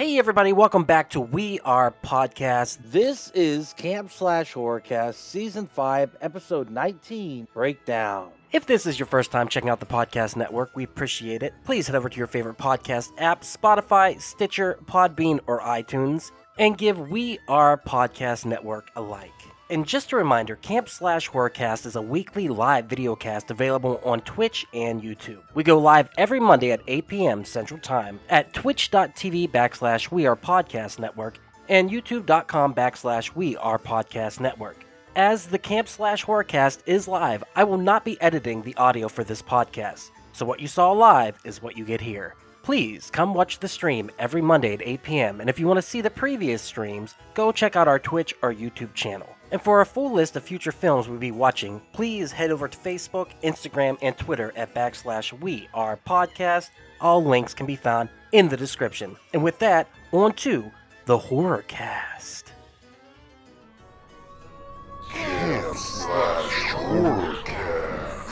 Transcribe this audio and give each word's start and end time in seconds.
Hey, 0.00 0.18
everybody, 0.18 0.54
welcome 0.54 0.84
back 0.84 1.10
to 1.10 1.20
We 1.20 1.60
Are 1.60 1.92
Podcast. 2.02 2.78
This 2.86 3.30
is 3.32 3.74
Camp 3.74 4.10
Slash 4.10 4.54
Horrorcast, 4.54 5.12
Season 5.16 5.66
5, 5.66 6.16
Episode 6.22 6.70
19 6.70 7.48
Breakdown. 7.52 8.30
If 8.50 8.64
this 8.64 8.86
is 8.86 8.98
your 8.98 9.04
first 9.04 9.30
time 9.30 9.46
checking 9.46 9.68
out 9.68 9.78
the 9.78 9.84
podcast 9.84 10.36
network, 10.36 10.74
we 10.74 10.84
appreciate 10.84 11.42
it. 11.42 11.52
Please 11.66 11.86
head 11.86 11.96
over 11.96 12.08
to 12.08 12.16
your 12.16 12.28
favorite 12.28 12.56
podcast 12.56 13.10
app 13.18 13.42
Spotify, 13.42 14.18
Stitcher, 14.18 14.78
Podbean, 14.86 15.38
or 15.46 15.60
iTunes 15.60 16.30
and 16.58 16.78
give 16.78 17.10
We 17.10 17.38
Are 17.46 17.76
Podcast 17.76 18.46
Network 18.46 18.90
a 18.96 19.02
like. 19.02 19.49
And 19.70 19.86
just 19.86 20.10
a 20.10 20.16
reminder, 20.16 20.56
Camp 20.56 20.88
Slash 20.88 21.30
Horrorcast 21.30 21.86
is 21.86 21.94
a 21.94 22.02
weekly 22.02 22.48
live 22.48 22.86
video 22.86 23.14
cast 23.14 23.52
available 23.52 24.00
on 24.04 24.20
Twitch 24.22 24.66
and 24.74 25.00
YouTube. 25.00 25.42
We 25.54 25.62
go 25.62 25.78
live 25.78 26.10
every 26.18 26.40
Monday 26.40 26.72
at 26.72 26.82
8 26.88 27.06
p.m. 27.06 27.44
Central 27.44 27.78
Time 27.78 28.18
at 28.28 28.52
twitch.tv 28.52 29.48
backslash 29.52 30.10
We 30.10 30.26
Are 30.26 30.34
Podcast 30.34 30.98
Network 30.98 31.38
and 31.68 31.88
youtube.com 31.88 32.74
backslash 32.74 33.36
We 33.36 33.56
Are 33.58 33.78
Podcast 33.78 34.40
Network. 34.40 34.84
As 35.14 35.46
the 35.46 35.58
Camp 35.58 35.86
Slash 35.86 36.24
Horrorcast 36.24 36.80
is 36.86 37.06
live, 37.06 37.44
I 37.54 37.62
will 37.62 37.78
not 37.78 38.04
be 38.04 38.20
editing 38.20 38.62
the 38.62 38.74
audio 38.74 39.06
for 39.06 39.22
this 39.22 39.40
podcast. 39.40 40.10
So 40.32 40.44
what 40.44 40.58
you 40.58 40.66
saw 40.66 40.90
live 40.90 41.38
is 41.44 41.62
what 41.62 41.76
you 41.76 41.84
get 41.84 42.00
here. 42.00 42.34
Please 42.64 43.08
come 43.08 43.34
watch 43.34 43.60
the 43.60 43.68
stream 43.68 44.10
every 44.18 44.42
Monday 44.42 44.74
at 44.74 44.82
8 44.82 45.02
p.m. 45.04 45.40
And 45.40 45.48
if 45.48 45.60
you 45.60 45.68
want 45.68 45.78
to 45.78 45.82
see 45.82 46.00
the 46.00 46.10
previous 46.10 46.60
streams, 46.60 47.14
go 47.34 47.52
check 47.52 47.76
out 47.76 47.86
our 47.86 48.00
Twitch 48.00 48.34
or 48.42 48.52
YouTube 48.52 48.94
channel. 48.94 49.28
And 49.52 49.60
for 49.60 49.80
a 49.80 49.86
full 49.86 50.12
list 50.12 50.36
of 50.36 50.44
future 50.44 50.70
films 50.70 51.08
we'll 51.08 51.18
be 51.18 51.32
watching, 51.32 51.82
please 51.92 52.30
head 52.30 52.52
over 52.52 52.68
to 52.68 52.78
Facebook, 52.78 53.30
Instagram, 53.42 53.98
and 54.00 54.16
Twitter 54.16 54.52
at 54.54 54.74
backslash 54.74 55.32
we 55.40 55.68
are 55.74 55.98
podcast. 56.06 56.70
All 57.00 57.24
links 57.24 57.52
can 57.52 57.66
be 57.66 57.74
found 57.74 58.10
in 58.30 58.48
the 58.48 58.56
description. 58.56 59.16
And 59.32 59.42
with 59.42 59.58
that, 59.58 59.88
on 60.12 60.34
to 60.34 60.70
the 61.06 61.18
horror 61.18 61.64
cast. 61.66 62.52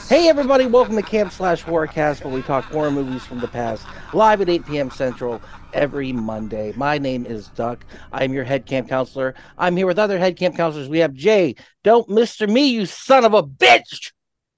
Hey 0.08 0.28
everybody, 0.28 0.66
welcome 0.66 0.94
to 0.96 1.02
Camp 1.02 1.32
Slash 1.32 1.64
Horrorcast, 1.64 2.24
where 2.24 2.32
we 2.32 2.42
talk 2.42 2.64
horror 2.64 2.90
movies 2.90 3.24
from 3.24 3.40
the 3.40 3.48
past, 3.48 3.84
live 4.14 4.40
at 4.40 4.48
8 4.48 4.64
p.m. 4.64 4.90
Central 4.90 5.42
every 5.72 6.12
Monday. 6.12 6.72
My 6.76 6.98
name 6.98 7.26
is 7.26 7.48
Duck. 7.48 7.84
I 8.12 8.24
am 8.24 8.32
your 8.32 8.44
head 8.44 8.66
camp 8.66 8.88
counselor. 8.88 9.34
I'm 9.56 9.76
here 9.76 9.86
with 9.86 9.98
other 9.98 10.18
head 10.18 10.36
camp 10.36 10.56
counselors. 10.56 10.88
We 10.88 10.98
have 10.98 11.14
Jay. 11.14 11.54
Don't 11.84 12.08
Mr. 12.08 12.48
Me, 12.48 12.68
you 12.68 12.86
son 12.86 13.24
of 13.24 13.34
a 13.34 13.42
bitch. 13.42 14.12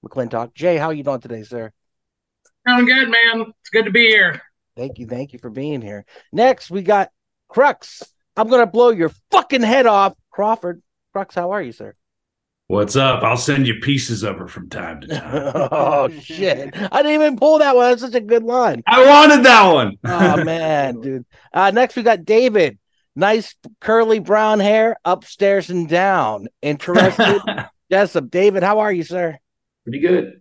McClintock. 0.05 0.53
Jay, 0.53 0.77
how 0.77 0.87
are 0.87 0.93
you 0.93 1.03
doing 1.03 1.19
today, 1.19 1.43
sir? 1.43 1.71
Doing 2.65 2.85
good, 2.85 3.09
man. 3.09 3.53
It's 3.61 3.69
good 3.71 3.85
to 3.85 3.91
be 3.91 4.07
here. 4.07 4.41
Thank 4.75 4.99
you. 4.99 5.07
Thank 5.07 5.33
you 5.33 5.39
for 5.39 5.49
being 5.49 5.81
here. 5.81 6.05
Next, 6.31 6.71
we 6.71 6.81
got 6.81 7.09
Crux. 7.49 8.03
I'm 8.37 8.47
going 8.47 8.61
to 8.61 8.71
blow 8.71 8.89
your 8.89 9.11
fucking 9.31 9.61
head 9.61 9.85
off. 9.85 10.13
Crawford. 10.31 10.81
Crux, 11.11 11.35
how 11.35 11.51
are 11.51 11.61
you, 11.61 11.71
sir? 11.71 11.95
What's 12.71 12.95
up? 12.95 13.21
I'll 13.21 13.35
send 13.35 13.67
you 13.67 13.81
pieces 13.81 14.23
of 14.23 14.37
her 14.37 14.47
from 14.47 14.69
time 14.69 15.01
to 15.01 15.07
time. 15.07 15.51
oh 15.73 16.07
shit! 16.07 16.73
I 16.73 17.03
didn't 17.03 17.21
even 17.21 17.35
pull 17.35 17.59
that 17.59 17.75
one. 17.75 17.89
That's 17.89 18.01
such 18.01 18.15
a 18.15 18.21
good 18.21 18.43
line. 18.43 18.81
I 18.87 19.05
wanted 19.05 19.43
that 19.43 19.73
one. 19.73 19.97
oh 20.05 20.41
man, 20.41 21.01
dude. 21.01 21.25
Uh, 21.53 21.71
next 21.71 21.97
we 21.97 22.03
got 22.03 22.23
David. 22.23 22.79
Nice 23.13 23.55
curly 23.81 24.19
brown 24.19 24.61
hair, 24.61 24.95
upstairs 25.03 25.69
and 25.69 25.89
down. 25.89 26.47
Interested? 26.61 27.41
Jessup. 27.91 28.29
David, 28.29 28.63
how 28.63 28.79
are 28.79 28.93
you, 28.93 29.03
sir? 29.03 29.37
Pretty 29.83 29.99
good. 29.99 30.39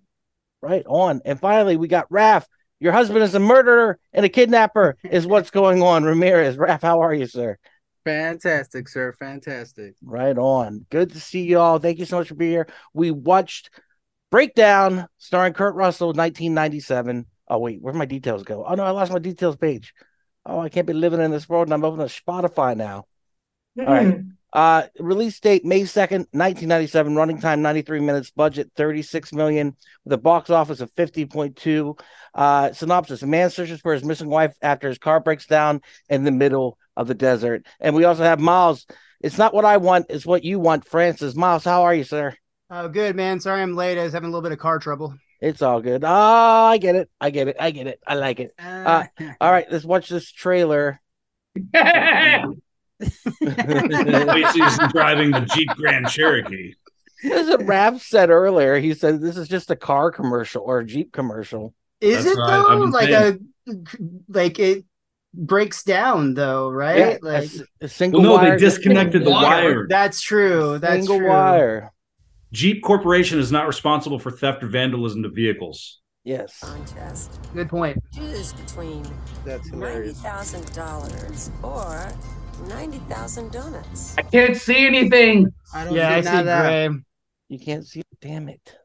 Right 0.63 0.87
on. 0.87 1.23
And 1.25 1.41
finally, 1.41 1.77
we 1.77 1.89
got 1.89 2.09
Raph. 2.11 2.45
Your 2.79 2.93
husband 2.93 3.25
is 3.25 3.35
a 3.35 3.41
murderer 3.41 3.99
and 4.13 4.25
a 4.25 4.29
kidnapper, 4.29 4.97
is 5.03 5.27
what's 5.27 5.51
going 5.51 5.83
on. 5.83 6.05
Ramirez. 6.05 6.57
Raph, 6.57 6.83
how 6.83 7.01
are 7.01 7.13
you, 7.13 7.27
sir? 7.27 7.59
Fantastic, 8.05 8.89
sir. 8.89 9.13
Fantastic. 9.19 9.95
Right 10.03 10.37
on. 10.37 10.87
Good 10.91 11.13
to 11.13 11.21
see 11.21 11.43
you 11.43 11.59
all. 11.59 11.79
Thank 11.79 11.99
you 11.99 12.05
so 12.05 12.19
much 12.19 12.29
for 12.29 12.35
being 12.35 12.53
here. 12.53 12.69
We 12.95 13.11
watched 13.11 13.71
Breakdown 14.31 15.07
starring 15.19 15.53
Kurt 15.53 15.75
Russell, 15.75 16.09
1997. 16.09 17.27
Oh, 17.49 17.59
wait, 17.59 17.83
where 17.83 17.93
my 17.93 18.07
details 18.07 18.45
go? 18.45 18.65
Oh, 18.65 18.75
no, 18.75 18.85
I 18.85 18.91
lost 18.91 19.13
my 19.13 19.19
details 19.19 19.57
page. 19.57 19.93
Oh, 20.47 20.61
I 20.61 20.69
can't 20.69 20.87
be 20.87 20.93
living 20.93 21.21
in 21.21 21.31
this 21.31 21.49
world 21.49 21.67
and 21.67 21.75
I'm 21.75 21.85
opening 21.85 22.07
Spotify 22.07 22.77
now. 22.77 23.07
All 23.79 23.85
right. 23.85 24.21
Uh, 24.53 24.83
release 24.99 25.39
date 25.39 25.65
May 25.65 25.83
2nd, 25.83 26.27
1997, 26.33 27.15
running 27.15 27.41
time 27.41 27.63
93 27.63 28.01
minutes, 28.01 28.31
budget 28.31 28.71
36 28.77 29.33
million, 29.33 29.77
with 30.05 30.13
a 30.13 30.19
box 30.19 30.51
office 30.51 30.81
of 30.81 30.93
50.2. 30.95 31.99
Uh, 32.35 32.73
synopsis 32.73 33.23
A 33.23 33.27
man 33.27 33.51
searches 33.51 33.81
for 33.81 33.93
his 33.93 34.05
missing 34.05 34.29
wife 34.29 34.55
after 34.61 34.89
his 34.89 34.99
car 34.99 35.21
breaks 35.21 35.47
down 35.47 35.83
in 36.09 36.25
the 36.25 36.33
middle 36.33 36.79
of 37.01 37.09
the 37.09 37.15
desert. 37.15 37.67
And 37.81 37.97
we 37.97 38.05
also 38.05 38.23
have 38.23 38.39
Miles. 38.39 38.87
It's 39.21 39.39
not 39.39 39.55
what 39.55 39.65
I 39.65 39.79
want, 39.79 40.07
it's 40.11 40.27
what 40.27 40.45
you 40.45 40.61
want, 40.61 40.87
Francis. 40.87 41.35
Miles, 41.35 41.65
how 41.65 41.83
are 41.85 41.95
you, 41.95 42.05
sir? 42.05 42.37
Oh, 42.71 42.89
good, 42.89 43.17
man. 43.17 43.41
Sorry 43.41 43.63
I'm 43.63 43.75
late. 43.75 43.99
I 43.99 44.05
was 44.05 44.13
having 44.13 44.29
a 44.29 44.31
little 44.31 44.43
bit 44.43 44.53
of 44.53 44.59
car 44.59 44.79
trouble. 44.79 45.15
It's 45.41 45.63
all 45.63 45.81
good. 45.81 46.05
Oh, 46.05 46.09
I 46.09 46.77
get 46.77 46.97
it. 46.97 47.11
I 47.21 47.31
get 47.31 47.49
it. 47.49 47.57
I 47.59 47.71
get 47.71 47.87
it. 47.87 48.01
I 48.07 48.15
like 48.15 48.41
it. 48.41 48.55
Uh, 48.59 49.05
all 49.41 49.51
right, 49.51 49.67
let's 49.71 49.85
watch 49.85 50.11
this 50.11 50.31
trailer. 50.31 51.01
Wait, 51.73 52.45
she's 53.41 54.79
driving 54.93 55.31
the 55.31 55.51
Jeep 55.55 55.71
Grand 55.71 56.09
Cherokee. 56.09 56.75
As 57.25 57.49
a 57.49 57.59
rap 57.59 57.99
said 58.01 58.29
earlier, 58.29 58.79
he 58.79 58.93
said 58.93 59.21
this 59.21 59.39
is 59.39 59.49
just 59.49 59.71
a 59.71 59.77
car 59.77 60.11
commercial 60.11 60.63
or 60.63 60.81
a 60.81 60.87
Jeep 60.87 61.13
commercial. 61.13 61.75
Is 62.03 62.25
That's 62.25 62.37
it 62.37 62.41
right, 62.41 62.67
though? 62.69 62.79
Like 62.85 63.09
saying. 63.09 63.47
a 63.67 63.73
like 64.29 64.59
it 64.59 64.85
breaks 65.35 65.83
down 65.83 66.35
though, 66.35 66.69
right? 66.71 66.99
Yeah, 66.99 67.19
a 67.23 67.25
like 67.25 67.51
single 67.87 68.21
Well, 68.21 68.31
no, 68.31 68.37
wire. 68.37 68.51
they 68.59 68.65
disconnected 68.65 69.25
the 69.25 69.31
wire. 69.31 69.87
that's 69.89 70.21
true. 70.21 70.79
That's 70.79 70.95
single 71.07 71.19
true. 71.19 71.29
wire. 71.29 71.93
Jeep 72.53 72.83
Corporation 72.83 73.39
is 73.39 73.53
not 73.53 73.67
responsible 73.69 74.19
for 74.19 74.31
theft 74.33 74.63
or 74.65 74.67
vandalism 74.69 75.23
to 75.23 75.29
vehicles. 75.29 76.01
Yes. 76.25 76.59
contest. 76.61 77.39
Good 77.55 77.69
point. 77.71 77.97
Choose 78.15 78.53
between 78.53 79.03
That's 79.45 79.71
ninety 79.71 79.87
hilarious. 79.87 80.21
thousand 80.21 80.73
dollars 80.75 81.51
or 81.63 82.09
ninety 82.69 82.99
thousand 83.09 83.53
donuts. 83.53 84.17
I 84.19 84.23
can't 84.23 84.57
see 84.57 84.85
anything. 84.87 85.47
I 85.73 85.85
don't 85.85 85.95
Yeah, 85.95 86.11
I 86.11 86.21
see 86.21 86.27
see 86.27 86.33
nada. 86.43 86.63
gray. 86.63 86.89
You 87.49 87.59
can't 87.59 87.87
see. 87.87 88.03
Damn 88.21 88.49
it. 88.49 88.77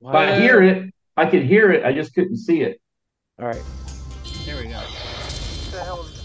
If 0.00 0.14
I 0.14 0.40
hear 0.40 0.62
it, 0.62 0.92
I 1.16 1.26
could 1.26 1.42
hear 1.44 1.70
it. 1.72 1.84
I 1.84 1.92
just 1.92 2.14
couldn't 2.14 2.36
see 2.38 2.62
it. 2.62 2.80
All 3.38 3.46
right. 3.48 3.62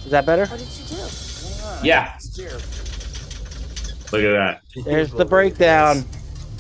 There 0.10 0.22
we 0.22 0.26
go. 0.26 0.26
Is 0.26 0.26
that 0.26 0.26
better? 0.26 0.46
What 0.46 0.60
did 0.60 0.68
you 0.68 0.86
do? 0.86 1.88
Yeah. 1.88 2.18
Look 4.12 4.24
at 4.24 4.32
that. 4.32 4.62
There's 4.86 5.12
the 5.12 5.26
breakdown. 5.26 6.06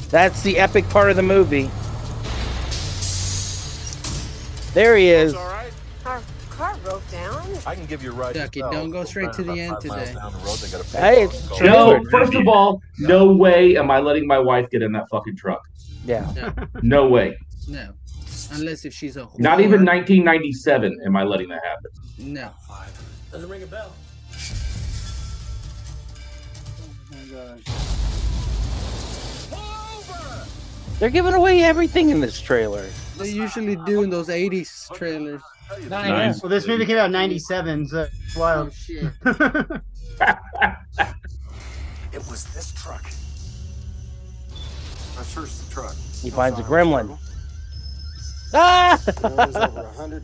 That's 0.10 0.42
the 0.44 0.58
epic 0.58 0.88
part 0.90 1.10
of 1.10 1.16
the 1.16 1.24
movie. 1.24 1.70
There 4.74 4.96
he 4.96 5.10
is. 5.10 5.34
Our 5.34 6.22
car 6.50 6.78
broke 6.84 7.10
down. 7.10 7.48
I 7.66 7.76
can 7.76 7.86
give 7.86 8.04
you 8.04 8.12
a 8.12 8.16
ride. 8.16 8.36
Ducky, 8.36 8.60
yourself. 8.60 8.74
don't 8.74 8.92
go 8.92 9.04
straight 9.04 9.34
to 9.34 9.44
the 9.44 9.60
end 9.60 9.76
today. 9.82 10.14
the 10.14 10.20
road, 10.46 10.58
they 10.60 11.00
Hey, 11.00 11.24
it's 11.24 11.58
true. 11.58 11.68
No, 11.68 12.04
first 12.12 12.34
of 12.36 12.48
all, 12.48 12.82
no 13.00 13.32
way 13.32 13.78
am 13.78 13.90
I 13.92 14.00
letting 14.00 14.28
my 14.28 14.40
wife 14.40 14.70
get 14.70 14.82
in 14.82 14.92
that 14.94 15.10
fucking 15.10 15.36
truck. 15.36 15.62
Yeah. 16.06 16.52
No 16.82 17.08
way. 17.08 17.38
No. 17.68 17.94
Unless 18.52 18.86
if 18.86 18.94
she's 18.94 19.18
a 19.18 19.22
whore. 19.22 19.40
Not 19.40 19.60
even 19.60 19.84
1997 19.86 21.02
am 21.06 21.16
I 21.16 21.24
letting 21.24 21.50
that 21.50 21.64
happen. 21.64 21.92
No. 22.34 22.52
Doesn't 23.32 23.50
ring 23.50 23.64
a 23.64 23.68
bell. 23.68 23.94
Oh 26.72 26.90
my 27.12 27.18
gosh. 27.32 27.62
They're 31.00 31.10
giving 31.10 31.34
away 31.34 31.64
everything 31.64 32.10
in 32.10 32.22
this 32.22 32.40
trailer. 32.42 32.88
They 33.18 33.30
usually 33.30 33.76
do 33.86 34.02
in 34.04 34.10
those 34.10 34.30
80s 34.30 34.92
trailers. 34.96 35.42
Nice. 35.90 36.42
Well, 36.42 36.50
this 36.50 36.66
movie 36.68 36.86
came 36.86 36.98
out 36.98 37.08
in 37.08 37.12
'97, 37.12 37.88
so 37.90 38.02
it's 38.04 38.38
Oh 38.38 38.40
wild. 38.40 38.74
shit. 38.74 39.04
It 42.14 42.26
was 42.30 42.46
this 42.56 42.72
truck. 42.74 43.04
I 45.20 45.24
searched 45.24 45.68
the 45.68 45.72
truck. 45.72 45.96
He 46.24 46.32
finds 46.32 46.58
a 46.58 46.64
gremlin. 46.64 47.16
Ah! 48.56 48.98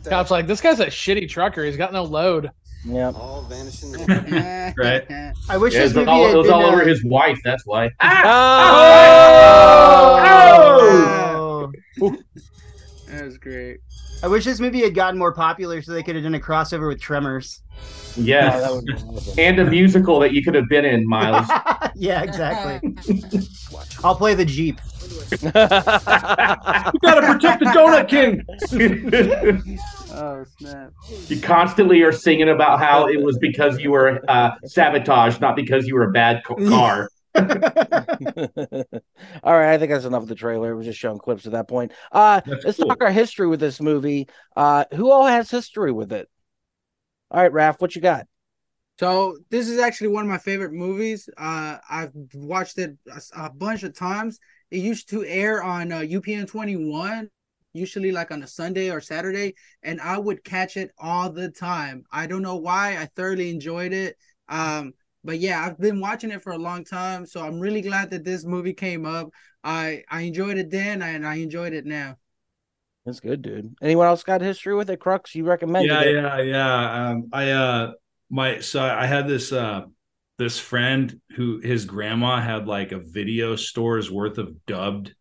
Cop's 0.08 0.30
like 0.32 0.46
this 0.48 0.60
guy's 0.60 0.80
a 0.80 0.86
shitty 0.86 1.28
trucker. 1.28 1.62
He's 1.64 1.76
got 1.76 1.92
no 1.92 2.02
load. 2.02 2.50
Yep. 2.84 3.14
All 3.14 3.42
vanishing. 3.42 3.94
Right. 4.76 5.04
I 5.48 5.56
wish 5.56 5.74
Yeah, 5.74 5.80
it 5.80 5.82
this 5.88 5.94
was 5.94 5.94
movie 5.94 6.10
all, 6.10 6.24
had 6.26 6.34
it 6.34 6.38
was 6.38 6.46
been, 6.46 6.54
all 6.54 6.64
uh, 6.66 6.72
over 6.72 6.84
his 6.84 7.04
wife. 7.04 7.38
That's 7.44 7.64
why. 7.66 7.90
Oh! 10.86 11.72
That 13.08 13.24
was 13.24 13.38
great. 13.38 13.78
I 14.22 14.26
wish 14.28 14.44
this 14.44 14.58
movie 14.60 14.82
had 14.82 14.94
gotten 14.94 15.18
more 15.18 15.32
popular 15.32 15.80
so 15.82 15.92
they 15.92 16.02
could 16.02 16.14
have 16.16 16.24
done 16.24 16.34
a 16.34 16.40
crossover 16.40 16.88
with 16.88 17.00
Tremors. 17.00 17.60
Yes. 18.16 18.54
Oh, 18.56 18.60
that 18.60 18.72
would 18.74 18.84
be 18.86 18.92
awesome. 18.94 19.34
and 19.38 19.58
a 19.60 19.64
musical 19.64 20.18
that 20.20 20.32
you 20.32 20.42
could 20.42 20.54
have 20.54 20.68
been 20.68 20.84
in, 20.84 21.06
Miles. 21.08 21.46
yeah, 21.94 22.22
exactly. 22.22 22.96
I'll 24.02 24.16
play 24.16 24.34
the 24.34 24.44
Jeep. 24.44 24.80
you 25.30 25.50
gotta 25.52 27.22
protect 27.22 27.60
the 27.60 27.66
Donut 27.66 28.08
King. 28.08 28.44
Oh 30.16 30.44
snap! 30.58 30.92
You 31.28 31.40
constantly 31.40 32.02
are 32.02 32.12
singing 32.12 32.48
about 32.48 32.78
how 32.78 33.08
it 33.08 33.20
was 33.20 33.36
because 33.38 33.80
you 33.80 33.90
were 33.90 34.20
uh, 34.28 34.52
sabotaged, 34.64 35.40
not 35.40 35.56
because 35.56 35.86
you 35.86 35.94
were 35.94 36.08
a 36.08 36.12
bad 36.12 36.42
co- 36.44 36.56
car. 36.66 37.08
All 37.36 37.44
right, 39.52 39.74
I 39.74 39.78
think 39.78 39.90
that's 39.90 40.04
enough 40.04 40.22
of 40.22 40.28
the 40.28 40.34
trailer. 40.36 40.76
We're 40.76 40.84
just 40.84 40.98
showing 40.98 41.18
clips 41.18 41.46
at 41.46 41.52
that 41.52 41.66
point. 41.68 41.92
Uh, 42.12 42.40
That's 42.46 42.64
let's 42.64 42.78
cool. 42.78 42.86
talk 42.88 43.02
our 43.02 43.10
history 43.10 43.48
with 43.48 43.60
this 43.60 43.80
movie. 43.80 44.28
Uh, 44.56 44.84
who 44.94 45.10
all 45.10 45.26
has 45.26 45.50
history 45.50 45.90
with 45.92 46.12
it? 46.12 46.28
All 47.30 47.42
right, 47.42 47.52
Raph, 47.52 47.80
what 47.80 47.96
you 47.96 48.00
got? 48.02 48.26
So 49.00 49.38
this 49.50 49.68
is 49.68 49.78
actually 49.80 50.08
one 50.08 50.24
of 50.24 50.30
my 50.30 50.38
favorite 50.38 50.72
movies. 50.72 51.28
Uh, 51.36 51.78
I've 51.90 52.12
watched 52.32 52.78
it 52.78 52.96
a, 53.10 53.46
a 53.46 53.50
bunch 53.50 53.82
of 53.82 53.96
times. 53.96 54.38
It 54.70 54.78
used 54.78 55.08
to 55.10 55.24
air 55.24 55.62
on 55.62 55.90
uh, 55.90 56.00
UPN 56.00 56.46
21, 56.46 57.28
usually 57.74 58.12
like 58.12 58.30
on 58.30 58.42
a 58.42 58.46
Sunday 58.46 58.90
or 58.90 59.00
Saturday, 59.00 59.54
and 59.82 60.00
I 60.00 60.18
would 60.18 60.44
catch 60.44 60.76
it 60.78 60.92
all 60.98 61.30
the 61.30 61.50
time. 61.50 62.04
I 62.10 62.26
don't 62.26 62.42
know 62.42 62.56
why. 62.56 62.96
I 62.96 63.06
thoroughly 63.14 63.50
enjoyed 63.50 63.92
it. 63.92 64.16
Um, 64.48 64.94
but 65.24 65.38
yeah, 65.38 65.64
I've 65.64 65.78
been 65.78 66.00
watching 66.00 66.30
it 66.30 66.42
for 66.42 66.52
a 66.52 66.58
long 66.58 66.84
time, 66.84 67.26
so 67.26 67.42
I'm 67.42 67.58
really 67.58 67.80
glad 67.80 68.10
that 68.10 68.24
this 68.24 68.44
movie 68.44 68.74
came 68.74 69.04
up. 69.04 69.30
I 69.62 70.04
I 70.10 70.22
enjoyed 70.22 70.58
it 70.58 70.70
then, 70.70 71.02
and 71.02 71.26
I 71.26 71.36
enjoyed 71.36 71.72
it 71.72 71.86
now. 71.86 72.16
That's 73.04 73.20
good, 73.20 73.42
dude. 73.42 73.74
Anyone 73.82 74.06
else 74.06 74.22
got 74.22 74.40
history 74.40 74.74
with 74.74 74.88
it? 74.88 75.00
Crux, 75.00 75.34
you 75.34 75.44
recommend? 75.44 75.86
yeah, 75.86 76.02
it. 76.02 76.14
yeah, 76.14 76.40
yeah. 76.40 77.08
Um, 77.10 77.28
I 77.32 77.50
uh, 77.50 77.92
my 78.30 78.60
so 78.60 78.82
I 78.82 79.06
had 79.06 79.26
this 79.26 79.52
uh, 79.52 79.82
this 80.38 80.58
friend 80.58 81.20
who 81.36 81.58
his 81.58 81.84
grandma 81.84 82.40
had 82.40 82.66
like 82.66 82.92
a 82.92 82.98
video 82.98 83.56
store's 83.56 84.10
worth 84.10 84.38
of 84.38 84.64
dubbed 84.66 85.14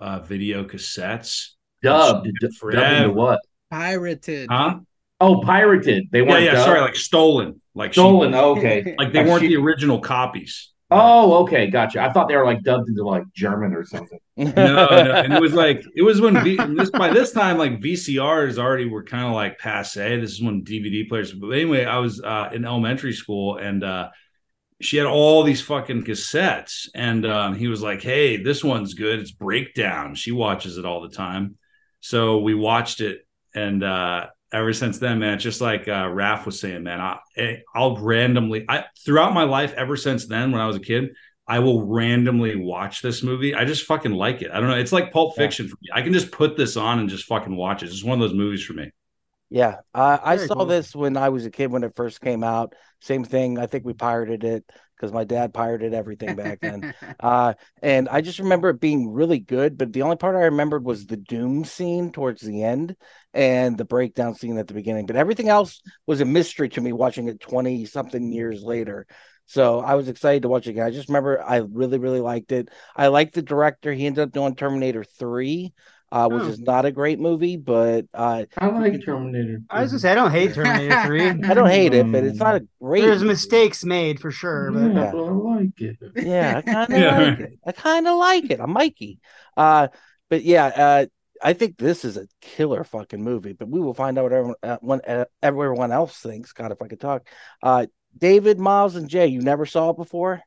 uh 0.00 0.20
video 0.20 0.64
cassettes. 0.64 1.50
Dubbed, 1.82 2.26
She- 2.26 2.32
dubbed 2.40 2.56
forever. 2.56 3.04
into 3.04 3.10
what? 3.10 3.40
Pirated. 3.70 4.48
Huh? 4.50 4.80
Oh, 5.20 5.40
pirated. 5.40 6.08
They 6.10 6.22
weren't 6.22 6.44
yeah. 6.44 6.52
dubbed? 6.52 6.64
Sorry, 6.64 6.80
like 6.80 6.96
stolen, 6.96 7.60
like 7.74 7.92
stolen. 7.92 8.34
Oh, 8.34 8.56
okay. 8.56 8.94
like 8.98 9.12
they 9.12 9.24
weren't 9.24 9.42
she- 9.42 9.48
the 9.48 9.56
original 9.56 10.00
copies. 10.00 10.70
Oh, 10.92 11.44
okay, 11.44 11.68
gotcha. 11.68 12.02
I 12.02 12.12
thought 12.12 12.26
they 12.26 12.34
were 12.34 12.44
like 12.44 12.62
dubbed 12.62 12.88
into 12.88 13.04
like 13.04 13.22
German 13.32 13.74
or 13.74 13.84
something. 13.84 14.18
no, 14.36 14.50
no, 14.50 14.88
and 14.88 15.32
it 15.32 15.40
was 15.40 15.52
like 15.52 15.84
it 15.94 16.02
was 16.02 16.20
when 16.20 16.42
v, 16.42 16.56
this 16.56 16.90
by 16.90 17.12
this 17.12 17.30
time 17.30 17.58
like 17.58 17.80
VCRs 17.80 18.58
already 18.58 18.86
were 18.86 19.04
kind 19.04 19.24
of 19.24 19.32
like 19.32 19.58
passe. 19.58 20.18
This 20.20 20.32
is 20.32 20.42
when 20.42 20.64
DVD 20.64 21.08
players. 21.08 21.32
But 21.32 21.50
anyway, 21.50 21.84
I 21.84 21.98
was 21.98 22.20
uh, 22.20 22.50
in 22.52 22.64
elementary 22.64 23.12
school 23.12 23.56
and 23.58 23.84
uh, 23.84 24.08
she 24.80 24.96
had 24.96 25.06
all 25.06 25.44
these 25.44 25.60
fucking 25.60 26.04
cassettes, 26.04 26.88
and 26.94 27.24
um, 27.26 27.54
he 27.54 27.68
was 27.68 27.82
like, 27.82 28.02
"Hey, 28.02 28.38
this 28.42 28.64
one's 28.64 28.94
good. 28.94 29.20
It's 29.20 29.30
Breakdown." 29.30 30.14
She 30.14 30.32
watches 30.32 30.78
it 30.78 30.86
all 30.86 31.02
the 31.02 31.14
time, 31.14 31.56
so 32.00 32.38
we 32.38 32.54
watched 32.54 33.00
it, 33.00 33.26
and 33.54 33.82
uh, 33.82 34.26
ever 34.52 34.72
since 34.72 34.98
then, 34.98 35.18
man, 35.18 35.34
it's 35.34 35.42
just 35.44 35.60
like 35.60 35.88
uh, 35.88 36.06
Raph 36.06 36.46
was 36.46 36.58
saying, 36.60 36.82
man, 36.82 37.00
I, 37.00 37.18
eh, 37.36 37.56
I'll 37.74 37.96
randomly, 37.96 38.64
I 38.68 38.84
throughout 39.04 39.32
my 39.34 39.44
life, 39.44 39.74
ever 39.74 39.96
since 39.96 40.26
then, 40.26 40.52
when 40.52 40.60
I 40.60 40.66
was 40.66 40.76
a 40.76 40.80
kid. 40.80 41.10
I 41.48 41.58
will 41.58 41.84
randomly 41.84 42.54
watch 42.54 43.02
this 43.02 43.24
movie. 43.24 43.56
I 43.56 43.64
just 43.64 43.84
fucking 43.84 44.12
like 44.12 44.40
it. 44.40 44.52
I 44.52 44.60
don't 44.60 44.68
know. 44.68 44.76
It's 44.76 44.92
like 44.92 45.12
Pulp 45.12 45.34
Yeah. 45.36 45.42
Fiction 45.42 45.66
for 45.66 45.76
me. 45.82 45.88
I 45.92 46.00
can 46.02 46.12
just 46.12 46.30
put 46.30 46.56
this 46.56 46.76
on 46.76 47.00
and 47.00 47.08
just 47.08 47.24
fucking 47.24 47.56
watch 47.56 47.82
it. 47.82 47.86
It's 47.86 48.04
one 48.04 48.20
of 48.22 48.28
those 48.28 48.38
movies 48.38 48.62
for 48.62 48.74
me. 48.74 48.92
Yeah, 49.48 49.78
uh, 49.92 50.18
I 50.22 50.36
Very 50.36 50.46
saw 50.46 50.54
cool. 50.54 50.66
this 50.66 50.94
when 50.94 51.16
I 51.16 51.30
was 51.30 51.44
a 51.44 51.50
kid 51.50 51.72
when 51.72 51.82
it 51.82 51.96
first 51.96 52.20
came 52.20 52.44
out. 52.44 52.76
Same 53.00 53.24
thing. 53.24 53.58
I 53.58 53.66
think 53.66 53.84
we 53.84 53.94
pirated 53.94 54.44
it 54.44 54.64
because 55.00 55.12
my 55.14 55.24
dad 55.24 55.54
pirated 55.54 55.94
everything 55.94 56.36
back 56.36 56.60
then. 56.60 56.94
uh, 57.20 57.54
and 57.82 58.06
I 58.08 58.20
just 58.20 58.38
remember 58.38 58.68
it 58.68 58.80
being 58.80 59.10
really 59.10 59.38
good. 59.38 59.78
But 59.78 59.92
the 59.92 60.02
only 60.02 60.16
part 60.16 60.36
I 60.36 60.40
remembered 60.44 60.84
was 60.84 61.06
the 61.06 61.16
doom 61.16 61.64
scene 61.64 62.12
towards 62.12 62.42
the 62.42 62.62
end 62.62 62.96
and 63.32 63.78
the 63.78 63.86
breakdown 63.86 64.34
scene 64.34 64.58
at 64.58 64.68
the 64.68 64.74
beginning. 64.74 65.06
But 65.06 65.16
everything 65.16 65.48
else 65.48 65.80
was 66.06 66.20
a 66.20 66.26
mystery 66.26 66.68
to 66.70 66.80
me 66.80 66.92
watching 66.92 67.28
it 67.28 67.40
20 67.40 67.86
something 67.86 68.30
years 68.30 68.62
later. 68.62 69.06
So 69.46 69.80
I 69.80 69.94
was 69.94 70.08
excited 70.08 70.42
to 70.42 70.48
watch 70.48 70.66
it 70.66 70.70
again. 70.70 70.86
I 70.86 70.90
just 70.90 71.08
remember 71.08 71.42
I 71.42 71.56
really, 71.56 71.98
really 71.98 72.20
liked 72.20 72.52
it. 72.52 72.68
I 72.94 73.06
liked 73.06 73.34
the 73.34 73.42
director. 73.42 73.92
He 73.92 74.06
ended 74.06 74.22
up 74.22 74.32
doing 74.32 74.54
Terminator 74.54 75.02
3, 75.02 75.72
uh, 76.12 76.28
which 76.28 76.42
Oh. 76.42 76.48
is 76.48 76.60
not 76.60 76.84
a 76.84 76.90
great 76.92 77.18
movie, 77.20 77.56
but 77.56 78.06
uh, 78.12 78.44
I 78.58 78.66
like 78.68 79.04
Terminator. 79.04 79.62
I 79.70 79.82
was 79.82 79.92
gonna 79.92 80.00
say 80.00 80.12
I 80.12 80.14
don't 80.14 80.30
hate 80.30 80.54
Terminator 80.54 81.02
Three. 81.06 81.28
I 81.28 81.54
don't 81.54 81.68
hate 81.70 81.94
it, 81.94 82.10
but 82.10 82.24
it's 82.24 82.38
not 82.38 82.56
a 82.56 82.66
great. 82.82 83.02
There's 83.02 83.18
movie. 83.20 83.28
mistakes 83.32 83.84
made 83.84 84.20
for 84.20 84.30
sure, 84.30 84.70
but 84.72 84.92
yeah, 84.94 85.10
but 85.12 85.24
I 85.24 85.30
like 85.30 85.80
it. 85.80 85.96
Yeah, 86.16 86.58
I 86.58 86.62
kind 86.72 86.92
of 86.94 87.00
Yeah. 87.00 87.18
like 87.20 87.40
it. 87.40 87.58
I 87.66 87.72
kind 87.72 88.08
of 88.08 88.18
like 88.18 88.50
it. 88.50 88.60
I'm 88.60 88.72
Mikey. 88.72 89.20
Uh, 89.56 89.88
but 90.28 90.42
yeah, 90.42 90.66
uh, 90.66 91.06
I 91.42 91.52
think 91.54 91.78
this 91.78 92.04
is 92.04 92.16
a 92.16 92.26
killer 92.40 92.84
fucking 92.84 93.22
movie. 93.22 93.52
But 93.52 93.68
we 93.68 93.80
will 93.80 93.94
find 93.94 94.18
out 94.18 94.24
what 94.24 94.32
everyone, 94.32 94.54
uh, 94.62 94.76
one, 94.80 95.00
uh, 95.06 95.24
everyone 95.42 95.92
else 95.92 96.16
thinks. 96.18 96.52
God, 96.52 96.72
if 96.72 96.82
I 96.82 96.88
could 96.88 97.00
talk. 97.00 97.26
Uh, 97.62 97.86
David, 98.18 98.58
Miles, 98.58 98.96
and 98.96 99.08
Jay, 99.08 99.28
you 99.28 99.40
never 99.40 99.64
saw 99.66 99.90
it 99.90 99.96
before. 99.96 100.42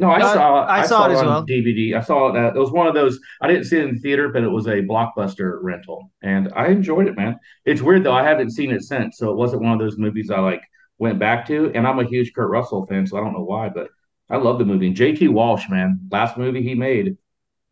No, 0.00 0.08
I 0.10 0.20
Uh, 0.20 0.32
saw. 0.34 0.66
I 0.66 0.84
saw 0.86 1.08
it 1.08 1.12
as 1.12 1.20
on 1.20 1.26
well. 1.26 1.46
DVD. 1.46 1.94
I 1.94 2.00
saw 2.00 2.28
it. 2.28 2.36
At, 2.36 2.56
it 2.56 2.58
was 2.58 2.72
one 2.72 2.86
of 2.88 2.94
those. 2.94 3.20
I 3.40 3.46
didn't 3.46 3.64
see 3.64 3.78
it 3.78 3.84
in 3.84 3.94
the 3.94 4.00
theater, 4.00 4.28
but 4.28 4.42
it 4.42 4.48
was 4.48 4.66
a 4.66 4.82
blockbuster 4.82 5.58
rental, 5.62 6.10
and 6.22 6.50
I 6.56 6.66
enjoyed 6.68 7.06
it, 7.06 7.16
man. 7.16 7.38
It's 7.64 7.80
weird 7.80 8.02
though. 8.04 8.12
I 8.12 8.24
haven't 8.24 8.50
seen 8.50 8.72
it 8.72 8.82
since, 8.82 9.18
so 9.18 9.30
it 9.30 9.36
wasn't 9.36 9.62
one 9.62 9.72
of 9.72 9.78
those 9.78 9.96
movies 9.96 10.30
I 10.30 10.40
like 10.40 10.62
went 10.98 11.18
back 11.20 11.46
to. 11.46 11.70
And 11.74 11.86
I'm 11.86 12.00
a 12.00 12.04
huge 12.04 12.32
Kurt 12.34 12.50
Russell 12.50 12.86
fan, 12.86 13.06
so 13.06 13.16
I 13.16 13.20
don't 13.20 13.32
know 13.34 13.44
why, 13.44 13.68
but 13.68 13.88
I 14.28 14.36
love 14.36 14.58
the 14.58 14.64
movie. 14.64 14.88
And 14.88 14.96
J.T. 14.96 15.28
Walsh, 15.28 15.68
man, 15.68 16.00
last 16.10 16.36
movie 16.36 16.62
he 16.62 16.74
made, 16.74 17.16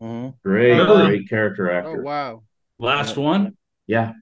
Mhm. 0.00 0.34
great, 0.44 0.76
Really? 0.78 1.06
great 1.06 1.28
character 1.28 1.70
oh 1.72 1.76
actor. 1.78 2.02
wow! 2.02 2.42
Last 2.78 3.16
one. 3.16 3.56
Yeah, 3.88 4.12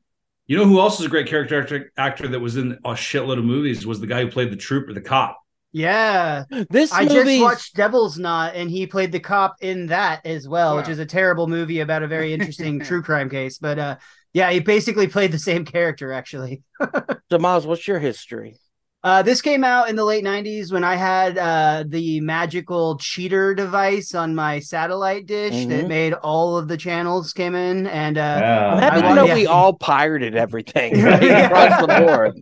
You 0.47 0.57
know 0.57 0.65
who 0.65 0.81
else 0.81 0.99
is 1.01 1.07
a 1.07 1.09
great 1.11 1.27
character 1.29 1.61
actor, 1.61 1.93
actor 1.99 2.29
that 2.29 2.41
was 2.41 2.57
in 2.57 2.73
a 2.85 2.91
shitload 2.93 3.39
of 3.39 3.45
movies 3.45 3.87
was 3.87 4.01
the 4.01 4.07
guy 4.07 4.23
who 4.23 4.29
played 4.31 4.51
the 4.51 4.57
trooper, 4.57 4.93
the 4.95 5.01
cop. 5.01 5.39
Yeah. 5.73 6.45
This 6.69 6.93
I 6.93 7.05
movie. 7.05 7.15
just 7.39 7.41
watched 7.43 7.75
Devil's 7.77 8.19
Knot, 8.19 8.55
and 8.55 8.71
he 8.71 8.87
played 8.87 9.13
the 9.13 9.21
cop 9.21 9.57
in 9.61 9.87
that 9.87 10.25
as 10.27 10.49
well, 10.49 10.77
which 10.77 10.89
is 10.89 10.99
a 10.99 11.07
terrible 11.07 11.47
movie 11.47 11.81
about 11.81 12.03
a 12.03 12.09
very 12.09 12.33
interesting 12.35 12.81
true 12.89 13.03
crime 13.03 13.31
case. 13.31 13.59
But 13.59 13.79
uh, 13.79 13.97
yeah, 14.33 14.51
he 14.51 14.61
basically 14.61 15.07
played 15.07 15.33
the 15.33 15.39
same 15.39 15.65
character 15.65 16.13
actually. 16.13 16.63
So, 17.31 17.39
Miles, 17.39 17.65
what's 17.65 17.87
your 17.87 18.01
history? 18.01 18.57
Uh, 19.05 19.23
this 19.23 19.41
came 19.41 19.63
out 19.63 19.89
in 19.89 19.95
the 19.95 20.05
late 20.05 20.25
90s 20.25 20.73
when 20.73 20.83
I 20.83 20.97
had 20.97 21.39
uh, 21.39 21.85
the 21.87 22.21
magical 22.21 22.99
cheater 22.99 23.55
device 23.55 24.17
on 24.17 24.35
my 24.35 24.59
satellite 24.59 25.27
dish 25.27 25.55
Mhm. 25.55 25.69
that 25.69 25.87
made 25.87 26.13
all 26.13 26.59
of 26.59 26.67
the 26.67 26.77
channels 26.77 27.33
came 27.33 27.55
in. 27.55 27.87
And 27.87 28.19
uh, 28.19 28.21
yeah. 28.41 28.73
I'm 28.75 28.83
happy 28.83 28.99
I 28.99 29.09
to 29.11 29.15
know 29.15 29.25
yeah. 29.27 29.35
we 29.35 29.47
all 29.47 29.75
pirated 29.75 30.35
everything 30.35 31.01
right, 31.03 31.23
across 31.23 31.81
the 31.81 31.87
board. 32.05 32.41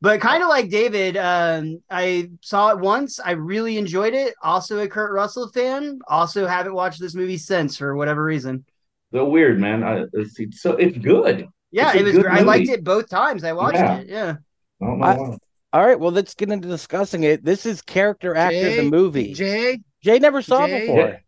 But 0.00 0.20
kind 0.20 0.42
of 0.42 0.48
like 0.48 0.68
David, 0.70 1.16
um, 1.16 1.82
I 1.90 2.30
saw 2.40 2.70
it 2.70 2.78
once. 2.78 3.18
I 3.20 3.32
really 3.32 3.78
enjoyed 3.78 4.14
it. 4.14 4.34
Also 4.42 4.78
a 4.80 4.88
Kurt 4.88 5.12
Russell 5.12 5.48
fan. 5.48 6.00
Also 6.08 6.46
haven't 6.46 6.74
watched 6.74 7.00
this 7.00 7.14
movie 7.14 7.38
since 7.38 7.76
for 7.76 7.96
whatever 7.96 8.22
reason. 8.22 8.64
so 9.12 9.24
weird, 9.28 9.58
man. 9.58 9.82
I, 9.82 10.04
it's, 10.12 10.38
it's 10.38 10.60
so 10.62 10.72
it's 10.72 10.96
good. 10.98 11.48
Yeah, 11.70 11.90
It's 11.92 12.00
it 12.00 12.04
was. 12.04 12.18
gr- 12.18 12.30
I 12.30 12.40
liked 12.40 12.68
it 12.68 12.82
both 12.84 13.08
times. 13.08 13.44
I 13.44 13.52
watched 13.52 13.76
Yeah. 13.78 13.98
it. 13.98 14.08
Yeah. 14.08 14.36
I 14.80 14.84
don't 14.86 14.98
know 15.00 15.04
I- 15.06 15.16
why. 15.16 15.36
All 15.74 15.84
right, 15.86 16.00
well, 16.00 16.12
let's 16.12 16.32
get 16.34 16.50
into 16.50 16.66
discussing 16.66 17.24
it. 17.24 17.44
This 17.44 17.66
is 17.66 17.82
character 17.82 18.34
actor 18.34 18.76
the 18.76 18.88
movie. 18.90 19.34
Jay, 19.34 19.78
Jay 20.02 20.18
never 20.18 20.40
saw 20.40 20.64
it 20.64 20.68
Jay? 20.68 20.80
before. 20.86 21.20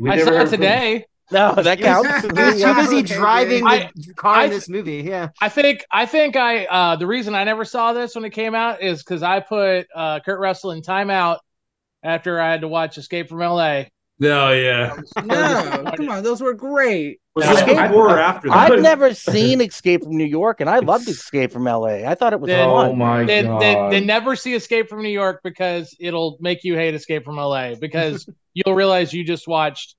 We 0.00 0.10
I 0.10 0.16
never 0.16 0.30
saw 0.30 0.36
it 0.36 0.40
ever- 0.40 0.50
today. 0.50 1.04
No, 1.30 1.54
that 1.54 1.80
counts. 1.80 2.08
he 2.08 2.28
was 2.28 2.62
too 2.62 2.74
busy 2.74 3.02
driving 3.14 3.66
I- 3.66 3.90
the 3.94 4.14
car 4.14 4.36
I- 4.36 4.44
in 4.44 4.50
this 4.50 4.68
movie. 4.68 5.02
Yeah. 5.06 5.28
I 5.40 5.48
think 5.48 5.84
I 5.92 6.06
think 6.06 6.36
I 6.36 6.64
uh 6.66 6.96
the 6.96 7.06
reason 7.06 7.34
I 7.34 7.44
never 7.44 7.64
saw 7.64 7.92
this 7.92 8.14
when 8.14 8.24
it 8.24 8.30
came 8.30 8.54
out 8.54 8.82
is 8.82 9.02
because 9.02 9.22
I 9.22 9.40
put 9.40 9.86
uh 9.94 10.20
Kurt 10.20 10.40
Russell 10.40 10.70
in 10.72 10.82
timeout 10.82 11.38
after 12.02 12.40
I 12.40 12.50
had 12.50 12.60
to 12.62 12.68
watch 12.68 12.96
Escape 12.98 13.28
from 13.28 13.40
LA. 13.40 13.84
Oh 14.20 14.50
yeah. 14.50 14.96
no, 15.24 15.92
come 15.96 16.08
on, 16.08 16.22
those 16.24 16.40
were 16.40 16.54
great. 16.54 17.20
Was 17.36 17.44
Yeah, 17.44 17.52
this 17.66 17.78
I- 17.78 17.86
before 17.88 18.08
or 18.10 18.18
I- 18.18 18.22
after 18.22 18.48
that? 18.48 18.56
I've 18.56 18.68
couldn't- 18.70 18.82
never 18.82 19.14
seen 19.14 19.60
Escape 19.60 20.02
from 20.02 20.16
New 20.16 20.24
York, 20.24 20.60
and 20.60 20.68
I 20.68 20.78
loved 20.80 21.06
Escape 21.08 21.52
from 21.52 21.64
LA. 21.64 22.04
I 22.08 22.16
thought 22.16 22.32
it 22.32 22.40
was 22.40 22.48
Then- 22.48 22.68
Oh 22.68 22.88
fun. 22.88 22.98
my 22.98 23.24
They, 23.24 23.42
god! 23.44 23.60
they, 23.60 23.74
they 23.90 24.04
never 24.04 24.34
see 24.34 24.54
Escape 24.54 24.88
from 24.88 25.02
New 25.02 25.08
York 25.10 25.40
because 25.44 25.94
it'll 26.00 26.36
make 26.40 26.64
you 26.64 26.74
hate 26.74 26.94
Escape 26.94 27.24
from 27.24 27.36
LA 27.36 27.74
because 27.76 28.28
you'll 28.54 28.74
realize 28.74 29.12
you 29.12 29.22
just 29.24 29.46
watched 29.46 29.94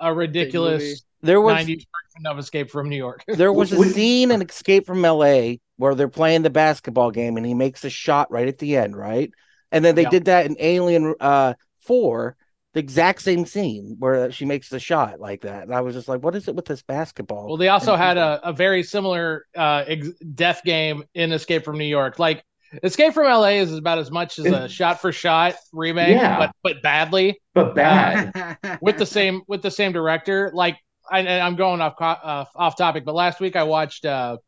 a 0.00 0.12
ridiculous 0.14 1.02
There 1.22 1.40
was 1.40 1.56
90s 1.56 1.84
version 2.14 2.26
of 2.26 2.38
Escape 2.38 2.70
from 2.70 2.88
New 2.88 2.96
York. 2.96 3.24
there 3.26 3.52
was 3.52 3.72
a 3.72 3.78
Would- 3.78 3.92
scene 3.94 4.30
in 4.30 4.42
Escape 4.42 4.86
from 4.86 5.02
LA 5.02 5.54
where 5.76 5.94
they're 5.94 6.08
playing 6.08 6.42
the 6.42 6.50
basketball 6.50 7.10
game, 7.10 7.36
and 7.36 7.44
he 7.46 7.54
makes 7.54 7.84
a 7.84 7.90
shot 7.90 8.30
right 8.30 8.48
at 8.48 8.58
the 8.58 8.76
end, 8.76 8.96
right? 8.96 9.30
And 9.72 9.84
then 9.84 9.94
they 9.94 10.02
Yeah. 10.02 10.10
did 10.10 10.24
that 10.26 10.46
in 10.46 10.56
Alien 10.58 11.14
uh 11.20 11.54
Four, 11.80 12.36
the 12.74 12.80
exact 12.80 13.22
same 13.22 13.46
scene 13.46 13.96
where 14.00 14.30
she 14.32 14.44
makes 14.44 14.68
the 14.68 14.80
shot 14.80 15.20
like 15.20 15.42
that, 15.42 15.62
and 15.64 15.74
I 15.74 15.80
was 15.82 15.94
just 15.94 16.08
like, 16.08 16.22
"What 16.22 16.34
is 16.34 16.48
it 16.48 16.54
with 16.56 16.64
this 16.64 16.82
basketball?" 16.82 17.46
Well, 17.46 17.56
they 17.56 17.68
also 17.68 17.94
had 17.94 18.16
a, 18.18 18.40
a 18.48 18.52
very 18.52 18.82
similar 18.82 19.44
uh, 19.56 19.84
ex- 19.86 20.10
death 20.34 20.62
game 20.64 21.04
in 21.14 21.30
Escape 21.32 21.64
from 21.64 21.78
New 21.78 21.84
York. 21.86 22.18
Like 22.18 22.44
Escape 22.82 23.14
from 23.14 23.24
LA 23.26 23.48
is 23.60 23.72
about 23.76 23.98
as 23.98 24.10
much 24.10 24.38
as 24.38 24.46
a 24.46 24.68
shot 24.68 25.00
for 25.00 25.12
shot 25.12 25.54
remake, 25.72 26.16
Yeah. 26.16 26.38
but 26.38 26.52
but 26.62 26.82
badly 26.82 27.40
but 27.54 27.74
bad. 27.74 28.58
with 28.80 28.98
the 28.98 29.06
same 29.06 29.42
with 29.48 29.62
the 29.62 29.70
same 29.70 29.92
director. 29.92 30.50
Like 30.54 30.76
I 31.10 31.20
I'm 31.40 31.56
going 31.56 31.80
off 31.80 31.94
co- 31.98 32.04
uh, 32.04 32.44
off 32.54 32.76
topic, 32.76 33.04
but 33.04 33.14
last 33.14 33.40
week 33.40 33.56
I 33.56 33.62
watched 33.64 34.04
uh, 34.04 34.38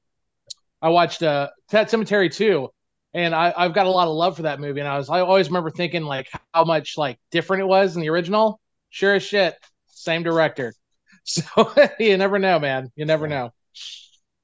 I 0.83 0.89
watched 0.91 1.23
uh 1.23 1.49
Pet 1.71 1.89
Sematary 1.89 2.33
2 2.33 2.69
and 3.15 3.35
I, 3.35 3.53
I've 3.57 3.75
got 3.75 3.87
a 3.87 3.91
lot 3.91 4.07
of 4.09 4.15
love 4.15 4.37
for 4.37 4.43
that 4.43 4.61
movie. 4.61 4.81
And 4.81 4.89
I 4.89 4.99
was 4.99 5.09
I 5.09 5.21
always 5.21 5.49
remember 5.49 5.71
thinking 5.71 6.03
like 6.05 6.29
how 6.55 6.65
much 6.65 6.95
like 6.97 7.19
different 7.31 7.63
it 7.63 7.67
was 7.67 7.97
in 7.97 8.03
the 8.03 8.11
original. 8.11 8.61
Sure 8.91 9.15
as 9.15 9.23
shit, 9.23 9.55
same 9.89 10.23
director. 10.23 10.75
So 11.25 11.45
you 12.01 12.17
never 12.17 12.39
know, 12.39 12.59
man. 12.59 12.91
You 12.97 13.05
never 13.05 13.29
know. 13.29 13.51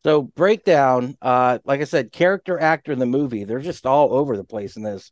So 0.04 0.22
breakdown, 0.22 1.16
uh, 1.22 1.58
like 1.64 1.80
I 1.80 1.84
said, 1.84 2.12
character 2.12 2.58
actor 2.60 2.92
in 2.92 2.98
the 2.98 3.06
movie, 3.06 3.44
they're 3.44 3.60
just 3.60 3.86
all 3.86 4.12
over 4.12 4.36
the 4.36 4.44
place 4.44 4.76
in 4.76 4.82
this, 4.82 5.10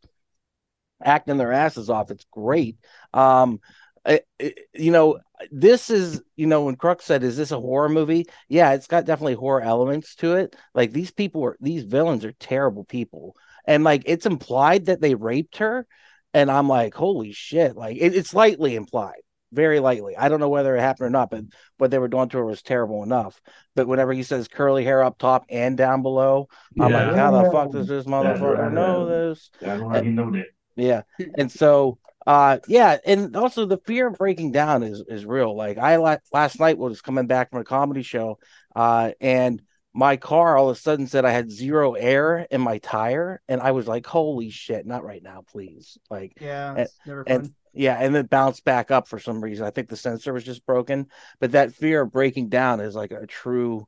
acting 1.04 1.36
their 1.36 1.52
asses 1.52 1.90
off. 1.90 2.10
It's 2.10 2.26
great. 2.30 2.76
Um, 3.12 3.60
it, 4.04 4.26
it- 4.38 4.58
you 4.74 4.90
know, 4.90 5.18
this 5.50 5.90
is, 5.90 6.22
you 6.36 6.46
know, 6.46 6.64
when 6.64 6.76
Crux 6.76 7.04
said, 7.04 7.24
"Is 7.24 7.36
this 7.36 7.50
a 7.50 7.60
horror 7.60 7.88
movie?" 7.88 8.26
Yeah, 8.48 8.72
it's 8.74 8.86
got 8.86 9.04
definitely 9.06 9.34
horror 9.34 9.60
elements 9.60 10.14
to 10.16 10.34
it. 10.36 10.54
Like 10.74 10.92
these 10.92 11.10
people 11.10 11.44
are, 11.44 11.56
these 11.60 11.82
villains 11.84 12.24
are 12.24 12.32
terrible 12.32 12.84
people, 12.84 13.34
and 13.66 13.82
like 13.84 14.02
it's 14.06 14.26
implied 14.26 14.86
that 14.86 15.00
they 15.00 15.14
raped 15.16 15.56
her, 15.58 15.86
and 16.34 16.50
I'm 16.50 16.68
like, 16.68 16.94
holy 16.94 17.32
shit! 17.32 17.76
Like 17.76 17.96
it, 17.98 18.14
it's 18.14 18.34
lightly 18.34 18.76
implied, 18.76 19.22
very 19.52 19.80
lightly. 19.80 20.16
I 20.16 20.28
don't 20.28 20.40
know 20.40 20.48
whether 20.48 20.74
it 20.76 20.80
happened 20.80 21.06
or 21.06 21.10
not, 21.10 21.30
but 21.30 21.44
what 21.78 21.90
they 21.90 21.98
were 21.98 22.08
doing 22.08 22.28
to 22.30 22.38
her 22.38 22.44
was 22.44 22.62
terrible 22.62 23.02
enough. 23.02 23.40
But 23.76 23.86
whenever 23.86 24.12
he 24.12 24.22
says 24.22 24.48
curly 24.48 24.84
hair 24.84 25.02
up 25.02 25.18
top 25.18 25.44
and 25.48 25.76
down 25.76 26.02
below, 26.02 26.48
I'm 26.80 26.92
like, 26.92 27.14
how 27.14 27.30
the 27.30 27.50
fuck 27.50 27.72
does 27.72 27.86
this 27.86 28.04
motherfucker 28.04 28.58
right. 28.58 28.72
know 28.72 29.06
this? 29.06 29.50
That's 29.60 29.82
why 29.82 30.00
you 30.00 30.12
know 30.12 30.30
that. 30.32 30.46
Yeah. 30.74 31.02
And 31.36 31.50
so 31.50 31.98
uh 32.26 32.58
yeah, 32.68 32.98
and 33.04 33.36
also 33.36 33.66
the 33.66 33.78
fear 33.78 34.06
of 34.06 34.14
breaking 34.14 34.52
down 34.52 34.82
is 34.82 35.02
is 35.08 35.26
real. 35.26 35.56
Like 35.56 35.78
I 35.78 35.96
la- 35.96 36.16
last 36.32 36.60
night 36.60 36.78
was 36.78 37.02
coming 37.02 37.26
back 37.26 37.50
from 37.50 37.60
a 37.60 37.64
comedy 37.64 38.02
show 38.02 38.38
uh 38.76 39.10
and 39.20 39.60
my 39.94 40.16
car 40.16 40.56
all 40.56 40.70
of 40.70 40.76
a 40.76 40.80
sudden 40.80 41.06
said 41.06 41.24
I 41.24 41.30
had 41.32 41.50
zero 41.50 41.92
air 41.94 42.46
in 42.50 42.60
my 42.62 42.78
tire 42.78 43.42
and 43.48 43.60
I 43.60 43.72
was 43.72 43.86
like 43.86 44.06
holy 44.06 44.50
shit, 44.50 44.86
not 44.86 45.04
right 45.04 45.22
now, 45.22 45.42
please. 45.52 45.98
Like 46.10 46.32
Yeah, 46.40 46.74
And- 46.78 46.88
never 47.06 47.24
fun. 47.24 47.34
and 47.36 47.54
yeah, 47.74 47.96
and 47.98 48.14
it 48.16 48.28
bounced 48.28 48.64
back 48.64 48.90
up 48.90 49.08
for 49.08 49.18
some 49.18 49.42
reason. 49.42 49.66
I 49.66 49.70
think 49.70 49.88
the 49.88 49.96
sensor 49.96 50.32
was 50.34 50.44
just 50.44 50.64
broken, 50.66 51.06
but 51.40 51.52
that 51.52 51.72
fear 51.74 52.02
of 52.02 52.12
breaking 52.12 52.48
down 52.50 52.80
is 52.80 52.94
like 52.94 53.12
a 53.12 53.26
true 53.26 53.86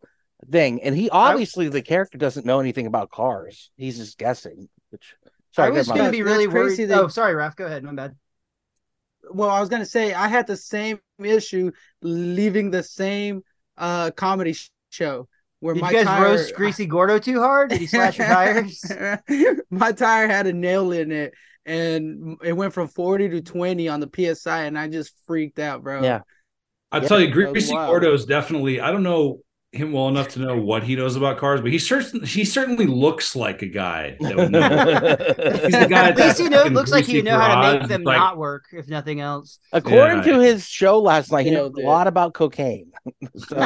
thing. 0.50 0.82
And 0.82 0.96
he 0.96 1.10
obviously 1.10 1.68
the 1.68 1.82
character 1.82 2.16
doesn't 2.18 2.46
know 2.46 2.60
anything 2.60 2.86
about 2.86 3.10
cars. 3.10 3.70
He's 3.76 3.98
just 3.98 4.16
guessing. 4.18 4.68
Which 4.90 5.14
sorry, 5.52 5.68
I 5.68 5.70
was 5.72 5.88
going 5.88 6.04
to 6.04 6.10
be 6.10 6.22
That's 6.22 6.32
really 6.32 6.46
crazy 6.48 6.82
worried. 6.84 6.90
that- 6.92 7.02
Oh, 7.02 7.08
sorry, 7.08 7.34
Raph. 7.34 7.56
Go 7.56 7.66
ahead. 7.66 7.82
My 7.84 7.92
bad. 7.92 8.16
well, 9.30 9.48
I 9.50 9.60
was 9.60 9.68
gonna 9.70 9.86
say 9.86 10.12
I 10.12 10.28
had 10.28 10.46
the 10.46 10.56
same 10.56 11.00
issue 11.22 11.70
leaving 12.02 12.70
the 12.70 12.82
same 12.82 13.42
uh 13.78 14.10
comedy 14.12 14.54
show 14.90 15.28
where 15.64 15.72
Did 15.72 15.80
my 15.82 15.90
you 15.92 15.96
guys 15.96 16.04
tire, 16.06 16.22
roast 16.24 16.54
Greasy 16.54 16.84
Gordo 16.94 17.18
too 17.18 17.40
hard? 17.40 17.70
Did 17.70 17.80
he 17.80 17.86
slash 17.86 18.18
your 18.18 18.26
tires? 18.26 18.84
my 19.70 19.92
tire 19.92 20.28
had 20.28 20.46
a 20.46 20.52
nail 20.52 20.92
in 20.92 21.10
it, 21.10 21.32
and 21.64 22.36
it 22.44 22.52
went 22.52 22.74
from 22.74 22.88
forty 22.88 23.30
to 23.30 23.40
twenty 23.40 23.88
on 23.88 24.00
the 24.00 24.34
psi, 24.34 24.64
and 24.64 24.78
I 24.78 24.88
just 24.88 25.14
freaked 25.26 25.58
out, 25.58 25.82
bro. 25.82 26.02
Yeah. 26.02 26.20
I 26.92 26.98
Yeah, 26.98 27.08
tell 27.08 27.18
you, 27.20 27.32
Greasy 27.32 27.72
wild. 27.74 27.88
Gordo's 27.88 28.26
definitely. 28.26 28.78
I 28.80 28.90
don't 28.92 29.02
know 29.02 29.40
him 29.72 29.90
well 29.90 30.06
enough 30.06 30.28
to 30.28 30.38
know 30.38 30.56
what 30.56 30.84
he 30.84 30.94
knows 30.94 31.16
about 31.16 31.38
cars, 31.38 31.60
but 31.60 31.72
he 31.72 31.78
certainly 31.80 32.26
he 32.26 32.44
certainly 32.44 32.86
looks 32.86 33.34
like 33.34 33.62
a 33.62 33.66
guy 33.66 34.16
that 34.20 34.36
would 34.36 34.52
know. 34.52 34.60
He's 35.64 35.72
the 35.72 35.86
guy 35.90 36.10
At 36.10 36.16
least 36.16 36.38
he 36.38 36.48
know, 36.48 36.58
fucking 36.58 36.74
looks 36.74 36.92
like 36.92 37.06
he 37.06 37.12
greasy 37.14 37.24
know 37.24 37.40
how 37.40 37.72
to 37.72 37.78
make 37.80 37.88
them 37.88 38.04
like- 38.04 38.18
not 38.18 38.36
work, 38.36 38.66
if 38.72 38.86
nothing 38.86 39.20
else. 39.20 39.58
According 39.72 40.18
Yeah. 40.18 40.34
to 40.34 40.40
his 40.40 40.66
show 40.68 41.00
last 41.00 41.32
night, 41.32 41.46
he 41.46 41.50
knows 41.52 41.72
a 41.76 41.80
lot 41.80 42.06
about 42.06 42.34
cocaine. 42.34 42.92
so, 43.36 43.56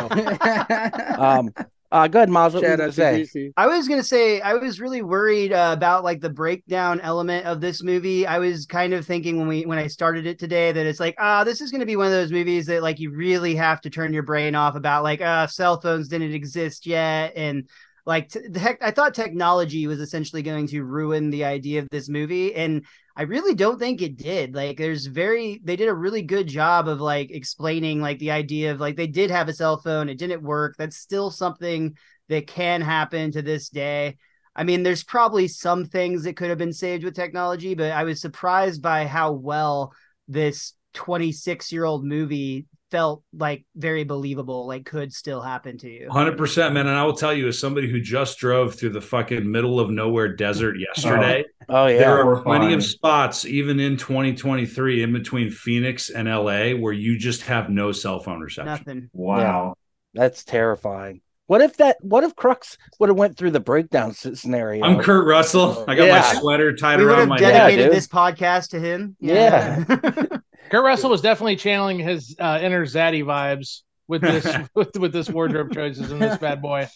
um, 1.19 1.53
uh, 1.91 2.07
go 2.07 2.19
ahead, 2.19 2.29
Miles. 2.29 2.55
What 2.55 2.63
Shout 2.63 2.79
gonna 2.79 2.83
out 2.85 2.87
to 2.87 2.93
say? 2.93 3.17
Greasy. 3.17 3.53
I 3.57 3.67
was 3.67 3.89
gonna 3.89 4.03
say 4.03 4.41
I 4.41 4.55
was 4.55 4.81
really 4.81 5.03
worried 5.03 5.53
uh, 5.53 5.71
about 5.77 6.05
like 6.05 6.21
the 6.21 6.29
breakdown 6.29 7.01
element 7.01 7.47
of 7.47 7.61
this 7.61 7.83
movie. 7.83 8.27
I 8.27 8.39
was 8.39 8.67
kind 8.67 8.93
of 8.93 9.07
thinking 9.07 9.39
when 9.39 9.49
we 9.49 9.65
when 9.65 9.79
I 9.79 9.87
started 9.87 10.27
it 10.27 10.39
today 10.39 10.71
that 10.71 10.87
it's 10.87 11.01
like 11.01 11.15
ah 11.19 11.45
this 11.45 11.61
is 11.61 11.71
gonna 11.71 11.87
be 11.87 11.97
one 11.97 12.07
of 12.07 12.13
those 12.13 12.33
movies 12.33 12.67
that 12.67 12.83
like 12.83 12.99
you 12.99 13.11
really 13.11 13.55
have 13.55 13.81
to 13.83 13.91
turn 13.91 14.13
your 14.13 14.23
brain 14.23 14.55
off 14.55 14.75
about 14.77 15.03
like 15.03 15.23
uh 15.23 15.47
cell 15.47 15.81
phones 15.81 16.09
didn't 16.09 16.35
exist 16.35 16.87
yet 16.87 17.33
and 17.37 17.69
like 18.09 18.31
the 18.31 18.59
heck 18.59 18.83
I 18.83 18.91
thought 18.91 19.13
technology 19.13 19.87
was 19.87 20.01
essentially 20.01 20.41
going 20.41 20.67
to 20.69 20.83
ruin 20.83 21.29
the 21.29 21.45
idea 21.45 21.81
of 21.81 21.91
this 21.91 22.09
movie 22.09 22.55
and 22.55 22.87
I 23.15 23.25
really 23.25 23.55
don't 23.55 23.79
think 23.79 24.01
it 24.01 24.17
did. 24.17 24.55
Like 24.55 24.79
there's 24.79 25.05
very 25.05 25.61
they 25.63 25.77
did 25.77 25.89
a 25.89 25.95
really 25.95 26.23
good 26.23 26.47
job 26.47 26.89
of 26.89 27.03
like 27.03 27.31
explaining 27.31 28.01
like 28.01 28.19
the 28.19 28.31
idea 28.31 28.73
of 28.73 28.81
like 28.81 28.97
they 28.97 29.09
did 29.09 29.31
have 29.31 29.51
a 29.51 29.53
cell 29.53 29.77
phone, 29.77 30.09
it 30.09 30.17
didn't 30.17 30.43
work. 30.43 30.77
That's 30.79 30.97
still 30.97 31.31
something 31.31 31.99
that 32.31 32.47
can 32.47 32.81
happen 32.81 33.31
to 33.33 33.43
this 33.43 33.69
day. 33.69 34.17
I 34.57 34.65
mean, 34.65 34.85
there's 34.85 35.05
probably 35.05 35.47
some 35.47 35.85
things 35.85 36.25
that 36.25 36.35
could 36.35 36.49
have 36.49 36.57
been 36.57 36.73
saved 36.73 37.05
with 37.05 37.15
technology, 37.15 37.75
but 37.75 37.93
I 37.93 38.05
was 38.05 38.23
surprised 38.23 38.81
by 38.81 39.07
how 39.07 39.33
well 39.33 39.93
this 40.29 40.73
26 40.95 41.73
year 41.73 41.85
old 41.85 42.07
movie 42.07 42.65
felt 42.91 43.23
like 43.33 43.65
very 43.77 44.05
believable, 44.05 44.67
like 44.67 44.85
could 44.87 45.13
still 45.13 45.41
happen 45.41 45.79
to 45.79 45.91
you. 45.91 46.09
Hundred 46.11 46.37
percent, 46.39 46.75
man. 46.75 46.87
And 46.87 46.97
I 46.97 47.05
will 47.05 47.15
tell 47.17 47.35
you, 47.35 47.49
as 47.49 47.59
somebody 47.59 47.89
who 47.91 48.01
just 48.01 48.39
drove 48.39 48.75
through 48.75 48.91
the 48.91 49.01
fucking 49.01 49.51
middle 49.51 49.79
of 49.81 49.91
nowhere 49.91 50.35
desert 50.35 50.77
oh. 50.79 50.85
yesterday, 50.95 51.45
Oh 51.69 51.87
there 51.87 51.95
yeah, 51.95 51.99
there 52.01 52.19
are 52.21 52.43
plenty 52.43 52.67
Horrifying. 52.67 52.75
of 52.75 52.85
spots, 52.85 53.45
even 53.45 53.79
in 53.81 53.97
2023, 53.97 55.03
in 55.03 55.13
between 55.13 55.51
Phoenix 55.51 56.11
and 56.11 56.29
LA, 56.29 56.71
where 56.71 56.93
you 56.93 57.19
just 57.19 57.43
have 57.43 57.69
no 57.71 57.93
cell 57.93 58.21
phone 58.21 58.41
reception. 58.41 58.67
Nothing. 58.73 59.11
Wow. 59.13 59.75
that's 60.15 60.45
terrifying. 60.45 61.21
What 61.47 61.63
if 61.63 61.79
that? 61.79 61.97
What 62.03 62.25
if 62.25 62.37
Crux 62.37 62.77
would 63.01 63.09
have 63.09 63.17
went 63.17 63.39
through 63.39 63.53
the 63.53 63.61
breakdown 63.61 64.13
scenario? 64.13 64.85
I'm 64.85 65.01
Kurt 65.01 65.27
Russell. 65.27 65.85
I 65.89 65.95
got 65.95 66.05
Yeah. 66.07 66.21
my 66.21 66.41
sweater 66.41 66.77
tied 66.77 66.99
We 66.99 67.07
would 67.07 67.11
around 67.13 67.21
have 67.21 67.29
my 67.29 67.39
Yeah, 67.39 67.49
neck. 67.49 67.53
dedicated 67.55 67.93
this 67.93 68.07
podcast 68.07 68.69
to 68.71 68.81
him. 68.81 69.17
Yeah. 69.19 69.85
Kurt 70.71 70.85
Russell 70.85 71.11
was 71.11 71.21
definitely 71.21 71.57
channeling 71.57 71.99
his 71.99 72.37
uh, 72.39 72.59
inner 72.63 72.85
Zaddy 72.85 73.25
vibes 73.25 73.83
with 74.07 74.23
this 74.23 74.45
with, 74.75 74.97
with 74.99 75.13
this 75.13 75.29
wardrobe 75.29 75.73
choices 75.73 76.11
and 76.11 76.21
this 76.21 76.37
bad 76.39 76.63
boy. 76.63 76.89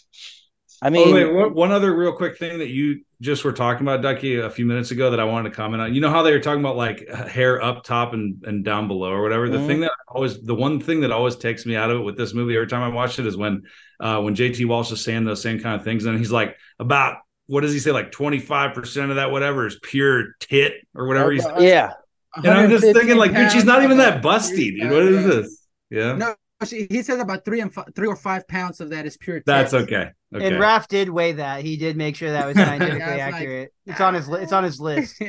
I 0.85 0.91
mean, 0.91 1.07
oh, 1.09 1.15
wait, 1.15 1.33
one, 1.33 1.55
one 1.55 1.71
other 1.71 1.95
real 1.95 2.13
quick 2.13 2.39
thing 2.39 2.59
that 2.59 2.71
you 2.71 3.05
just 3.21 3.45
were 3.45 3.53
talking 3.53 3.87
about, 3.87 4.03
Ducky, 4.03 4.41
a 4.41 4.51
few 4.51 4.67
minutes 4.67 4.91
ago 4.91 5.13
that 5.13 5.21
I 5.21 5.25
wanted 5.25 5.51
to 5.51 5.55
comment 5.55 5.81
on. 5.81 5.95
You 5.95 6.01
know 6.01 6.11
how 6.11 6.23
they 6.23 6.33
were 6.33 6.41
talking 6.41 6.59
about 6.59 6.77
like 6.77 7.09
hair 7.09 7.63
up 7.63 7.85
top 7.85 8.15
and, 8.15 8.43
and 8.45 8.65
down 8.65 8.89
below 8.89 9.13
or 9.13 9.23
whatever? 9.23 9.49
The 9.49 9.59
Mhm. 9.59 9.67
thing 9.67 9.81
that 9.81 9.93
always, 10.09 10.41
the 10.43 10.57
one 10.57 10.81
thing 10.81 11.03
that 11.03 11.13
always 11.13 11.37
takes 11.37 11.65
me 11.65 11.77
out 11.77 11.91
of 11.93 12.01
it 12.01 12.03
with 12.03 12.17
this 12.17 12.35
movie 12.35 12.57
every 12.57 12.67
time 12.67 12.83
I 12.83 12.89
watch 12.89 13.21
it 13.21 13.27
is 13.27 13.37
when, 13.37 13.63
uh, 14.01 14.21
when 14.23 14.35
JT 14.35 14.65
Walsh 14.65 14.91
is 14.91 15.05
saying 15.05 15.25
those 15.25 15.41
same 15.41 15.61
kind 15.61 15.77
of 15.77 15.85
things. 15.85 16.05
And 16.05 16.19
he's 16.19 16.33
like, 16.33 16.57
about, 16.81 17.19
what 17.47 17.61
does 17.61 17.73
he 17.73 17.79
say? 17.79 17.93
Like 17.93 18.11
25% 18.11 19.11
of 19.11 19.17
that, 19.17 19.31
whatever, 19.31 19.69
is 19.69 19.79
pure 19.81 20.35
tit 20.41 20.73
or 20.97 21.07
whatever. 21.07 21.31
He's, 21.31 21.47
yeah, 21.61 21.93
and 22.37 22.49
I'm 22.49 22.71
just 22.71 22.85
thinking, 22.85 23.17
like, 23.17 23.35
dude, 23.35 23.51
she's 23.53 23.65
not 23.65 23.83
even 23.83 23.99
that 23.99 24.23
pounds. 24.23 24.51
busty, 24.51 24.79
dude. 24.79 24.91
What 24.91 25.03
is 25.03 25.25
this? 25.27 25.67
Yeah. 25.91 26.15
No, 26.15 26.35
she, 26.65 26.87
he 26.89 27.03
says 27.03 27.21
about 27.21 27.45
three 27.45 27.61
and 27.61 27.73
fi- 27.73 27.85
three 27.95 28.09
or 28.09 28.17
five 28.17 28.47
pounds 28.49 28.81
of 28.81 28.91
that 28.91 29.05
is 29.07 29.17
pure. 29.17 29.43
That's 29.45 29.75
okay. 29.75 30.11
Okay. 30.35 30.47
And 30.47 30.57
Raph 30.57 30.89
did 30.89 31.09
weigh 31.11 31.33
that. 31.33 31.63
He 31.63 31.77
did 31.77 31.97
make 31.97 32.17
sure 32.17 32.31
that 32.33 32.47
was 32.47 32.57
scientifically 32.57 32.99
Yeah, 32.99 33.07
I 33.07 33.11
was 33.11 33.19
like, 33.19 33.35
accurate. 33.35 33.75
it's 33.87 34.01
on 34.01 34.15
his 34.15 34.29
li- 34.29 34.41
it's 34.43 34.53
on 34.53 34.65
his 34.65 34.81
list. 34.81 35.23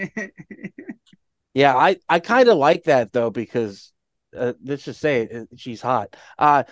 yeah. 1.53 1.75
I 1.75 1.97
I 2.07 2.19
kind 2.19 2.47
of 2.49 2.57
like 2.57 2.83
that 2.83 3.11
though 3.11 3.29
because 3.29 3.91
uh, 4.35 4.53
let's 4.63 4.83
just 4.85 4.99
say 5.01 5.23
it, 5.23 5.49
she's 5.57 5.81
hot. 5.81 6.15
Uh, 6.37 6.63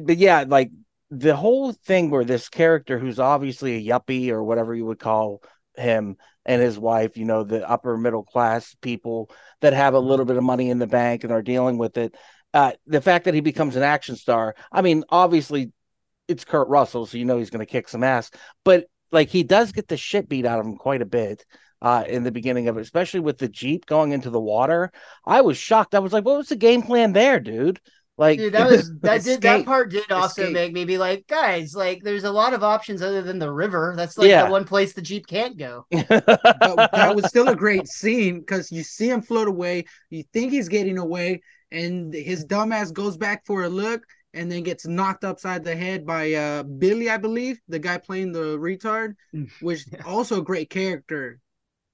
but 0.00 0.18
yeah, 0.18 0.44
like 0.46 0.70
the 1.10 1.34
whole 1.34 1.72
thing 1.72 2.10
where 2.10 2.24
this 2.24 2.48
character 2.48 2.98
who's 2.98 3.18
obviously 3.18 3.76
a 3.76 3.92
yuppie 3.92 4.30
or 4.30 4.44
whatever 4.44 4.74
you 4.74 4.84
would 4.84 4.98
call 4.98 5.42
him 5.76 6.16
and 6.48 6.62
his 6.62 6.78
wife, 6.78 7.18
you 7.18 7.26
know, 7.26 7.44
the 7.44 7.68
upper 7.68 7.96
middle 7.98 8.24
class 8.24 8.74
people 8.80 9.30
that 9.60 9.74
have 9.74 9.92
a 9.92 10.00
little 10.00 10.24
bit 10.24 10.38
of 10.38 10.42
money 10.42 10.70
in 10.70 10.78
the 10.78 10.86
bank 10.86 11.22
and 11.22 11.32
are 11.32 11.42
dealing 11.42 11.76
with 11.76 11.98
it. 11.98 12.16
Uh, 12.54 12.72
the 12.86 13.02
fact 13.02 13.26
that 13.26 13.34
he 13.34 13.40
becomes 13.40 13.76
an 13.76 13.82
action 13.82 14.16
star, 14.16 14.56
I 14.72 14.80
mean, 14.80 15.04
obviously 15.10 15.72
it's 16.26 16.46
Kurt 16.46 16.68
Russell, 16.68 17.04
so 17.04 17.18
you 17.18 17.26
know 17.26 17.36
he's 17.36 17.50
going 17.50 17.64
to 17.64 17.70
kick 17.70 17.86
some 17.86 18.02
ass, 18.02 18.30
but 18.64 18.86
like 19.12 19.28
he 19.28 19.42
does 19.42 19.72
get 19.72 19.88
the 19.88 19.98
shit 19.98 20.28
beat 20.28 20.46
out 20.46 20.58
of 20.58 20.64
him 20.64 20.76
quite 20.76 21.02
a 21.02 21.06
bit 21.06 21.44
uh, 21.82 22.04
in 22.08 22.24
the 22.24 22.32
beginning 22.32 22.68
of 22.68 22.78
it, 22.78 22.80
especially 22.80 23.20
with 23.20 23.36
the 23.36 23.48
Jeep 23.48 23.84
going 23.84 24.12
into 24.12 24.30
the 24.30 24.40
water. 24.40 24.90
I 25.26 25.42
was 25.42 25.58
shocked. 25.58 25.94
I 25.94 25.98
was 25.98 26.14
like, 26.14 26.24
what 26.24 26.38
was 26.38 26.48
the 26.48 26.56
game 26.56 26.80
plan 26.82 27.12
there, 27.12 27.40
dude? 27.40 27.78
Like, 28.18 28.38
Dude, 28.38 28.52
that 28.54 28.68
was 28.68 28.92
that 29.02 29.22
did 29.24 29.40
that 29.42 29.64
part 29.64 29.90
did 29.90 30.10
also 30.10 30.42
Escape. 30.42 30.52
make 30.52 30.72
me 30.72 30.84
be 30.84 30.98
like, 30.98 31.26
guys, 31.28 31.74
like 31.74 32.02
there's 32.02 32.24
a 32.24 32.30
lot 32.32 32.52
of 32.52 32.64
options 32.64 33.00
other 33.00 33.22
than 33.22 33.38
the 33.38 33.50
river. 33.50 33.94
That's 33.96 34.18
like 34.18 34.28
Yeah. 34.28 34.46
the 34.46 34.50
one 34.50 34.64
place 34.64 34.92
the 34.92 35.02
Jeep 35.02 35.26
can't 35.26 35.56
go. 35.56 35.86
but 35.90 36.90
that 36.92 37.14
was 37.14 37.26
still 37.26 37.48
a 37.48 37.56
great 37.56 37.86
scene 37.88 38.40
because 38.40 38.70
you 38.72 38.82
see 38.82 39.08
him 39.08 39.22
float 39.22 39.48
away. 39.48 39.84
You 40.10 40.24
think 40.32 40.50
he's 40.52 40.68
getting 40.68 40.98
away, 40.98 41.42
and 41.70 42.12
his 42.12 42.44
dumbass 42.44 42.92
goes 42.92 43.16
back 43.16 43.46
for 43.46 43.62
a 43.64 43.68
look, 43.68 44.02
and 44.34 44.50
then 44.50 44.62
gets 44.64 44.86
knocked 44.86 45.24
upside 45.24 45.64
the 45.64 45.76
head 45.76 46.04
by 46.04 46.32
uh 46.34 46.62
Billy, 46.64 47.08
I 47.10 47.18
believe, 47.18 47.60
the 47.68 47.78
guy 47.78 47.98
playing 47.98 48.32
the 48.32 48.58
retard, 48.58 49.14
which 49.60 49.84
also 50.04 50.40
a 50.40 50.44
great 50.44 50.70
character. 50.70 51.38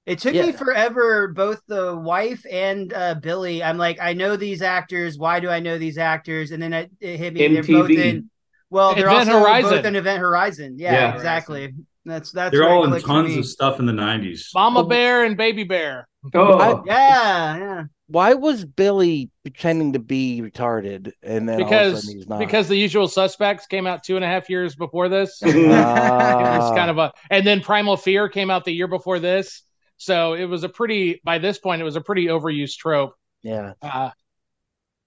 It 0.05 0.19
took 0.19 0.33
Yeah. 0.35 0.45
me 0.47 0.51
forever, 0.51 1.29
both 1.29 1.61
the 1.67 1.95
wife 1.95 2.45
and 2.51 2.93
uh, 2.93 3.15
Billy. 3.15 3.63
I'm 3.63 3.77
like, 3.77 3.97
I 3.99 4.13
know 4.13 4.35
these 4.35 4.61
actors. 4.61 5.17
Why 5.17 5.39
do 5.39 5.49
I 5.49 5.59
know 5.59 5.77
these 5.79 5.97
actors? 5.97 6.51
And 6.51 6.61
then 6.61 6.73
it, 6.73 6.91
it 6.99 7.17
hit 7.17 7.33
me. 7.33 7.47
They're 7.47 7.63
both 7.63 7.89
in. 7.89 8.29
Well, 8.69 8.93
they're 8.93 9.07
Event 9.07 9.29
also 9.29 9.39
Horizon. 9.39 9.69
both 9.71 9.85
in 9.85 9.95
Event 9.95 10.19
Horizon. 10.19 10.75
Yeah, 10.77 10.93
Yeah. 10.93 11.15
exactly. 11.15 11.73
That's 12.07 12.31
that's 12.31 12.51
They're 12.51 12.69
all 12.69 12.83
in 12.93 13.01
tons 13.01 13.35
of 13.35 13.45
stuff 13.47 13.79
in 13.79 13.87
the 13.87 13.93
'90s. 13.93 14.49
Mama 14.53 14.83
Bear 14.85 15.23
and 15.23 15.35
Baby 15.35 15.63
Bear. 15.63 16.07
Oh, 16.35 16.83
Yeah, 16.85 17.57
yeah. 17.57 17.83
Why 18.07 18.35
was 18.35 18.63
Billy 18.63 19.31
pretending 19.41 19.93
to 19.93 19.99
be 19.99 20.39
retarded 20.43 21.11
and 21.23 21.49
then 21.49 21.63
all 21.63 21.65
of 21.65 21.67
a 21.67 21.69
Because 21.71 22.03
sudden 22.05 22.17
he's 22.19 22.27
not? 22.29 22.37
because 22.39 22.67
the 22.67 22.75
usual 22.75 23.07
suspects 23.07 23.65
came 23.65 23.87
out 23.87 24.03
two 24.03 24.15
and 24.17 24.23
a 24.23 24.27
half 24.27 24.47
years 24.51 24.75
before 24.75 25.09
this. 25.09 25.39
it 25.43 25.71
Ah. 25.71 26.57
was 26.59 26.77
kind 26.77 26.91
of 26.91 26.99
a 26.99 27.11
and 27.31 27.45
then 27.45 27.61
Primal 27.61 27.97
Fear 27.97 28.29
came 28.29 28.51
out 28.51 28.65
the 28.65 28.71
year 28.73 28.87
before 28.87 29.17
this. 29.17 29.63
So 29.97 30.33
it 30.33 30.45
was 30.45 30.63
a 30.63 30.69
pretty 30.69 31.21
by 31.23 31.37
this 31.39 31.57
point 31.57 31.81
it 31.81 31.85
was 31.85 31.95
a 31.95 32.01
pretty 32.01 32.25
overused 32.27 32.77
trope. 32.77 33.15
yeah, 33.43 33.73
Uh, 33.81 34.11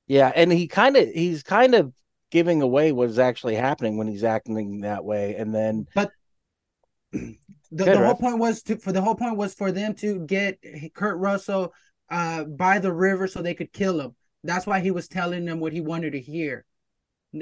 yeah, 0.07 0.33
and 0.35 0.50
he 0.52 0.66
kind 0.68 0.97
of 0.97 1.09
he's 1.11 1.42
kind 1.42 1.75
of 1.75 1.92
giving 2.30 2.62
away 2.62 2.92
what's 2.92 3.18
actually 3.18 3.54
happening 3.54 3.97
when 3.97 4.07
he's 4.09 4.25
acting 4.25 4.80
that 4.80 5.04
way, 5.04 5.35
and 5.37 5.54
then 5.54 5.87
the, 7.12 7.37
the 7.71 7.99
whole 7.99 8.14
point 8.14 8.38
was 8.38 8.62
to 8.62 8.76
for 8.76 8.92
the 8.92 9.00
whole 9.00 9.14
point 9.14 9.37
was 9.37 9.54
for 9.54 9.73
them 9.73 9.95
to 9.95 10.21
get 10.26 10.59
Kurt 10.95 11.18
Russell 11.18 11.73
uh 12.11 12.45
by 12.45 12.78
the 12.78 12.92
river 12.92 13.26
so 13.26 13.42
they 13.42 13.54
could 13.54 13.73
kill 13.73 14.00
him. 14.00 14.14
That's 14.45 14.66
why 14.66 14.80
he 14.80 14.90
was 14.90 15.09
telling 15.09 15.45
them 15.45 15.61
what 15.61 15.73
he 15.73 15.80
wanted 15.80 16.12
to 16.12 16.21
hear. 16.21 16.64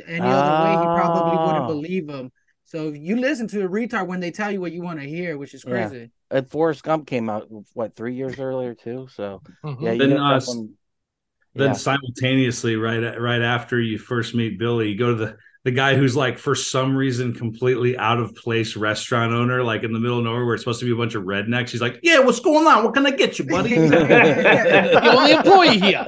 Any 0.07 0.33
other 0.33 0.55
way, 0.55 0.77
he 0.77 0.89
probably 0.89 1.39
wouldn't 1.39 1.65
Oh. 1.65 1.67
believe 1.67 2.09
him. 2.09 2.33
So 2.67 2.89
you 2.89 3.17
listen 3.17 3.47
to 3.49 3.65
a 3.65 3.69
retard 3.69 4.09
when 4.09 4.19
they 4.21 4.33
tell 4.33 4.51
you 4.51 4.61
what 4.61 4.73
you 4.73 4.83
want 4.83 5.01
to 5.01 5.07
hear, 5.07 5.39
which 5.39 5.55
is 5.55 5.65
Yeah. 5.67 5.89
crazy. 5.89 6.11
and 6.33 6.51
Forrest 6.51 6.83
Gump 6.83 7.07
came 7.07 7.31
out 7.31 7.47
what 7.75 7.95
three 7.95 8.15
years 8.17 8.41
earlier 8.41 8.75
too. 8.75 9.07
So 9.15 9.41
mhm. 9.65 9.81
yeah, 9.81 9.95
Then, 9.95 10.17
got 10.17 10.43
uh, 10.43 10.47
one- 10.47 10.75
Then 11.55 11.69
yeah. 11.69 11.73
simultaneously, 11.75 12.75
right 12.77 13.19
right 13.21 13.41
after 13.41 13.81
you 13.81 13.97
first 13.99 14.35
meet 14.35 14.59
Billy, 14.59 14.91
you 14.91 14.99
go 14.99 15.11
to 15.11 15.15
the 15.15 15.37
the 15.65 15.71
guy 15.73 15.95
who's 15.97 16.15
like 16.17 16.39
for 16.39 16.55
some 16.55 16.95
reason 16.97 17.33
completely 17.35 17.97
out 17.97 18.19
of 18.21 18.35
place 18.37 18.77
restaurant 18.77 19.33
owner, 19.33 19.63
like 19.65 19.83
in 19.85 19.93
the 19.93 19.99
middle 20.01 20.19
of 20.19 20.25
nowhere 20.25 20.45
where 20.45 20.55
it's 20.55 20.63
supposed 20.63 20.79
to 20.81 20.87
be 20.87 20.93
a 20.93 20.97
bunch 20.97 21.15
of 21.17 21.23
rednecks. 21.25 21.71
He's 21.71 21.81
like, 21.81 21.99
"Yeah, 22.03 22.19
what's 22.21 22.39
going 22.41 22.67
on? 22.67 22.85
What 22.85 22.95
can 22.95 23.05
I 23.07 23.11
get 23.11 23.39
you, 23.39 23.47
buddy?" 23.47 23.75
the 23.79 25.11
only 25.17 25.33
employee 25.33 25.79
here. 25.81 26.07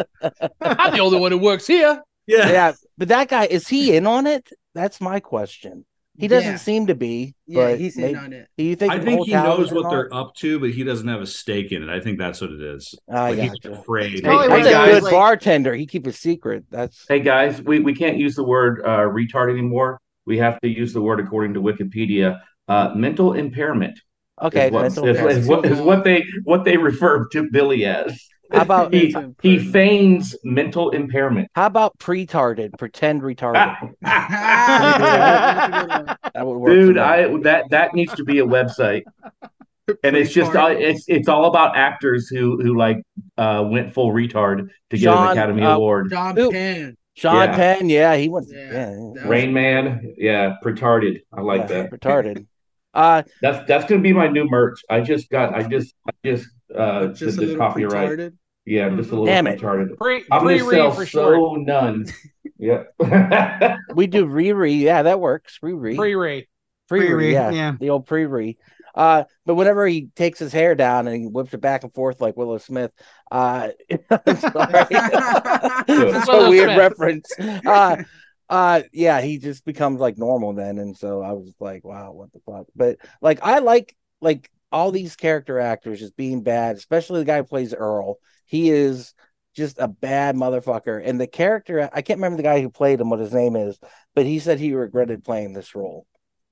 I'm 0.60 0.92
the 0.92 1.00
only 1.00 1.18
one 1.20 1.32
who 1.32 1.38
works 1.38 1.66
here. 1.66 2.02
yeah. 2.26 2.50
yeah, 2.50 2.72
but 2.98 3.08
that 3.08 3.28
guy 3.28 3.46
is 3.46 3.66
he 3.68 3.96
in 3.96 4.06
on 4.06 4.26
it? 4.26 4.48
That's 4.74 5.00
my 5.00 5.18
question. 5.20 5.84
He 6.18 6.26
doesn't 6.26 6.50
Yeah. 6.52 6.56
seem 6.56 6.88
to 6.88 6.96
be. 6.96 7.34
Yeah, 7.46 7.70
but 7.70 7.78
he's 7.80 7.96
maybe- 7.96 8.10
in 8.10 8.16
on 8.16 8.32
it. 8.32 8.48
Do 8.58 8.64
you 8.64 8.74
think? 8.74 8.92
I 8.92 8.98
think 8.98 9.26
he 9.26 9.32
knows 9.32 9.72
what 9.72 9.88
they're 9.88 10.06
it? 10.06 10.12
up 10.12 10.34
to, 10.36 10.58
but 10.58 10.70
he 10.70 10.82
doesn't 10.82 11.06
have 11.06 11.20
a 11.20 11.26
stake 11.26 11.70
in 11.70 11.82
it. 11.82 11.88
I 11.88 12.00
think 12.00 12.18
that's 12.18 12.40
what 12.40 12.50
it 12.50 12.60
is. 12.60 12.92
I 13.08 13.30
Like, 13.30 13.38
he's 13.38 13.50
gotcha. 13.52 13.72
afraid. 13.78 14.12
Hey, 14.14 14.20
Probably 14.22 14.48
one 14.48 14.58
he's 14.58 14.66
of 14.66 14.72
a 14.72 14.86
good 14.86 15.02
like- 15.04 15.12
bartender. 15.12 15.74
He 15.74 15.86
keep 15.86 16.06
a 16.08 16.12
secret. 16.12 16.64
That's 16.70 17.04
Hey 17.08 17.20
guys, 17.20 17.62
we, 17.62 17.78
we 17.80 17.94
can't 17.94 18.16
use 18.16 18.34
the 18.34 18.44
word 18.44 18.82
uh, 18.84 19.00
retard 19.08 19.50
anymore. 19.50 20.00
We 20.26 20.38
have 20.38 20.60
to 20.60 20.68
use 20.68 20.92
the 20.92 21.00
word 21.00 21.20
according 21.20 21.54
to 21.54 21.62
Wikipedia. 21.62 22.40
Uh, 22.66 22.92
mental 22.94 23.32
impairment 23.34 23.98
okay. 24.42 24.66
is, 24.66 24.72
what, 24.72 24.82
mental 24.82 25.04
is, 25.06 25.16
impairment. 25.16 25.38
is 25.38 25.48
what, 25.48 25.64
is 25.66 25.80
what 25.80 26.04
they 26.04 26.24
what 26.44 26.64
they 26.64 26.76
refer 26.76 27.26
to 27.28 27.48
Billy 27.50 27.84
as. 27.86 28.20
How 28.52 28.62
about 28.62 28.94
he, 28.94 29.14
he 29.42 29.58
feigns 29.58 30.34
mental 30.42 30.90
impairment. 30.90 31.48
How 31.54 31.66
about 31.66 31.98
pretarded? 31.98 32.72
Pretend 32.78 33.22
retarded. 33.22 33.92
Ah, 34.02 34.02
That 36.34 36.46
would 36.46 36.58
work. 36.58 36.72
Dude. 36.72 36.98
I 36.98 37.28
that 37.42 37.64
that 37.70 37.94
needs 37.94 38.14
to 38.14 38.24
be 38.24 38.38
a 38.38 38.46
website, 38.46 39.02
and 40.04 40.16
it's 40.16 40.32
just 40.32 40.54
uh, 40.54 40.68
it's 40.70 41.04
it's 41.08 41.28
all 41.28 41.46
about 41.46 41.76
actors 41.76 42.28
who 42.28 42.60
who 42.62 42.76
like 42.76 43.02
uh, 43.36 43.66
went 43.68 43.94
full 43.94 44.12
retard 44.12 44.68
to 44.90 44.96
get 44.96 45.00
Sean, 45.00 45.26
an 45.26 45.32
Academy 45.32 45.62
uh, 45.62 45.76
Award. 45.76 46.10
John 46.10 46.36
Who- 46.36 46.50
Penn. 46.50 46.96
Sean 47.14 47.34
yeah. 47.34 47.56
Penn. 47.56 47.88
Yeah, 47.90 48.16
he 48.16 48.28
went. 48.28 48.46
Yeah, 48.48 48.58
Yeah, 48.72 48.86
that 48.86 48.98
was- 48.98 49.24
Rain 49.24 49.52
Man, 49.52 50.14
yeah, 50.16 50.54
retarded. 50.64 51.22
I 51.32 51.40
like 51.40 51.62
yeah, 51.62 51.66
that. 51.82 51.90
Retarded. 51.90 52.46
Uh, 52.94 53.22
That's 53.42 53.68
that's 53.68 53.84
gonna 53.84 54.00
be 54.00 54.14
my 54.14 54.28
new 54.28 54.46
merch. 54.48 54.80
I 54.88 55.02
just 55.02 55.28
got 55.28 55.54
I 55.54 55.62
just 55.62 55.94
I 56.08 56.12
just 56.24 56.48
uh 56.74 57.08
Just 57.08 57.20
did 57.20 57.28
a 57.28 57.32
the 57.32 57.40
little 57.52 57.56
copyright. 57.58 58.08
retarded. 58.10 58.32
Yeah, 58.66 58.88
just 58.90 59.08
a 59.08 59.12
little 59.12 59.24
Damn 59.26 59.46
it. 59.46 59.60
retarded. 59.60 59.96
Pre 59.96 60.24
I'm 60.30 60.42
pre 60.42 60.58
gonna 60.58 60.70
sell 60.70 60.88
read 60.88 60.96
for 60.96 61.06
so 61.06 61.34
short. 61.34 61.60
none. 61.62 62.06
Yeah. 62.60 62.84
we 63.94 64.08
do 64.08 64.26
Riri. 64.26 64.80
Yeah, 64.80 65.02
that 65.04 65.20
works. 65.20 65.60
Riri. 65.62 65.94
Pre 65.94 66.14
read. 66.16 66.46
Pre-re, 66.88 67.06
Pre-re, 67.06 67.32
yeah, 67.32 67.50
yeah. 67.50 67.74
the 67.78 67.90
old 67.90 68.06
pre-re. 68.06 68.56
Uh, 68.94 69.24
but 69.46 69.54
whenever 69.54 69.86
he 69.86 70.08
takes 70.16 70.38
his 70.40 70.52
hair 70.52 70.74
down 70.74 71.06
and 71.06 71.16
he 71.16 71.26
whips 71.28 71.54
it 71.54 71.60
back 71.60 71.84
and 71.84 71.94
forth 71.94 72.20
like 72.20 72.36
Willow 72.36 72.58
Smith, 72.58 72.90
uh, 73.30 73.68
I'm 74.10 74.36
sorry. 74.38 74.86
it's 74.90 76.28
a 76.28 76.32
Willow 76.32 76.50
weird 76.50 76.70
Smith. 76.70 76.78
reference. 76.78 77.30
Uh, 77.38 78.02
uh, 78.48 78.82
yeah, 78.92 79.20
he 79.20 79.38
just 79.38 79.64
becomes 79.64 80.00
like 80.00 80.18
normal 80.18 80.54
then, 80.54 80.78
and 80.78 80.96
so 80.96 81.22
I 81.22 81.32
was 81.32 81.54
like, 81.60 81.84
wow, 81.84 82.12
what 82.12 82.32
the 82.32 82.40
fuck? 82.46 82.66
But 82.74 82.96
like, 83.20 83.40
I 83.42 83.58
like 83.58 83.94
like 84.20 84.50
all 84.70 84.90
these 84.90 85.16
character 85.16 85.58
actors 85.58 86.00
just 86.00 86.16
being 86.16 86.42
bad, 86.42 86.76
especially 86.76 87.20
the 87.20 87.24
guy 87.26 87.38
who 87.38 87.44
plays 87.44 87.74
Earl. 87.74 88.16
He 88.46 88.70
is 88.70 89.14
just 89.54 89.78
a 89.78 89.88
bad 89.88 90.36
motherfucker, 90.36 91.00
and 91.04 91.20
the 91.20 91.26
character 91.26 91.88
I 91.92 92.02
can't 92.02 92.18
remember 92.18 92.36
the 92.36 92.42
guy 92.42 92.60
who 92.60 92.70
played 92.70 93.00
him, 93.00 93.10
what 93.10 93.20
his 93.20 93.32
name 93.32 93.56
is, 93.56 93.78
but 94.14 94.24
he 94.26 94.38
said 94.38 94.58
he 94.58 94.74
regretted 94.74 95.24
playing 95.24 95.52
this 95.52 95.74
role 95.74 96.06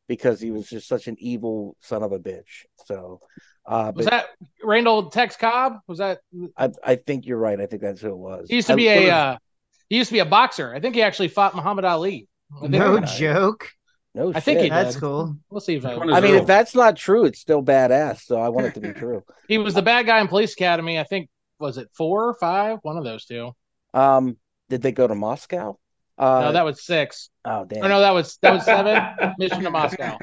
because 0.09 0.41
he 0.41 0.51
was 0.51 0.69
just 0.69 0.89
such 0.89 1.07
an 1.09 1.17
evil 1.19 1.77
son 1.81 2.03
of 2.03 2.13
a 2.13 2.19
bitch. 2.19 2.65
So, 2.87 3.21
uh, 3.67 3.93
Was 3.95 4.07
but 4.07 4.11
that 4.11 4.27
Randall 4.63 5.11
Tex 5.11 5.37
Cobb? 5.37 5.75
Was 5.87 5.99
that 5.99 6.21
I, 6.57 6.71
I 6.85 6.97
think 6.97 7.27
you're 7.27 7.39
right. 7.39 7.61
I 7.61 7.67
think 7.67 7.83
that's 7.83 8.01
who 8.01 8.09
it 8.11 8.17
was. 8.17 8.47
he 8.49 8.57
used 8.57 8.69
to 8.69 8.73
I- 8.73 8.77
be 8.77 8.87
what 8.87 8.97
a 8.97 9.11
uh, 9.11 9.37
he 9.89 9.97
used 9.99 10.09
to 10.09 10.15
be 10.15 10.19
a 10.21 10.27
boxer. 10.27 10.75
I 10.75 10.81
think 10.81 10.95
he 10.97 11.03
actually 11.03 11.29
fought 11.29 11.55
Muhammad 11.55 11.85
Ali. 11.85 12.29
No 12.63 12.99
joke. 13.01 13.71
No, 14.17 14.33
I 14.35 14.41
think 14.41 14.61
he 14.61 14.71
That's 14.71 14.95
did. 14.95 15.01
cool. 15.01 15.37
We'll 15.51 15.61
see 15.61 15.75
if 15.75 15.85
I, 15.85 15.93
I 15.93 16.21
mean, 16.23 16.37
if 16.37 16.47
that's 16.47 16.75
not 16.75 16.97
true, 16.97 17.27
it's 17.27 17.39
still 17.39 17.63
badass. 17.63 18.23
So 18.23 18.41
I 18.41 18.49
want 18.49 18.69
it 18.69 18.75
to 18.75 18.81
be 18.81 18.95
true. 18.95 19.23
he 19.49 19.59
was 19.59 19.75
the 19.75 19.83
bad 19.83 20.07
guy 20.07 20.23
in 20.23 20.29
Police 20.29 20.55
Academy. 20.55 20.99
I 20.99 21.05
think 21.05 21.29
was 21.59 21.77
it 21.77 21.91
four 21.93 22.27
or 22.27 22.33
five? 22.33 22.79
One 22.81 22.97
of 22.97 23.05
those 23.05 23.27
two. 23.27 23.53
Um, 23.93 24.39
did 24.71 24.81
they 24.81 24.93
go 24.93 25.07
to 25.07 25.15
Moscow? 25.15 25.79
Uh, 26.17 26.41
no, 26.41 26.53
that 26.53 26.65
was 26.65 26.83
six. 26.83 27.29
oh 27.45 27.67
damn! 27.67 27.85
Or 27.85 27.91
no, 27.91 28.01
that 28.01 28.13
was 28.13 28.39
that 28.41 28.55
was 28.55 28.65
seven. 28.65 29.35
Mission 29.39 29.63
to 29.65 29.71
Moscow. 29.71 30.17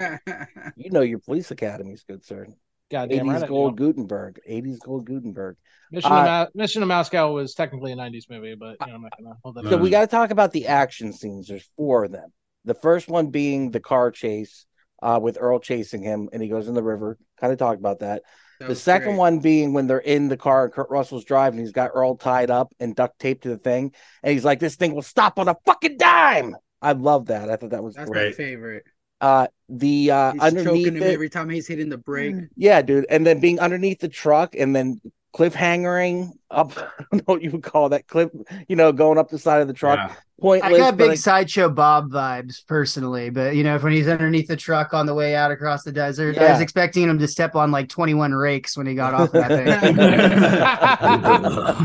you 0.76 0.90
know 0.90 1.02
your 1.02 1.20
police 1.20 1.52
academy's 1.52 2.04
good, 2.04 2.26
sir. 2.26 2.48
Goddamn 2.90 3.30
right. 3.30 3.42
80s 3.42 3.44
I 3.44 3.48
gold 3.48 3.78
do. 3.78 3.86
Guttenberg. 3.86 4.40
80s 4.50 4.80
gold 4.80 5.06
Guttenberg. 5.06 5.56
Mission 5.92 6.12
Uh, 6.12 6.16
to 6.16 6.26
Ma- 6.26 6.48
Mission 6.56 6.80
to 6.80 6.88
Moscow 6.88 7.32
was 7.32 7.54
technically 7.54 7.92
a 7.92 7.96
'90s 7.96 8.28
movie, 8.28 8.56
but 8.56 8.78
you 8.82 8.88
know, 8.88 8.96
I'm 8.96 9.02
not 9.04 9.12
gonna 9.16 9.36
hold 9.44 9.54
that. 9.56 9.66
So 9.66 9.78
we 9.78 9.92
got 9.92 10.02
to 10.02 10.08
talk 10.08 10.32
about 10.32 10.52
the 10.52 10.66
action 10.66 11.14
scenes. 11.14 11.48
There's 11.48 11.70
four 11.78 12.06
of 12.06 12.12
them. 12.12 12.34
The 12.66 12.74
first 12.74 13.08
one 13.08 13.28
being 13.28 13.72
the 13.72 13.80
car 13.80 14.12
chase 14.12 14.66
uh, 15.02 15.20
with 15.22 15.38
Earl 15.40 15.60
chasing 15.60 16.02
him, 16.02 16.30
and 16.32 16.42
he 16.42 16.50
goes 16.50 16.68
in 16.68 16.74
the 16.74 16.84
river. 16.84 17.18
Kind 17.40 17.52
of 17.52 17.60
talked 17.60 17.80
about 17.80 18.00
that. 18.00 18.24
That 18.60 18.70
the 18.70 18.76
second 18.76 19.10
great. 19.10 19.18
one 19.18 19.40
being 19.40 19.74
when 19.74 19.88
they're 19.88 19.98
in 19.98 20.30
the 20.30 20.38
car 20.38 20.66
and 20.66 20.74
Kurt 20.74 20.90
Russell's 20.90 21.26
driving, 21.26 21.60
he's 21.60 21.72
got 21.72 21.92
Earl 21.94 22.16
tied 22.16 22.50
up 22.50 22.74
and 22.80 22.96
duct 22.96 23.20
taped 23.20 23.44
to 23.44 23.50
the 23.50 23.58
thing, 23.58 23.94
and 24.22 24.34
he's 24.34 24.46
like, 24.46 24.60
"This 24.60 24.76
thing 24.76 24.94
will 24.96 25.02
stop 25.02 25.40
on 25.40 25.48
a 25.48 25.58
fucking 25.66 25.98
dime." 25.98 26.56
I 26.82 26.94
love 26.94 27.28
that. 27.28 27.50
I 27.50 27.56
thought 27.56 27.72
that 27.72 27.84
was 27.84 27.96
That's 27.96 28.10
great. 28.10 28.28
my 28.28 28.32
favorite. 28.32 28.84
Uh, 29.20 29.48
the 29.70 30.12
uh, 30.12 30.32
He's 30.34 30.42
underneath 30.42 30.86
choking 30.86 30.98
him 30.98 31.04
it, 31.04 31.14
every 31.14 31.30
time 31.30 31.50
he's 31.50 31.68
hitting 31.68 31.90
the 31.90 31.98
brake. 31.98 32.36
yeah, 32.56 32.82
dude, 32.82 33.06
and 33.10 33.26
then 33.26 33.40
being 33.40 33.60
underneath 33.60 34.00
the 34.00 34.10
truck 34.10 34.56
and 34.56 34.76
then 34.76 35.00
cliffhangering 35.34 36.32
up. 36.52 36.72
I 36.78 37.04
don't 37.12 37.14
know 37.14 37.34
what 37.34 37.42
you 37.42 37.52
would 37.52 37.64
call 37.64 37.90
that 37.90 38.08
cliff. 38.08 38.30
You 38.68 38.76
know, 38.76 38.92
going 38.92 39.18
up 39.18 39.30
the 39.30 39.40
side 39.40 39.62
of 39.62 39.68
the 39.68 39.74
truck. 39.74 39.98
Yeah. 39.98 40.16
Pointless. 40.40 40.74
I 40.74 40.78
got 40.78 40.98
but 40.98 41.10
big 41.10 41.18
sideshow 41.18 41.70
Bob 41.70 42.12
vibes 42.12 42.66
personally, 42.68 43.30
but 43.30 43.56
you 43.56 43.64
know, 43.64 43.78
when 43.78 43.94
he's 43.94 44.10
underneath 44.10 44.48
the 44.48 44.58
truck 44.58 44.94
on 44.94 45.06
the 45.06 45.14
way 45.14 45.36
out 45.36 45.52
across 45.52 45.84
the 45.84 45.92
desert, 45.92 46.38
I 46.38 46.52
was 46.52 46.60
expecting 46.60 47.04
him 47.04 47.18
to 47.20 47.28
step 47.28 47.56
on 47.56 47.72
like 47.72 47.88
21 47.88 48.34
rakes 48.34 48.76
when 48.76 48.86
he 48.86 48.94
got 48.94 49.14
off 49.14 49.32
that 49.32 49.48
thing. 49.50 49.96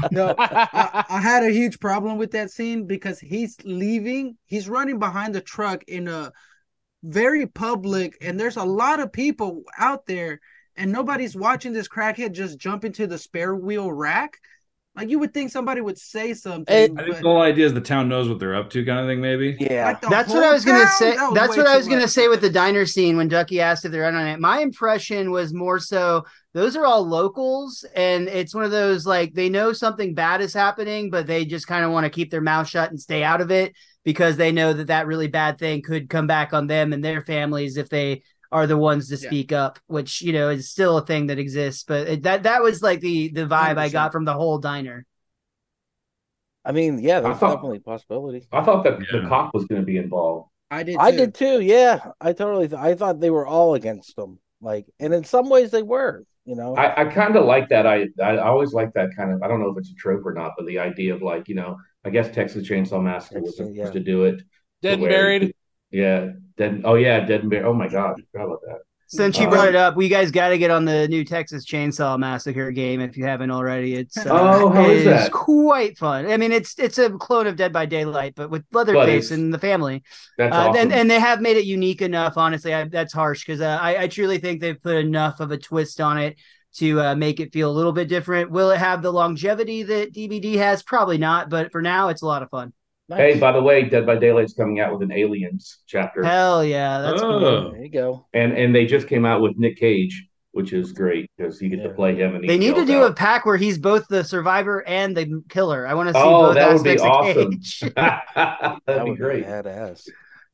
No, 0.11 0.35
I, 0.39 1.05
I 1.09 1.21
had 1.21 1.45
a 1.45 1.51
huge 1.51 1.79
problem 1.79 2.19
with 2.19 2.33
that 2.33 2.51
scene 2.51 2.87
because 2.87 3.21
he's 3.21 3.57
leaving. 3.65 4.37
He's 4.47 4.69
running 4.69 4.99
behind 4.99 5.35
the 5.35 5.41
truck 5.41 5.85
in 5.85 6.09
a 6.09 6.33
very 7.03 7.47
public, 7.47 8.17
and 8.21 8.41
there's 8.41 8.57
a 8.57 8.65
lot 8.65 9.01
of 9.01 9.13
people 9.13 9.63
out 9.79 10.07
there, 10.07 10.41
and 10.79 10.93
nobody's 10.93 11.37
watching 11.37 11.73
this 11.73 11.89
crackhead 11.89 12.33
just 12.33 12.59
jump 12.59 12.85
into 12.85 13.07
the 13.07 13.19
spare 13.19 13.55
wheel 13.55 13.91
rack. 13.93 14.39
Like 14.97 15.11
you 15.11 15.21
would 15.21 15.33
think 15.33 15.53
somebody 15.53 15.81
would 15.81 15.97
say 15.99 16.35
something. 16.35 16.75
It- 16.75 16.91
I 16.99 17.05
think 17.05 17.17
the 17.17 17.23
whole 17.23 17.41
idea 17.41 17.67
is 17.67 17.73
the 17.73 17.81
town 17.81 18.09
knows 18.09 18.29
what 18.29 18.41
they're 18.41 18.57
up 18.57 18.69
to, 18.71 18.85
kind 18.85 18.99
of 18.99 19.07
thing. 19.07 19.21
Maybe. 19.21 19.57
yeah. 19.61 19.85
like 19.85 20.01
That's 20.01 20.33
what 20.35 20.43
I 20.43 20.53
was 20.53 20.65
gonna 20.65 20.85
town? 20.85 20.93
say. 20.97 21.17
That 21.17 21.35
That's 21.35 21.57
what 21.57 21.69
I 21.69 21.73
too 21.75 21.79
was 21.79 21.89
gonna 21.89 22.09
say 22.09 22.27
with 22.27 22.41
the 22.41 22.51
diner 22.51 22.85
scene 22.85 23.17
when 23.17 23.29
Ducky 23.29 23.61
asked 23.61 23.85
if 23.85 23.93
they're 23.93 24.09
in 24.09 24.17
on 24.17 24.27
it. 24.27 24.41
My 24.41 24.59
impression 24.61 25.31
was 25.31 25.55
more 25.55 25.79
so 25.79 26.25
those 26.53 26.75
are 26.75 26.85
all 26.85 27.07
locals, 27.07 27.85
and 27.95 28.27
it's 28.27 28.53
one 28.55 28.65
of 28.65 28.73
those 28.73 29.07
like 29.07 29.35
they 29.35 29.49
know 29.49 29.73
something 29.73 30.15
bad 30.15 30.41
is 30.41 30.53
happening, 30.53 31.11
but 31.11 31.29
they 31.29 31.45
just 31.45 31.69
kind 31.69 31.85
of 31.85 31.93
want 31.93 32.03
to 32.05 32.11
keep 32.11 32.33
their 32.33 32.41
mouth 32.41 32.67
shut 32.67 32.91
and 32.91 33.01
stay 33.01 33.23
out 33.23 33.41
of 33.41 33.53
it 33.53 33.75
because 34.05 34.37
they 34.37 34.51
know 34.51 34.73
that 34.73 34.89
that 34.89 35.07
really 35.07 35.29
bad 35.29 35.59
thing 35.59 35.81
could 35.83 36.09
come 36.09 36.27
back 36.27 36.53
on 36.53 36.67
them 36.67 36.93
and 36.93 37.05
their 37.05 37.21
families 37.21 37.77
if 37.77 37.89
they 37.89 38.23
are 38.51 38.67
the 38.67 38.77
ones 38.79 39.09
to 39.09 39.17
Yeah. 39.17 39.29
speak 39.29 39.53
up, 39.53 39.79
which 39.87 40.23
you 40.23 40.33
know 40.33 40.49
is 40.51 40.71
still 40.71 40.99
a 40.99 41.05
thing 41.07 41.27
that 41.29 41.39
exists. 41.39 41.85
But 41.85 42.09
it, 42.09 42.23
that 42.23 42.45
that 42.45 42.63
was 42.63 42.83
like 42.83 43.01
the 43.01 43.29
the 43.29 43.47
vibe 43.47 43.77
I 43.79 43.89
100%. 43.89 43.93
got 43.93 44.13
from 44.13 44.25
the 44.25 44.35
whole 44.35 44.59
diner. 44.59 45.05
I 46.65 46.73
mean, 46.73 46.99
yeah, 46.99 47.19
I 47.19 47.21
that's 47.23 47.41
thought- 47.41 47.55
definitely 47.57 47.79
a 47.79 47.81
possibility. 47.81 48.47
I 48.53 48.63
thought 48.63 48.85
that 48.85 48.99
the 48.99 49.27
cop 49.29 49.55
was 49.55 49.65
going 49.67 49.81
to 49.81 49.87
be 49.87 49.97
involved. 49.97 50.51
I 50.71 50.83
did. 50.83 50.97
I 50.99 51.11
did 51.13 51.35
too. 51.35 51.61
Yeah, 51.61 52.11
I 52.21 52.33
totally. 52.35 52.69
Th- 52.69 52.81
I 52.81 52.95
thought 52.95 53.21
they 53.21 53.31
were 53.31 53.47
all 53.47 53.75
against 53.75 54.17
them. 54.17 54.39
Like, 54.61 54.87
and 55.01 55.15
in 55.15 55.25
some 55.25 55.49
ways 55.49 55.71
they 55.71 55.83
were. 55.83 56.25
You 56.45 56.57
know, 56.57 56.75
I, 56.77 57.03
I 57.03 57.05
kind 57.07 57.37
of 57.37 57.45
like 57.45 57.69
that. 57.69 57.87
I 57.87 58.09
I 58.23 58.39
always 58.39 58.73
like 58.73 58.93
that 58.95 59.11
kind 59.17 59.33
of. 59.33 59.43
I 59.43 59.49
don't 59.49 59.61
know 59.61 59.71
if 59.71 59.79
it's 59.79 59.91
a 59.91 59.95
trope 59.95 60.25
or 60.27 60.33
not, 60.35 60.53
but 60.57 60.67
the 60.67 60.79
idea 60.79 61.15
of 61.15 61.23
like 61.23 61.49
you 61.49 61.55
know, 61.55 61.77
I 62.05 62.11
guess 62.11 62.31
Texas 62.35 62.69
Chainsaw 62.69 63.03
Massacre 63.03 63.41
was 63.41 63.57
supposed 63.57 63.77
yeah. 63.77 63.91
to 63.91 64.01
do 64.01 64.25
it. 64.25 64.43
Dead 64.83 64.95
and 64.95 65.03
where- 65.03 65.11
buried. 65.11 65.55
Yeah, 65.91 66.31
dead. 66.59 66.83
Oh 66.85 66.95
yeah, 66.95 67.21
dead 67.21 67.41
and 67.43 67.51
buried. 67.51 67.65
Oh 67.67 67.73
my 67.75 67.89
god, 67.89 68.17
I 68.19 68.23
forgot 68.33 68.47
about 68.47 68.61
that. 68.67 68.79
Since 69.11 69.39
you 69.39 69.47
Uh, 69.47 69.51
brought 69.51 69.69
it 69.69 69.75
up, 69.75 69.97
we 69.97 70.09
guys 70.11 70.31
got 70.31 70.51
to 70.51 70.59
get 70.59 70.71
on 70.71 70.85
the 70.85 71.09
new 71.09 71.25
Texas 71.25 71.65
Chainsaw 71.65 72.19
Massacre 72.19 72.71
game 72.73 73.01
if 73.01 73.17
you 73.17 73.25
haven't 73.25 73.51
already. 73.51 73.95
It's 73.95 74.19
uh, 74.19 74.25
Oh, 74.29 74.69
how 74.69 74.83
it 74.85 74.99
is 74.99 75.05
that? 75.07 75.33
quite 75.33 75.97
fun. 75.97 76.27
I 76.31 76.37
mean, 76.37 76.53
it's 76.53 76.79
it's 76.79 76.99
a 76.99 77.09
clone 77.11 77.47
of 77.47 77.57
Dead 77.57 77.73
by 77.73 77.87
Daylight, 77.87 78.35
but 78.37 78.51
with 78.51 78.65
Leatherface 78.71 79.31
and 79.31 79.53
the 79.55 79.59
family. 79.59 80.03
That's 80.37 80.55
Uh, 80.55 80.59
awesome. 80.59 80.77
and, 80.83 80.93
and 80.93 81.11
they 81.11 81.19
have 81.21 81.41
made 81.41 81.57
it 81.57 81.65
unique 81.65 82.03
enough. 82.03 82.35
Honestly, 82.37 82.75
I, 82.75 82.85
that's 82.85 83.15
harsh 83.15 83.47
because 83.47 83.63
uh, 83.63 83.79
I, 83.81 84.03
I 84.03 84.09
truly 84.09 84.37
think 84.39 84.61
they've 84.61 84.83
put 84.83 84.97
enough 84.97 85.41
of 85.41 85.53
a 85.53 85.57
twist 85.57 86.03
on 86.03 86.19
it 86.19 86.37
to 86.75 87.01
uh, 87.01 87.15
make 87.15 87.41
it 87.41 87.51
feel 87.51 87.71
a 87.71 87.73
little 87.73 87.93
bit 87.93 88.09
different. 88.09 88.51
Will 88.51 88.71
it 88.73 88.79
have 88.79 89.01
the 89.01 89.11
longevity 89.11 89.85
that 89.85 90.13
DBD 90.13 90.57
has? 90.57 90.83
Probably 90.83 91.17
not, 91.17 91.49
but 91.49 91.73
for 91.73 91.81
now, 91.81 92.09
it's 92.11 92.21
a 92.21 92.27
lot 92.27 92.43
of 92.43 92.51
fun. 92.51 92.75
Nice. 93.09 93.35
Hey, 93.35 93.39
by 93.41 93.53
the 93.53 93.63
way, 93.63 93.85
Dead 93.85 94.05
by 94.05 94.17
Daylight's 94.17 94.53
coming 94.53 94.81
out 94.81 94.93
with 94.93 95.03
an 95.03 95.13
Aliens 95.13 95.79
chapter, 95.87 96.23
Hell 96.25 96.63
yeah, 96.65 97.01
that's 97.01 97.21
cool. 97.23 97.45
Oh. 97.45 97.71
there 97.73 97.83
you 97.83 97.89
go. 97.91 98.27
and 98.35 98.53
and 98.53 98.75
they 98.75 98.85
just 98.87 99.09
came 99.09 99.25
out 99.25 99.41
with 99.41 99.57
Nick 99.57 99.79
Cage, 99.79 100.27
which 100.53 100.73
is 100.75 100.93
great 100.93 101.31
because 101.37 101.61
you 101.63 101.71
get 101.71 101.83
to 101.85 101.89
play 101.91 102.15
him. 102.17 102.35
And 102.35 102.45
he 102.45 102.49
They 102.49 102.59
need 102.59 102.75
to 102.75 102.81
yells 102.81 102.89
do 102.89 103.03
a 103.05 103.13
pack 103.15 103.47
where 103.47 103.57
he's 103.57 103.79
both 103.79 104.07
the 104.09 104.25
survivor 104.25 104.87
and 104.87 105.17
the 105.17 105.43
killer. 105.49 105.87
I 105.87 105.95
want 105.95 106.09
to 106.09 106.13
see 106.15 106.21
Oh, 106.21 106.49
both 106.49 106.55
that 106.57 106.73
would 106.75 106.85
be 106.85 106.91
aspects 106.91 107.03
of 107.03 107.11
awesome. 107.11 107.51
Cage. 107.53 107.81
That'd 107.97 108.81
that 108.87 109.05
be 109.07 109.15
great. 109.15 109.45
be 109.45 109.51
badass. 109.51 110.07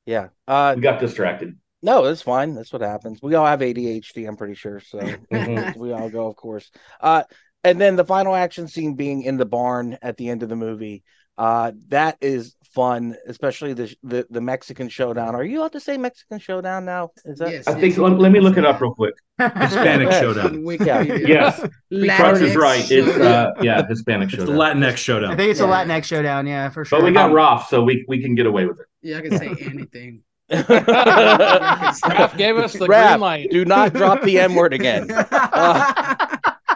Yeah. 0.07 0.29
Uh, 0.47 0.75
We 0.77 0.83
got 0.83 1.01
distracted. 1.01 1.59
no, 1.83 2.05
it's 2.05 2.23
fine. 2.23 2.55
That's 2.55 2.73
what 2.73 2.83
happens. 2.83 3.19
We 3.21 3.35
all 3.35 3.47
have 3.47 3.61
ADHD. 3.61 4.29
I'm 4.29 4.37
pretty 4.37 4.55
sure. 4.55 4.79
So 4.81 4.99
Mhm. 5.33 5.77
we 5.77 5.93
all 5.93 6.09
go, 6.09 6.29
of 6.29 6.37
course. 6.37 6.71
Uh, 7.01 7.25
and 7.65 7.81
then 7.81 7.97
the 7.97 8.05
final 8.05 8.35
action 8.37 8.69
scene 8.69 8.95
being 8.95 9.23
in 9.23 9.39
the 9.39 9.47
barn 9.47 9.99
at 10.03 10.17
the 10.19 10.29
end 10.29 10.43
of 10.45 10.49
the 10.51 10.57
movie. 10.57 11.03
Uh, 11.37 11.73
that 11.89 12.17
is 12.21 12.55
fun, 12.75 13.17
especially 13.27 13.73
the 13.73 13.95
the, 14.05 14.27
the 14.31 14.41
Mexican 14.41 14.89
showdown. 14.89 15.35
Are 15.35 15.43
you 15.45 15.61
allowed 15.61 15.73
to 15.73 15.81
say 15.81 15.97
Mexican 15.97 16.39
showdown 16.39 16.85
now? 16.85 17.11
Is 17.25 17.39
that 17.41 17.51
Yes. 17.51 17.67
I 17.67 17.75
think. 17.75 17.97
Let, 17.99 18.19
let 18.19 18.31
me 18.33 18.39
look 18.41 18.57
it 18.57 18.65
up 18.65 18.81
real 18.81 18.95
quick. 18.95 19.15
Hispanic 19.41 20.13
showdown. 20.13 20.63
Wikipedia. 20.65 21.27
Yes, 21.27 21.59
Crutch 22.19 22.41
is 22.41 22.55
Latinx 22.55 22.57
right. 22.57 22.91
It's 22.91 23.17
uh, 23.19 23.51
yeah, 23.63 23.83
Hispanic 23.89 24.29
It's 24.33 24.37
the 24.45 24.47
showdown. 24.47 24.81
Latinx 24.81 24.97
Showdown. 24.97 25.33
I 25.33 25.37
think 25.37 25.51
it's 25.51 25.61
a 25.61 25.65
Latinx 25.65 26.05
showdown, 26.05 26.47
yeah, 26.47 26.69
for 26.69 26.85
sure. 26.85 27.01
But 27.01 27.05
we 27.05 27.13
got 27.13 27.31
Raph, 27.33 27.67
so 27.67 27.83
we 27.83 28.05
we 28.07 28.23
can 28.23 28.35
get 28.37 28.47
away 28.47 28.67
with 28.67 28.79
it. 28.81 28.87
yeah, 29.03 29.19
I 29.19 29.21
can 29.23 29.37
say 29.37 29.49
anything. 29.61 30.23
Raph 30.51 32.37
gave 32.37 32.57
us 32.59 32.75
the 32.75 32.87
Raph, 32.87 33.09
green 33.13 33.21
light. 33.21 33.51
Do 33.51 33.65
not 33.65 33.93
drop 33.93 34.23
the 34.23 34.39
M 34.39 34.55
word 34.55 34.73
again. 34.73 35.11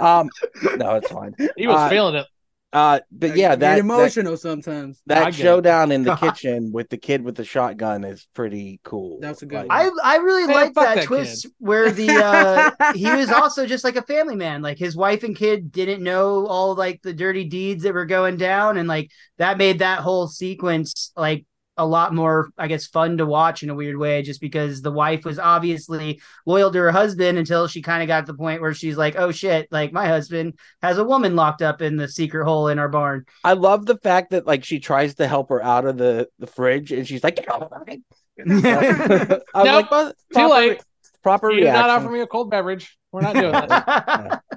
Um, 0.01 0.31
no, 0.77 0.95
it's 0.95 1.11
fine. 1.11 1.35
He 1.57 1.67
was 1.67 1.77
uh, 1.77 1.89
feeling 1.89 2.15
it. 2.17 2.27
Uh, 2.73 3.01
but 3.11 3.35
yeah, 3.35 3.57
Get 3.57 3.61
that 3.61 3.79
that, 3.79 3.79
emotional 3.79 4.37
sometimes. 4.37 5.03
that 5.07 5.27
I 5.27 5.31
get 5.31 5.51
it. 5.51 5.63
showdown 5.63 5.91
in 5.93 6.05
the 6.05 6.13
kitchen 6.13 6.71
with 6.73 6.89
the 6.91 6.99
kid 6.99 7.23
with 7.23 7.35
the 7.37 7.45
shotgun 7.45 8.05
is 8.05 8.29
pretty 8.35 8.81
cool. 8.85 9.19
That's 9.21 9.43
a 9.43 9.47
good 9.47 9.65
Like, 9.65 9.69
one. 9.69 9.91
I 10.05 10.15
I 10.15 10.17
really 10.17 10.47
Man, 10.47 10.55
like 10.55 10.75
that, 10.75 10.95
that 10.95 11.05
twist 11.05 11.45
kid. 11.45 11.53
where 11.59 11.91
the 11.91 12.21
uh 12.23 12.71
he 12.93 13.13
was 13.13 13.31
also 13.33 13.67
just 13.67 13.85
like 13.85 13.97
a 13.97 14.03
family 14.03 14.37
man. 14.37 14.63
Like 14.63 14.79
his 14.79 14.97
wife 14.97 15.23
and 15.25 15.37
kid 15.37 15.73
didn't 15.73 16.03
know 16.03 16.47
all 16.47 16.75
like 16.75 17.03
the 17.03 17.13
dirty 17.15 17.45
deeds 17.45 17.83
that 17.85 17.95
were 17.95 18.07
going 18.07 18.37
down, 18.37 18.77
and 18.77 18.89
like 18.89 19.11
that 19.39 19.59
made 19.59 19.81
that 19.81 20.01
whole 20.01 20.29
sequence 20.29 21.13
like 21.17 21.47
a 21.79 21.87
lot 21.87 22.15
more, 22.15 22.51
I 22.59 22.67
guess, 22.67 22.87
fun 22.87 23.17
to 23.19 23.25
watch 23.27 23.63
in 23.63 23.71
a 23.71 23.75
weird 23.75 23.97
way, 23.97 24.21
just 24.23 24.41
because 24.41 24.83
the 24.83 24.93
wife 24.93 25.25
was 25.25 25.39
obviously 25.39 26.21
loyal 26.45 26.71
to 26.73 26.79
her 26.79 26.91
husband 26.93 27.39
until 27.39 27.67
she 27.69 27.81
kind 27.81 28.03
of 28.03 28.09
got 28.09 28.27
to 28.27 28.33
the 28.33 28.39
point 28.39 28.61
where 28.61 28.75
she's 28.75 28.97
like, 28.97 29.17
oh 29.17 29.31
shit, 29.33 29.69
like 29.71 29.93
my 29.93 30.07
husband 30.07 30.59
has 30.83 30.99
a 30.99 31.05
woman 31.05 31.37
locked 31.37 31.63
up 31.63 31.81
in 31.81 31.97
the 31.97 32.09
secret 32.09 32.45
hole 32.45 32.69
in 32.69 32.79
our 32.79 32.89
barn. 32.89 33.25
I 33.45 33.55
love 33.55 33.87
the 33.87 33.97
fact 33.99 34.31
that 34.31 34.47
like 34.47 34.65
she 34.65 34.81
tries 34.81 35.15
to 35.15 35.27
help 35.27 35.49
her 35.49 35.63
out 35.63 35.87
of 35.87 35.97
the 35.97 36.29
the 36.39 36.47
fridge 36.47 36.93
and 36.93 37.07
she's 37.07 37.25
like, 37.25 37.37
"Get 37.37 37.51
out 37.51 37.63
of 37.63 37.73
it." 37.89 38.01
I 38.39 38.43
was 38.45 39.43
Nope, 39.43 39.45
like, 39.55 39.91
"Well, 39.91 40.13
Too 40.35 40.49
late. 40.49 40.83
Proper 41.23 41.51
You 41.51 41.61
did 41.65 41.73
not 41.73 41.91
offer 41.91 42.11
me 42.11 42.21
a 42.21 42.27
cold 42.27 42.51
beverage. 42.51 42.97
We're 43.13 43.23
not 43.23 43.35
doing 43.35 43.53
that. 43.53 44.43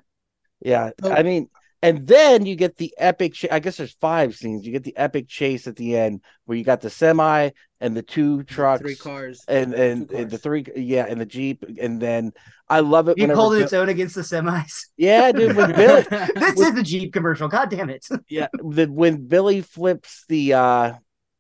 Yeah, 0.63 0.91
Oh. 1.01 1.11
I 1.11 1.23
mean, 1.23 1.49
and 1.81 2.05
then 2.07 2.45
you 2.45 2.55
get 2.55 2.77
the 2.77 2.93
epic. 2.97 3.33
Ch- 3.33 3.45
I 3.51 3.59
guess 3.59 3.77
there's 3.77 3.95
five 3.99 4.35
scenes. 4.35 4.65
You 4.65 4.71
get 4.71 4.83
the 4.83 4.95
epic 4.97 5.27
chase 5.27 5.67
at 5.67 5.75
the 5.75 5.97
end 5.97 6.21
where 6.45 6.57
you 6.57 6.63
got 6.63 6.81
the 6.81 6.89
semi 6.89 7.49
and 7.79 7.97
the 7.97 8.03
two 8.03 8.43
trucks, 8.43 8.81
Three 8.81 8.95
cars. 8.95 9.43
and 9.47 9.73
and, 9.73 10.09
Two 10.09 10.15
and 10.17 10.29
the 10.29 10.37
three, 10.37 10.65
yeah, 10.75 11.05
and 11.07 11.19
the 11.19 11.25
jeep, 11.25 11.65
and 11.79 11.99
then 11.99 12.33
I 12.69 12.81
love 12.81 13.09
it. 13.09 13.17
Whenever 13.17 13.39
holding 13.39 13.59
Bill- 13.59 13.65
its 13.65 13.73
own 13.73 13.89
against 13.89 14.15
the 14.15 14.21
semis. 14.21 14.85
yeah, 14.97 15.31
dude. 15.31 15.55
When 15.55 15.71
Billy, 15.75 16.03
this 16.35 16.59
is 16.59 16.73
the 16.75 16.83
Jeep 16.83 17.13
commercial. 17.13 17.47
God 17.47 17.69
damn 17.69 17.89
it. 17.89 18.05
yeah, 18.29 18.47
the, 18.53 18.85
when 18.85 19.27
Billy 19.27 19.61
flips 19.61 20.25
the 20.29 20.53
uh, 20.53 20.93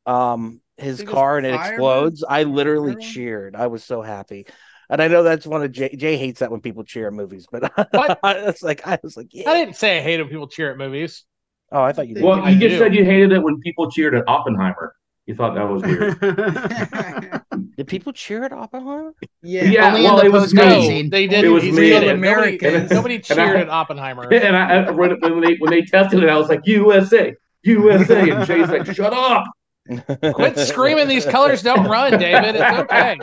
um, 0.07 0.61
his 0.77 1.01
it 1.01 1.07
car 1.07 1.37
and 1.37 1.45
it 1.45 1.53
explodes, 1.53 2.23
I 2.27 2.43
literally 2.43 2.93
Fireman? 2.93 3.09
cheered. 3.13 3.55
I 3.55 3.67
was 3.67 3.83
so 3.83 4.01
happy. 4.01 4.47
And 4.91 5.01
I 5.01 5.07
know 5.07 5.23
that's 5.23 5.47
one 5.47 5.63
of 5.63 5.71
Jay. 5.71 5.95
Jay 5.95 6.17
hates 6.17 6.41
that 6.41 6.51
when 6.51 6.61
people 6.61 6.83
cheer 6.83 7.07
at 7.07 7.13
movies, 7.13 7.47
but 7.51 7.63
What? 7.91 8.19
I 8.23 8.43
was 8.43 8.61
like, 8.61 8.85
I 8.85 8.99
was 9.01 9.15
like, 9.17 9.29
yeah. 9.31 9.49
I 9.49 9.55
didn't 9.57 9.77
say 9.77 9.97
I 9.97 10.01
hate 10.01 10.19
when 10.19 10.27
people 10.29 10.47
cheer 10.47 10.69
at 10.71 10.77
movies. 10.77 11.23
Oh, 11.71 11.81
I 11.81 11.93
thought 11.93 12.07
you 12.09 12.15
did. 12.15 12.23
Well, 12.23 12.41
I 12.41 12.49
you 12.51 12.59
just 12.59 12.73
do. 12.73 12.77
said 12.79 12.93
you 12.93 13.05
hated 13.05 13.31
it 13.31 13.41
when 13.41 13.59
people 13.61 13.89
cheered 13.89 14.13
at 14.13 14.25
Oppenheimer. 14.27 14.93
You 15.25 15.35
thought 15.35 15.55
that 15.55 15.69
was 15.69 15.81
weird. 15.83 16.19
Did 17.77 17.87
people 17.87 18.11
cheer 18.11 18.43
at 18.43 18.51
Oppenheimer? 18.51 19.13
yeah. 19.43 19.63
Yeah, 19.63 19.87
Only 19.89 20.01
well, 20.03 20.19
in 20.19 20.25
the 20.25 20.25
it 20.25 20.31
was 20.33 20.43
post-credit. 20.45 20.69
No, 20.75 20.81
scene. 20.81 21.09
they 21.09 21.27
didn't. 21.27 21.45
It 21.45 21.49
was 21.53 21.63
He 21.63 21.71
me. 21.71 21.89
did 21.89 22.03
it. 22.03 22.09
Americans. 22.15 22.89
Nobody, 22.91 22.95
nobody 22.95 23.15
And 23.29 23.39
I- 23.39 23.45
cheered 23.45 23.61
at 23.61 23.69
Oppenheimer. 23.69 24.23
and 24.33 24.57
I, 24.57 24.73
I 24.87 24.89
when, 24.91 25.11
when 25.21 25.39
they 25.41 25.55
when 25.59 25.69
they 25.69 25.83
tested 25.83 26.21
it, 26.23 26.27
I 26.29 26.35
was 26.37 26.49
like 26.49 26.61
USA, 26.65 27.33
USA, 27.63 28.29
and 28.29 28.45
Jay's 28.45 28.67
like, 28.67 28.85
"Shut 28.93 29.13
up!" 29.13 29.45
Quit 30.33 30.57
screaming. 30.59 31.07
These 31.07 31.25
colors 31.25 31.63
don't 31.63 31.87
run, 31.87 32.19
David. 32.19 32.55
It's 32.55 32.79
okay. 32.79 33.17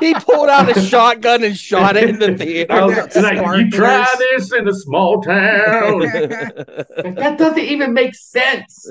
he 0.06 0.14
pulled 0.14 0.48
out 0.48 0.76
a 0.76 0.80
shotgun 0.80 1.44
and 1.44 1.56
shot 1.56 1.96
it 1.96 2.10
in 2.10 2.18
the 2.18 2.36
theater. 2.36 2.72
I 2.72 2.84
was 2.84 3.16
like, 3.16 3.36
"You 3.58 3.70
try 3.70 4.06
this 4.18 4.52
in 4.52 4.68
a 4.68 4.72
small 4.74 5.22
town." 5.22 6.00
That 7.14 7.36
doesn't 7.38 7.58
even 7.62 7.92
make 7.94 8.14
sense. 8.14 8.88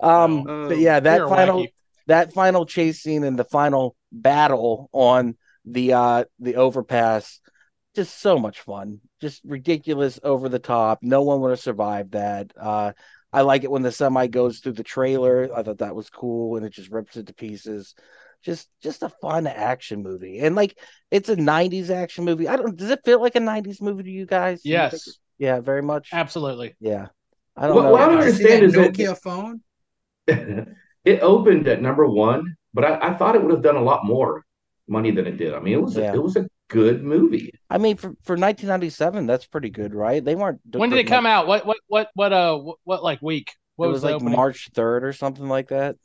um, 0.00 0.46
Oh, 0.46 0.68
but 0.68 0.78
yeah, 0.78 1.00
that 1.00 1.28
final 1.28 1.64
wacky. 1.64 1.72
that 2.06 2.32
final 2.32 2.66
chase 2.66 3.02
scene 3.02 3.24
and 3.24 3.38
the 3.38 3.44
final 3.44 3.96
battle 4.12 4.88
on 4.92 5.36
the 5.64 5.92
uh 5.94 6.24
the 6.38 6.56
overpass, 6.56 7.40
just 7.94 8.20
so 8.20 8.38
much 8.38 8.60
fun. 8.60 9.00
Just 9.20 9.42
ridiculous, 9.44 10.18
over 10.22 10.48
the 10.48 10.58
top. 10.58 10.98
No 11.02 11.22
one 11.22 11.40
would 11.40 11.50
have 11.50 11.60
survived 11.60 12.12
that. 12.12 12.52
Uh, 12.58 12.92
I 13.34 13.42
like 13.42 13.64
it 13.64 13.70
when 13.70 13.82
the 13.82 13.92
semi 13.92 14.26
goes 14.28 14.60
through 14.60 14.72
the 14.74 14.82
trailer. 14.84 15.50
I 15.54 15.62
thought 15.62 15.78
that 15.78 15.94
was 15.96 16.08
cool, 16.08 16.56
and 16.56 16.64
it 16.64 16.72
just 16.72 16.90
rips 16.90 17.16
it 17.16 17.26
to 17.26 17.34
pieces. 17.34 17.94
Just, 18.42 18.68
just 18.82 19.02
a 19.02 19.08
fun 19.08 19.46
action 19.46 20.02
movie, 20.02 20.38
and 20.40 20.54
like 20.54 20.78
it's 21.10 21.28
a 21.30 21.36
'90s 21.36 21.90
action 21.90 22.24
movie. 22.24 22.46
I 22.46 22.56
don't. 22.56 22.76
Does 22.76 22.90
it 22.90 23.00
feel 23.04 23.20
like 23.20 23.34
a 23.36 23.40
'90s 23.40 23.80
movie 23.82 24.02
to 24.04 24.10
you 24.10 24.26
guys? 24.26 24.62
Do 24.62 24.68
you 24.68 24.74
Yes, 24.74 25.18
Yeah, 25.38 25.60
very 25.60 25.82
much. 25.82 26.10
absolutely. 26.12 26.76
Yeah. 26.78 27.06
I 27.56 27.66
don't 27.66 27.76
What- 27.76 27.82
know. 27.84 27.92
what 27.92 28.00
I 28.02 28.06
don't 28.08 28.24
you 28.26 28.32
see 28.32 28.44
understand 28.52 28.62
is 28.64 28.72
that- 28.74 28.92
Nokia 28.92 29.18
phone. 29.20 29.60
it 31.04 31.20
opened 31.22 31.68
at 31.68 31.82
number 31.82 32.06
one, 32.06 32.56
but 32.72 32.84
I, 32.84 33.08
I 33.10 33.14
thought 33.14 33.34
it 33.34 33.42
would 33.42 33.50
have 33.52 33.62
done 33.62 33.76
a 33.76 33.82
lot 33.82 34.04
more 34.04 34.44
money 34.88 35.10
than 35.10 35.26
it 35.26 35.36
did. 35.38 35.54
I 35.54 35.60
mean, 35.60 35.74
it 35.74 35.82
was 35.82 35.96
Yeah. 35.96 36.12
a, 36.12 36.14
it 36.14 36.22
was 36.22 36.36
a 36.36 36.46
good 36.68 37.02
movie. 37.04 37.52
I 37.70 37.78
mean, 37.78 37.96
for, 37.96 38.08
for 38.22 38.36
1997, 38.36 39.26
that's 39.26 39.46
pretty 39.46 39.70
good, 39.70 39.94
right? 39.94 40.24
They 40.24 40.34
weren't. 40.34 40.60
When 40.72 40.90
did 40.90 40.98
it 40.98 41.04
come 41.06 41.26
out? 41.26 41.46
What 41.46 41.66
what 41.66 41.78
what 41.88 42.10
what 42.14 42.32
uh 42.32 42.56
what, 42.56 42.76
what 42.84 43.02
like 43.04 43.20
week? 43.22 43.52
What 43.76 43.86
it 43.86 43.88
was, 43.90 43.96
was 43.96 44.04
like 44.04 44.14
opening? 44.14 44.36
March 44.36 44.70
3rd 44.72 45.02
or 45.02 45.12
something 45.12 45.48
like 45.48 45.68
that. 45.68 45.96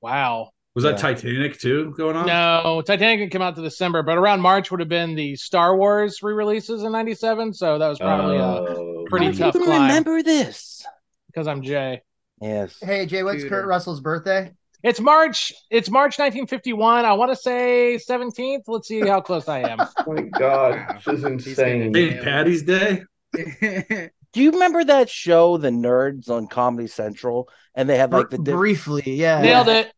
Wow. 0.00 0.50
Was 0.74 0.84
that 0.84 0.92
Yeah. 0.96 0.96
Titanic 1.14 1.58
too 1.58 1.94
going 1.96 2.16
on? 2.16 2.26
No, 2.26 2.82
Titanic 2.86 3.18
didn't 3.20 3.32
come 3.32 3.40
out 3.42 3.56
to 3.56 3.62
December, 3.62 4.02
but 4.02 4.18
around 4.18 4.42
March 4.42 4.70
would 4.70 4.80
have 4.80 4.90
been 4.90 5.14
the 5.14 5.34
Star 5.36 5.74
Wars 5.76 6.22
re-releases 6.22 6.82
in 6.82 6.92
'97. 6.92 7.54
So 7.54 7.78
that 7.78 7.88
was 7.88 7.98
probably 7.98 8.36
uh 8.38 8.60
Oh, 8.60 9.04
pretty 9.08 9.26
How 9.26 9.50
tough 9.50 9.54
climb. 9.54 9.82
remember 9.82 10.22
this? 10.22 10.84
because 11.28 11.46
I'm 11.46 11.62
Jay. 11.62 12.02
Yes. 12.40 12.76
Hey 12.82 13.06
Jay, 13.06 13.22
what's 13.22 13.36
Computer. 13.36 13.62
Kurt 13.62 13.66
Russell's 13.68 14.00
birthday? 14.00 14.52
It's 14.86 15.00
March. 15.00 15.52
It's 15.68 15.90
March 15.90 16.16
1951. 16.18 17.04
I 17.04 17.12
want 17.14 17.32
to 17.32 17.36
say 17.36 17.98
17th. 17.98 18.62
Let's 18.68 18.86
see 18.86 19.00
how 19.00 19.20
close 19.20 19.48
I 19.48 19.60
am. 19.60 19.80
Oh 20.06 20.12
my 20.12 20.22
god, 20.22 21.00
this 21.04 21.18
is 21.18 21.24
insane. 21.24 21.90
getting- 21.90 22.10
St. 22.12 22.22
Patty's 22.24 22.62
Day. 22.62 23.02
Do 24.32 24.42
you 24.42 24.52
remember 24.52 24.84
that 24.84 25.08
show, 25.10 25.56
The 25.56 25.70
Nerds, 25.70 26.30
on 26.30 26.46
Comedy 26.46 26.86
Central? 26.86 27.48
And 27.74 27.88
they 27.88 27.96
had 27.98 28.12
like 28.12 28.30
the. 28.30 28.38
Br- 28.38 28.52
briefly, 28.52 29.02
yeah. 29.06 29.40
Nailed 29.42 29.68
it. 29.68 29.92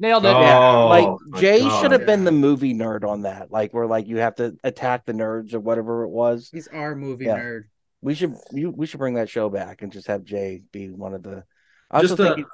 Nailed 0.00 0.24
it. 0.24 0.34
Oh, 0.34 0.88
like 0.88 1.40
Jay 1.40 1.60
God. 1.60 1.80
should 1.80 1.92
have 1.92 2.04
been 2.04 2.24
the 2.24 2.32
movie 2.32 2.74
nerd 2.74 3.04
on 3.04 3.22
that. 3.22 3.52
Like 3.52 3.72
where 3.72 3.86
like 3.86 4.08
you 4.08 4.16
have 4.16 4.34
to 4.36 4.56
attack 4.64 5.04
the 5.06 5.12
nerds 5.12 5.54
or 5.54 5.60
whatever 5.60 6.02
it 6.02 6.08
was. 6.10 6.50
He's 6.52 6.66
our 6.66 6.96
movie 6.96 7.26
Yeah. 7.26 7.36
nerd. 7.38 7.62
We 8.00 8.14
should 8.16 8.34
you, 8.50 8.70
we 8.70 8.86
should 8.86 8.98
bring 8.98 9.14
that 9.14 9.28
show 9.28 9.48
back 9.48 9.82
and 9.82 9.92
just 9.92 10.08
have 10.08 10.24
Jay 10.24 10.62
be 10.72 10.90
one 10.90 11.14
of 11.14 11.22
the. 11.22 11.44
I 11.88 11.98
also 11.98 12.16
Just 12.16 12.20
a, 12.20 12.34
think 12.34 12.46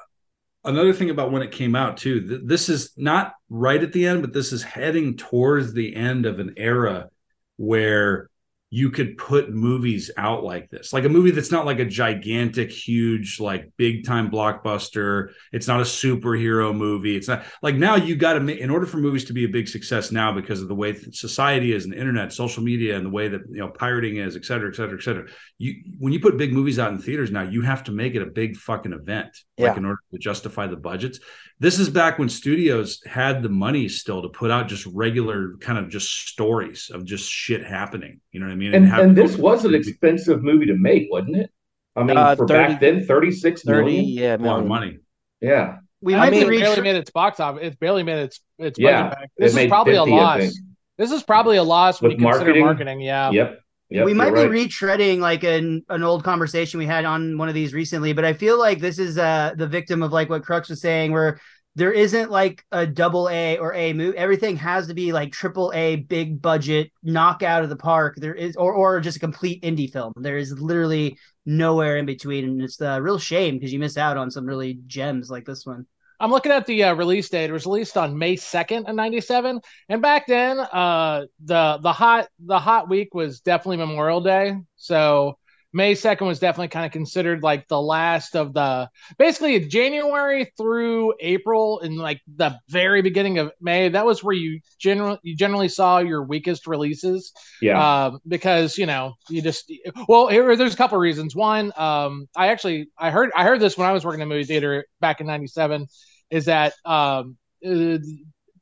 another 0.68 0.92
thing 0.92 1.10
about 1.10 1.32
when 1.32 1.42
it 1.42 1.50
came 1.50 1.74
out 1.74 1.96
too. 1.96 2.20
Th- 2.20 2.40
this 2.44 2.68
is 2.68 2.92
not 2.96 3.34
right 3.48 3.82
at 3.82 3.92
the 3.92 4.06
end, 4.06 4.22
but 4.22 4.32
this 4.32 4.52
is 4.52 4.62
heading 4.62 5.16
towards 5.16 5.72
the 5.72 5.96
end 5.96 6.26
of 6.26 6.38
an 6.38 6.54
era 6.56 7.08
where 7.56 8.30
you 8.70 8.90
could 8.90 9.16
put 9.16 9.50
movies 9.50 10.10
out 10.18 10.44
like 10.44 10.68
this. 10.68 10.92
Like 10.92 11.04
a 11.04 11.08
movie 11.08 11.30
that's 11.30 11.50
not 11.50 11.64
like 11.64 11.78
a 11.78 11.86
gigantic 11.86 12.70
huge 12.70 13.40
like 13.40 13.70
big 13.78 14.04
time 14.04 14.30
blockbuster. 14.30 15.30
It's 15.52 15.66
not 15.66 15.80
a 15.80 15.84
superhero 15.84 16.76
movie. 16.76 17.16
It's 17.16 17.28
not 17.28 17.44
like 17.62 17.76
now 17.76 17.96
you 17.96 18.14
got 18.14 18.34
to 18.34 18.40
make 18.40 18.58
in 18.58 18.68
order 18.68 18.84
for 18.84 18.98
movies 18.98 19.24
to 19.26 19.32
be 19.32 19.44
a 19.44 19.48
big 19.48 19.68
success 19.68 20.12
now 20.12 20.32
because 20.32 20.60
of 20.60 20.68
the 20.68 20.74
way 20.74 20.94
society 21.12 21.72
is 21.72 21.84
and 21.84 21.94
the 21.94 21.98
internet 21.98 22.32
social 22.32 22.62
media 22.62 22.96
and 22.96 23.06
the 23.06 23.10
way 23.10 23.28
that 23.28 23.40
you 23.48 23.58
know 23.58 23.68
pirating 23.68 24.18
is 24.18 24.36
et 24.36 24.44
cetera 24.44 24.68
et 24.68 24.74
cetera 24.74 24.98
et 24.98 25.02
cetera 25.02 25.26
you 25.56 25.74
when 25.98 26.12
you 26.12 26.20
put 26.20 26.36
big 26.36 26.52
movies 26.52 26.78
out 26.78 26.92
in 26.92 26.98
theaters 26.98 27.30
now 27.30 27.42
you 27.42 27.62
have 27.62 27.84
to 27.84 27.92
make 27.92 28.14
it 28.14 28.22
a 28.22 28.26
big 28.26 28.56
fucking 28.56 28.92
event 28.92 29.30
like 29.58 29.76
in 29.76 29.84
order 29.84 30.00
to 30.12 30.18
justify 30.18 30.66
the 30.66 30.76
budgets 30.76 31.20
this 31.60 31.78
is 31.78 31.88
back 31.88 32.18
when 32.18 32.28
studios 32.28 33.02
had 33.04 33.42
the 33.42 33.48
money 33.48 33.88
still 33.88 34.22
to 34.22 34.28
put 34.28 34.50
out 34.50 34.68
just 34.68 34.86
regular 34.86 35.56
kind 35.60 35.78
of 35.78 35.88
just 35.90 36.28
stories 36.28 36.90
of 36.92 37.04
just 37.04 37.28
shit 37.30 37.64
happening 37.64 38.20
you 38.32 38.38
know 38.40 38.46
what 38.46 38.52
i 38.52 38.56
mean 38.56 38.74
And 38.74 38.86
have- 38.86 39.00
and 39.04 39.16
this 39.16 39.36
was 39.36 39.64
an 39.64 39.74
expensive 39.74 40.42
movie 40.42 40.66
to 40.66 40.76
make, 40.76 41.08
wasn't 41.10 41.36
it? 41.36 41.50
I 41.96 42.04
mean, 42.04 42.16
Uh, 42.16 42.36
for 42.36 42.46
30 42.46 42.72
back 42.74 42.80
then, 42.80 43.04
thirty 43.04 43.32
six 43.32 43.62
30, 43.62 43.84
million. 43.86 44.04
yeah, 44.06 44.36
a 44.36 44.38
lot 44.38 44.60
of 44.60 44.66
money 44.66 44.98
Yeah, 45.40 45.78
We 46.00 46.14
I 46.14 46.18
might 46.18 46.30
mean, 46.30 46.40
be 46.48 46.58
barely 46.58 46.68
reaching. 46.68 46.84
made 46.84 46.96
its 46.96 47.10
box 47.10 47.40
office. 47.40 47.60
It's 47.64 47.76
barely 47.76 48.04
made 48.04 48.18
its 48.26 48.40
its 48.58 48.78
Yeah, 48.78 49.02
budget 49.08 49.18
back. 49.18 49.30
This 49.36 49.56
is 49.56 49.66
probably 49.68 49.94
50, 49.94 50.10
a 50.12 50.14
I 50.14 50.16
loss. 50.16 50.58
This 50.96 51.10
is 51.12 51.22
probably 51.24 51.56
a 51.56 51.62
loss 51.64 52.00
when 52.02 52.10
With 52.12 52.20
you 52.20 52.26
consider 52.26 52.44
marketing? 52.44 52.64
marketing. 52.64 53.00
Yeah. 53.00 53.30
yep. 53.30 53.60
Yep, 53.90 54.04
we 54.04 54.14
might 54.14 54.34
be 54.34 54.40
right. 54.40 54.50
retreading 54.50 55.18
like 55.18 55.44
an 55.44 55.82
an 55.88 56.02
old 56.02 56.22
conversation 56.22 56.78
we 56.78 56.86
had 56.86 57.04
on 57.04 57.38
one 57.38 57.48
of 57.48 57.54
these 57.54 57.72
recently, 57.72 58.12
but 58.12 58.24
I 58.24 58.34
feel 58.34 58.58
like 58.58 58.80
this 58.80 58.98
is 58.98 59.16
uh 59.16 59.54
the 59.56 59.66
victim 59.66 60.02
of 60.02 60.12
like 60.12 60.28
what 60.28 60.44
Crux 60.44 60.68
was 60.68 60.80
saying, 60.80 61.12
where 61.12 61.40
there 61.74 61.92
isn't 61.92 62.30
like 62.30 62.64
a 62.72 62.86
double 62.86 63.28
A 63.30 63.56
or 63.56 63.72
A 63.72 63.92
move. 63.92 64.14
Everything 64.16 64.56
has 64.56 64.88
to 64.88 64.94
be 64.94 65.12
like 65.12 65.32
triple 65.32 65.72
A, 65.74 65.96
big 65.96 66.42
budget, 66.42 66.90
knock 67.02 67.42
out 67.42 67.62
of 67.62 67.68
the 67.70 67.76
park. 67.76 68.16
There 68.16 68.34
is, 68.34 68.56
or 68.56 68.74
or 68.74 69.00
just 69.00 69.16
a 69.16 69.20
complete 69.20 69.62
indie 69.62 69.90
film. 69.90 70.12
There 70.16 70.38
is 70.38 70.60
literally 70.60 71.16
nowhere 71.46 71.96
in 71.96 72.04
between, 72.04 72.44
and 72.44 72.60
it's 72.60 72.80
a 72.80 73.00
real 73.00 73.18
shame 73.18 73.54
because 73.54 73.72
you 73.72 73.78
miss 73.78 73.96
out 73.96 74.16
on 74.16 74.30
some 74.30 74.44
really 74.44 74.80
gems 74.86 75.30
like 75.30 75.46
this 75.46 75.64
one. 75.64 75.86
I'm 76.20 76.30
looking 76.30 76.52
at 76.52 76.66
the 76.66 76.84
uh, 76.84 76.94
release 76.94 77.28
date. 77.28 77.50
It 77.50 77.52
was 77.52 77.66
released 77.66 77.96
on 77.96 78.18
May 78.18 78.36
2nd 78.36 78.88
of 78.88 78.94
97. 78.96 79.60
And 79.88 80.02
back 80.02 80.26
then, 80.26 80.58
uh, 80.58 81.26
the 81.44 81.78
the 81.80 81.92
hot 81.92 82.28
the 82.38 82.58
hot 82.58 82.88
week 82.88 83.14
was 83.14 83.40
definitely 83.40 83.78
Memorial 83.78 84.20
Day. 84.20 84.56
So 84.76 85.38
May 85.72 85.94
2nd 85.94 86.26
was 86.26 86.38
definitely 86.38 86.68
kind 86.68 86.86
of 86.86 86.92
considered 86.92 87.42
like 87.42 87.68
the 87.68 87.80
last 87.80 88.34
of 88.34 88.54
the 88.54 88.88
basically 89.18 89.60
January 89.60 90.50
through 90.56 91.14
April 91.20 91.80
and 91.80 91.96
like 91.96 92.20
the 92.36 92.58
very 92.68 93.02
beginning 93.02 93.38
of 93.38 93.52
May. 93.60 93.88
That 93.88 94.06
was 94.06 94.24
where 94.24 94.34
you 94.34 94.60
generally 94.78 95.18
you 95.22 95.36
generally 95.36 95.68
saw 95.68 95.98
your 95.98 96.22
weakest 96.22 96.66
releases. 96.66 97.32
Yeah, 97.60 98.06
um, 98.06 98.20
because 98.26 98.78
you 98.78 98.86
know 98.86 99.14
you 99.28 99.42
just 99.42 99.70
well 100.08 100.28
here 100.28 100.56
there's 100.56 100.74
a 100.74 100.76
couple 100.76 100.96
of 100.96 101.02
reasons 101.02 101.34
one 101.34 101.72
um, 101.76 102.28
i 102.36 102.48
actually 102.48 102.88
i 102.98 103.10
heard 103.10 103.30
i 103.36 103.44
heard 103.44 103.60
this 103.60 103.76
when 103.76 103.86
i 103.88 103.92
was 103.92 104.04
working 104.04 104.20
in 104.20 104.28
movie 104.28 104.44
theater 104.44 104.86
back 105.00 105.20
in 105.20 105.26
97 105.26 105.86
is 106.30 106.46
that 106.46 106.74
um, 106.84 107.36
uh, 107.66 107.98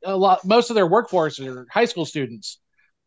a 0.03 0.15
lot 0.15 0.45
most 0.45 0.69
of 0.69 0.75
their 0.75 0.87
workforce 0.87 1.39
are 1.39 1.65
high 1.71 1.85
school 1.85 2.05
students 2.05 2.59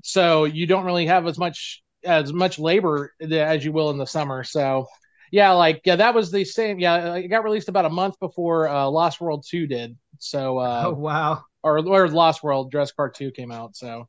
so 0.03 0.45
you 0.45 0.67
don't 0.67 0.85
really 0.85 1.07
have 1.07 1.27
as 1.27 1.39
much 1.39 1.83
as 2.05 2.33
much 2.33 2.59
labor 2.59 3.13
as 3.21 3.65
you 3.65 3.73
will 3.73 3.91
in 3.91 3.99
the 3.99 4.07
summer 4.07 4.45
so 4.45 4.87
yeah 5.31 5.53
like 5.53 5.81
yeah 5.85 5.97
that 5.97 6.15
was 6.15 6.31
the 6.31 6.45
same 6.45 6.79
yeah 6.79 7.15
it 7.15 7.29
got 7.29 7.45
released 7.45 7.69
about 7.69 7.85
a 7.85 7.91
month 7.91 8.19
before 8.21 8.69
uh, 8.69 8.87
lost 8.87 9.21
world 9.21 9.45
2 9.49 9.67
did 9.67 9.97
so 10.19 10.59
uh, 10.59 10.85
oh 10.87 10.93
wow. 10.95 11.43
or, 11.63 11.79
or 11.79 12.09
lost 12.09 12.43
world 12.43 12.71
Jurassic 12.73 12.97
Park 12.97 13.15
2 13.15 13.31
came 13.31 13.51
out 13.51 13.77
so 13.77 14.09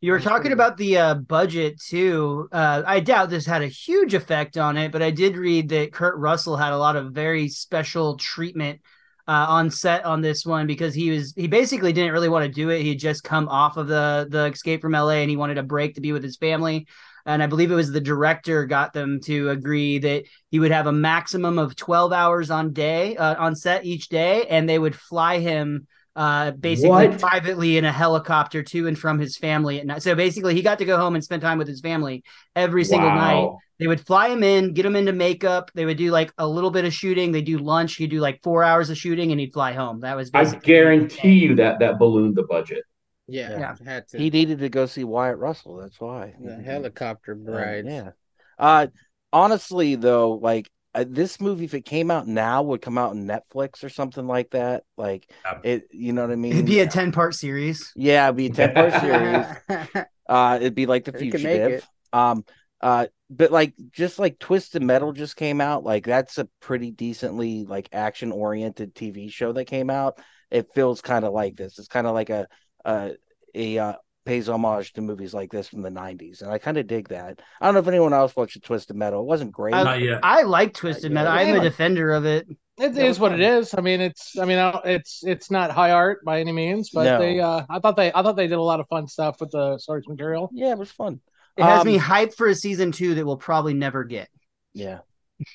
You 0.00 0.12
were 0.12 0.20
talking 0.20 0.52
about 0.52 0.76
the 0.76 0.98
uh, 0.98 1.14
budget 1.14 1.80
too. 1.80 2.48
Uh, 2.52 2.82
I 2.86 3.00
doubt 3.00 3.30
this 3.30 3.46
had 3.46 3.62
a 3.62 3.68
huge 3.68 4.12
effect 4.12 4.58
on 4.58 4.76
it, 4.76 4.92
but 4.92 5.00
I 5.02 5.10
did 5.10 5.36
read 5.36 5.70
that 5.70 5.92
Kurt 5.92 6.18
Russell 6.18 6.58
had 6.58 6.74
a 6.74 6.78
lot 6.78 6.96
of 6.96 7.12
very 7.12 7.48
special 7.48 8.18
treatment 8.18 8.80
uh, 9.26 9.46
on 9.48 9.70
set 9.70 10.04
on 10.04 10.20
this 10.20 10.44
one 10.44 10.66
because 10.66 10.94
he 10.94 11.10
was 11.10 11.32
he 11.36 11.46
basically 11.46 11.92
didn't 11.92 12.12
really 12.12 12.28
want 12.28 12.44
to 12.44 12.50
do 12.50 12.70
it. 12.70 12.82
He 12.82 12.90
had 12.90 12.98
just 12.98 13.24
come 13.24 13.48
off 13.48 13.76
of 13.76 13.88
the 13.88 14.26
the 14.28 14.46
Escape 14.46 14.82
from 14.82 14.92
LA 14.92 15.20
and 15.22 15.30
he 15.30 15.36
wanted 15.36 15.58
a 15.58 15.62
break 15.62 15.94
to 15.94 16.00
be 16.00 16.12
with 16.12 16.22
his 16.22 16.36
family. 16.36 16.86
And 17.26 17.42
I 17.42 17.46
believe 17.46 17.72
it 17.72 17.74
was 17.74 17.90
the 17.90 18.02
director 18.02 18.66
got 18.66 18.92
them 18.92 19.18
to 19.22 19.48
agree 19.48 19.98
that 19.98 20.24
he 20.50 20.60
would 20.60 20.72
have 20.72 20.86
a 20.86 20.92
maximum 20.92 21.58
of 21.58 21.74
twelve 21.74 22.12
hours 22.12 22.50
on 22.50 22.74
day 22.74 23.16
uh, 23.16 23.42
on 23.42 23.56
set 23.56 23.86
each 23.86 24.08
day, 24.08 24.46
and 24.46 24.68
they 24.68 24.78
would 24.78 24.94
fly 24.94 25.38
him 25.38 25.86
uh 26.16 26.52
basically 26.52 26.90
What? 27.08 27.18
privately 27.20 27.76
in 27.76 27.84
a 27.84 27.92
helicopter 27.92 28.62
to 28.62 28.86
and 28.86 28.98
from 28.98 29.18
his 29.18 29.36
family 29.36 29.80
at 29.80 29.86
night. 29.86 30.02
So 30.02 30.14
basically 30.14 30.54
he 30.54 30.62
got 30.62 30.78
to 30.78 30.84
go 30.84 30.96
home 30.96 31.14
and 31.14 31.24
spend 31.24 31.42
time 31.42 31.58
with 31.58 31.68
his 31.68 31.80
family 31.80 32.22
every 32.54 32.84
single 32.84 33.10
night. 33.10 33.48
They 33.80 33.88
would 33.88 34.06
fly 34.06 34.28
him 34.28 34.44
in, 34.44 34.72
get 34.72 34.86
him 34.86 34.94
into 34.94 35.12
makeup. 35.12 35.72
They 35.74 35.84
would 35.84 35.96
do 35.96 36.12
like 36.12 36.32
a 36.38 36.46
little 36.46 36.70
bit 36.70 36.84
of 36.84 36.92
shooting. 36.94 37.32
They 37.32 37.42
do 37.42 37.58
lunch. 37.58 37.96
He'd 37.96 38.10
do 38.10 38.20
like 38.20 38.40
four 38.44 38.62
hours 38.62 38.88
of 38.90 38.96
shooting 38.96 39.32
and 39.32 39.40
he'd 39.40 39.52
fly 39.52 39.72
home. 39.72 40.00
That 40.00 40.16
was 40.16 40.30
I 40.32 40.44
guarantee 40.44 41.32
you 41.32 41.56
that 41.56 41.80
that 41.80 41.98
ballooned 41.98 42.36
the 42.36 42.44
budget. 42.44 42.84
Yeah, 43.26 43.58
Yeah. 43.58 43.74
had 43.84 44.06
to. 44.08 44.18
He 44.18 44.30
needed 44.30 44.58
to 44.60 44.68
go 44.68 44.86
see 44.86 45.02
Wyatt 45.02 45.38
Russell. 45.38 45.78
That's 45.78 45.98
why. 45.98 46.34
the 46.40 46.56
helicopter 46.62 47.34
bride. 47.34 47.86
Yeah. 47.86 48.10
Uh, 48.58 48.86
honestly, 49.32 49.96
though, 49.96 50.32
like 50.32 50.70
uh, 50.94 51.04
this 51.08 51.40
movie, 51.40 51.64
if 51.64 51.74
it 51.74 51.84
came 51.84 52.10
out 52.10 52.26
now, 52.26 52.62
would 52.62 52.82
come 52.82 52.98
out 52.98 53.10
on 53.10 53.26
Netflix 53.26 53.82
or 53.84 53.88
something 53.88 54.26
like 54.26 54.50
that. 54.50 54.84
Like 54.96 55.30
Yeah. 55.44 55.60
it, 55.62 55.88
you 55.92 56.12
know 56.12 56.22
what 56.22 56.30
I 56.30 56.36
mean? 56.36 56.52
It'd 56.52 56.66
be 56.66 56.80
a 56.80 56.86
10 56.86 57.12
part 57.12 57.34
series. 57.34 57.92
yeah, 57.96 58.26
it'd 58.26 58.36
be 58.36 58.46
a 58.46 58.50
ten 58.50 58.74
part 58.74 58.92
series. 59.00 59.46
Uh, 60.26 60.56
it'd 60.58 60.74
be 60.74 60.86
like 60.86 61.04
the 61.04 61.12
You 61.12 61.18
fugitive. 61.32 61.86
Um, 62.14 62.46
uh, 62.80 63.08
but 63.28 63.52
like 63.52 63.74
just 63.92 64.18
like 64.18 64.38
Twisted 64.38 64.82
Metal 64.82 65.12
just 65.12 65.36
came 65.36 65.60
out. 65.60 65.84
Like 65.84 66.06
that's 66.06 66.38
a 66.38 66.48
pretty 66.60 66.90
decently 66.90 67.64
like 67.66 67.90
action 67.92 68.32
oriented 68.32 68.94
TV 68.94 69.28
show 69.30 69.52
that 69.52 69.66
came 69.66 69.90
out. 69.90 70.18
It 70.50 70.68
feels 70.74 71.02
kind 71.02 71.26
of 71.26 71.34
like 71.34 71.56
this. 71.56 71.78
It's 71.78 71.88
kind 71.88 72.06
of 72.06 72.14
like 72.14 72.30
a 72.30 72.46
a 72.86 73.16
a 73.54 73.78
uh, 73.78 73.94
pays 74.24 74.48
homage 74.48 74.92
to 74.94 75.00
movies 75.00 75.34
like 75.34 75.50
this 75.50 75.68
from 75.68 75.82
the 75.82 75.90
'90s, 75.90 76.42
and 76.42 76.50
I 76.50 76.58
kind 76.58 76.76
of 76.78 76.86
dig 76.86 77.08
that. 77.08 77.40
I 77.60 77.66
don't 77.66 77.74
know 77.74 77.80
if 77.80 77.88
anyone 77.88 78.12
else 78.12 78.34
watched 78.36 78.62
Twisted 78.62 78.96
Metal. 78.96 79.20
It 79.20 79.26
wasn't 79.26 79.52
great. 79.52 79.74
I- 79.74 79.82
Not 79.82 80.00
yet. 80.00 80.20
I 80.22 80.42
like 80.42 80.74
Twisted 80.74 81.12
Metal. 81.12 81.32
I'm 81.32 81.54
a 81.54 81.60
defender 81.62 82.12
of 82.12 82.24
it. 82.24 82.46
It 82.76 82.92
Yeah, 82.94 83.04
is 83.04 83.20
what 83.20 83.30
it 83.32 83.36
fun. 83.36 83.58
is. 83.58 83.74
I 83.78 83.80
mean, 83.82 84.00
it's. 84.00 84.36
I 84.36 84.44
mean, 84.46 84.58
I 84.58 84.80
it's 84.84 85.22
it's 85.24 85.50
not 85.50 85.70
high 85.70 85.92
art 85.92 86.24
by 86.24 86.40
any 86.40 86.50
means, 86.52 86.90
but 86.92 87.04
No. 87.04 87.18
they. 87.20 87.38
Uh, 87.38 87.62
I 87.70 87.78
thought 87.78 87.96
they. 87.96 88.12
I 88.12 88.22
thought 88.22 88.34
they 88.36 88.48
did 88.48 88.58
a 88.58 88.62
lot 88.62 88.80
of 88.80 88.88
fun 88.88 89.06
stuff 89.06 89.40
with 89.40 89.52
the 89.52 89.78
source 89.78 90.08
material. 90.08 90.50
yeah, 90.52 90.72
it 90.72 90.78
was 90.78 90.90
fun. 90.90 91.20
It 91.56 91.62
has 91.62 91.82
Um, 91.82 91.86
me 91.86 91.98
hyped 91.98 92.34
for 92.34 92.48
a 92.48 92.54
season 92.54 92.90
two 92.90 93.14
that 93.14 93.24
we'll 93.24 93.36
probably 93.36 93.74
never 93.74 94.02
get. 94.02 94.28
Yeah. 94.72 95.00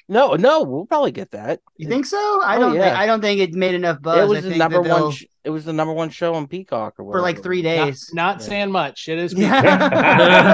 No, 0.10 0.34
no, 0.34 0.64
we'll 0.64 0.86
probably 0.86 1.12
get 1.12 1.32
that. 1.32 1.62
You 1.78 1.88
think 1.88 2.06
so? 2.06 2.18
I 2.44 2.58
Oh, 2.58 2.60
don't. 2.60 2.76
yeah. 2.76 2.82
think, 2.90 2.96
I 2.98 3.06
don't 3.06 3.22
think 3.22 3.40
it 3.40 3.54
made 3.54 3.76
enough 3.76 4.02
buzz. 4.02 4.18
it 4.18 4.22
I 4.22 4.26
was 4.26 4.44
the 4.44 4.50
think 4.50 4.60
number 4.60 4.82
one. 4.82 5.12
Sh- 5.12 5.24
it 5.46 5.50
was 5.52 5.64
the 5.66 5.72
number 5.74 5.94
one 5.94 6.10
show 6.10 6.34
on 6.36 6.48
Peacock 6.48 6.96
or 7.00 7.06
whatever. 7.06 7.20
for 7.20 7.22
like 7.22 7.42
three 7.42 7.62
days. 7.62 8.12
not 8.14 8.40
Yeah. 8.40 8.46
saying 8.46 8.72
much. 8.72 9.08
It 9.08 9.18
is. 9.18 9.34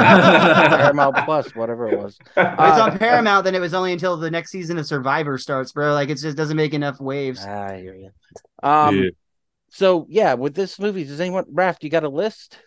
Paramount 0.06 1.16
Plus, 1.26 1.56
whatever 1.56 1.88
it 1.90 1.98
was. 2.00 2.18
If 2.38 2.38
it's 2.38 2.60
Uh, 2.60 2.88
on 2.92 2.98
Paramount, 3.00 3.46
then 3.46 3.56
it 3.56 3.60
was 3.60 3.74
only 3.74 3.94
until 3.94 4.16
the 4.18 4.30
next 4.32 4.52
season 4.52 4.78
of 4.78 4.86
Survivor 4.86 5.38
starts, 5.38 5.72
bro. 5.72 5.94
Like 5.94 6.10
it 6.10 6.20
just 6.20 6.38
doesn't 6.38 6.58
make 6.58 6.74
enough 6.74 7.00
waves. 7.00 7.44
Ah, 7.46 7.68
I 7.68 7.78
hear 7.82 7.96
you. 7.96 8.10
Um. 8.64 8.98
Yeah. 9.04 9.10
So 9.70 10.06
yeah, 10.10 10.36
with 10.36 10.54
this 10.56 10.80
movie, 10.80 11.04
does 11.04 11.20
anyone 11.20 11.46
Raph? 11.54 11.78
You 11.82 11.90
got 11.90 12.04
a 12.04 12.10
list? 12.10 12.58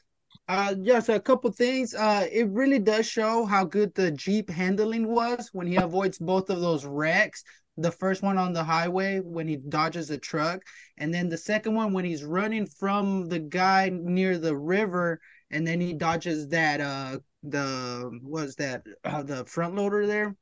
Uh, 0.48 0.74
yes, 0.80 1.08
a 1.10 1.20
couple 1.20 1.50
things. 1.52 1.94
Uh, 1.94 2.26
it 2.32 2.48
really 2.48 2.78
does 2.78 3.06
show 3.06 3.44
how 3.44 3.64
good 3.64 3.94
the 3.94 4.10
Jeep 4.10 4.48
handling 4.48 5.06
was 5.06 5.50
when 5.52 5.66
he 5.66 5.76
avoids 5.76 6.18
both 6.18 6.48
of 6.48 6.60
those 6.60 6.86
wrecks. 6.86 7.44
The 7.76 7.92
first 7.92 8.22
one 8.22 8.38
on 8.38 8.54
the 8.54 8.64
highway 8.64 9.20
when 9.20 9.46
he 9.46 9.56
dodges 9.56 10.08
the 10.08 10.18
truck, 10.18 10.62
and 10.96 11.12
then 11.14 11.28
the 11.28 11.36
second 11.38 11.74
one 11.74 11.92
when 11.92 12.04
he's 12.04 12.24
running 12.24 12.66
from 12.66 13.28
the 13.28 13.38
guy 13.38 13.90
near 13.92 14.36
the 14.38 14.56
river, 14.56 15.20
and 15.50 15.66
then 15.66 15.80
he 15.80 15.92
dodges 15.92 16.48
that 16.48 16.80
uh 16.80 17.18
the 17.44 18.18
was 18.22 18.56
that 18.56 18.82
uh, 19.04 19.22
the 19.22 19.44
front 19.44 19.76
loader 19.76 20.06
there. 20.06 20.34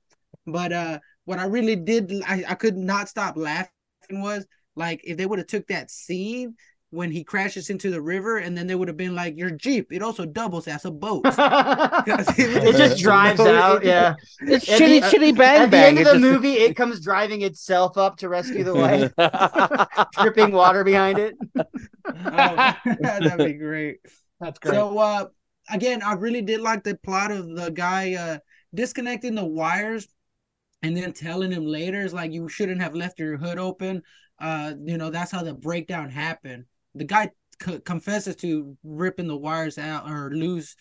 But 0.47 0.73
uh, 0.73 0.99
what 1.25 1.39
I 1.39 1.47
really 1.47 1.77
did, 1.77 2.13
I, 2.27 2.45
I 2.49 2.55
could 2.55 2.77
not 2.77 3.09
stop 3.09 3.37
laughing 3.37 3.71
was 4.11 4.47
like 4.77 5.01
if 5.05 5.17
they 5.17 5.27
would 5.27 5.39
have 5.39 5.49
took 5.49 5.67
that 5.67 5.91
scene 5.91 6.55
when 6.91 7.11
he 7.11 7.25
crashes 7.25 7.69
into 7.69 7.91
the 7.91 8.01
river, 8.01 8.39
and 8.39 8.57
then 8.57 8.67
they 8.67 8.75
would 8.75 8.89
have 8.89 8.97
been 8.97 9.15
like, 9.15 9.37
"Your 9.37 9.51
Jeep, 9.51 9.93
it 9.93 10.03
also 10.03 10.25
doubles 10.25 10.69
as 10.69 10.85
a 10.85 10.91
boat." 10.91 11.23
it 11.27 12.77
just 12.77 12.99
drives 12.99 13.39
No, 13.41 13.55
out. 13.55 13.83
it- 13.83 13.89
Yeah. 13.89 14.15
It's 14.41 14.69
At 14.69 14.81
shitty, 14.81 15.01
the- 15.01 15.07
shitty 15.19 15.37
bang 15.37 15.63
At 15.63 15.71
the 15.71 15.77
end 15.79 15.99
of 15.99 16.05
the 16.05 16.11
just- 16.13 16.21
movie, 16.23 16.53
it 16.55 16.77
comes 16.77 17.01
driving 17.01 17.43
itself 17.43 17.97
up 17.99 18.19
to 18.19 18.29
rescue 18.29 18.65
the 18.65 18.75
wife, 18.75 19.13
dripping 20.23 20.53
water 20.53 20.85
behind 20.85 21.19
it. 21.19 21.35
Oh, 21.57 22.75
that'd 23.01 23.39
be 23.39 23.55
great. 23.55 23.99
That's 24.41 24.59
great. 24.59 24.75
So, 24.75 24.99
uh, 24.99 25.27
again, 25.71 26.03
I 26.03 26.13
really 26.15 26.43
did 26.43 26.61
like 26.61 26.85
the 26.85 26.97
plot 26.97 27.31
of 27.33 27.49
the 27.57 27.71
guy 27.71 28.15
uh 28.15 28.39
disconnecting 28.75 29.35
the 29.35 29.45
wires 29.45 30.07
and 30.83 30.97
then 30.97 31.13
telling 31.13 31.51
him 31.51 31.65
later 31.67 32.03
is 32.03 32.13
like 32.13 32.33
you 32.33 32.49
shouldn't 32.49 32.83
have 32.83 32.95
left 32.95 33.19
your 33.19 33.37
hood 33.39 33.59
open. 33.59 34.03
Uh, 34.39 34.75
you 34.85 34.99
know 34.99 35.11
that's 35.11 35.33
how 35.33 35.43
the 35.43 35.55
breakdown 35.55 36.11
happened. 36.11 36.65
The 36.97 37.05
guy 37.05 37.31
c- 37.63 37.81
confesses 37.81 38.37
to 38.37 38.77
ripping 38.85 39.29
the 39.29 39.37
wires 39.37 39.79
out 39.79 40.11
or 40.11 40.31
loose. 40.35 40.75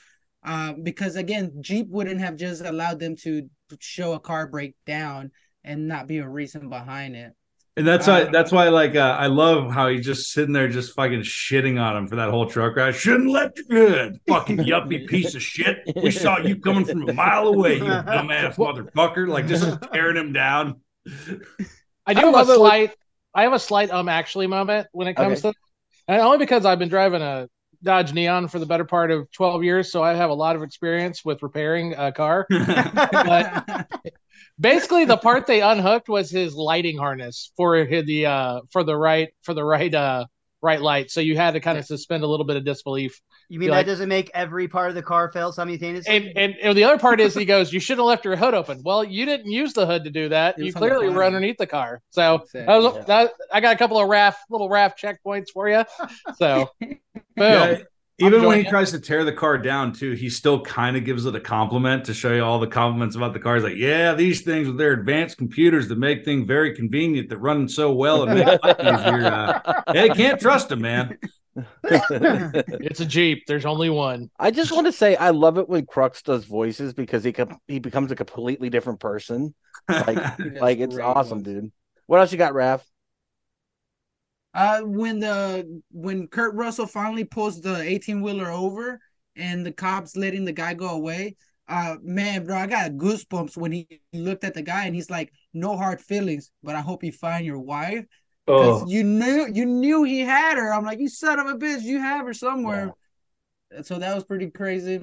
Uh, 0.43 0.73
because 0.83 1.15
again, 1.15 1.51
Jeep 1.61 1.87
wouldn't 1.89 2.19
have 2.19 2.35
just 2.35 2.63
allowed 2.63 2.99
them 2.99 3.15
to 3.23 3.49
show 3.79 4.13
a 4.13 4.19
car 4.19 4.47
break 4.47 4.75
down 4.85 5.31
and 5.63 5.87
not 5.87 6.07
be 6.07 6.19
a 6.19 6.27
reason 6.29 6.69
behind 6.69 7.15
it. 7.15 7.33
And 7.77 7.85
that's 7.85 8.07
why 8.07 8.21
Uh, 8.21 8.31
that's 8.31 8.51
why 8.53 8.69
like 8.69 8.95
uh, 8.95 9.17
I 9.19 9.27
love 9.27 9.69
how 9.73 9.89
he's 9.89 10.05
just 10.05 10.31
sitting 10.31 10.53
there 10.53 10.69
just 10.69 10.93
fucking 10.95 11.21
shitting 11.23 11.81
on 11.81 11.97
him 11.97 12.07
for 12.07 12.15
that 12.15 12.29
whole 12.29 12.45
truck 12.45 12.75
ride. 12.77 12.95
Shouldn't 12.95 13.29
let 13.29 13.57
you 13.57 13.65
good. 13.65 14.17
Fucking 14.29 14.57
yuppie 14.59 15.07
piece 15.09 15.35
of 15.35 15.41
shit. 15.41 15.79
We 16.01 16.11
saw 16.11 16.37
you 16.39 16.55
coming 16.57 16.85
from 16.85 17.09
a 17.09 17.13
mile 17.13 17.47
away, 17.47 17.75
you 17.77 17.83
dumbass 17.83 18.55
motherfucker. 18.55 19.27
Like 19.27 19.47
just 19.47 19.77
tearing 19.91 20.15
him 20.15 20.31
down. 20.31 20.79
I 22.05 22.13
do 22.13 22.21
I 22.21 22.25
have 22.25 22.33
love 22.33 22.49
a 22.49 22.53
it 22.53 22.55
slight. 22.57 22.95
I 23.33 23.43
have 23.43 23.53
a 23.53 23.59
slight 23.59 23.89
um 23.91 24.07
actually 24.07 24.47
moment 24.47 24.87
when 24.91 25.07
it 25.07 25.15
comes 25.15 25.43
Okay. 25.43 25.51
to, 25.51 25.53
and 26.07 26.21
only 26.21 26.37
because 26.37 26.65
I've 26.65 26.79
been 26.79 26.89
driving 26.89 27.21
a 27.21 27.47
Dodge 27.83 28.13
Neon 28.13 28.47
for 28.47 28.57
the 28.59 28.65
better 28.65 28.85
part 28.85 29.11
of 29.11 29.31
twelve 29.31 29.63
years, 29.63 29.91
so 29.91 30.01
I 30.03 30.13
have 30.15 30.29
a 30.29 30.33
lot 30.33 30.55
of 30.55 30.63
experience 30.63 31.23
with 31.23 31.43
repairing 31.43 31.93
a 31.97 32.11
car. 32.11 32.47
But- 32.49 33.87
Basically, 34.59 35.03
the 35.03 35.17
part 35.17 35.47
they 35.47 35.61
unhooked 35.61 36.07
was 36.07 36.29
his 36.31 36.55
lighting 36.55 36.97
harness 36.97 37.51
for 37.57 37.75
his- 37.75 38.05
the 38.05 38.25
uh 38.25 38.61
for 38.71 38.83
the 38.83 38.95
right 38.95 39.29
for 39.43 39.53
the 39.53 39.63
right 39.65 39.93
uh 39.93 40.25
right 40.61 40.81
light. 40.81 41.11
So 41.11 41.21
you 41.21 41.35
had 41.37 41.51
to 41.51 41.59
kind 41.59 41.77
of 41.77 41.85
suspend 41.85 42.23
a 42.23 42.27
little 42.27 42.45
bit 42.45 42.55
of 42.57 42.65
disbelief. 42.65 43.21
You 43.49 43.59
mean 43.59 43.67
You're 43.67 43.75
that 43.75 43.79
like- 43.79 43.85
doesn't 43.85 44.09
make 44.09 44.31
every 44.33 44.67
part 44.67 44.89
of 44.89 44.95
the 44.95 45.03
car 45.03 45.31
fail 45.31 45.51
simultaneously? 45.51 46.15
And, 46.15 46.31
and 46.37 46.55
and 46.61 46.77
the 46.77 46.83
other 46.83 46.97
part 46.97 47.19
is 47.21 47.35
he 47.35 47.45
goes, 47.45 47.71
"You 47.71 47.79
should 47.79 47.97
have 47.97 48.05
left 48.07 48.25
your 48.25 48.35
hood 48.35 48.53
open." 48.53 48.81
Well, 48.83 49.03
you 49.03 49.25
didn't 49.25 49.51
use 49.51 49.73
the 49.73 49.85
hood 49.85 50.03
to 50.05 50.09
do 50.09 50.29
that. 50.29 50.57
You 50.57 50.65
was 50.65 50.75
on 50.75 50.81
the 50.81 50.87
clearly 50.87 51.09
were 51.09 51.23
underneath 51.23 51.57
the 51.57 51.67
car. 51.67 52.01
So 52.09 52.35
Exactly, 52.35 52.65
was 52.75 52.95
yeah. 52.95 53.03
that. 53.03 53.31
I 53.53 53.61
got 53.61 53.75
a 53.75 53.77
couple 53.77 53.99
of 53.99 54.09
RAF 54.09 54.37
little 54.49 54.69
RAF 54.69 54.97
checkpoints 54.99 55.49
for 55.53 55.69
you. 55.69 55.83
So 56.37 56.69
boom. 56.81 56.97
Yeah, 57.37 57.77
even 58.17 58.45
when 58.45 58.55
he 58.55 58.61
it. 58.61 58.69
tries 58.69 58.91
to 58.91 58.99
tear 58.99 59.23
the 59.25 59.33
car 59.33 59.57
down 59.57 59.91
too, 59.93 60.11
he 60.13 60.29
still 60.29 60.61
kind 60.61 60.95
of 60.95 61.03
gives 61.03 61.25
it 61.25 61.35
a 61.35 61.39
compliment 61.39 62.05
to 62.05 62.13
show 62.13 62.33
you 62.33 62.43
all 62.43 62.59
the 62.59 62.67
compliments 62.67 63.15
about 63.15 63.33
the 63.33 63.39
car. 63.39 63.55
He's 63.55 63.63
like, 63.63 63.75
"Yeah, 63.75 64.13
these 64.13 64.41
things 64.41 64.67
with 64.67 64.77
their 64.77 64.93
advanced 64.93 65.37
computers 65.37 65.87
that 65.89 65.97
make 65.97 66.23
things 66.23 66.47
very 66.47 66.73
convenient, 66.75 67.29
that 67.29 67.37
run 67.39 67.67
so 67.67 67.91
well 67.93 68.23
and 68.23 68.33
make 68.35 68.47
life 68.63 68.77
easier. 68.79 69.25
Uh, 69.25 69.83
hey, 69.93 70.09
can't 70.09 70.39
trust 70.39 70.69
them, 70.69 70.81
man." 70.81 71.17
It's 71.83 72.99
a 72.99 73.05
Jeep. 73.05 73.43
There's 73.47 73.65
only 73.65 73.89
one. 73.89 74.29
I 74.37 74.51
just 74.51 74.71
want 74.73 74.87
to 74.87 74.91
say 74.91 75.15
I 75.15 75.29
love 75.29 75.57
it 75.57 75.69
when 75.69 75.85
Crux 75.85 76.21
does 76.21 76.43
voices 76.45 76.93
because 76.93 77.23
he 77.23 77.31
com- 77.31 77.59
he 77.67 77.79
becomes 77.79 78.11
a 78.11 78.15
completely 78.15 78.69
different 78.69 78.99
person. 78.99 79.53
Like 79.87 80.17
like 80.39 80.79
it's 80.79 80.97
awesome, 80.97 81.37
ones. 81.39 81.43
dude. 81.43 81.71
What 82.07 82.19
else 82.19 82.31
you 82.31 82.37
got, 82.37 82.53
Raph? 82.53 82.81
Uh, 84.55 84.81
when 84.81 85.19
the 85.19 85.81
when 85.91 86.27
Kurt 86.27 86.55
Russell 86.55 86.87
finally 86.87 87.25
pulls 87.25 87.61
the 87.61 87.81
eighteen 87.81 88.21
wheeler 88.21 88.49
over 88.49 88.99
and 89.35 89.65
the 89.65 89.71
cops 89.71 90.15
letting 90.15 90.45
the 90.45 90.53
guy 90.53 90.73
go 90.73 90.89
away, 90.89 91.35
uh, 91.67 91.97
man, 92.01 92.45
bro, 92.45 92.55
I 92.55 92.65
got 92.65 92.91
goosebumps 92.91 93.57
when 93.57 93.73
he 93.73 94.01
looked 94.13 94.45
at 94.45 94.53
the 94.53 94.61
guy 94.61 94.85
and 94.85 94.95
he's 94.95 95.09
like, 95.09 95.31
"No 95.53 95.75
hard 95.75 95.99
feelings, 95.99 96.51
but 96.63 96.73
I 96.73 96.81
hope 96.81 97.03
you 97.03 97.11
find 97.11 97.45
your 97.45 97.59
wife." 97.59 98.05
Oh, 98.47 98.85
you 98.87 99.03
knew 99.03 99.49
you 99.53 99.65
knew 99.65 100.03
he 100.03 100.19
had 100.19 100.57
her. 100.57 100.73
I'm 100.73 100.85
like, 100.85 100.99
you 100.99 101.09
son 101.09 101.39
of 101.39 101.47
a 101.47 101.57
bitch, 101.57 101.81
you 101.81 101.99
have 101.99 102.25
her 102.25 102.33
somewhere. 102.33 102.93
So 103.81 103.99
that 103.99 104.15
was 104.15 104.23
pretty 104.23 104.51
crazy. 104.51 104.99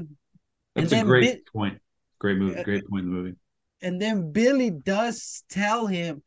That's 0.74 0.92
a 0.92 0.94
then 0.94 1.06
great 1.06 1.44
Bi- 1.44 1.50
point. 1.52 1.78
Great 2.20 2.38
movie. 2.38 2.62
Great 2.62 2.88
point 2.88 3.04
in 3.04 3.10
the 3.10 3.16
movie. 3.16 3.36
and 3.82 4.00
then 4.00 4.32
Billy 4.32 4.70
does 4.70 5.42
tell 5.50 5.86
him, 5.86 6.22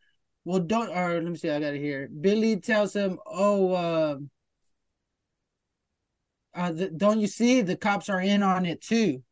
well, 0.45 0.59
don't 0.59 0.89
or 0.89 1.15
let 1.15 1.23
me 1.23 1.37
see, 1.37 1.49
I 1.49 1.59
got 1.59 1.73
it 1.73 1.81
here. 1.81 2.07
Billy 2.21 2.57
tells 2.57 2.95
him, 2.95 3.17
oh, 3.25 3.73
uh, 3.73 4.17
uh, 6.53 6.71
the, 6.71 6.89
don't 6.89 7.19
you 7.19 7.27
see 7.27 7.61
the 7.61 7.75
cops 7.75 8.09
are 8.09 8.21
in 8.21 8.43
on 8.43 8.65
it 8.65 8.79
too? 8.81 9.23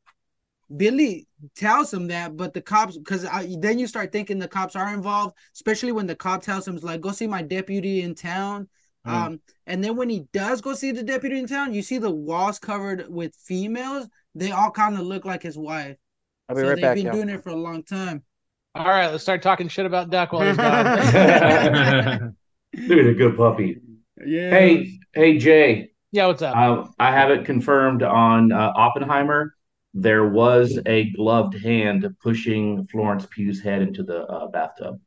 Billy 0.75 1.27
tells 1.55 1.93
him 1.93 2.07
that, 2.07 2.35
but 2.35 2.53
the 2.53 2.61
cops, 2.61 2.97
because 2.97 3.27
then 3.59 3.77
you 3.77 3.85
start 3.85 4.11
thinking 4.11 4.39
the 4.39 4.47
cops 4.47 4.75
are 4.75 4.91
involved, 4.91 5.37
especially 5.53 5.91
when 5.91 6.07
the 6.07 6.15
cop 6.15 6.41
tells 6.41 6.67
him, 6.67 6.77
like, 6.77 6.99
go 6.99 7.11
see 7.11 7.27
my 7.27 7.43
deputy 7.43 8.01
in 8.01 8.15
town. 8.15 8.67
Mm. 9.05 9.11
Um, 9.11 9.41
and 9.67 9.83
then 9.83 9.95
when 9.95 10.09
he 10.09 10.25
does 10.33 10.61
go 10.61 10.73
see 10.73 10.91
the 10.91 11.03
deputy 11.03 11.37
in 11.37 11.45
town, 11.45 11.73
you 11.73 11.83
see 11.83 11.99
the 11.99 12.09
walls 12.09 12.57
covered 12.57 13.05
with 13.07 13.35
females. 13.35 14.07
They 14.33 14.51
all 14.51 14.71
kind 14.71 14.97
of 14.97 15.05
look 15.05 15.25
like 15.25 15.43
his 15.43 15.57
wife. 15.57 15.97
I'll 16.49 16.55
be 16.55 16.61
so 16.61 16.69
right 16.69 16.75
they've 16.75 16.81
back. 16.81 16.95
been 16.95 17.05
y'all. 17.05 17.15
doing 17.15 17.29
it 17.29 17.43
for 17.43 17.49
a 17.49 17.55
long 17.55 17.83
time. 17.83 18.23
All 18.75 18.85
right, 18.85 19.11
let's 19.11 19.21
start 19.23 19.41
talking 19.43 19.67
shit 19.67 19.85
about 19.85 20.09
Duck 20.09 20.33
while 20.33 20.47
he's 20.47 20.57
gone. 20.57 22.35
dude, 22.75 23.07
a 23.07 23.13
good 23.13 23.37
puppy. 23.37 23.79
Yeah. 24.25 24.49
Hey, 24.49 24.99
hey, 25.13 25.37
Jay. 25.37 25.91
yeah, 26.11 26.25
what's 26.25 26.41
up? 26.41 26.55
Uh, 26.55 26.87
I 26.97 27.11
have 27.11 27.29
it 27.29 27.45
confirmed 27.45 28.01
on 28.01 28.51
uh, 28.51 28.71
Oppenheimer. 28.75 29.53
There 29.93 30.27
was 30.27 30.79
a 30.87 31.11
gloved 31.11 31.53
hand 31.61 32.07
pushing 32.19 32.87
Florence 32.87 33.27
Pugh's 33.29 33.61
head 33.61 33.83
into 33.83 34.01
the 34.01 34.23
uh, 34.23 34.47
bathtub. 34.47 34.99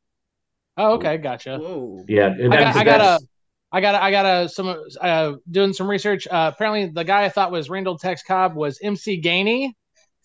oh, 0.76 0.92
okay, 0.94 1.16
gotcha. 1.18 1.58
Whoa. 1.58 2.04
Yeah, 2.06 2.26
I 2.28 2.38
got, 2.38 2.50
that's- 2.50 2.76
I 2.76 2.84
got 2.84 2.94
a, 2.94 2.98
that's- 2.98 3.24
I 3.72 3.80
got, 3.80 3.94
a, 3.96 4.02
I 4.04 4.10
got 4.12 4.26
a 4.44 4.48
some 4.48 4.84
uh, 5.00 5.32
doing 5.50 5.72
some 5.72 5.90
research. 5.90 6.28
Uh, 6.28 6.52
apparently, 6.54 6.86
the 6.86 7.02
guy 7.02 7.24
I 7.24 7.28
thought 7.30 7.50
was 7.50 7.68
Randall 7.68 7.98
Tex 7.98 8.22
Cobb 8.22 8.54
was 8.54 8.78
MC 8.80 9.20
Gainey 9.20 9.72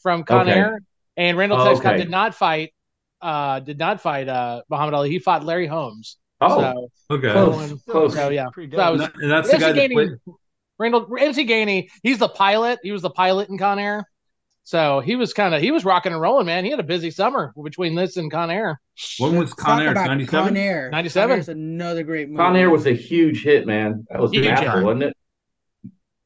from 0.04 0.24
Con 0.24 0.48
Okay. 0.48 0.60
Air, 0.60 0.80
and 1.18 1.38
Randall 1.40 1.60
Oh, 1.60 1.66
Tex 1.66 1.80
Cobb 1.80 1.94
okay. 1.94 2.04
did 2.04 2.12
not 2.12 2.36
fight. 2.36 2.72
Uh, 3.22 3.60
did 3.60 3.78
not 3.78 4.02
fight 4.02 4.28
uh 4.28 4.62
Muhammad 4.70 4.94
Ali. 4.96 5.10
He 5.10 5.20
fought 5.20 5.44
Larry 5.46 5.68
Holmes. 5.68 6.18
Oh, 6.42 6.60
So, 7.10 7.16
Okay. 7.18 7.32
Close. 7.32 7.84
Close. 7.84 8.14
so 8.16 8.30
yeah, 8.30 8.48
Pretty 8.52 8.76
So 8.76 8.82
I 8.82 8.90
was- 8.90 9.02
And 9.02 9.32
that's 9.32 9.48
the 9.50 9.56
MC 9.56 9.66
guy 9.66 9.72
that 9.74 9.92
played. 9.92 10.10
Randall 10.80 11.08
MC 11.20 11.46
Gainey. 11.46 11.90
He's 12.02 12.18
the 12.18 12.30
pilot. 12.30 12.80
He 12.82 12.92
was 12.92 13.04
the 13.04 13.12
pilot 13.12 13.50
in 13.50 13.58
Con 13.60 13.78
Air. 13.78 14.06
So 14.64 15.00
he 15.02 15.16
was 15.16 15.34
kind 15.34 15.54
of 15.54 15.62
he 15.62 15.70
was 15.72 15.86
rocking 15.86 16.14
and 16.14 16.22
rolling, 16.22 16.46
man. 16.48 16.64
He 16.66 16.72
had 16.72 16.80
a 16.80 16.84
busy 16.84 17.12
summer 17.12 17.54
between 17.64 17.94
this 17.96 18.18
and 18.18 18.32
Con 18.32 18.50
Air. 18.50 18.80
When 19.20 19.36
was 19.38 19.54
Con 19.54 19.78
talk 19.78 19.86
Air? 19.86 19.92
about 19.92 20.08
Ninety 20.08 20.26
Con. 20.26 20.56
Air. 20.58 20.90
97? 20.92 21.30
Con 21.30 21.38
Air's 21.38 21.50
another 21.50 22.04
great 22.04 22.28
movie. 22.30 22.38
Con 22.38 22.56
Air 22.56 22.70
was 22.72 22.88
a 22.88 22.94
huge 22.94 23.44
hit, 23.44 23.68
man. 23.68 24.08
That 24.10 24.20
was 24.22 24.32
Huge 24.32 24.46
massive, 24.46 24.74
hit. 24.74 24.84
wasn't 24.84 25.04
it? 25.04 25.18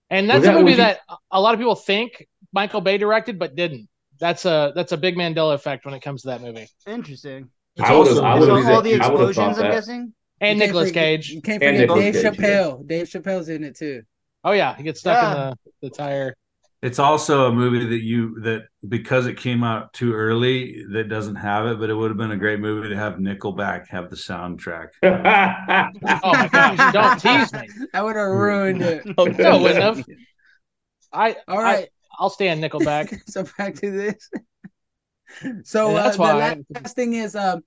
And 0.09 0.29
that's 0.29 0.39
Was 0.39 0.47
a 0.47 0.51
that- 0.51 0.53
movie 0.53 0.63
was 0.65 0.71
you- 0.73 0.77
that 0.77 0.99
a 1.31 1.41
lot 1.41 1.53
of 1.53 1.59
people 1.59 1.75
think 1.75 2.27
Michael 2.53 2.81
Bay 2.81 2.97
directed, 2.97 3.39
but 3.39 3.55
didn't. 3.55 3.89
That's 4.19 4.45
a 4.45 4.71
that's 4.75 4.91
a 4.91 4.97
big 4.97 5.15
Mandela 5.15 5.53
effect 5.53 5.85
when 5.85 5.93
it 5.93 6.01
comes 6.01 6.21
to 6.23 6.29
that 6.29 6.41
movie. 6.41 6.67
Interesting. 6.87 7.49
I 7.79 7.95
would 7.95 8.07
have. 8.07 8.17
I 8.19 8.31
all, 8.31 8.81
the 8.81 8.95
I 9.01 9.09
would 9.09 9.19
have 9.19 9.29
explosions, 9.29 9.57
thought 9.57 9.65
I'm 9.65 9.71
guessing. 9.71 10.13
And 10.41 10.59
You 10.59 10.65
Nicolas 10.65 10.91
Cage. 10.91 11.29
You 11.29 11.41
can't 11.41 11.61
And 11.63 11.77
forget 11.77 11.81
Nicolas 11.81 12.03
Dave 12.03 12.13
Cage, 12.13 12.23
yeah. 12.39 12.47
Chappelle. 12.49 12.87
Dave 12.87 13.07
Chappelle's 13.07 13.49
in 13.49 13.63
it 13.63 13.77
too. 13.77 14.03
Oh 14.43 14.51
yeah, 14.51 14.75
he 14.75 14.83
gets 14.83 14.99
stuck 14.99 15.21
Yeah. 15.21 15.31
in 15.49 15.55
the, 15.81 15.89
the 15.89 15.89
tire. 15.89 16.35
It's 16.81 16.99
also 16.99 17.45
a 17.45 17.51
movie 17.51 17.83
that 17.87 18.03
you 18.03 18.39
that 18.41 18.67
because 18.87 19.25
it 19.25 19.37
came 19.37 19.63
out 19.63 19.91
too 19.93 20.13
early 20.13 20.85
that 20.91 21.09
doesn't 21.09 21.35
have 21.35 21.65
it, 21.65 21.79
but 21.79 21.89
it 21.89 21.95
would 21.95 22.11
have 22.11 22.17
been 22.17 22.31
a 22.31 22.37
great 22.37 22.59
movie 22.59 22.89
to 22.89 22.95
have 22.95 23.15
Nickelback 23.15 23.87
have 23.87 24.09
the 24.09 24.15
soundtrack. 24.15 24.89
Oh 25.03 26.33
my 26.33 26.47
gosh, 26.47 26.93
don't 26.93 27.19
tease 27.19 27.53
me. 27.53 27.67
I 27.93 28.03
would 28.03 28.15
have 28.15 28.27
ruined 28.27 28.81
it. 28.81 29.05
No, 29.05 29.25
it 29.25 29.37
wouldn't 29.61 29.81
have. 29.83 30.05
I 31.11 31.37
All 31.47 31.61
right. 31.61 31.89
I'll 32.19 32.29
stand 32.29 32.63
Nickelback. 32.63 33.19
so 33.29 33.45
back 33.57 33.75
to 33.75 33.91
this. 33.91 34.29
So 35.63 35.89
Yeah, 35.89 35.99
uh, 35.99 36.03
that's 36.03 36.17
the 36.17 36.21
why- 36.21 36.63
last 36.75 36.95
thing 36.95 37.13
is 37.13 37.35
um 37.35 37.61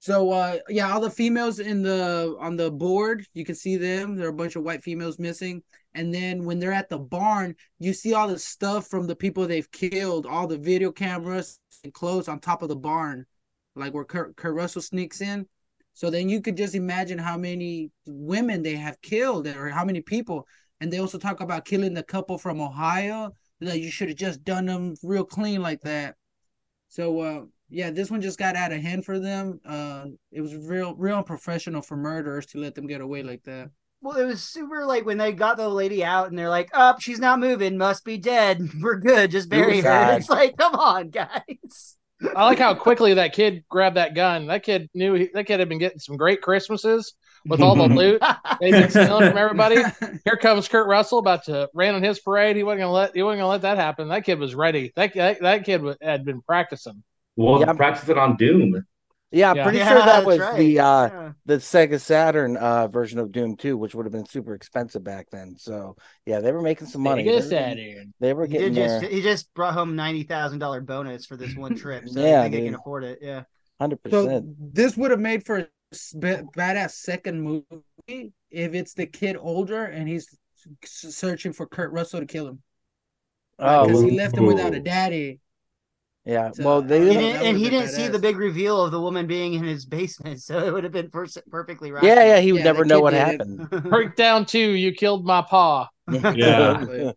so 0.00 0.30
uh 0.32 0.58
yeah, 0.68 0.92
all 0.92 1.00
the 1.00 1.10
females 1.10 1.58
in 1.60 1.82
the 1.82 2.36
on 2.40 2.56
the 2.56 2.70
board, 2.70 3.24
you 3.34 3.44
can 3.44 3.54
see 3.54 3.76
them. 3.76 4.16
There 4.16 4.26
are 4.26 4.30
a 4.30 4.34
bunch 4.34 4.56
of 4.56 4.64
white 4.64 4.82
females 4.82 5.18
missing. 5.18 5.62
And 5.94 6.12
then 6.12 6.44
when 6.44 6.58
they're 6.58 6.72
at 6.72 6.88
the 6.88 6.98
barn, 6.98 7.54
you 7.78 7.92
see 7.92 8.14
all 8.14 8.26
the 8.26 8.38
stuff 8.38 8.88
from 8.88 9.06
the 9.06 9.14
people 9.16 9.46
they've 9.46 9.70
killed, 9.70 10.26
all 10.26 10.46
the 10.46 10.58
video 10.58 10.90
cameras 10.90 11.60
and 11.84 11.94
clothes 11.94 12.28
on 12.28 12.40
top 12.40 12.62
of 12.62 12.68
the 12.68 12.76
barn, 12.76 13.26
like 13.76 13.94
where 13.94 14.04
Kurt, 14.04 14.34
Kurt 14.36 14.54
Russell 14.54 14.82
sneaks 14.82 15.20
in. 15.20 15.46
So 15.94 16.10
then 16.10 16.28
you 16.28 16.40
could 16.40 16.56
just 16.56 16.74
imagine 16.74 17.18
how 17.18 17.36
many 17.36 17.90
women 18.06 18.62
they 18.62 18.76
have 18.76 19.00
killed 19.02 19.46
or 19.46 19.68
how 19.68 19.84
many 19.84 20.00
people. 20.00 20.46
And 20.80 20.90
they 20.92 20.98
also 20.98 21.18
talk 21.18 21.40
about 21.40 21.64
killing 21.66 21.94
the 21.94 22.02
couple 22.02 22.38
from 22.38 22.60
Ohio. 22.60 23.34
That 23.62 23.80
you 23.80 23.90
should 23.90 24.08
have 24.08 24.18
just 24.18 24.44
done 24.44 24.66
them 24.66 24.94
real 25.02 25.24
clean 25.24 25.62
like 25.62 25.80
that. 25.82 26.16
So 26.88 27.20
uh 27.20 27.40
yeah, 27.68 27.90
this 27.90 28.10
one 28.10 28.20
just 28.20 28.38
got 28.38 28.56
out 28.56 28.72
of 28.72 28.82
hand 28.82 29.04
for 29.04 29.18
them. 29.18 29.60
Uh 29.64 30.06
it 30.30 30.40
was 30.40 30.54
real 30.54 30.94
real 30.94 31.18
unprofessional 31.18 31.82
for 31.82 31.96
murderers 31.96 32.46
to 32.46 32.58
let 32.58 32.74
them 32.74 32.86
get 32.86 33.00
away 33.00 33.22
like 33.22 33.42
that. 33.44 33.70
Well, 34.02 34.18
it 34.18 34.24
was 34.24 34.42
super 34.42 34.84
like 34.84 35.06
when 35.06 35.18
they 35.18 35.32
got 35.32 35.56
the 35.56 35.68
lady 35.68 36.04
out 36.04 36.28
and 36.28 36.36
they're 36.36 36.48
like, 36.48 36.70
"Up, 36.74 37.00
she's 37.00 37.20
not 37.20 37.38
moving. 37.38 37.78
Must 37.78 38.04
be 38.04 38.18
dead. 38.18 38.60
We're 38.80 38.98
good. 38.98 39.30
Just 39.30 39.48
bury 39.48 39.76
her." 39.76 39.82
sad. 39.82 40.20
It's 40.20 40.28
like, 40.28 40.56
come 40.56 40.74
on, 40.74 41.10
guys. 41.10 41.96
I 42.36 42.44
like 42.44 42.58
how 42.58 42.74
quickly 42.74 43.14
that 43.14 43.32
kid 43.32 43.64
grabbed 43.68 43.96
that 43.96 44.14
gun. 44.14 44.46
That 44.48 44.64
kid 44.64 44.90
knew 44.94 45.14
he, 45.14 45.30
that 45.34 45.46
kid 45.46 45.60
had 45.60 45.68
been 45.68 45.78
getting 45.78 46.00
some 46.00 46.16
great 46.16 46.42
Christmases 46.42 47.14
with 47.46 47.60
all 47.60 47.74
the 47.74 47.88
loot 47.94 48.22
they've 48.60 48.72
been 48.72 48.90
stealing 48.90 49.28
from 49.30 49.38
everybody. 49.38 49.76
Here 50.24 50.36
comes 50.36 50.68
Kurt 50.68 50.86
Russell 50.86 51.18
about 51.18 51.44
to 51.44 51.68
rain 51.74 51.94
on 51.94 52.02
his 52.02 52.18
parade. 52.20 52.56
He 52.56 52.62
wasn't 52.62 52.80
gonna 52.82 52.92
let 52.92 53.14
he 53.14 53.22
wasn't 53.22 53.40
gonna 53.40 53.50
let 53.50 53.62
that 53.62 53.78
happen. 53.78 54.08
That 54.08 54.24
kid 54.24 54.38
was 54.38 54.54
ready. 54.54 54.92
That 54.96 55.14
that, 55.14 55.40
that 55.40 55.64
kid 55.64 55.82
had 56.00 56.24
been 56.24 56.40
practicing. 56.42 57.02
well, 57.36 57.60
Yeah. 57.60 57.72
practice 57.72 58.08
it 58.08 58.18
on 58.18 58.36
Doom. 58.36 58.84
Yeah, 59.34 59.48
I'm 59.50 59.56
Yeah. 59.56 59.62
pretty 59.64 59.78
Yeah, 59.78 59.88
sure 59.88 59.98
that 60.04 60.26
was 60.26 60.38
right. 60.40 60.58
the 60.58 60.78
uh 60.80 61.06
Yeah. 61.06 61.32
the 61.46 61.54
Sega 61.54 61.98
Saturn 61.98 62.56
uh 62.58 62.88
version 62.88 63.18
of 63.18 63.32
Doom 63.32 63.56
2, 63.56 63.76
which 63.78 63.94
would 63.94 64.04
have 64.04 64.12
been 64.12 64.26
super 64.26 64.54
expensive 64.54 65.02
back 65.02 65.30
then. 65.30 65.56
So 65.58 65.96
yeah, 66.26 66.40
they 66.40 66.52
were 66.52 66.60
making 66.60 66.88
some 66.88 67.00
money. 67.02 67.22
Sega 67.24 67.26
They 67.26 67.34
were, 67.36 67.42
Saturn. 67.42 68.14
they 68.20 68.32
were 68.34 68.44
He 68.46 68.52
getting 68.52 68.74
did 68.74 68.88
there 68.90 69.00
just 69.00 69.12
he 69.12 69.22
just 69.22 69.54
brought 69.54 69.72
home 69.74 69.96
ninety 69.96 70.24
thousand 70.24 70.58
dollar 70.58 70.82
bonus 70.82 71.24
for 71.24 71.36
this 71.38 71.56
one 71.56 71.74
trip. 71.78 72.06
So 72.08 72.20
Yeah, 72.20 72.40
I 72.40 72.42
think 72.44 72.54
I 72.54 72.58
dude. 72.58 72.66
can 72.66 72.74
afford 72.74 73.04
it. 73.04 73.20
Yeah. 73.22 73.44
hundred 73.80 74.02
percent. 74.02 74.28
So 74.28 74.54
this 74.72 74.96
would 74.98 75.10
have 75.10 75.20
made 75.20 75.46
for 75.46 75.56
a 75.56 75.60
s- 75.62 75.66
ba- 75.66 75.68
badass 75.92 76.92
second 76.92 77.40
movie 77.42 78.32
if 78.50 78.74
it's 78.74 78.94
the 78.94 79.06
kid 79.06 79.36
older 79.38 79.84
and 79.84 80.08
he's 80.08 80.28
searching 80.84 81.52
for 81.52 81.66
Kurt 81.66 81.92
Russell 81.92 82.20
to 82.20 82.26
kill 82.26 82.48
him 82.48 82.62
Oh 83.58 83.86
because 83.86 83.88
well, 83.88 84.02
he 84.02 84.10
left 84.10 84.36
him 84.36 84.44
without 84.44 84.74
a 84.74 84.80
daddy. 84.80 85.40
yeah. 86.24 86.50
So, 86.52 86.64
Well 86.64 86.82
they 86.82 87.00
don't 87.04 87.08
He 87.08 87.16
know, 87.16 87.20
didn't 87.20 87.40
didn't, 87.40 87.42
and 87.42 87.58
he 87.58 87.70
didn't 87.70 87.88
see 87.90 88.08
the 88.08 88.18
big 88.18 88.36
reveal 88.36 88.82
of 88.84 88.92
the 88.92 89.00
woman 89.00 89.26
being 89.26 89.54
in 89.54 89.64
his 89.64 89.86
basement, 89.86 90.42
so 90.48 90.58
it 90.64 90.72
would 90.72 90.84
have 90.84 90.92
been 90.92 91.10
per- 91.10 91.26
perfectly 91.50 91.90
right. 91.92 92.16
Yeah, 92.16 92.24
yeah, 92.24 92.40
he 92.40 92.52
would 92.52 92.62
Yeah, 92.62 92.64
never 92.64 92.84
know 92.84 93.00
what 93.00 93.12
did 93.12 93.28
it. 93.28 93.42
happened. 93.42 93.62
Breakdown 93.88 94.46
two, 94.46 94.58
you 94.72 94.92
killed 94.92 95.24
my 95.24 95.42
paw. 95.42 95.88
Yeah. 96.32 96.84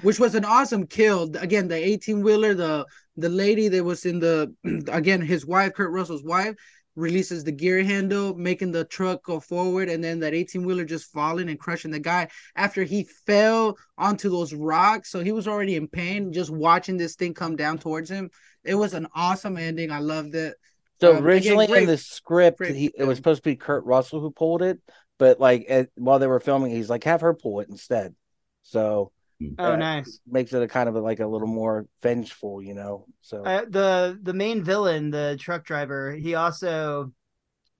which 0.00 0.18
was 0.18 0.34
an 0.34 0.44
awesome 0.44 0.86
kill. 0.86 1.34
Again, 1.36 1.68
the 1.68 1.76
18 1.76 2.22
wheeler, 2.22 2.54
the 2.54 2.86
the 3.16 3.28
lady 3.28 3.68
that 3.68 3.84
was 3.84 4.04
in 4.06 4.18
the 4.20 4.54
again 4.88 5.20
his 5.20 5.46
wife, 5.46 5.74
Kurt 5.74 5.90
Russell's 5.92 6.24
wife, 6.24 6.54
releases 6.96 7.44
the 7.44 7.52
gear 7.52 7.82
handle, 7.82 8.34
making 8.34 8.72
the 8.72 8.84
truck 8.84 9.24
go 9.24 9.40
forward, 9.40 9.88
and 9.88 10.02
then 10.02 10.20
that 10.20 10.34
18 10.34 10.64
wheeler 10.64 10.84
just 10.84 11.12
falling 11.12 11.48
and 11.48 11.58
crushing 11.58 11.90
the 11.90 11.98
guy 11.98 12.28
after 12.54 12.84
he 12.84 13.04
fell 13.26 13.76
onto 13.98 14.30
those 14.30 14.54
rocks. 14.54 15.10
So 15.10 15.20
he 15.20 15.32
was 15.32 15.48
already 15.48 15.76
in 15.76 15.88
pain, 15.88 16.32
just 16.32 16.50
watching 16.50 16.96
this 16.96 17.16
thing 17.16 17.34
come 17.34 17.56
down 17.56 17.78
towards 17.78 18.10
him. 18.10 18.30
It 18.62 18.74
was 18.74 18.94
an 18.94 19.08
awesome 19.14 19.56
ending. 19.56 19.90
I 19.90 19.98
loved 19.98 20.34
it. 20.34 20.54
So 21.00 21.10
Um, 21.10 21.16
again, 21.16 21.26
originally 21.26 21.78
in 21.80 21.86
the 21.86 21.98
script, 21.98 22.58
great 22.58 22.74
he, 22.76 22.92
it 22.96 23.04
was 23.04 23.16
supposed 23.16 23.42
to 23.42 23.50
be 23.50 23.56
Kurt 23.56 23.84
Russell 23.84 24.20
who 24.20 24.30
pulled 24.30 24.62
it, 24.62 24.78
but 25.18 25.40
like 25.40 25.66
at, 25.68 25.88
while 25.96 26.18
they 26.18 26.26
were 26.26 26.40
filming, 26.40 26.70
he's 26.70 26.88
like, 26.90 27.04
have 27.04 27.20
her 27.22 27.34
pull 27.34 27.60
it 27.60 27.68
instead. 27.68 28.14
So 28.62 29.12
Oh, 29.58 29.74
uh, 29.74 29.76
nice. 29.76 30.20
makes 30.26 30.52
it 30.52 30.62
a 30.62 30.68
kind 30.68 30.88
of 30.88 30.96
a, 30.96 31.00
like 31.00 31.20
a 31.20 31.26
little 31.26 31.48
more 31.48 31.86
vengeful, 32.02 32.62
you 32.62 32.74
know. 32.74 33.06
So 33.22 33.44
Uh, 33.44 33.62
the 33.68 34.18
the 34.22 34.32
main 34.32 34.62
villain, 34.64 35.10
the 35.10 35.36
truck 35.38 35.64
driver, 35.64 36.12
he 36.12 36.34
also 36.34 37.12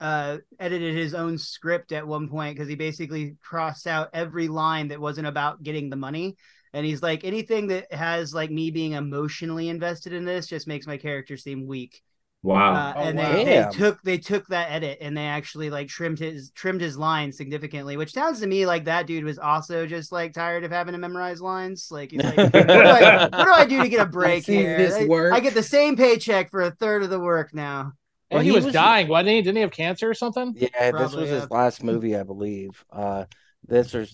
uh 0.00 0.38
edited 0.60 0.94
his 0.96 1.14
own 1.14 1.38
script 1.38 1.92
at 1.92 2.06
one 2.06 2.28
point 2.28 2.56
because 2.56 2.68
he 2.68 2.74
basically 2.76 3.36
crossed 3.42 3.86
out 3.86 4.10
every 4.14 4.48
line 4.48 4.88
that 4.88 5.00
wasn't 5.00 5.26
about 5.26 5.62
getting 5.62 5.90
the 5.90 5.96
money. 5.96 6.36
And 6.74 6.86
he's 6.86 7.02
like, 7.02 7.24
anything 7.24 7.68
that 7.68 7.92
has 7.92 8.34
like 8.34 8.50
me 8.50 8.70
being 8.70 8.92
emotionally 8.92 9.68
invested 9.68 10.12
in 10.12 10.24
this 10.24 10.46
just 10.48 10.66
makes 10.68 10.86
my 10.86 10.98
character 10.98 11.36
seem 11.36 11.66
weak. 11.66 12.02
Wow. 12.44 12.74
Uh, 12.74 12.92
Oh, 12.96 13.00
and 13.00 13.18
wow. 13.18 13.32
they, 13.32 13.44
they 13.44 13.66
took 13.72 14.02
they 14.02 14.18
took 14.18 14.46
that 14.48 14.70
edit 14.70 14.98
and 15.00 15.16
they 15.16 15.24
actually 15.24 15.70
like 15.70 15.88
trimmed 15.88 16.18
his 16.18 16.50
trimmed 16.50 16.82
his 16.82 16.98
lines 16.98 17.38
significantly, 17.38 17.96
which 17.96 18.12
sounds 18.12 18.40
to 18.40 18.46
me 18.46 18.66
like 18.66 18.84
that 18.84 19.06
dude 19.06 19.24
was 19.24 19.38
also 19.38 19.86
just 19.86 20.12
like 20.12 20.34
tired 20.34 20.62
of 20.62 20.70
having 20.70 20.92
to 20.92 20.98
memorize 20.98 21.40
lines. 21.40 21.88
Like 21.90 22.10
he's 22.10 22.22
like, 22.22 22.36
what, 22.36 22.52
do 22.52 22.58
I, 22.70 23.28
what 23.28 23.44
do 23.46 23.50
I 23.50 23.64
do 23.64 23.82
to 23.82 23.88
get 23.88 24.00
a 24.00 24.06
break 24.10 24.44
seen 24.44 24.60
here? 24.60 24.76
this 24.76 24.94
I- 24.94 25.06
work. 25.06 25.32
I 25.32 25.40
get 25.40 25.54
the 25.54 25.62
same 25.62 25.96
paycheck 25.96 26.50
for 26.50 26.60
a 26.60 26.70
third 26.70 27.02
of 27.02 27.08
the 27.10 27.18
work 27.18 27.54
now. 27.54 27.92
And 28.30 28.42
he, 28.42 28.50
he 28.50 28.54
was, 28.54 28.66
was- 28.66 28.74
dying, 28.74 29.08
wasn't 29.08 29.30
he? 29.30 29.40
Didn't 29.42 29.56
he 29.56 29.62
have 29.62 29.70
cancer 29.70 30.10
or 30.10 30.14
something? 30.14 30.52
yeah, 30.56 30.90
this 30.90 31.14
was 31.14 31.30
yeah. 31.30 31.40
his 31.40 31.50
last 31.50 31.82
movie, 31.82 32.14
I 32.14 32.24
believe. 32.24 32.84
Uh, 32.92 33.24
this 33.66 33.94
or 33.94 34.06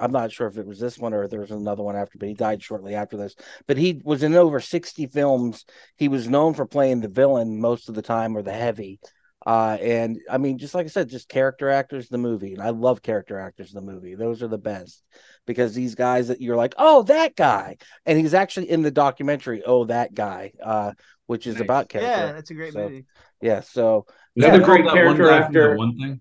I'm 0.00 0.12
not 0.12 0.32
sure 0.32 0.46
if 0.48 0.56
it 0.58 0.66
was 0.66 0.78
this 0.80 0.98
one 0.98 1.12
or 1.14 1.24
if 1.24 1.30
there 1.30 1.40
was 1.40 1.50
another 1.50 1.82
one 1.82 1.96
after, 1.96 2.18
but 2.18 2.28
he 2.28 2.34
died 2.34 2.62
shortly 2.62 2.94
after 2.94 3.16
this. 3.16 3.34
But 3.66 3.76
he 3.76 4.00
was 4.04 4.22
in 4.22 4.34
over 4.34 4.60
60 4.60 5.06
films. 5.06 5.64
He 5.96 6.08
was 6.08 6.28
known 6.28 6.54
for 6.54 6.66
playing 6.66 7.00
the 7.00 7.08
villain 7.08 7.60
most 7.60 7.88
of 7.88 7.94
the 7.94 8.02
time 8.02 8.36
or 8.36 8.42
the 8.42 8.52
heavy. 8.52 9.00
Uh, 9.46 9.78
and 9.80 10.18
I 10.30 10.36
mean, 10.36 10.58
just 10.58 10.74
like 10.74 10.84
I 10.84 10.90
said, 10.90 11.08
just 11.08 11.28
character 11.28 11.70
actors 11.70 12.10
in 12.10 12.14
the 12.14 12.28
movie. 12.28 12.52
And 12.52 12.62
I 12.62 12.70
love 12.70 13.00
character 13.02 13.38
actors 13.38 13.74
in 13.74 13.76
the 13.84 13.92
movie. 13.92 14.14
Those 14.14 14.42
are 14.42 14.48
the 14.48 14.58
best 14.58 15.02
because 15.46 15.74
these 15.74 15.94
guys 15.94 16.28
that 16.28 16.42
you're 16.42 16.56
like, 16.56 16.74
oh, 16.76 17.04
that 17.04 17.36
guy. 17.36 17.78
And 18.04 18.18
he's 18.18 18.34
actually 18.34 18.70
in 18.70 18.82
the 18.82 18.90
documentary, 18.90 19.62
Oh, 19.64 19.84
That 19.84 20.12
Guy, 20.14 20.52
uh, 20.62 20.92
which 21.26 21.46
is 21.46 21.54
Nice. 21.54 21.62
about 21.62 21.88
character. 21.88 22.10
Yeah, 22.10 22.32
that's 22.32 22.50
a 22.50 22.54
great 22.54 22.74
So- 22.74 22.80
movie. 22.80 23.06
Yeah. 23.40 23.60
So, 23.60 24.04
Another 24.36 24.58
Yeah. 24.58 24.64
great 24.64 24.78
That 24.84 24.84
one 24.84 24.94
character 24.94 25.30
actor, 25.30 25.76
One 25.76 25.96
thing. 25.98 26.20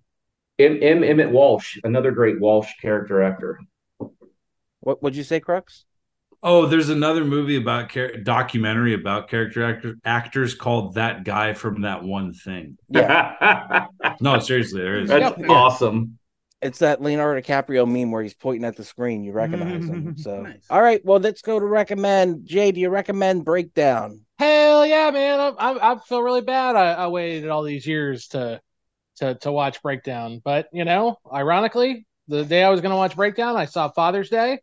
M. 0.59 0.77
M. 0.81 1.03
Emmet 1.03 1.31
Walsh. 1.31 1.77
Another 1.83 2.11
great 2.11 2.39
Walsh 2.39 2.69
character 2.81 3.21
actor. 3.23 3.59
what 4.81 5.01
would 5.01 5.15
you 5.15 5.23
say, 5.23 5.39
Crux? 5.39 5.85
Oh, 6.41 6.65
there's 6.65 6.87
another 6.89 7.25
movie 7.25 7.57
about 7.57 7.89
char- 7.89 8.15
documentary 8.17 8.93
about 8.93 9.29
character 9.29 9.63
actor, 9.63 9.95
actors 10.05 10.53
called 10.55 10.95
"That 10.95 11.25
Guy 11.25 11.53
from 11.53 11.81
That 11.81 12.03
One 12.03 12.33
Thing." 12.33 12.77
Yeah. 12.89 13.87
No, 14.21 14.37
seriously, 14.39 14.81
there 14.81 14.99
is. 14.99 15.09
That's 15.09 15.37
Yep. 15.39 15.49
awesome. 15.49 16.17
It's 16.61 16.79
that 16.79 17.01
Leonardo 17.01 17.39
DiCaprio 17.41 17.89
meme 17.89 18.11
where 18.11 18.21
he's 18.21 18.33
pointing 18.33 18.65
at 18.65 18.75
the 18.75 18.83
screen. 18.83 19.23
You 19.23 19.31
recognize 19.31 19.85
him. 19.85 20.07
Mm-hmm. 20.07 20.17
So, 20.21 20.41
Nice. 20.41 20.65
all 20.69 20.81
right. 20.81 21.03
Well, 21.05 21.19
let's 21.19 21.41
go 21.41 21.57
to 21.57 21.65
recommend. 21.65 22.45
Jay, 22.45 22.71
do 22.73 22.81
you 22.81 22.89
recommend 22.89 23.45
Breakdown? 23.45 24.25
Hell 24.39 24.85
yeah, 24.85 25.09
man! 25.11 25.39
I, 25.39 25.47
I, 25.57 25.93
I 25.93 25.99
feel 25.99 26.21
really 26.21 26.41
bad. 26.41 26.75
I, 26.75 26.93
I 26.93 27.07
waited 27.07 27.49
all 27.49 27.63
these 27.63 27.85
years 27.87 28.27
to 28.29 28.61
to 29.19 29.35
to 29.35 29.51
watch 29.51 29.81
Breakdown, 29.81 30.41
but 30.43 30.67
you 30.73 30.85
know, 30.85 31.17
ironically, 31.31 32.05
the 32.27 32.43
day 32.43 32.63
I 32.63 32.69
was 32.69 32.81
going 32.81 32.91
to 32.91 32.97
watch 32.97 33.15
Breakdown, 33.15 33.55
I 33.55 33.65
saw 33.65 33.89
Father's 33.89 34.29
Day 34.29 34.59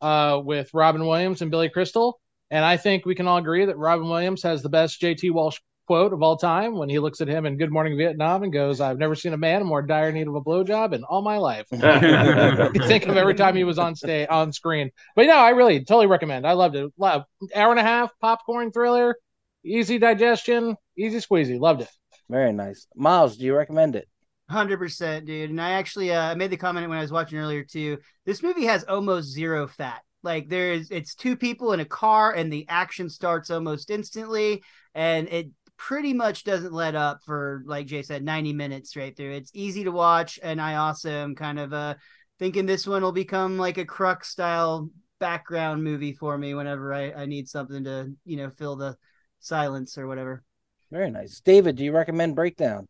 uh, 0.00 0.40
with 0.42 0.72
Robin 0.74 1.06
Williams 1.06 1.42
and 1.42 1.50
Billy 1.50 1.68
Crystal, 1.68 2.20
and 2.50 2.64
I 2.64 2.76
think 2.76 3.06
we 3.06 3.14
can 3.14 3.26
all 3.26 3.38
agree 3.38 3.64
that 3.66 3.76
Robin 3.76 4.08
Williams 4.08 4.42
has 4.42 4.62
the 4.62 4.68
best 4.68 5.00
JT 5.00 5.32
Walsh 5.32 5.58
quote 5.88 6.12
of 6.12 6.22
all 6.22 6.36
time 6.36 6.76
when 6.76 6.90
he 6.90 6.98
looks 6.98 7.22
at 7.22 7.28
him 7.28 7.46
in 7.46 7.56
Good 7.56 7.72
Morning 7.72 7.96
Vietnam 7.96 8.42
and 8.42 8.52
goes, 8.52 8.78
"I've 8.78 8.98
never 8.98 9.14
seen 9.14 9.32
a 9.32 9.38
man 9.38 9.62
in 9.62 9.66
more 9.66 9.80
dire 9.80 10.12
need 10.12 10.28
of 10.28 10.34
a 10.34 10.40
blowjob 10.40 10.92
in 10.92 11.02
all 11.02 11.22
my 11.22 11.38
life." 11.38 11.66
I 11.72 12.68
think 12.86 13.06
of 13.06 13.16
every 13.16 13.34
time 13.34 13.56
he 13.56 13.64
was 13.64 13.78
on 13.78 13.96
stay 13.96 14.26
on 14.26 14.52
screen. 14.52 14.90
But 15.16 15.26
no, 15.26 15.36
I 15.36 15.50
really 15.50 15.80
totally 15.80 16.06
recommend. 16.06 16.46
I 16.46 16.52
loved 16.52 16.76
it. 16.76 16.92
Love 16.98 17.24
hour 17.54 17.70
and 17.70 17.80
a 17.80 17.82
half 17.82 18.10
popcorn 18.20 18.70
thriller, 18.70 19.16
easy 19.64 19.98
digestion, 19.98 20.76
easy 20.96 21.18
squeezy. 21.18 21.58
Loved 21.58 21.80
it. 21.80 21.88
Very 22.28 22.52
nice. 22.52 22.86
Miles, 22.94 23.36
do 23.36 23.44
you 23.44 23.54
recommend 23.54 23.96
it? 23.96 24.08
Hundred 24.50 24.78
percent, 24.78 25.26
dude. 25.26 25.50
And 25.50 25.60
I 25.60 25.72
actually 25.72 26.12
uh, 26.12 26.34
made 26.34 26.50
the 26.50 26.56
comment 26.56 26.88
when 26.88 26.98
I 26.98 27.02
was 27.02 27.12
watching 27.12 27.38
earlier 27.38 27.64
too. 27.64 27.98
This 28.24 28.42
movie 28.42 28.64
has 28.64 28.84
almost 28.84 29.28
zero 29.28 29.66
fat. 29.66 30.02
Like 30.22 30.48
there's 30.48 30.90
it's 30.90 31.14
two 31.14 31.36
people 31.36 31.72
in 31.72 31.80
a 31.80 31.84
car 31.84 32.32
and 32.32 32.52
the 32.52 32.66
action 32.68 33.08
starts 33.08 33.50
almost 33.50 33.90
instantly 33.90 34.62
and 34.94 35.28
it 35.28 35.48
pretty 35.76 36.12
much 36.12 36.44
doesn't 36.44 36.72
let 36.72 36.96
up 36.96 37.20
for 37.24 37.62
like 37.66 37.86
Jay 37.86 38.02
said 38.02 38.24
90 38.24 38.52
minutes 38.52 38.90
straight 38.90 39.16
through. 39.16 39.32
It's 39.32 39.52
easy 39.54 39.84
to 39.84 39.92
watch 39.92 40.38
and 40.42 40.60
I 40.60 40.76
also 40.76 41.10
am 41.10 41.34
kind 41.34 41.58
of 41.58 41.72
uh 41.72 41.94
thinking 42.38 42.66
this 42.66 42.86
one 42.86 43.02
will 43.02 43.12
become 43.12 43.58
like 43.58 43.78
a 43.78 43.84
crux 43.84 44.28
style 44.28 44.90
background 45.20 45.84
movie 45.84 46.12
for 46.12 46.36
me 46.36 46.54
whenever 46.54 46.92
I, 46.92 47.12
I 47.12 47.26
need 47.26 47.48
something 47.48 47.84
to, 47.84 48.12
you 48.24 48.36
know, 48.36 48.50
fill 48.50 48.76
the 48.76 48.96
silence 49.40 49.98
or 49.98 50.06
whatever. 50.06 50.42
Very 50.90 51.10
nice. 51.10 51.40
David, 51.40 51.76
do 51.76 51.84
you 51.84 51.92
recommend 51.92 52.34
Breakdown? 52.34 52.86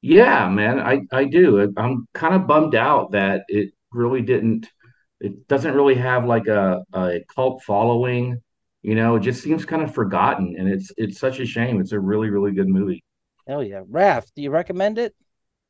Yeah, 0.00 0.48
man, 0.48 0.78
I 0.80 1.00
I 1.12 1.24
do. 1.24 1.72
I'm 1.76 2.06
kind 2.14 2.34
of 2.34 2.46
bummed 2.46 2.74
out 2.74 3.12
that 3.12 3.42
it 3.48 3.72
really 3.92 4.22
didn't. 4.22 4.68
It 5.20 5.48
doesn't 5.48 5.74
really 5.74 5.96
have 5.96 6.24
like 6.24 6.46
a 6.46 6.84
a 6.92 7.20
cult 7.34 7.62
following. 7.64 8.40
You 8.82 8.94
know, 8.94 9.16
it 9.16 9.20
just 9.20 9.42
seems 9.42 9.64
kind 9.64 9.82
of 9.82 9.92
forgotten, 9.94 10.54
and 10.58 10.68
it's 10.68 10.92
it's 10.96 11.18
such 11.18 11.40
a 11.40 11.46
shame. 11.46 11.80
It's 11.80 11.92
a 11.92 12.00
really 12.00 12.30
really 12.30 12.52
good 12.52 12.68
movie. 12.68 13.02
Hell 13.46 13.64
yeah. 13.64 13.82
Raph, 13.90 14.32
do 14.34 14.42
you 14.42 14.50
recommend 14.50 14.98
it? 14.98 15.14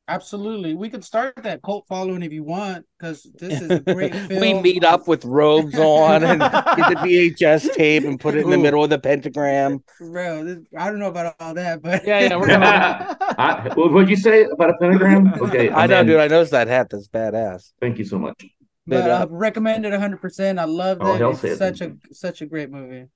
Absolutely. 0.09 0.75
We 0.75 0.89
could 0.89 1.05
start 1.05 1.35
that 1.43 1.63
cult 1.63 1.85
following 1.87 2.23
if 2.23 2.33
you 2.33 2.43
want, 2.43 2.87
because 2.99 3.23
this 3.39 3.61
is 3.61 3.71
a 3.71 3.81
great 3.81 4.15
film. 4.29 4.41
we 4.41 4.55
meet 4.55 4.83
up 4.83 5.07
with 5.07 5.25
robes 5.25 5.79
on 5.79 6.25
and 6.25 6.41
get 6.41 6.89
the 6.89 6.97
VHS 7.37 7.75
tape 7.75 8.05
and 8.05 8.19
put 8.19 8.35
it 8.35 8.41
in 8.45 8.51
the 8.51 8.57
Ooh. 8.57 8.63
middle 8.63 8.83
of 8.83 8.89
the 8.91 8.99
pentagram. 8.99 9.85
Bro, 10.01 10.45
this, 10.45 10.59
I 10.77 10.87
don't 10.89 10.99
know 10.99 11.09
about 11.09 11.37
all 11.39 11.53
that, 11.55 11.83
but 11.83 12.07
Yeah, 12.07 12.21
yeah, 12.21 12.37
we're 12.37 12.47
gonna. 12.49 13.17
I, 13.39 13.71
what 13.75 13.93
would 13.93 14.09
you 14.09 14.17
say 14.17 14.45
about 14.45 14.71
a 14.71 14.75
pentagram? 14.81 15.35
Okay, 15.43 15.69
I 15.69 15.85
I'm 15.85 15.91
know, 15.91 16.01
in. 16.01 16.07
dude. 16.07 16.21
I 16.21 16.27
noticed 16.29 16.53
that 16.53 16.69
hat. 16.69 16.89
That's 16.91 17.09
badass. 17.09 17.73
Thank 17.81 17.99
you 17.99 18.05
so 18.07 18.19
much. 18.19 18.45
but 18.87 19.03
But, 19.03 19.11
uh, 19.11 19.15
uh, 19.25 19.27
recommended 19.29 19.93
100%. 19.93 20.59
I 20.59 20.65
love 20.65 20.99
Oh, 21.03 21.13
that. 21.13 21.19
hell 21.19 21.31
it's 21.33 21.45
yeah. 21.45 21.55
such 21.55 21.83
a 21.83 21.93
such 22.13 22.41
a 22.41 22.47
great 22.47 22.71
movie. 22.71 23.07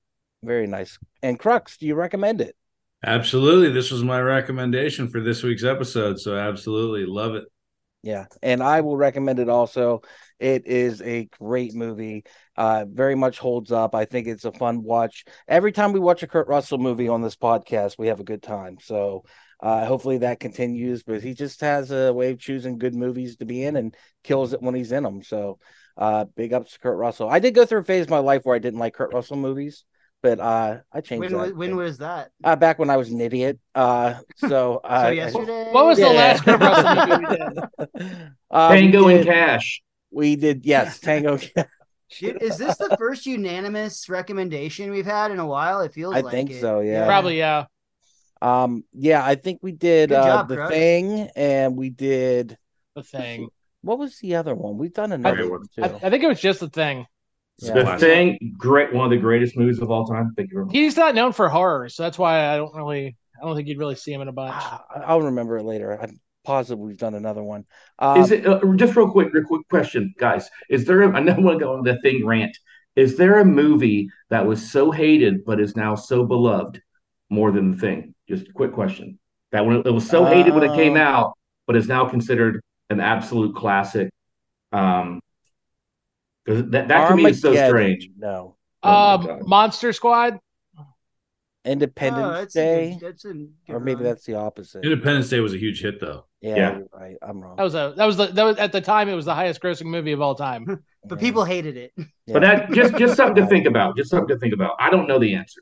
Very 0.43 0.67
nice. 0.67 0.99
And 1.23 1.39
Crux, 1.39 1.77
do 1.77 1.87
you 1.87 1.95
recommend 1.95 2.39
it? 2.41 2.55
Absolutely, 3.05 3.69
this 3.69 3.91
was 3.91 4.03
my 4.03 4.21
recommendation 4.21 5.09
for 5.09 5.21
this 5.21 5.43
week's 5.43 5.63
episode. 5.63 6.19
So 6.19 6.37
absolutely 6.37 7.05
love 7.05 7.35
it. 7.35 7.45
Yeah, 8.01 8.25
and 8.41 8.61
I 8.61 8.81
will 8.81 8.97
recommend 8.97 9.39
it 9.39 9.47
also. 9.47 10.01
It 10.37 10.67
is 10.67 11.01
a 11.01 11.29
great 11.39 11.73
movie. 11.73 12.25
Uh, 12.57 12.85
very 12.87 13.15
much 13.15 13.39
holds 13.39 13.71
up. 13.71 13.95
I 13.95 14.03
think 14.03 14.27
it's 14.27 14.43
a 14.43 14.51
fun 14.51 14.83
watch. 14.83 15.23
Every 15.47 15.71
time 15.71 15.93
we 15.93 16.01
watch 16.01 16.21
a 16.21 16.27
Kurt 16.27 16.49
Russell 16.49 16.77
movie 16.79 17.07
on 17.07 17.21
this 17.21 17.37
podcast, 17.37 17.97
we 17.97 18.07
have 18.07 18.19
a 18.19 18.25
good 18.25 18.43
time. 18.43 18.77
So 18.81 19.23
uh, 19.61 19.85
hopefully 19.85 20.17
that 20.19 20.41
continues. 20.41 21.03
But 21.03 21.23
he 21.23 21.33
just 21.33 21.61
has 21.61 21.91
a 21.91 22.11
way 22.11 22.31
of 22.31 22.39
choosing 22.39 22.77
good 22.77 22.93
movies 22.93 23.37
to 23.37 23.45
be 23.45 23.63
in 23.63 23.77
and 23.77 23.95
kills 24.23 24.51
it 24.51 24.61
when 24.61 24.75
he's 24.75 24.91
in 24.91 25.03
them. 25.03 25.23
So 25.23 25.59
uh, 25.97 26.25
big 26.35 26.51
ups 26.51 26.73
to 26.73 26.79
Kurt 26.79 26.97
Russell. 26.97 27.29
I 27.29 27.39
did 27.39 27.55
go 27.55 27.65
through 27.65 27.79
a 27.79 27.85
phase 27.85 28.03
of 28.03 28.09
my 28.09 28.19
life 28.19 28.41
where 28.43 28.55
I 28.55 28.59
didn't 28.59 28.79
like 28.79 28.95
Kurt 28.95 29.13
Russell 29.13 29.37
movies. 29.37 29.85
But 30.23 30.39
uh, 30.39 30.77
I 30.91 31.01
changed 31.01 31.19
When 31.21 31.33
that. 31.33 31.37
was, 31.39 31.53
when 31.53 31.75
was 31.75 31.97
that? 31.99 32.31
uh, 32.43 32.55
back 32.55 32.79
when 32.79 32.89
I 32.89 32.97
was 32.97 33.11
an 33.11 33.21
idiot. 33.21 33.59
Uh, 33.75 34.15
so 34.37 34.77
uh, 34.83 35.03
So 35.05 35.09
yesterday. 35.11 35.69
What 35.71 35.85
was 35.85 35.97
the 35.99 36.09
last 36.09 36.43
Kurt 36.43 36.59
Russell 36.59 37.17
movie 37.17 37.25
we 37.25 37.35
did? 37.35 38.31
uh, 38.49 38.69
Tango 38.69 39.07
and 39.09 39.25
Cash. 39.25 39.83
We 40.09 40.35
did 40.35 40.65
yes, 40.65 40.99
Tango. 41.01 41.37
Dude, 42.19 42.41
is 42.41 42.57
this 42.57 42.77
the 42.77 42.95
first 42.97 43.25
unanimous 43.25 44.07
recommendation 44.07 44.91
we've 44.91 45.05
had 45.05 45.31
in 45.31 45.39
a 45.39 45.45
while? 45.45 45.81
It 45.81 45.93
feels 45.93 46.15
I 46.15 46.21
like 46.21 46.31
think 46.31 46.51
it. 46.51 46.61
so. 46.61 46.79
Yeah. 46.79 47.05
Probably 47.05 47.37
yeah. 47.37 47.65
Um. 48.41 48.83
Yeah, 48.93 49.23
I 49.25 49.35
think 49.35 49.59
we 49.61 49.71
did 49.71 50.11
uh, 50.11 50.23
job, 50.23 50.47
the 50.49 50.55
Crush. 50.55 50.69
thing, 50.71 51.29
and 51.35 51.75
we 51.77 51.89
did. 51.89 52.57
The 52.95 53.03
thing. 53.03 53.49
What 53.81 53.97
was 53.99 54.17
the 54.19 54.35
other 54.35 54.53
one? 54.55 54.77
We've 54.77 54.93
done 54.93 55.11
another 55.11 55.49
one 55.49 55.63
too. 55.75 55.83
I, 55.83 55.87
I 56.03 56.09
think 56.09 56.23
it 56.23 56.27
was 56.27 56.39
just 56.39 56.59
the 56.59 56.69
thing. 56.69 57.07
Yeah. 57.59 57.83
The 57.83 57.97
Thing, 57.97 58.55
great, 58.57 58.93
one 58.93 59.05
of 59.05 59.11
the 59.11 59.17
greatest 59.17 59.55
movies 59.55 59.79
of 59.79 59.91
all 59.91 60.05
time. 60.05 60.33
Thank 60.35 60.49
you 60.49 60.55
very 60.55 60.65
much. 60.65 60.75
He's 60.75 60.97
not 60.97 61.15
known 61.15 61.33
for 61.33 61.49
horror, 61.49 61.87
so 61.89 62.03
that's 62.03 62.17
why 62.17 62.53
I 62.53 62.57
don't 62.57 62.73
really. 62.75 63.15
I 63.41 63.45
don't 63.45 63.55
think 63.55 63.67
you'd 63.67 63.77
really 63.77 63.95
see 63.95 64.13
him 64.13 64.21
in 64.21 64.27
a 64.27 64.31
bunch. 64.31 64.53
Ah, 64.55 64.83
I'll 65.05 65.21
remember 65.21 65.57
it 65.57 65.63
later. 65.63 65.99
I'm 66.01 66.19
positive 66.45 66.79
we've 66.79 66.97
done 66.97 67.13
another 67.13 67.43
one. 67.43 67.65
Um, 67.99 68.21
Is 68.21 68.31
it 68.31 68.45
uh, 68.45 68.59
just 68.75 68.95
real 68.95 69.09
quick? 69.09 69.33
Real 69.33 69.43
quick 69.43 69.67
question, 69.69 70.13
guys? 70.17 70.49
Is 70.69 70.85
there? 70.85 71.01
A, 71.03 71.11
I 71.11 71.19
know 71.19 71.33
I 71.33 71.39
want 71.39 71.59
to 71.59 71.65
go 71.65 71.73
on 71.73 71.83
the 71.83 71.99
Thing 72.01 72.25
rant. 72.25 72.57
Is 72.95 73.17
there 73.17 73.39
a 73.39 73.45
movie 73.45 74.09
that 74.29 74.45
was 74.45 74.71
so 74.71 74.91
hated 74.91 75.45
but 75.45 75.59
is 75.59 75.75
now 75.75 75.95
so 75.95 76.25
beloved 76.25 76.81
more 77.29 77.51
than 77.51 77.71
the 77.71 77.77
Thing? 77.77 78.15
Just 78.27 78.47
a 78.47 78.53
quick 78.53 78.73
question. 78.73 79.19
That 79.51 79.65
when 79.65 79.77
it 79.77 79.91
was 79.91 80.09
so 80.09 80.25
hated 80.25 80.53
when 80.53 80.63
it 80.63 80.75
came 80.75 80.95
Uh, 80.95 81.01
out, 81.01 81.33
but 81.67 81.75
is 81.75 81.87
now 81.87 82.05
considered 82.09 82.61
an 82.89 82.99
absolute 82.99 83.55
classic. 83.55 84.09
Um, 84.71 85.21
because 86.45 86.69
that 86.71 86.87
that 86.87 87.09
to 87.09 87.15
me 87.15 87.25
is 87.29 87.41
so 87.41 87.53
strange. 87.53 88.09
No. 88.17 88.55
Oh 88.83 88.89
um, 89.15 89.25
God. 89.25 89.47
Monster 89.47 89.93
Squad. 89.93 90.39
Independence 91.65 92.25
Oh, 92.27 92.31
that's 92.33 92.53
Day, 92.53 92.97
good- 92.99 93.07
that's 93.09 93.23
a 93.25 93.47
or 93.69 93.79
maybe 93.79 93.95
run. 93.95 94.03
that's 94.03 94.25
the 94.25 94.35
opposite. 94.35 94.83
Independence 94.83 95.29
Day 95.29 95.39
was 95.39 95.53
a 95.53 95.57
huge 95.57 95.81
hit, 95.81 96.01
though. 96.01 96.25
Yeah, 96.41 96.55
Yeah. 96.57 96.79
right. 96.93 97.15
I'm 97.21 97.39
wrong. 97.39 97.55
That 97.55 97.63
was 97.63 97.73
a 97.73 97.93
that 97.95 98.05
was 98.05 98.17
the 98.17 98.27
that 98.27 98.43
was 98.43 98.57
at 98.57 98.73
the 98.73 98.81
time 98.81 99.07
it 99.07 99.15
was 99.15 99.23
the 99.23 99.33
highest 99.33 99.61
grossing 99.61 99.85
movie 99.85 100.11
of 100.11 100.21
all 100.21 100.35
time. 100.35 100.65
But 101.05 101.19
Yeah. 101.19 101.27
people 101.27 101.43
hated 101.43 101.75
it. 101.75 101.91
Yeah. 101.97 102.03
But 102.27 102.41
that 102.43 102.71
just 102.71 102.95
just 102.95 103.15
something 103.17 103.43
to 103.43 103.45
think 103.49 103.65
about. 103.65 103.95
Just 103.97 104.09
something 104.09 104.27
to 104.29 104.37
think 104.39 104.53
about. 104.53 104.75
I 104.79 104.89
don't 104.89 105.05
know 105.07 105.19
the 105.19 105.35
answer, 105.35 105.61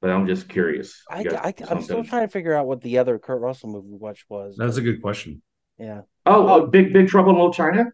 but 0.00 0.08
I'm 0.10 0.26
just 0.26 0.48
curious. 0.48 1.02
I, 1.10 1.24
I, 1.28 1.54
I'm 1.68 1.82
still 1.82 2.02
trying 2.04 2.26
to 2.26 2.32
figure 2.32 2.54
out 2.54 2.66
what 2.66 2.80
the 2.80 2.96
other 2.96 3.18
Kurt 3.18 3.40
Russell 3.42 3.68
movie 3.70 3.88
we 3.90 3.96
watched 3.98 4.24
was. 4.30 4.56
That's 4.56 4.78
a 4.78 4.80
good 4.82 5.02
question. 5.02 5.42
yeah, 5.78 6.02
Oh, 6.24 6.46
uh, 6.46 6.66
big 6.66 6.92
big 6.94 7.08
trouble 7.08 7.30
in 7.32 7.36
Little 7.36 7.52
China. 7.52 7.84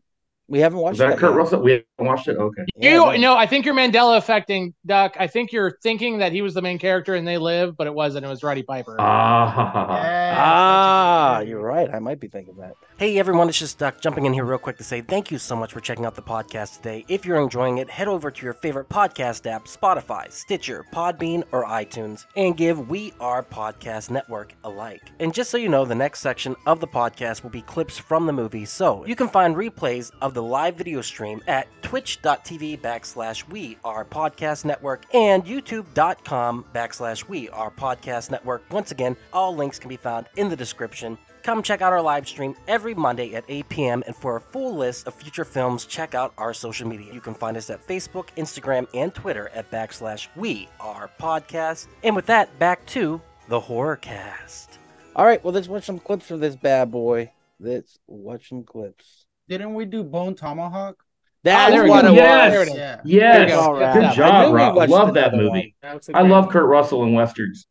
We 0.48 0.60
haven't 0.60 0.78
watched 0.78 0.98
Was 0.98 1.10
that 1.10 1.18
Kurt 1.18 1.30
yet. 1.30 1.36
Russell? 1.36 1.60
We 1.62 1.72
haven't 1.72 1.86
watched 1.98 2.28
it. 2.28 2.36
Okay. 2.38 2.62
You 2.76 2.90
no. 2.90 3.12
no, 3.16 3.36
I 3.36 3.46
think 3.46 3.66
you're 3.66 3.74
Mandela 3.74 4.16
affecting 4.16 4.74
Duck. 4.86 5.14
I 5.20 5.26
think 5.26 5.52
you're 5.52 5.76
thinking 5.82 6.18
that 6.18 6.32
he 6.32 6.40
was 6.42 6.54
the 6.54 6.62
main 6.62 6.78
character 6.78 7.14
and 7.14 7.28
They 7.28 7.36
Live, 7.38 7.76
but 7.76 7.86
it 7.86 7.94
wasn't. 7.94 8.24
It 8.24 8.28
was 8.28 8.42
Roddy 8.42 8.62
Piper. 8.62 8.96
Ah, 8.98 9.98
Yes, 9.98 10.38
Ah, 10.38 11.30
that's 11.34 11.42
a 11.42 11.44
good 11.44 11.50
you're 11.50 11.60
right. 11.60 11.90
I 11.92 11.98
might 11.98 12.20
be 12.20 12.28
thinking 12.28 12.56
that. 12.56 12.74
Hey 12.96 13.18
everyone, 13.18 13.48
it's 13.48 13.58
just 13.58 13.78
Duck 13.78 14.00
jumping 14.00 14.26
in 14.26 14.32
here 14.32 14.44
real 14.44 14.58
quick 14.58 14.76
to 14.78 14.84
say 14.84 15.00
thank 15.02 15.30
you 15.30 15.38
so 15.38 15.54
much 15.54 15.72
for 15.72 15.80
checking 15.80 16.04
out 16.04 16.14
the 16.14 16.22
podcast 16.22 16.76
today. 16.76 17.04
If 17.08 17.24
you're 17.24 17.40
enjoying 17.40 17.78
it, 17.78 17.88
head 17.90 18.08
over 18.08 18.30
to 18.30 18.44
your 18.44 18.54
favorite 18.54 18.88
podcast 18.88 19.46
app, 19.46 19.66
Spotify, 19.66 20.32
Stitcher, 20.32 20.84
Podbean, 20.92 21.44
or 21.52 21.64
iTunes, 21.66 22.26
and 22.36 22.56
give 22.56 22.88
We 22.88 23.12
Are 23.20 23.42
Podcast 23.42 24.10
Network 24.10 24.52
a 24.64 24.68
like. 24.68 25.02
And 25.20 25.32
just 25.34 25.50
so 25.50 25.58
you 25.58 25.68
know, 25.68 25.84
the 25.84 25.94
next 25.94 26.20
section 26.20 26.56
of 26.66 26.80
the 26.80 26.88
podcast 26.88 27.42
will 27.42 27.50
be 27.50 27.62
clips 27.62 27.98
from 27.98 28.26
the 28.26 28.32
movie, 28.32 28.64
so 28.64 29.04
you 29.04 29.14
can 29.14 29.28
find 29.28 29.54
replays 29.54 30.10
of 30.20 30.34
the 30.34 30.37
live 30.42 30.76
video 30.76 31.00
stream 31.00 31.42
at 31.46 31.66
twitch.tv 31.82 32.80
backslash 32.80 33.48
We 33.48 33.78
Are 33.84 34.04
Podcast 34.04 34.64
Network 34.64 35.04
and 35.14 35.44
youtube.com 35.44 36.64
backslash 36.74 37.28
We 37.28 37.48
Are 37.50 37.70
Podcast 37.70 38.30
Network. 38.30 38.62
Once 38.70 38.90
again, 38.90 39.16
all 39.32 39.54
links 39.54 39.78
can 39.78 39.88
be 39.88 39.96
found 39.96 40.26
in 40.36 40.48
the 40.48 40.56
description. 40.56 41.18
Come 41.42 41.62
check 41.62 41.80
out 41.80 41.92
our 41.92 42.02
live 42.02 42.28
stream 42.28 42.54
every 42.66 42.94
Monday 42.94 43.34
at 43.34 43.44
8 43.48 43.68
p.m. 43.68 44.02
And 44.06 44.14
for 44.14 44.36
a 44.36 44.40
full 44.40 44.76
list 44.76 45.06
of 45.06 45.14
future 45.14 45.44
films, 45.44 45.86
check 45.86 46.14
out 46.14 46.34
our 46.36 46.52
social 46.52 46.86
media. 46.86 47.12
You 47.14 47.20
can 47.20 47.34
find 47.34 47.56
us 47.56 47.70
at 47.70 47.86
Facebook, 47.86 48.28
Instagram, 48.36 48.86
and 48.92 49.14
Twitter 49.14 49.48
at 49.54 49.70
backslash 49.70 50.28
We 50.36 50.68
Are 50.78 51.10
Podcast. 51.18 51.86
And 52.02 52.14
with 52.14 52.26
that, 52.26 52.58
back 52.58 52.84
to 52.86 53.20
the 53.48 53.60
horror 53.60 53.96
cast. 53.96 54.78
All 55.16 55.24
right, 55.24 55.42
well, 55.42 55.54
let's 55.54 55.68
watch 55.68 55.84
some 55.84 55.98
clips 55.98 56.26
from 56.26 56.40
this 56.40 56.54
bad 56.54 56.90
boy. 56.90 57.32
Let's 57.58 57.98
watch 58.06 58.50
some 58.50 58.62
clips. 58.62 59.24
Didn't 59.48 59.74
we 59.74 59.84
do 59.86 60.04
Bone 60.04 60.34
Tomahawk? 60.34 61.02
That's 61.44 61.70
oh, 61.70 61.74
there 61.74 61.84
we 61.84 61.90
what 61.90 62.02
go. 62.02 62.12
it 62.12 62.16
Yes. 62.16 62.44
was. 62.44 62.52
There 62.52 62.62
it 62.62 62.68
is. 62.68 62.74
Yeah. 62.76 63.00
yes. 63.04 63.32
There 63.34 63.42
you 63.42 63.48
go. 63.48 63.72
Good 63.74 64.02
Yeah. 64.02 64.10
I 64.10 64.14
job, 64.14 64.54
Rob. 64.54 64.88
Love 64.90 65.14
that 65.14 65.34
movie. 65.34 65.74
That 65.82 65.94
was 65.94 66.08
a 66.08 66.16
I 66.16 66.20
great 66.22 66.30
love 66.30 66.44
one. 66.46 66.52
Kurt 66.52 66.66
Russell 66.66 67.04
in 67.04 67.12
westerns. 67.14 67.66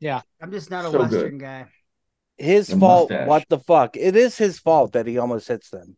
Yeah. 0.00 0.22
I'm 0.40 0.50
just 0.50 0.70
not 0.70 0.84
a 0.86 0.90
So 0.90 0.98
Western 1.00 1.38
good. 1.38 1.40
guy. 1.40 1.66
His 2.38 2.68
The 2.68 2.76
fault. 2.78 3.10
mustache. 3.10 3.28
What 3.28 3.44
the 3.48 3.58
fuck? 3.58 3.96
It 3.96 4.14
is 4.16 4.38
his 4.38 4.58
fault 4.60 4.92
that 4.92 5.06
he 5.06 5.18
almost 5.18 5.48
hits 5.48 5.70
them. 5.70 5.96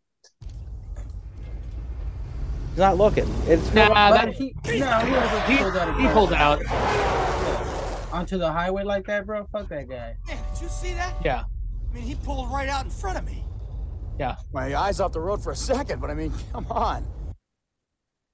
He's 2.71 2.79
not 2.79 2.97
looking. 2.97 3.29
It's 3.47 3.73
Nah, 3.75 3.89
But 3.89 4.11
that, 4.27 4.33
he, 4.35 4.55
no, 4.65 4.71
he 4.73 5.13
wasn't 5.13 5.45
he, 5.47 5.57
pulled 5.59 5.77
out. 5.77 6.01
he 6.01 6.09
pulled 6.09 6.33
out. 6.33 8.13
onto 8.13 8.39
the 8.39 8.51
highway 8.51 8.83
like 8.85 9.07
that, 9.07 9.27
bro. 9.27 9.47
Fuck 9.53 9.69
that 9.69 9.89
guy. 9.89 10.17
Man, 10.27 10.39
did 10.55 10.63
you 10.63 10.69
see 10.69 10.95
that? 10.95 11.15
Yeah. 11.25 11.45
I 11.91 11.95
mean, 11.95 12.05
he 12.05 12.15
pulled 12.15 12.51
right 12.51 12.69
out 12.69 12.85
in 12.85 12.91
front 12.91 13.19
of 13.19 13.27
me. 13.27 13.45
Yeah. 14.21 14.37
My 14.53 14.77
eyes 14.77 15.01
off 15.01 15.13
the 15.13 15.21
road 15.21 15.43
for 15.43 15.51
a 15.51 15.57
second, 15.57 15.99
but 15.99 16.11
I 16.11 16.15
mean, 16.15 16.31
come 16.53 16.67
on. 16.71 17.07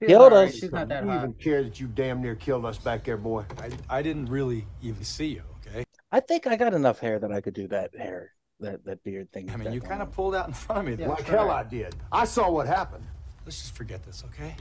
She's 0.01 0.09
Killed 0.09 0.33
alright. 0.33 0.49
us. 0.49 0.55
She's 0.57 0.73
not 0.73 0.89
that 0.89 1.05
You 1.05 1.11
hot. 1.11 1.19
even 1.19 1.33
care 1.35 1.63
that 1.63 1.79
you 1.79 1.87
damn 1.87 2.21
near 2.21 2.35
killed 2.35 2.67
us 2.67 2.77
back 2.77 3.05
there, 3.05 3.17
boy. 3.17 3.45
I, 3.63 3.71
I 3.89 4.03
didn't 4.03 4.27
really 4.27 4.67
even 4.83 5.05
see 5.05 5.27
you, 5.29 5.43
okay? 5.65 5.85
I 6.11 6.19
think 6.19 6.49
I 6.49 6.57
got 6.57 6.75
enough 6.75 6.99
hair 6.99 7.21
that 7.21 7.31
I 7.31 7.41
could 7.41 7.55
do 7.55 7.69
that 7.69 7.95
hair, 7.97 8.33
that 8.59 8.85
that 8.85 9.05
beard 9.05 9.31
thing. 9.31 9.49
I 9.49 9.57
mean, 9.57 9.73
you 9.73 9.81
kind 9.81 10.03
of 10.03 10.11
pulled 10.13 10.35
out 10.35 10.49
in 10.49 10.55
front 10.55 10.81
of 10.81 10.87
me 10.87 10.97
there. 10.97 11.09
like 11.09 11.23
hell 11.25 11.53
I 11.53 11.63
did. 11.63 11.95
I 12.11 12.25
saw 12.25 12.51
what 12.51 12.67
happened. 12.67 13.05
Let's 13.45 13.61
just 13.63 13.77
forget 13.77 14.05
this, 14.05 14.25
okay? 14.33 14.57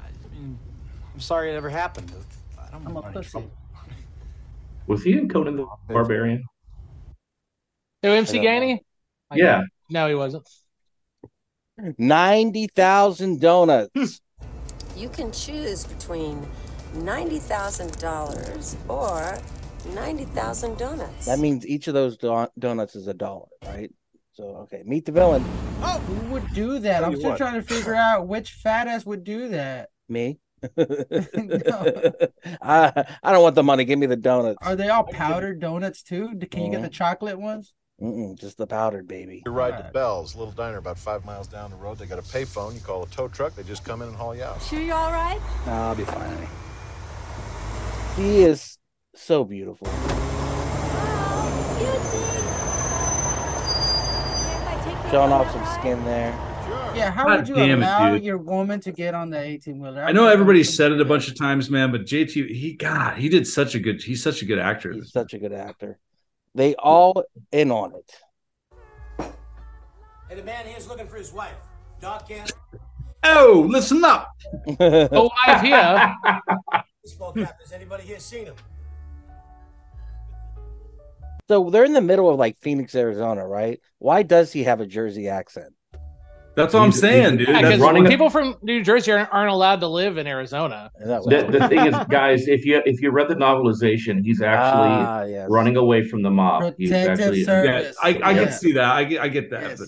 I 0.00 0.34
mean, 0.34 0.58
I'm 1.14 1.20
sorry 1.20 1.52
it 1.52 1.54
ever 1.54 1.70
happened. 1.70 2.10
I 2.58 2.70
don't 2.72 2.84
I'm 2.84 2.90
a 2.90 2.94
want 2.94 3.06
any 3.06 3.14
pussy. 3.14 3.30
trouble. 3.30 3.50
Was 4.88 5.04
he 5.04 5.12
in 5.16 5.28
Conan 5.28 5.54
the 5.56 5.66
Barbarian? 5.88 6.42
Who 8.02 8.08
MC 8.08 8.40
I 8.40 8.42
don't 8.42 8.62
Gainey? 8.62 8.78
Yeah. 9.32 9.62
No, 9.90 10.08
he 10.08 10.14
wasn't. 10.14 10.48
ninety 11.98 12.68
thousand 12.68 13.40
donuts. 13.40 13.90
Hmm. 13.94 14.04
You 14.96 15.08
can 15.08 15.32
choose 15.32 15.86
between 15.86 16.46
$90,000 16.94 18.76
or 18.88 19.38
90,000 19.92 20.78
donuts. 20.78 21.26
that 21.26 21.38
means 21.38 21.66
each 21.66 21.88
of 21.88 21.94
those 21.94 22.16
do- 22.16 22.48
donuts 22.58 22.94
is 22.94 23.08
a 23.08 23.14
dollar, 23.14 23.48
right? 23.66 23.92
So 24.32 24.44
okay, 24.62 24.82
meet 24.84 25.04
the 25.04 25.12
villain. 25.12 25.44
Oh, 25.82 25.98
Who 25.98 26.32
would 26.32 26.52
do 26.54 26.78
that? 26.80 27.04
I'm 27.04 27.16
still 27.16 27.30
what. 27.30 27.38
trying 27.38 27.54
to 27.54 27.62
figure 27.62 27.94
out 27.94 28.26
which 28.26 28.52
fat 28.52 28.88
ass 28.88 29.06
would 29.06 29.22
do 29.22 29.50
that. 29.50 29.90
Me. 30.08 30.40
I 30.76 33.04
I 33.22 33.32
don't 33.32 33.42
want 33.42 33.54
the 33.54 33.62
money. 33.62 33.84
Give 33.84 33.98
me 33.98 34.06
the 34.06 34.16
donuts. 34.16 34.58
Are 34.62 34.74
they 34.74 34.88
all 34.88 35.04
powdered 35.04 35.60
donuts 35.60 36.02
too? 36.02 36.30
Can 36.50 36.64
you 36.64 36.70
get 36.70 36.76
mm-hmm. 36.76 36.82
the 36.82 36.88
chocolate 36.88 37.38
ones? 37.38 37.74
Mm-mm, 38.04 38.38
just 38.38 38.58
the 38.58 38.66
powdered 38.66 39.08
baby. 39.08 39.42
You 39.46 39.52
ride 39.52 39.70
to 39.70 39.76
Alright. 39.76 39.92
Bell's, 39.94 40.34
little 40.34 40.52
diner 40.52 40.76
about 40.76 40.98
five 40.98 41.24
miles 41.24 41.46
down 41.46 41.70
the 41.70 41.76
road. 41.76 41.98
They 41.98 42.04
got 42.04 42.18
a 42.18 42.22
payphone. 42.22 42.74
You 42.74 42.80
call 42.80 43.04
a 43.04 43.06
tow 43.06 43.28
truck. 43.28 43.54
They 43.54 43.62
just 43.62 43.82
come 43.82 44.02
in 44.02 44.08
and 44.08 44.16
haul 44.16 44.36
you 44.36 44.42
out. 44.42 44.60
Sure 44.60 44.78
you're 44.78 44.94
all 44.94 45.10
right? 45.10 45.40
Nah, 45.64 45.88
I'll 45.88 45.94
be 45.94 46.04
fine. 46.04 46.18
honey. 46.18 46.48
He 48.16 48.42
is 48.42 48.76
so 49.14 49.42
beautiful. 49.42 49.86
Showing 55.10 55.32
off 55.32 55.50
some 55.50 55.64
skin 55.80 56.04
there. 56.04 56.32
Yeah, 56.94 57.10
how 57.10 57.24
God 57.24 57.38
would 57.38 57.48
you 57.48 57.54
damn 57.54 57.82
it, 57.82 57.86
allow 57.86 58.12
dude. 58.12 58.24
your 58.24 58.38
woman 58.38 58.80
to 58.80 58.92
get 58.92 59.14
on 59.14 59.30
the 59.30 59.40
18 59.40 59.80
wheeler? 59.80 60.04
I 60.04 60.12
know 60.12 60.28
everybody 60.28 60.62
said 60.62 60.92
it 60.92 61.00
a 61.00 61.04
bunch 61.06 61.28
of 61.28 61.38
times, 61.38 61.70
man, 61.70 61.90
but 61.90 62.02
JT, 62.02 62.50
he 62.50 62.74
God, 62.74 63.16
he 63.16 63.30
did 63.30 63.46
such 63.46 63.74
a 63.74 63.80
good. 63.80 64.02
He's 64.02 64.22
such 64.22 64.42
a 64.42 64.44
good 64.44 64.58
actor. 64.58 64.92
He's 64.92 65.10
such 65.10 65.32
a 65.32 65.38
good 65.38 65.52
actor. 65.52 65.98
They 66.54 66.74
all 66.76 67.24
in 67.52 67.70
on 67.70 67.94
it. 67.94 69.26
Hey, 70.28 70.36
the 70.36 70.42
man 70.42 70.66
here's 70.66 70.86
looking 70.88 71.06
for 71.08 71.16
his 71.16 71.32
wife. 71.32 71.56
Doc 72.00 72.28
can 72.28 72.46
Oh, 73.24 73.66
listen 73.68 74.04
up. 74.04 74.30
Oh, 74.80 75.30
wife 75.46 75.60
here. 75.62 76.14
baseball 77.02 77.32
cap. 77.32 77.56
Has 77.60 77.72
anybody 77.72 78.04
here 78.04 78.18
seen 78.20 78.46
him? 78.46 78.54
so 81.48 81.68
they're 81.70 81.84
in 81.84 81.92
the 81.92 82.00
middle 82.00 82.30
of 82.30 82.38
like 82.38 82.56
Phoenix, 82.58 82.94
Arizona, 82.94 83.46
right? 83.46 83.80
Why 83.98 84.22
does 84.22 84.52
he 84.52 84.64
have 84.64 84.80
a 84.80 84.86
Jersey 84.86 85.28
accent? 85.28 85.74
That's 86.56 86.72
what 86.72 86.82
I'm 86.82 86.92
saying, 86.92 87.38
he's- 87.38 87.38
dude. 87.38 87.48
Yeah, 87.48 87.62
That's 87.62 87.76
because 87.82 88.06
a- 88.06 88.08
people 88.08 88.30
from 88.30 88.54
New 88.62 88.82
Jersey 88.82 89.10
aren't, 89.12 89.32
aren't 89.32 89.50
allowed 89.50 89.80
to 89.80 89.88
live 89.88 90.18
in 90.18 90.26
Arizona. 90.26 90.90
The, 90.98 91.48
the 91.50 91.68
thing 91.68 91.86
is, 91.86 91.96
guys, 92.08 92.46
if 92.46 92.64
you 92.64 92.80
if 92.86 93.00
you 93.02 93.10
read 93.10 93.28
the 93.28 93.34
novelization, 93.34 94.24
he's 94.24 94.40
actually 94.40 94.88
Ah, 94.88 95.24
yes. 95.24 95.48
running 95.50 95.76
away 95.76 96.06
from 96.08 96.22
the 96.22 96.30
mob. 96.30 96.74
He's 96.78 96.90
Protective 96.90 97.20
actually 97.20 97.40
yeah, 97.40 97.44
service. 97.46 97.96
I, 98.02 98.08
I 98.22 98.30
Yeah. 98.32 98.44
can 98.44 98.52
see 98.52 98.72
that. 98.72 98.84
I 98.90 99.04
get, 99.04 99.20
I 99.20 99.28
get 99.28 99.50
that. 99.50 99.62
Yes. 99.62 99.78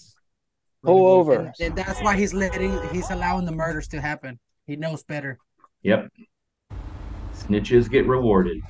But 0.83 0.91
Pull 0.91 1.07
over. 1.07 1.35
And, 1.35 1.55
and 1.61 1.77
that's 1.77 2.01
why 2.03 2.17
he's 2.17 2.33
letting 2.35 2.79
he's 2.93 3.11
allowing 3.11 3.45
the 3.45 3.53
murders 3.53 3.87
to 3.89 4.01
happen. 4.01 4.39
He 4.67 4.75
knows 4.77 5.03
better. 5.05 5.39
Yep. 5.83 6.09
Snitches 7.35 7.89
get 7.91 8.07
rewarded. 8.07 8.61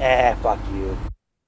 Eh, 0.00 0.34
fuck 0.42 0.58
you. 0.72 0.96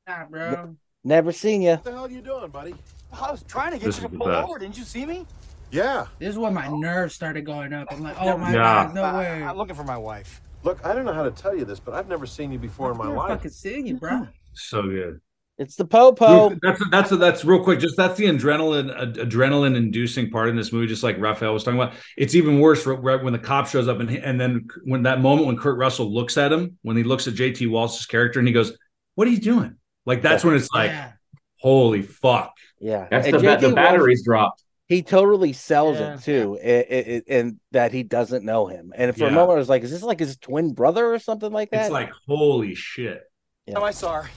Nah, 0.08 0.26
bro. 0.26 0.76
Never 1.04 1.32
seen 1.32 1.62
you. 1.62 1.70
What 1.72 1.84
the 1.84 1.92
hell 1.92 2.06
are 2.06 2.10
you 2.10 2.20
doing, 2.22 2.50
buddy? 2.50 2.74
I 3.20 3.30
was 3.30 3.42
trying 3.44 3.72
to 3.72 3.78
get 3.78 3.86
This 3.86 4.00
you 4.02 4.08
to 4.08 4.16
pull 4.16 4.26
best. 4.26 4.48
over. 4.48 4.58
Didn't 4.58 4.76
you 4.78 4.84
see 4.84 5.06
me? 5.06 5.26
Yeah. 5.70 6.06
This 6.18 6.30
is 6.30 6.38
when 6.38 6.54
my 6.54 6.68
nerves 6.68 7.14
started 7.14 7.44
going 7.44 7.72
up. 7.72 7.88
I'm 7.90 8.02
like, 8.02 8.16
oh 8.20 8.36
my 8.38 8.50
Yeah. 8.52 8.56
god, 8.86 8.94
no 8.94 9.02
I- 9.02 9.18
way. 9.18 9.42
I'm 9.42 9.56
looking 9.56 9.74
for 9.74 9.84
my 9.84 9.96
wife. 9.98 10.40
Look, 10.62 10.84
I 10.84 10.94
don't 10.94 11.04
know 11.04 11.12
how 11.12 11.24
to 11.24 11.30
tell 11.30 11.54
you 11.56 11.64
this, 11.64 11.78
but 11.80 11.94
I've 11.94 12.08
never 12.08 12.24
seen 12.26 12.50
you 12.52 12.58
before 12.58 12.90
in 12.92 12.96
my 12.96 13.04
life. 13.04 13.12
I've 13.12 13.16
life. 13.16 13.38
fucking 13.38 13.50
seeing 13.50 13.86
you, 13.86 13.96
bro. 13.96 14.26
So 14.54 14.82
good. 14.82 15.20
It's 15.58 15.76
the 15.76 15.84
popo. 15.84 16.48
Dude, 16.50 16.58
That's 16.62 16.82
that's 16.90 17.10
that's 17.10 17.44
real 17.44 17.62
quick. 17.62 17.78
Just 17.78 17.96
that's 17.96 18.16
the 18.16 18.24
adrenaline 18.24 18.90
ad- 19.00 19.14
adrenaline 19.14 19.76
inducing 19.76 20.28
part 20.30 20.48
in 20.48 20.56
this 20.56 20.72
movie. 20.72 20.86
Just 20.88 21.04
like 21.04 21.16
Raphael 21.20 21.52
was 21.54 21.62
talking 21.62 21.78
about, 21.78 21.92
it's 22.16 22.34
even 22.34 22.58
worse 22.58 22.84
right- 22.86 23.00
right 23.00 23.22
when 23.22 23.32
the 23.32 23.38
cop 23.38 23.68
shows 23.68 23.86
up 23.86 24.00
and 24.00 24.10
and 24.10 24.40
then 24.40 24.66
when 24.84 25.04
that 25.04 25.20
moment 25.20 25.46
when 25.46 25.56
Kurt 25.56 25.78
Russell 25.78 26.12
looks 26.12 26.36
at 26.38 26.50
him, 26.52 26.76
when 26.82 26.96
he 26.96 27.04
looks 27.04 27.28
at 27.28 27.34
JT 27.34 27.68
Walsh's 27.70 28.04
character 28.06 28.40
and 28.40 28.48
he 28.48 28.54
goes, 28.54 28.76
"What 29.14 29.28
are 29.28 29.30
you 29.30 29.38
doing?" 29.38 29.76
Like 30.06 30.22
that's 30.22 30.42
when 30.44 30.56
it's 30.56 30.68
like, 30.74 30.90
yeah. 30.90 31.12
holy 31.60 32.02
fuck. 32.02 32.56
Yeah. 32.84 33.08
That's 33.10 33.26
And 33.26 33.34
the, 33.36 33.40
ba- 33.40 33.58
the 33.60 33.74
batteries 33.74 34.22
dropped. 34.24 34.62
he 34.88 35.02
totally 35.02 35.52
sells 35.54 35.98
Yeah. 35.98 36.14
it 36.16 36.22
too, 36.22 36.56
and 36.58 37.58
that 37.72 37.92
he 37.92 38.02
doesn't 38.02 38.44
know 38.44 38.66
him. 38.66 38.92
And 38.94 39.16
for 39.16 39.26
a 39.26 39.30
moment, 39.30 39.52
I 39.56 39.58
was 39.58 39.68
like, 39.70 39.82
"Is 39.82 39.90
this 39.90 40.02
like 40.02 40.20
his 40.20 40.36
twin 40.36 40.74
brother 40.74 41.12
or 41.12 41.18
something 41.18 41.50
like 41.50 41.70
that?" 41.70 41.82
It's 41.86 41.90
like 41.90 42.10
holy 42.28 42.74
shit. 42.74 43.22
Yeah. 43.66 43.74
Now 43.74 43.84
I 43.84 43.90
saw 43.90 44.20
her. 44.22 44.30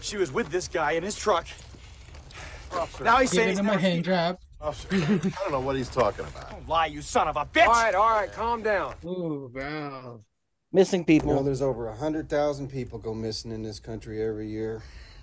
She 0.00 0.16
was 0.16 0.30
with 0.32 0.48
this 0.50 0.68
guy 0.68 0.92
in 0.92 1.02
his 1.02 1.16
truck. 1.16 1.46
Now 3.02 3.16
he's 3.18 3.30
saying 3.32 3.48
he's 3.50 3.58
him 3.58 3.68
a 3.68 3.76
hand 3.76 4.04
job. 4.04 4.38
Officer, 4.60 4.88
I 4.92 5.06
don't 5.42 5.50
know 5.52 5.60
what 5.60 5.74
he's 5.74 5.88
talking 5.88 6.24
about. 6.26 6.50
Don't 6.50 6.68
lie, 6.68 6.86
you 6.86 7.02
son 7.02 7.26
of 7.28 7.36
a 7.36 7.44
bitch! 7.46 7.66
All 7.66 7.72
right, 7.72 7.94
all 7.94 8.08
right, 8.10 8.30
calm 8.32 8.62
down. 8.62 8.94
Ooh, 9.04 9.50
bro. 9.52 10.20
missing 10.72 11.00
You 11.08 11.14
know, 11.18 11.20
people. 11.24 11.42
there's 11.42 11.62
over 11.62 11.88
a 11.88 11.96
hundred 11.96 12.28
thousand 12.28 12.68
people 12.68 12.98
go 12.98 13.12
missing 13.14 13.50
in 13.50 13.62
this 13.62 13.80
country 13.80 14.22
every 14.22 14.48
year. 14.48 14.82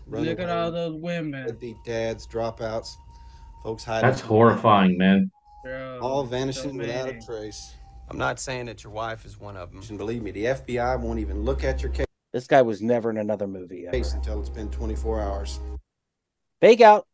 Look 0.10 0.39
at 0.39 0.49
all 0.49 0.72
those 0.72 0.95
women, 0.95 1.45
deadbeat 1.47 1.84
dads, 1.86 2.26
dropouts, 2.28 2.95
folks 3.64 3.84
hiding. 3.84 4.10
That's 4.10 4.22
horrifying, 4.22 4.97
man. 4.97 5.32
bro. 5.64 5.99
All 6.01 6.24
vanishing 6.24 6.72
So 6.72 6.78
without 6.78 7.10
a 7.10 7.20
trace. 7.20 7.76
I'm 8.10 8.18
not 8.18 8.39
saying 8.39 8.68
that 8.68 8.84
your 8.86 8.93
wife 8.93 9.26
is 9.26 9.38
one 9.38 9.58
of 9.58 9.72
them. 9.72 9.82
And 9.89 9.97
believe 9.97 10.24
me, 10.24 10.32
the 10.32 10.45
FBI 10.45 10.99
won't 10.99 11.20
even 11.20 11.43
look 11.43 11.66
at 11.66 11.82
your 11.82 11.91
case. 11.91 12.05
This 12.32 12.47
guy 12.47 12.62
was 12.62 12.82
never 12.82 13.10
in 13.10 13.18
another 13.18 13.47
movie. 13.47 13.88
Ever. 13.88 13.97
case 13.97 14.14
until 14.14 14.39
it's 14.39 14.49
been 14.49 14.70
24 14.70 15.22
hours. 15.22 15.60
Fake 16.62 16.82
out. 16.82 17.05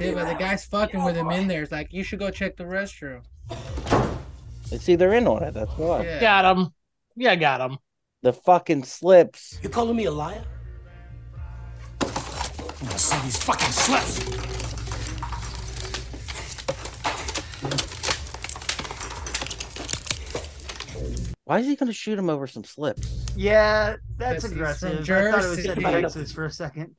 Yeah, 0.00 0.14
but 0.14 0.28
the 0.28 0.36
guy's 0.38 0.64
fucking 0.64 1.02
with 1.04 1.16
him 1.16 1.30
in 1.30 1.46
there. 1.46 1.62
It's 1.62 1.72
like, 1.72 1.92
you 1.92 2.02
should 2.02 2.18
go 2.18 2.30
check 2.30 2.56
the 2.56 2.64
restroom. 2.64 3.22
It's 4.72 4.88
either 4.88 5.12
in 5.14 5.26
on 5.26 5.42
it. 5.42 5.54
That's 5.54 5.72
why. 5.76 6.04
Yeah. 6.04 6.20
Got 6.20 6.56
him. 6.56 6.68
Yeah, 7.16 7.34
got 7.36 7.60
him. 7.60 7.78
The 8.22 8.32
fucking 8.32 8.84
slips. 8.84 9.58
You 9.62 9.68
calling 9.68 9.96
me 9.96 10.04
a 10.04 10.10
liar? 10.10 10.44
I'm 12.02 12.08
gonna 12.86 12.98
see 12.98 13.18
these 13.20 13.36
fucking 13.42 13.70
slips. 13.72 14.20
Why 21.44 21.58
is 21.58 21.66
he 21.66 21.74
going 21.74 21.88
to 21.88 21.92
shoot 21.92 22.18
him 22.18 22.30
over 22.30 22.46
some 22.46 22.62
slips? 22.64 23.26
Yeah, 23.36 23.96
that's 24.16 24.44
Yes, 24.44 24.52
aggressive. 24.52 25.00
I 25.10 25.30
thought 25.30 25.44
it 25.44 25.48
was 25.48 25.62
set 25.64 25.78
Jersey. 25.78 26.00
Texas 26.02 26.32
for 26.32 26.44
a 26.44 26.50
second. 26.50 26.94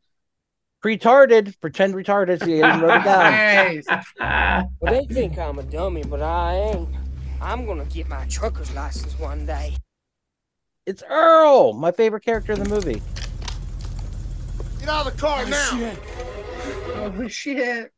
Retarded. 0.83 1.53
Pretend 1.61 1.93
retarded. 1.93 2.39
So 2.39 2.47
you 2.47 2.61
wrote 2.63 2.83
it 3.01 3.03
down. 3.03 3.85
Nice. 4.19 4.67
Well, 4.81 4.93
they 4.93 5.05
think 5.13 5.37
I'm 5.37 5.59
a 5.59 5.63
dummy, 5.63 6.03
but 6.03 6.21
I 6.21 6.55
ain't. 6.55 6.89
I'm 7.41 7.65
gonna 7.65 7.85
get 7.85 8.07
my 8.07 8.25
trucker's 8.27 8.71
license 8.75 9.17
one 9.17 9.47
day. 9.47 9.75
It's 10.85 11.01
Earl, 11.09 11.73
my 11.73 11.91
favorite 11.91 12.23
character 12.23 12.53
in 12.53 12.63
the 12.63 12.69
movie. 12.69 13.01
Get 14.79 14.89
out 14.89 15.07
of 15.07 15.13
the 15.13 15.19
car 15.19 15.45
now. 15.47 15.93
Oh 16.95 17.27
shit. 17.27 17.91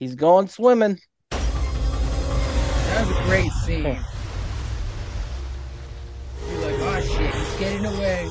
He's 0.00 0.14
going 0.14 0.48
swimming. 0.48 0.98
That 1.30 3.06
was 3.06 3.16
a 3.16 3.22
great 3.24 3.52
scene. 3.52 3.82
You're 6.50 6.60
like, 6.60 6.78
oh 6.80 7.00
shit, 7.00 7.34
he's 7.34 7.58
getting 7.58 7.84
away. 7.84 8.26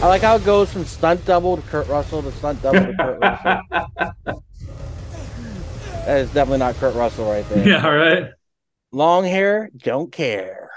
I 0.00 0.06
like 0.06 0.22
how 0.22 0.36
it 0.36 0.44
goes 0.44 0.72
from 0.72 0.84
stunt 0.84 1.24
double 1.24 1.56
to 1.56 1.62
Kurt 1.62 1.88
Russell 1.88 2.22
to 2.22 2.32
stunt 2.32 2.62
double 2.62 2.86
to 2.86 2.94
Kurt 2.96 3.20
Russell. 3.20 4.44
That 6.04 6.18
is 6.18 6.30
definitely 6.32 6.58
not 6.58 6.74
Kurt 6.76 6.96
Russell 6.96 7.30
right 7.30 7.48
there. 7.48 7.68
Yeah, 7.68 7.86
all 7.86 7.94
right. 7.94 8.30
Long 8.94 9.24
hair, 9.24 9.70
don't 9.78 10.12
care. 10.12 10.70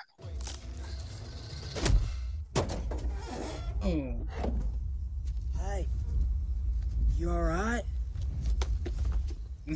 Mm. 3.84 4.26
Hey, 5.60 5.88
you 7.18 7.30
all 7.30 7.44
right? 7.44 7.84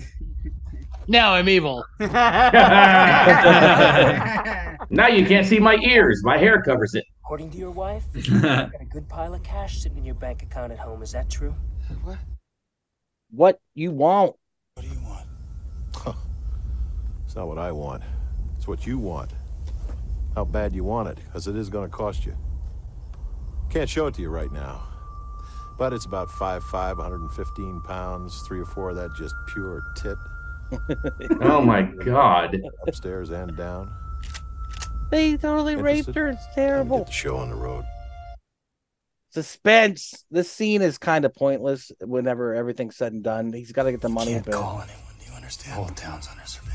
Now 1.10 1.34
I'm 1.34 1.50
evil. 1.50 1.84
Now 4.92 5.08
you 5.08 5.26
can't 5.26 5.46
see 5.46 5.60
my 5.60 5.76
ears. 5.84 6.22
My 6.24 6.38
hair 6.38 6.62
covers 6.62 6.96
it. 6.96 7.04
According 7.24 7.52
to 7.52 7.58
your 7.58 7.72
wife, 7.72 8.04
you 8.14 8.40
got 8.40 8.72
a 8.80 8.86
good 8.86 9.10
pile 9.10 9.34
of 9.34 9.44
cash 9.44 9.82
sitting 9.82 9.98
in 9.98 10.06
your 10.06 10.16
bank 10.16 10.44
account 10.44 10.72
at 10.72 10.80
home. 10.80 11.02
Is 11.02 11.12
that 11.12 11.30
true? 11.30 11.54
What 12.04 12.20
What 13.32 13.60
you 13.74 13.92
want? 13.92 14.36
What 14.76 14.84
do 14.84 14.90
you 14.92 15.00
want? 15.02 15.26
It's 17.26 17.36
not 17.36 17.48
what 17.48 17.58
I 17.58 17.72
want. 17.72 18.02
It's 18.72 18.82
what 18.82 18.86
you 18.88 19.00
want. 19.00 19.32
How 20.36 20.46
bad 20.46 20.74
you 20.76 20.84
want 20.84 21.08
it, 21.10 21.18
because 21.26 21.48
it 21.48 21.56
is 21.56 21.70
going 21.70 21.90
to 21.90 21.92
cost 21.92 22.24
you. 22.24 22.36
Can't 23.72 23.90
show 23.90 24.06
it 24.06 24.14
to 24.14 24.22
you 24.22 24.30
right 24.30 24.52
now. 24.52 24.84
But 25.80 25.92
it's 25.92 26.06
about 26.06 26.28
5'5", 26.28 26.98
115 26.98 27.82
pounds, 27.82 28.44
three 28.48 28.60
or 28.60 28.66
four 28.66 28.92
of 28.92 28.96
that 28.98 29.10
just 29.18 29.34
pure 29.52 29.82
tit, 29.98 30.18
Oh 31.42 31.62
my 31.62 31.82
god. 31.82 32.62
upstairs 32.86 33.32
and 33.32 33.58
down. 33.58 33.92
They 35.10 35.36
totally 35.36 35.76
raped 35.76 36.14
her. 36.14 36.28
It's 36.30 36.46
Get 36.48 36.54
terrible. 36.54 37.06
the 37.06 37.12
show 37.12 37.38
on 37.38 37.50
the 37.50 37.56
road. 37.56 37.86
Suspense. 39.32 40.26
This 40.30 40.52
scene 40.52 40.84
is 40.84 41.00
kind 41.00 41.26
of 41.26 41.34
pointless 41.34 41.92
whenever 42.02 42.54
everything's 42.54 42.98
said 42.98 43.14
and 43.14 43.24
done. 43.24 43.52
He's 43.52 43.72
got 43.72 43.84
to 43.84 43.92
get 43.92 44.02
the 44.02 44.10
money. 44.10 44.34
Can't 44.34 44.46
but 44.46 44.54
call 44.54 44.84
anyone. 44.84 45.14
Do 45.20 45.26
you 45.32 45.36
understand? 45.36 45.72
The 45.72 45.76
whole 45.84 45.96
town's 45.96 46.28
under 46.28 46.46
surveillance. 46.46 46.69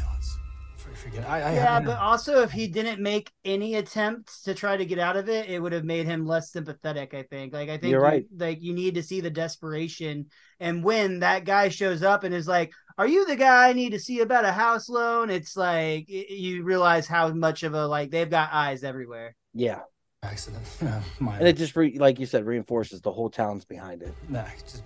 For- 1.05 1.11
Forget. 1.11 1.28
I, 1.28 1.40
I 1.42 1.55
yeah, 1.55 1.80
but 1.80 1.98
also 1.98 2.40
if 2.42 2.50
he 2.50 2.66
didn't 2.66 3.00
make 3.00 3.30
any 3.44 3.74
attempt 3.74 4.44
to 4.44 4.55
try 4.55 4.76
to 4.76 4.84
get 4.86 4.98
out 4.98 5.16
of 5.16 5.28
it, 5.28 5.50
it 5.50 5.61
would 5.61 5.72
have 5.72 5.84
made 5.84 6.07
him 6.07 6.26
less 6.26 6.50
sympathetic. 6.50 7.12
I 7.12 7.22
think. 7.24 7.52
Like 7.52 7.68
I 7.68 7.76
think 7.78 7.90
You're 7.92 8.00
you- 8.00 8.07
right. 8.07 8.26
like 8.38 8.62
you 8.62 8.72
need 8.72 8.94
to 8.94 9.02
see 9.02 9.20
the 9.20 9.30
desperation, 9.30 10.26
and 10.61 10.82
when 10.82 11.20
that 11.20 11.44
guy 11.44 11.68
shows 11.68 12.02
up 12.02 12.24
and 12.24 12.34
is 12.34 12.48
like, 12.48 12.72
"Are 12.96 13.07
you 13.07 13.26
the 13.26 13.36
guy 13.36 13.68
I 13.68 13.72
need 13.74 13.90
to 13.90 13.98
see 14.00 14.20
about 14.20 14.44
a 14.46 14.52
house 14.52 14.88
loan?" 14.88 15.28
It's 15.30 15.57
like 15.57 16.07
you 16.09 16.62
realize 16.64 17.07
how 17.07 17.28
much 17.34 17.62
of 17.64 17.74
a 17.74 17.86
like 17.86 18.11
they've 18.11 18.30
got 18.30 18.48
eyes 18.52 18.82
everywhere. 18.82 19.36
yeah, 19.52 19.80
accident. 20.22 20.64
Yeah, 20.82 21.02
and 21.38 21.46
it 21.46 21.57
just 21.59 21.76
re- 21.76 21.98
like 21.98 22.18
you 22.18 22.24
said 22.26 22.46
reinforces 22.46 23.02
the 23.02 23.12
whole 23.12 23.28
town's 23.28 23.64
behind 23.66 24.02
it. 24.02 24.14
Nah, 24.30 24.44
just, 24.62 24.82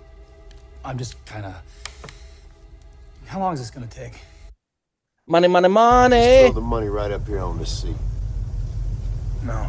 I'm 0.84 0.98
just 0.98 1.24
kind 1.26 1.46
of. 1.46 1.54
How 3.26 3.38
long 3.38 3.52
is 3.54 3.60
this 3.60 3.70
gonna 3.70 3.86
take? 3.86 4.14
Money, 5.31 5.47
money, 5.47 5.66
Just 5.68 5.74
money. 5.74 6.41
throw 6.41 6.53
the 6.53 6.61
money 6.62 6.89
right 6.89 7.11
up 7.11 7.26
here 7.26 7.41
on 7.41 7.59
this 7.59 7.83
seat. 7.83 7.97
No. 9.45 9.68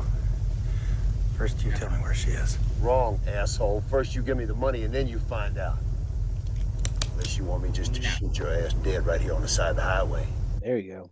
First, 1.37 1.65
you 1.65 1.71
tell 1.71 1.89
me 1.89 1.97
where 1.97 2.13
she 2.13 2.29
is. 2.29 2.57
Wrong, 2.81 3.19
asshole. 3.27 3.83
First 3.89 4.15
you 4.15 4.21
give 4.21 4.37
me 4.37 4.45
the 4.45 4.53
money 4.55 4.83
and 4.83 4.93
then 4.93 5.07
you 5.09 5.19
find 5.19 5.57
out. 5.57 5.75
Unless 7.11 7.37
you 7.37 7.43
want 7.43 7.63
me 7.63 7.69
just 7.73 7.93
to 7.95 8.01
shoot 8.01 8.37
your 8.37 8.53
ass 8.53 8.71
dead 8.75 9.05
right 9.05 9.19
here 9.19 9.33
on 9.33 9.41
the 9.41 9.49
side 9.49 9.71
of 9.71 9.75
the 9.75 9.81
highway. 9.81 10.25
There 10.61 10.77
you 10.77 10.93
go. 10.93 11.09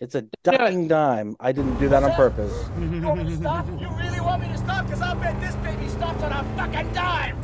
It's 0.00 0.14
a 0.14 0.26
ducking 0.44 0.86
dime. 0.88 1.34
I 1.40 1.52
didn't 1.52 1.78
do 1.78 1.88
that 1.88 2.02
on 2.02 2.12
purpose. 2.12 2.52
You 2.78 3.00
want 3.00 3.24
me 3.24 3.30
to 3.30 3.36
stop? 3.36 3.66
You 3.80 3.88
really 3.88 4.20
want 4.20 4.42
me 4.42 4.48
to 4.48 4.58
stop? 4.58 4.84
Because 4.84 5.00
I 5.00 5.14
bet 5.14 5.40
this 5.40 5.56
baby 5.56 5.88
stops 5.88 6.22
on 6.22 6.32
a 6.32 6.44
fucking 6.58 6.92
dime. 6.92 7.38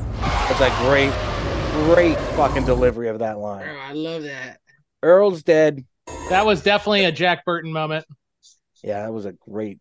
It's 0.51 0.61
a 0.61 0.69
great, 0.87 1.13
great 1.95 2.19
fucking 2.37 2.67
delivery 2.67 3.09
of 3.09 3.19
that 3.21 3.39
line. 3.39 3.65
Bro, 3.65 3.79
I 3.79 3.93
love 3.93 4.23
that. 4.25 4.61
Earl's 5.03 5.43
dead. 5.43 5.87
That 6.29 6.47
was 6.47 6.63
definitely 6.63 7.05
a 7.05 7.13
Jack 7.13 7.45
Burton 7.45 7.73
moment. 7.73 8.05
Yeah, 8.83 9.03
that 9.03 9.13
was 9.13 9.27
a 9.27 9.33
great. 9.33 9.79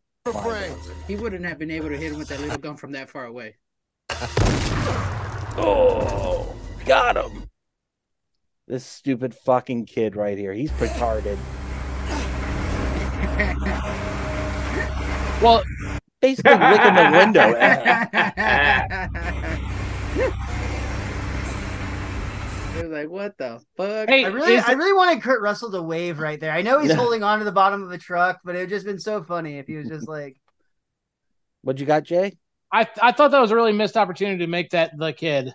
He 1.07 1.15
wouldn't 1.15 1.45
have 1.45 1.59
been 1.59 1.71
able 1.71 1.89
to 1.89 1.97
hit 1.97 2.11
him 2.13 2.19
with 2.19 2.29
that 2.29 2.39
little 2.39 2.57
gun 2.57 2.77
from 2.77 2.91
that 2.93 3.09
far 3.09 3.25
away. 3.25 3.55
Oh, 5.55 6.55
got 6.83 7.15
him. 7.15 7.43
This 8.67 8.83
stupid 8.83 9.35
fucking 9.35 9.85
kid 9.85 10.15
right 10.15 10.35
here. 10.35 10.51
He's 10.51 10.71
retarded. 10.71 11.37
Well, 15.43 15.63
Basically 16.23 16.53
licking 16.53 16.95
the 16.95 17.11
window. 17.11 17.53
It 22.75 22.83
was 22.83 22.91
like, 22.91 23.09
what 23.09 23.37
the 23.37 23.61
fuck? 23.77 24.09
I 24.09 24.25
really, 24.25 24.57
I 24.57 24.71
really 24.71 24.93
wanted 24.93 25.21
Kurt 25.21 25.41
Russell 25.41 25.71
to 25.71 25.81
wave 25.81 26.17
right 26.17 26.39
there. 26.39 26.51
I 26.51 26.63
know 26.63 26.79
he's 26.79 26.93
holding 26.93 27.21
on 27.21 27.39
to 27.39 27.45
the 27.45 27.51
bottom 27.51 27.83
of 27.83 27.91
a 27.91 27.97
truck, 27.99 28.39
but 28.43 28.55
it 28.55 28.59
would 28.59 28.69
just 28.69 28.85
been 28.85 28.99
so 28.99 29.23
funny 29.23 29.59
if 29.59 29.67
he 29.67 29.75
was 29.75 29.87
just 29.87 30.07
like, 30.07 30.37
What 31.61 31.79
you 31.79 31.85
got, 31.85 32.03
Jay? 32.03 32.37
I 32.71 32.87
I 32.99 33.11
thought 33.11 33.29
that 33.31 33.39
was 33.39 33.51
a 33.51 33.55
really 33.55 33.73
missed 33.73 33.95
opportunity 33.95 34.39
to 34.39 34.47
make 34.47 34.71
that 34.71 34.97
the 34.97 35.13
kid. 35.13 35.53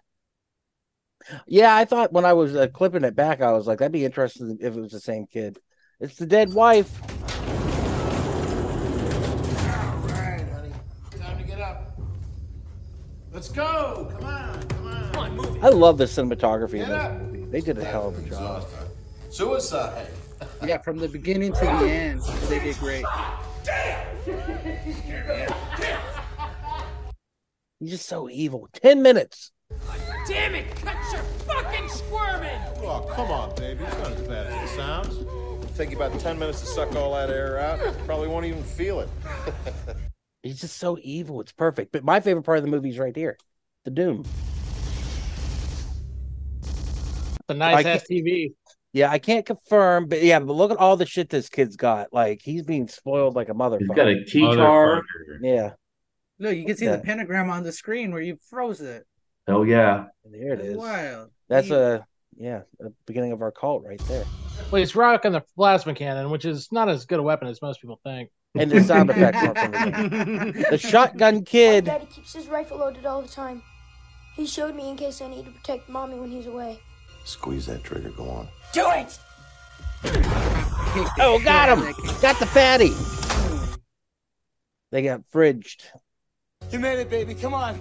Yeah, 1.48 1.74
I 1.74 1.84
thought 1.84 2.12
when 2.12 2.24
I 2.24 2.34
was 2.34 2.54
uh, 2.54 2.68
clipping 2.68 3.02
it 3.02 3.16
back, 3.16 3.42
I 3.42 3.50
was 3.50 3.66
like, 3.66 3.80
that'd 3.80 3.90
be 3.90 4.04
interesting 4.04 4.58
if 4.60 4.76
it 4.76 4.80
was 4.80 4.92
the 4.92 5.00
same 5.00 5.26
kid. 5.26 5.58
It's 5.98 6.14
the 6.14 6.26
dead 6.26 6.54
wife. 6.54 6.88
All 7.02 7.08
right, 10.06 10.46
buddy, 10.52 10.72
time 11.18 11.38
to 11.38 11.44
get 11.44 11.60
up. 11.60 11.98
Let's 13.32 13.48
go. 13.48 14.08
Come 14.12 14.24
on. 14.24 14.77
Come 15.28 15.40
on. 15.40 15.52
Move. 15.52 15.64
I 15.64 15.68
love 15.68 15.98
the 15.98 16.04
cinematography 16.04 16.82
in 16.82 16.88
this 16.88 17.20
movie. 17.20 17.44
They 17.50 17.60
did 17.60 17.78
a 17.78 17.84
hell 17.84 18.08
of 18.08 18.18
a 18.18 18.28
job. 18.28 18.64
Suicide. 19.30 20.08
Yeah, 20.64 20.78
from 20.78 20.98
the 20.98 21.08
beginning 21.08 21.52
to 21.52 21.60
the 21.60 21.90
end, 21.90 22.22
they 22.48 22.60
did 22.60 22.76
great. 22.78 23.04
Damn! 23.64 24.06
He's 27.80 27.90
just 27.90 28.06
so 28.06 28.28
evil. 28.28 28.68
Ten 28.72 29.02
minutes. 29.02 29.52
Damn 30.26 30.54
it! 30.54 30.74
Cut 30.76 30.96
your 31.12 31.22
fucking 31.22 31.88
squirming! 31.88 32.60
Oh, 32.78 33.06
come 33.14 33.30
on, 33.30 33.54
baby. 33.56 33.84
It's 33.84 33.98
not 33.98 34.12
as 34.12 34.22
bad 34.22 34.46
as 34.46 34.70
it 34.70 34.76
sounds. 34.76 35.16
It'll 35.18 35.60
take 35.76 35.90
you 35.90 35.96
about 35.96 36.18
10 36.18 36.38
minutes 36.38 36.60
to 36.60 36.66
suck 36.66 36.94
all 36.96 37.14
that 37.14 37.30
air 37.30 37.58
out. 37.58 37.78
Probably 38.06 38.28
won't 38.28 38.46
even 38.46 38.62
feel 38.62 39.00
it. 39.00 39.08
He's 40.42 40.60
just 40.60 40.78
so 40.78 40.98
evil. 41.02 41.40
It's 41.40 41.52
perfect. 41.52 41.92
But 41.92 42.04
my 42.04 42.20
favorite 42.20 42.44
part 42.44 42.58
of 42.58 42.64
the 42.64 42.70
movie 42.70 42.90
is 42.90 42.98
right 42.98 43.14
here, 43.14 43.36
the 43.84 43.90
Doom. 43.90 44.24
The 47.48 47.54
nice 47.54 47.84
ass 47.84 48.04
TV. 48.10 48.52
Yeah, 48.92 49.10
I 49.10 49.18
can't 49.18 49.44
confirm, 49.44 50.06
but 50.08 50.22
yeah, 50.22 50.38
but 50.38 50.52
look 50.54 50.70
at 50.70 50.76
all 50.78 50.96
the 50.96 51.04
shit 51.06 51.28
this 51.28 51.48
kid's 51.48 51.76
got. 51.76 52.12
Like 52.12 52.40
he's 52.42 52.62
being 52.62 52.88
spoiled 52.88 53.34
like 53.36 53.48
a 53.48 53.54
motherfucker. 53.54 53.78
He's 53.80 53.88
got 53.88 54.08
a 54.08 54.24
key 54.24 54.54
card. 54.56 55.04
Yeah. 55.42 55.72
Look, 56.38 56.56
you 56.56 56.64
can 56.64 56.76
see 56.76 56.84
Yeah. 56.86 56.96
the 56.96 57.02
pentagram 57.02 57.50
on 57.50 57.62
the 57.64 57.72
screen 57.72 58.12
where 58.12 58.22
you 58.22 58.38
froze 58.48 58.80
it. 58.80 59.04
Oh 59.46 59.62
yeah. 59.64 60.04
There 60.24 60.52
it 60.54 60.62
That's 60.62 60.76
wild. 60.76 61.30
That's 61.48 61.70
a 61.70 62.06
yeah, 62.36 62.60
the 62.78 62.92
beginning 63.06 63.32
of 63.32 63.42
our 63.42 63.50
cult 63.50 63.82
right 63.84 64.00
there. 64.06 64.24
Well, 64.70 64.78
he's 64.80 64.94
rocking 64.94 65.32
the 65.32 65.42
plasma 65.56 65.94
cannon, 65.94 66.30
which 66.30 66.44
is 66.44 66.68
not 66.70 66.88
as 66.88 67.04
good 67.04 67.18
a 67.18 67.22
weapon 67.22 67.48
as 67.48 67.60
most 67.60 67.80
people 67.80 68.00
think. 68.04 68.30
And 68.54 68.70
the 68.70 68.82
sound 68.82 69.10
effects 69.14 69.38
aren't 69.42 69.58
from 69.58 69.72
the 69.72 70.52
game. 70.52 70.64
The 70.70 70.78
shotgun 70.78 71.34
My 71.36 71.40
kid. 71.42 71.84
daddy 71.86 72.06
keeps 72.06 72.32
his 72.34 72.46
rifle 72.46 72.78
loaded 72.78 73.06
all 73.06 73.20
the 73.22 73.28
time. 73.28 73.62
He 74.36 74.46
showed 74.46 74.74
me 74.76 74.88
in 74.90 74.96
case 74.96 75.20
I 75.20 75.28
need 75.28 75.44
to 75.46 75.50
protect 75.50 75.88
mommy 75.88 76.14
when 76.18 76.30
he's 76.30 76.46
away. 76.46 76.78
Squeeze 77.28 77.66
that 77.66 77.84
trigger. 77.84 78.08
Go 78.08 78.30
on. 78.30 78.48
Do 78.72 78.90
it! 78.90 79.18
Oh, 81.20 81.38
got 81.44 81.68
him! 81.68 81.80
Got 82.22 82.38
the 82.38 82.46
fatty. 82.46 82.94
They 84.90 85.02
got 85.02 85.20
fridged. 85.30 85.82
You 86.70 86.78
made 86.78 86.98
it, 86.98 87.10
baby. 87.10 87.34
Come 87.34 87.52
on. 87.52 87.78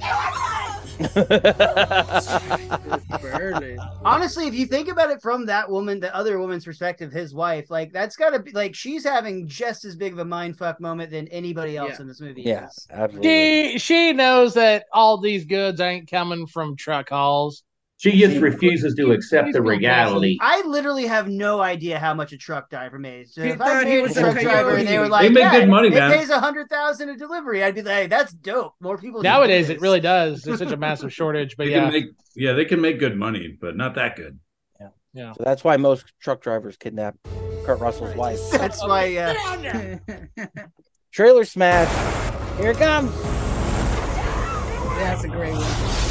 honestly, 4.04 4.46
if 4.46 4.54
you 4.54 4.66
think 4.66 4.86
about 4.86 5.10
it 5.10 5.20
from 5.20 5.44
that 5.46 5.68
woman, 5.68 5.98
the 5.98 6.14
other 6.14 6.38
woman's 6.38 6.64
perspective, 6.64 7.10
his 7.10 7.34
wife, 7.34 7.70
like 7.70 7.92
that's 7.92 8.14
got 8.14 8.30
to 8.30 8.38
be 8.38 8.52
like 8.52 8.76
she's 8.76 9.02
having 9.02 9.48
just 9.48 9.84
as 9.84 9.96
big 9.96 10.12
of 10.12 10.20
a 10.20 10.24
mind 10.24 10.56
fuck 10.56 10.80
moment 10.80 11.10
than 11.10 11.26
anybody 11.28 11.76
else 11.76 11.98
in 11.98 12.06
this 12.06 12.20
movie. 12.20 12.42
Yeah, 12.42 12.68
absolutely. 12.88 13.72
She 13.72 13.78
she 13.78 14.12
knows 14.12 14.54
that 14.54 14.84
all 14.92 15.18
these 15.18 15.44
goods 15.44 15.80
ain't 15.80 16.08
coming 16.08 16.46
from 16.46 16.76
truck 16.76 17.08
hauls. 17.08 17.64
She 17.98 18.18
just 18.18 18.36
refuses 18.42 18.94
to 18.96 19.12
accept 19.12 19.54
the 19.54 19.62
reality. 19.62 20.36
I 20.42 20.62
literally 20.66 21.06
have 21.06 21.28
no 21.28 21.62
idea 21.62 21.98
how 21.98 22.12
much 22.12 22.32
a 22.32 22.36
truck 22.36 22.68
driver 22.68 22.98
makes. 22.98 23.34
So 23.34 23.40
if 23.40 23.58
I 23.58 23.64
thought 23.64 23.84
he 23.86 23.92
paid 23.92 23.98
a 24.00 24.02
was 24.02 24.16
a 24.18 24.20
truck 24.20 24.38
driver 24.38 24.76
and 24.76 24.86
they 24.86 24.98
were 24.98 25.08
like, 25.08 25.22
They 25.22 25.28
make 25.30 25.44
yeah, 25.44 25.60
good 25.60 25.68
money, 25.70 25.88
it 25.88 25.94
man. 25.94 26.12
pays 26.12 26.28
a 26.28 26.38
hundred 26.38 26.68
thousand 26.68 27.08
a 27.08 27.16
delivery, 27.16 27.64
I'd 27.64 27.74
be 27.74 27.82
like, 27.82 27.94
hey, 27.94 28.06
that's 28.06 28.32
dope. 28.34 28.74
More 28.80 28.98
people 28.98 29.22
Nowadays, 29.22 29.70
it 29.70 29.80
really 29.80 30.00
does. 30.00 30.42
There's 30.42 30.58
such 30.58 30.72
a 30.72 30.76
massive 30.88 31.10
shortage, 31.10 31.56
but 31.56 31.64
They 31.64 31.72
yeah, 31.72 31.88
make, 31.88 32.04
yeah, 32.34 32.52
they 32.52 32.66
can 32.66 32.82
make 32.82 32.98
good 32.98 33.16
money, 33.16 33.56
but 33.58 33.76
not 33.78 33.94
that 33.94 34.16
good. 34.16 34.38
yeah. 35.14 35.32
So 35.32 35.42
that's 35.42 35.64
why 35.64 35.78
most 35.78 36.12
truck 36.20 36.42
drivers 36.42 36.76
kidnap 36.76 37.16
Kurt 37.64 37.80
Russell's 37.80 38.14
wife. 38.14 38.38
That's 38.52 38.80
why. 38.80 39.16
Uh, 39.16 40.46
Trailer 41.10 41.44
smash. 41.44 41.88
Here 42.60 42.70
it 42.70 42.76
comes. 42.78 43.12
That's 44.98 45.24
a 45.24 45.28
great 45.28 45.52
one. 45.54 46.05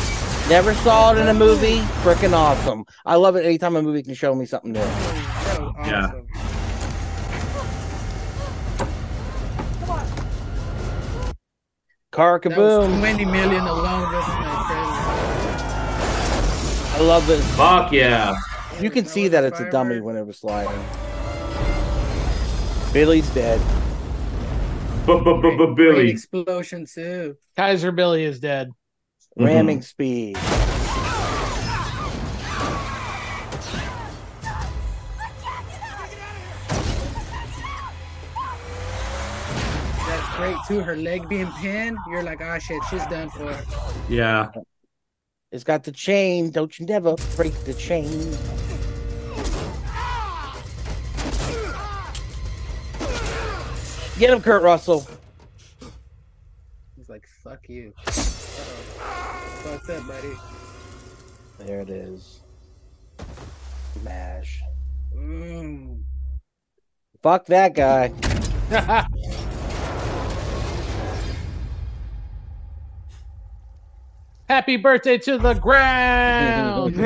Never 0.50 0.76
saw 0.76 1.12
it 1.12 1.18
in 1.18 1.28
a 1.28 1.34
movie. 1.34 1.80
Freaking 2.04 2.34
awesome. 2.34 2.86
I 3.04 3.16
love 3.16 3.36
it 3.36 3.46
anytime 3.46 3.76
a 3.76 3.82
movie 3.82 4.04
can 4.04 4.14
show 4.14 4.36
me 4.36 4.46
something 4.46 4.74
new. 4.74 4.80
That 4.80 5.60
was 5.62 5.88
Yeah. 5.88 6.12
Car 12.12 12.40
That 12.40 12.58
was 12.58 12.88
kaboom. 12.90 13.00
20 13.00 13.26
million 13.26 13.62
alone 13.64 14.12
just 14.12 14.30
I 16.94 17.00
love 17.02 17.28
this. 17.28 17.44
Fuck 17.56 17.92
yeah. 17.92 18.36
You 18.80 18.90
can 18.90 19.06
see 19.06 19.28
that 19.28 19.44
it's 19.44 19.60
a 19.60 19.70
dummy 19.70 20.00
when 20.00 20.16
it 20.16 20.26
was 20.26 20.40
sliding. 20.40 20.80
Billy's 22.94 23.30
dead. 23.32 23.60
trailer. 25.06 25.42
Great 25.42 25.76
Billy. 25.76 26.10
explosion 26.10 26.86
too. 26.86 27.36
Kaiser 27.58 27.92
Billy 27.92 28.24
is 28.24 28.40
dead. 28.40 28.72
Ramming 29.38 29.82
speed. 29.82 30.38
That's 40.06 40.36
great 40.38 40.56
too. 40.68 40.80
Her 40.82 40.96
leg 40.96 41.28
being 41.28 41.52
pinned, 41.60 41.98
you're 42.10 42.24
like, 42.24 42.40
ah, 42.42 42.58
shit, 42.60 42.82
she's 42.90 43.06
done 43.08 43.30
for. 43.30 43.62
Yeah. 44.08 44.52
It's 45.52 45.66
got 45.66 45.84
the 45.84 45.92
chain. 45.92 46.50
Don't 46.52 46.80
you 46.80 46.86
never 46.86 47.16
break 47.36 47.54
the 47.66 47.74
chain. 47.74 48.10
Get 54.18 54.30
him, 54.30 54.42
Kurt 54.42 54.64
Russell. 54.64 55.06
He's 56.96 57.10
like, 57.10 57.28
fuck 57.44 57.68
you. 57.68 57.94
Uh-oh. 59.66 59.78
Fucked 59.78 59.90
up, 59.90 60.08
buddy. 60.08 60.34
There 61.60 61.82
it 61.82 61.90
is. 61.90 62.42
Mash. 64.04 64.62
Mm. 65.16 66.04
Fuck 67.24 67.46
that 67.48 67.74
guy. 67.74 68.14
Happy 74.48 74.78
birthday 74.78 75.18
to 75.18 75.40
the 75.40 75.56
ground. 75.56 76.96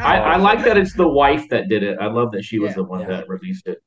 I, 0.00 0.16
I 0.16 0.36
like 0.38 0.64
that 0.64 0.76
it's 0.76 0.94
the 0.94 1.06
wife 1.06 1.48
that 1.50 1.68
did 1.68 1.84
it. 1.84 1.98
I 2.00 2.06
love 2.06 2.32
that 2.32 2.44
she 2.44 2.58
was 2.58 2.74
the 2.74 2.82
one 2.82 3.06
that 3.06 3.28
released 3.28 3.68
it. 3.68 3.80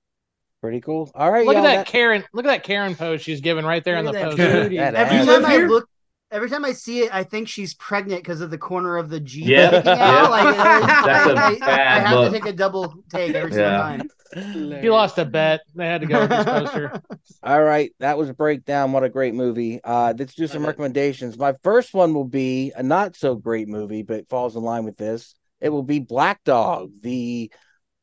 Pretty 0.64 0.80
cool. 0.80 1.11
All 1.14 1.30
right, 1.30 1.45
look 1.45 1.57
at 1.57 1.64
y'all, 1.64 1.76
that, 1.76 1.88
Karen. 1.88 2.24
Look 2.32 2.45
at 2.45 2.47
that 2.47 2.64
Karen 2.64 2.95
pose 2.95 3.22
she's 3.22 3.41
giving 3.41 3.66
right 3.66 3.84
there 3.84 3.97
in 3.97 4.05
the 4.05 4.14
Look 4.14 4.22
post. 4.22 4.38
that 4.38 4.45
every 4.47 4.80
ass. 4.80 5.26
time 5.28 5.45
I 5.45 5.57
look, 5.57 5.89
every 6.32 6.49
time 6.49 6.64
I 6.64 6.72
see 6.72 6.99
it, 7.01 7.14
I 7.14 7.26
think 7.26 7.49
she's 7.49 7.74
pregnant 7.74 8.22
because 8.24 8.39
of 8.39 8.49
the 8.49 8.57
corner 8.57 8.95
of 8.95 9.09
the 9.09 9.20
Jeep. 9.20 9.45
Yeah, 9.45 9.72
sticking 9.72 9.89
out. 9.91 9.97
yeah. 9.99 10.28
Like, 10.30 10.55
That's 10.55 11.28
I, 11.28 11.32
a 11.32 11.36
I- 11.36 11.47
I 11.49 11.59
bad 11.59 12.07
have 12.07 12.18
look. 12.18 12.32
to 12.32 12.39
take 12.39 12.47
a 12.49 12.53
double 12.55 12.93
take 13.09 13.36
every 13.36 13.53
Yeah. 13.53 13.89
single 13.97 14.07
time. 14.07 14.82
He 14.82 14.89
lost 14.89 15.18
a 15.18 15.26
bet. 15.26 15.59
They 15.76 15.86
had 15.86 15.99
to 15.99 16.07
go 16.07 16.22
with 16.22 16.30
this 16.30 16.45
poster. 16.45 17.01
All 17.43 17.61
right, 17.61 17.91
that 17.99 18.18
was 18.18 18.30
a 18.30 18.34
breakdown. 18.34 18.93
What 18.93 19.03
a 19.03 19.09
great 19.09 19.34
movie. 19.36 19.82
Uh, 19.84 20.14
let's 20.18 20.34
do 20.34 20.47
some 20.47 20.66
recommendations. 20.66 21.38
My 21.38 21.55
first 21.61 21.93
one 21.93 22.14
will 22.14 22.24
be 22.24 22.72
a 22.74 22.82
not 22.82 23.18
so 23.18 23.36
great 23.36 23.68
movie, 23.68 24.01
but 24.01 24.20
it 24.20 24.30
falls 24.30 24.55
in 24.55 24.64
line 24.64 24.86
with 24.86 24.95
this. 24.95 25.36
It 25.59 25.70
will 25.70 25.84
be 25.84 25.99
Black 25.99 26.41
Dog, 26.45 26.91
the 27.01 27.51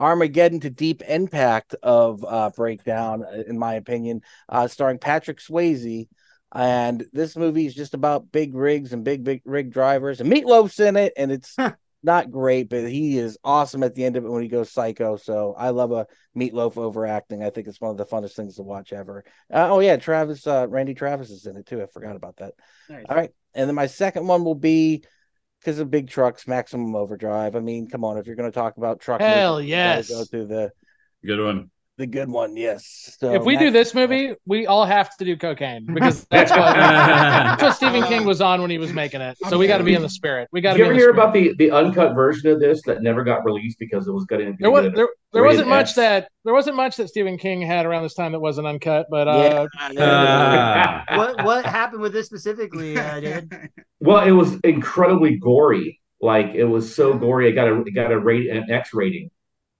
Armageddon 0.00 0.60
to 0.60 0.70
Deep 0.70 1.02
Impact 1.02 1.74
of 1.82 2.24
uh, 2.26 2.50
Breakdown, 2.56 3.24
in 3.46 3.58
my 3.58 3.74
opinion, 3.74 4.22
uh, 4.48 4.66
starring 4.66 4.98
Patrick 4.98 5.38
Swayze. 5.38 6.08
And 6.52 7.06
this 7.12 7.36
movie 7.36 7.66
is 7.66 7.74
just 7.74 7.94
about 7.94 8.32
big 8.32 8.54
rigs 8.54 8.92
and 8.92 9.04
big, 9.04 9.22
big 9.22 9.42
rig 9.44 9.70
drivers. 9.70 10.20
And 10.20 10.32
Meatloaf's 10.32 10.80
in 10.80 10.96
it, 10.96 11.12
and 11.16 11.30
it's 11.30 11.56
not 12.02 12.30
great, 12.30 12.68
but 12.68 12.88
he 12.88 13.18
is 13.18 13.38
awesome 13.44 13.82
at 13.82 13.94
the 13.94 14.04
end 14.04 14.16
of 14.16 14.24
it 14.24 14.30
when 14.30 14.42
he 14.42 14.48
goes 14.48 14.72
psycho. 14.72 15.16
So 15.16 15.54
I 15.56 15.70
love 15.70 15.92
a 15.92 16.06
Meatloaf 16.36 16.76
overacting. 16.76 17.44
I 17.44 17.50
think 17.50 17.68
it's 17.68 17.80
one 17.80 17.90
of 17.90 17.98
the 17.98 18.06
funnest 18.06 18.34
things 18.34 18.56
to 18.56 18.62
watch 18.62 18.92
ever. 18.92 19.22
Uh, 19.52 19.68
oh 19.70 19.80
yeah, 19.80 19.96
Travis, 19.96 20.46
uh, 20.46 20.66
Randy 20.68 20.94
Travis 20.94 21.30
is 21.30 21.46
in 21.46 21.56
it 21.56 21.66
too. 21.66 21.82
I 21.82 21.86
forgot 21.86 22.16
about 22.16 22.38
that. 22.38 22.54
Nice. 22.88 23.04
All 23.08 23.16
right, 23.16 23.30
and 23.54 23.68
then 23.68 23.74
my 23.74 23.86
second 23.86 24.26
one 24.26 24.44
will 24.44 24.54
be 24.54 25.04
because 25.60 25.78
of 25.78 25.90
big 25.90 26.08
trucks, 26.08 26.48
Maximum 26.48 26.94
Overdrive. 26.96 27.54
I 27.54 27.60
mean, 27.60 27.88
come 27.88 28.04
on, 28.04 28.18
if 28.18 28.26
you're 28.26 28.36
going 28.36 28.50
to 28.50 28.54
talk 28.54 28.76
about 28.76 29.00
truck, 29.00 29.20
Hell 29.20 29.56
movies, 29.56 29.70
yes. 29.70 30.08
go 30.08 30.24
to 30.24 30.46
the 30.46 30.72
Good 31.24 31.42
one. 31.42 31.70
The 32.00 32.06
good 32.06 32.30
one, 32.30 32.56
yes. 32.56 33.14
So 33.20 33.34
if 33.34 33.44
we 33.44 33.58
do 33.58 33.70
this 33.70 33.92
movie, 33.94 34.32
we 34.46 34.66
all 34.66 34.86
have 34.86 35.14
to 35.18 35.24
do 35.26 35.36
cocaine 35.36 35.84
because 35.84 36.24
that's 36.30 36.50
what, 36.50 36.74
that's 36.74 37.62
what 37.62 37.76
Stephen 37.76 38.04
King 38.04 38.24
was 38.24 38.40
on 38.40 38.62
when 38.62 38.70
he 38.70 38.78
was 38.78 38.94
making 38.94 39.20
it. 39.20 39.36
So 39.50 39.58
we 39.58 39.66
got 39.66 39.76
to 39.78 39.84
be 39.84 39.92
in 39.92 40.00
the 40.00 40.08
spirit. 40.08 40.48
We 40.50 40.62
got 40.62 40.70
Did 40.70 40.78
to 40.78 40.84
you 40.84 40.84
ever 40.86 40.94
hear 40.94 41.12
spirit. 41.12 41.18
about 41.18 41.34
the, 41.34 41.54
the 41.58 41.70
uncut 41.70 42.14
version 42.14 42.50
of 42.50 42.58
this 42.58 42.80
that 42.86 43.02
never 43.02 43.22
got 43.22 43.44
released 43.44 43.78
because 43.78 44.08
it 44.08 44.12
was 44.12 44.24
going 44.24 44.46
to 44.46 44.56
There 44.58 44.70
was 44.70 44.90
there, 44.94 45.08
there 45.34 45.44
wasn't 45.44 45.68
much 45.68 45.88
X? 45.88 45.94
that 45.96 46.28
there 46.46 46.54
wasn't 46.54 46.76
much 46.76 46.96
that 46.96 47.08
Stephen 47.08 47.36
King 47.36 47.60
had 47.60 47.84
around 47.84 48.02
this 48.02 48.14
time 48.14 48.32
that 48.32 48.40
wasn't 48.40 48.66
uncut, 48.66 49.04
but 49.10 49.28
uh, 49.28 49.68
Ah. 49.98 51.04
what 51.16 51.44
what 51.44 51.66
happened 51.66 52.00
with 52.00 52.14
this 52.14 52.24
specifically, 52.24 52.96
uh, 52.96 53.20
dude? 53.20 53.52
Well, 54.00 54.26
it 54.26 54.30
was 54.30 54.58
incredibly 54.64 55.36
gory. 55.36 56.00
Like 56.22 56.54
it 56.54 56.64
was 56.64 56.94
so 56.94 57.12
gory, 57.18 57.50
it 57.50 57.52
got 57.52 57.68
a 57.68 57.82
it 57.82 57.94
got 57.94 58.10
a 58.10 58.18
rate 58.18 58.48
an 58.48 58.70
X 58.70 58.94
rating, 58.94 59.30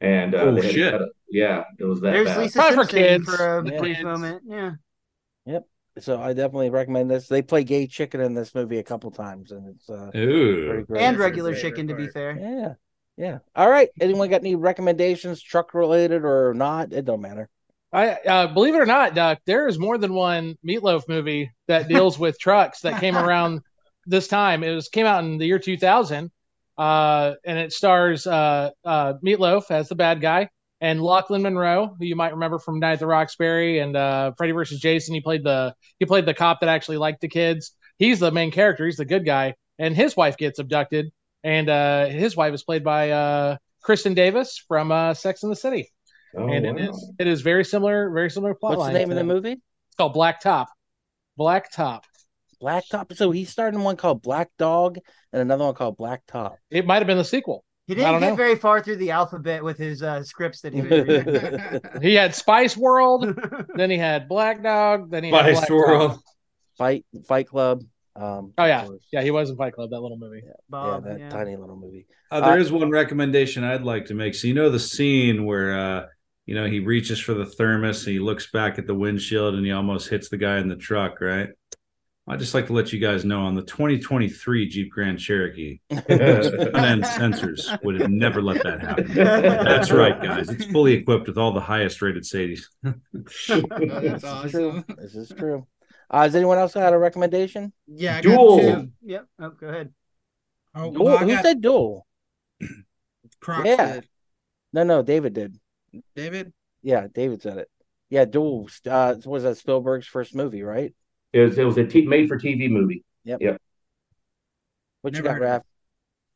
and 0.00 0.34
uh, 0.34 0.38
Oh, 0.38 0.54
they 0.54 0.62
had 0.62 0.70
to 0.70 0.72
shit. 0.76 0.92
cut 0.92 1.02
it. 1.02 1.08
Yeah, 1.30 1.64
it 1.78 1.84
was 1.84 2.00
that 2.00 2.12
There's 2.12 2.26
bad. 2.26 2.38
Lisa 2.40 2.58
Probably 2.58 2.84
for 2.84 2.90
kids. 2.90 3.36
for 3.36 3.58
a 3.58 3.70
Yeah. 3.70 3.78
brief 3.78 4.02
moment. 4.02 4.42
Yeah. 4.46 4.70
Yep. 5.46 5.66
So 5.98 6.20
I 6.20 6.32
definitely 6.32 6.70
recommend 6.70 7.10
this. 7.10 7.28
They 7.28 7.42
play 7.42 7.64
gay 7.64 7.86
chicken 7.86 8.20
in 8.20 8.34
this 8.34 8.54
movie 8.54 8.78
a 8.78 8.82
couple 8.82 9.10
times, 9.10 9.52
and 9.52 9.68
it's 9.74 9.88
uh, 9.90 10.10
Ooh. 10.16 10.84
great. 10.84 11.00
And 11.02 11.18
regular 11.18 11.50
your 11.50 11.56
favorite 11.56 11.70
chicken, 11.70 11.88
to 11.88 11.94
be 11.94 12.08
fair. 12.08 12.36
Yeah. 12.38 12.74
Yeah. 13.16 13.38
All 13.54 13.68
right. 13.68 13.90
Anyone 14.00 14.30
got 14.30 14.40
any 14.40 14.54
recommendations, 14.54 15.42
truck 15.42 15.74
related 15.74 16.24
or 16.24 16.54
not? 16.54 16.92
It 16.92 17.04
don't 17.04 17.20
matter. 17.20 17.48
I 17.92 18.12
uh, 18.12 18.46
believe 18.46 18.74
it 18.76 18.80
or 18.80 18.86
not, 18.86 19.14
Doc, 19.14 19.40
there 19.46 19.66
is 19.66 19.78
more 19.78 19.98
than 19.98 20.14
one 20.14 20.56
Meatloaf 20.66 21.08
movie 21.08 21.50
that 21.66 21.88
deals 21.88 22.18
with 22.18 22.38
trucks 22.38 22.80
that 22.82 23.00
came 23.00 23.16
around 23.18 23.60
this 24.06 24.28
time. 24.28 24.62
It 24.62 24.74
was 24.74 24.88
came 24.88 25.06
out 25.06 25.24
in 25.24 25.38
the 25.38 25.44
year 25.46 25.58
2000, 25.58 26.30
uh, 26.80 27.34
and 27.44 27.58
it 27.58 27.72
stars 27.72 28.26
uh, 28.26 28.70
uh, 28.84 29.14
Meatloaf 29.24 29.70
as 29.70 29.88
the 29.88 29.94
bad 29.94 30.20
guy 30.20 30.48
and 30.80 31.00
Lochlyn 31.00 31.42
Munro, 31.42 31.94
who 31.98 32.04
you 32.06 32.16
might 32.16 32.32
remember 32.32 32.58
from 32.58 32.80
Night 32.80 32.94
at 32.94 32.98
the 33.00 33.06
Roxbury 33.06 33.80
and 33.80 33.94
uh, 33.94 34.32
Freddy 34.38 34.52
versus 34.52 34.80
Jason. 34.80 35.14
He 35.14 35.20
played 35.20 35.44
the 35.44 35.74
he 35.98 36.06
played 36.06 36.26
the 36.26 36.34
cop 36.34 36.60
that 36.60 36.68
actually 36.68 36.96
liked 36.96 37.20
the 37.20 37.28
kids. 37.28 37.72
He's 37.98 38.18
the 38.18 38.30
main 38.30 38.50
character. 38.50 38.86
He's 38.86 38.96
the 38.96 39.04
good 39.04 39.26
guy, 39.26 39.54
and 39.78 39.94
his 39.94 40.16
wife 40.16 40.36
gets 40.36 40.58
abducted, 40.58 41.10
and 41.44 41.68
uh, 41.68 42.06
his 42.06 42.34
wife 42.34 42.54
is 42.54 42.62
played 42.62 42.82
by 42.82 43.10
uh, 43.10 43.56
Kristin 43.86 44.14
Davis 44.14 44.62
from 44.66 44.90
uh, 44.90 45.14
Sex 45.14 45.42
and 45.42 45.52
the 45.52 45.56
City 45.56 45.90
Oh, 46.36 46.48
and 46.48 46.64
it 46.64 46.74
wow. 46.74 46.90
is 46.90 47.12
it 47.18 47.26
is 47.26 47.40
very 47.40 47.64
similar, 47.64 48.10
very 48.10 48.30
similar 48.30 48.54
plot. 48.54 48.78
What's 48.78 48.92
the 48.92 48.98
name 48.98 49.10
of 49.10 49.16
the 49.16 49.24
movie? 49.24 49.52
It's 49.52 49.96
called 49.96 50.12
Black 50.12 50.40
Top. 50.40 50.68
Black 51.36 51.72
Top. 51.72 52.04
Black 52.60 52.84
Top. 52.90 53.12
So 53.14 53.30
he 53.30 53.44
started 53.44 53.76
in 53.78 53.82
one 53.84 53.96
called 53.96 54.22
Black 54.22 54.50
Dog 54.58 54.98
and 55.32 55.42
another 55.42 55.64
one 55.64 55.74
called 55.74 55.96
Black 55.96 56.22
Top. 56.26 56.56
It 56.70 56.86
might 56.86 56.98
have 56.98 57.06
been 57.06 57.18
the 57.18 57.24
sequel. 57.24 57.64
He 57.86 57.96
didn't 57.96 58.20
get 58.20 58.30
know. 58.30 58.36
very 58.36 58.54
far 58.54 58.80
through 58.80 58.96
the 58.96 59.10
alphabet 59.10 59.64
with 59.64 59.76
his 59.76 60.00
uh, 60.02 60.22
scripts 60.22 60.60
that 60.60 60.72
he 60.72 60.80
was 60.82 60.90
reading. 60.90 61.80
He 62.02 62.14
had 62.14 62.34
Spice 62.36 62.76
World, 62.76 63.26
then 63.74 63.90
he 63.90 63.98
had 63.98 64.28
Black 64.28 64.62
Dog, 64.62 65.10
then 65.10 65.24
he 65.24 65.30
had 65.30 65.56
Spice 65.56 65.68
Black 65.68 65.70
World. 65.70 66.10
Top. 66.12 66.20
Fight 66.78 67.04
Fight 67.26 67.48
Club. 67.48 67.82
Um, 68.14 68.52
Oh 68.58 68.64
yeah, 68.64 68.86
yeah, 69.12 69.22
he 69.22 69.30
was 69.32 69.50
in 69.50 69.56
Fight 69.56 69.72
Club, 69.72 69.90
that 69.90 70.00
little 70.00 70.18
movie. 70.18 70.42
Bob, 70.68 71.04
yeah, 71.04 71.12
that 71.12 71.20
yeah. 71.20 71.28
tiny 71.30 71.56
little 71.56 71.76
movie. 71.76 72.06
Uh, 72.30 72.40
there 72.40 72.54
Uh, 72.54 72.58
is 72.58 72.70
one 72.70 72.90
recommendation 72.90 73.64
I'd 73.64 73.82
like 73.82 74.06
to 74.06 74.14
make. 74.14 74.34
So 74.36 74.46
you 74.46 74.54
know 74.54 74.70
the 74.70 74.78
scene 74.78 75.44
where 75.44 75.76
uh, 75.76 76.06
you 76.46 76.54
know 76.54 76.66
he 76.66 76.78
reaches 76.80 77.18
for 77.18 77.34
the 77.34 77.46
thermos 77.46 78.06
and 78.06 78.12
he 78.12 78.20
looks 78.20 78.50
back 78.52 78.78
at 78.78 78.86
the 78.86 78.94
windshield 78.94 79.54
and 79.54 79.66
he 79.66 79.72
almost 79.72 80.08
hits 80.08 80.28
the 80.28 80.36
guy 80.36 80.58
in 80.58 80.68
the 80.68 80.76
truck, 80.76 81.20
right? 81.20 81.48
I'd 82.28 82.38
just 82.38 82.54
like 82.54 82.66
to 82.68 82.72
let 82.72 82.92
you 82.92 83.00
guys 83.00 83.24
know 83.24 83.40
on 83.40 83.54
the 83.56 83.62
2023 83.62 84.68
Jeep 84.68 84.90
Grand 84.92 85.18
Cherokee, 85.18 85.80
front-end 85.90 87.02
sensors 87.04 87.82
would 87.82 88.00
have 88.00 88.10
never 88.10 88.40
let 88.40 88.62
that 88.62 88.80
happen. 88.80 89.08
That's 89.14 89.90
right, 89.90 90.20
guys. 90.22 90.48
It's 90.48 90.66
fully 90.66 90.92
equipped 90.92 91.26
with 91.26 91.38
all 91.38 91.52
the 91.52 91.60
highest 91.60 92.00
rated 92.02 92.22
Sadies. 92.22 92.60
That's 92.82 93.46
This 93.46 93.50
is 93.50 94.24
awesome. 94.24 94.50
true. 94.50 94.84
This 94.98 95.16
is 95.16 95.32
true. 95.36 95.66
Uh, 96.08 96.22
has 96.22 96.34
anyone 96.36 96.58
else 96.58 96.74
got 96.74 96.92
a 96.92 96.98
recommendation? 96.98 97.72
Yeah, 97.88 98.18
I 98.18 98.20
Duel. 98.20 98.58
got 98.58 98.80
two. 98.82 98.88
Yep. 99.02 99.26
Oh, 99.40 99.50
go 99.50 99.68
ahead. 99.68 99.92
Oh, 100.74 100.90
Duel? 100.92 101.04
well, 101.04 101.18
Who 101.18 101.28
got 101.28 101.42
said 101.44 101.60
duel? 101.60 102.06
Crux 103.40 103.66
Yeah. 103.66 103.92
did. 103.94 104.08
No, 104.72 104.82
no, 104.84 105.02
David 105.02 105.32
did. 105.34 105.58
David. 106.14 106.52
Yeah, 106.82 107.08
David 107.12 107.42
said 107.42 107.58
it. 107.58 107.68
Yeah, 108.08 108.24
duel. 108.24 108.68
Uh, 108.88 109.16
was 109.24 109.42
that 109.42 109.56
Spielberg's 109.56 110.06
first 110.06 110.34
movie, 110.34 110.62
right? 110.62 110.94
It 111.32 111.40
was 111.40 111.58
it 111.58 111.64
was 111.64 111.78
a 111.78 111.86
t- 111.86 112.06
made 112.06 112.28
for 112.28 112.38
TV 112.38 112.68
movie. 112.70 113.04
Yep. 113.24 113.40
Yep. 113.42 113.62
What 115.02 115.14
you 115.14 115.22
Never 115.22 115.38
got, 115.38 115.46
heard 115.46 115.62
Raph? 115.62 115.64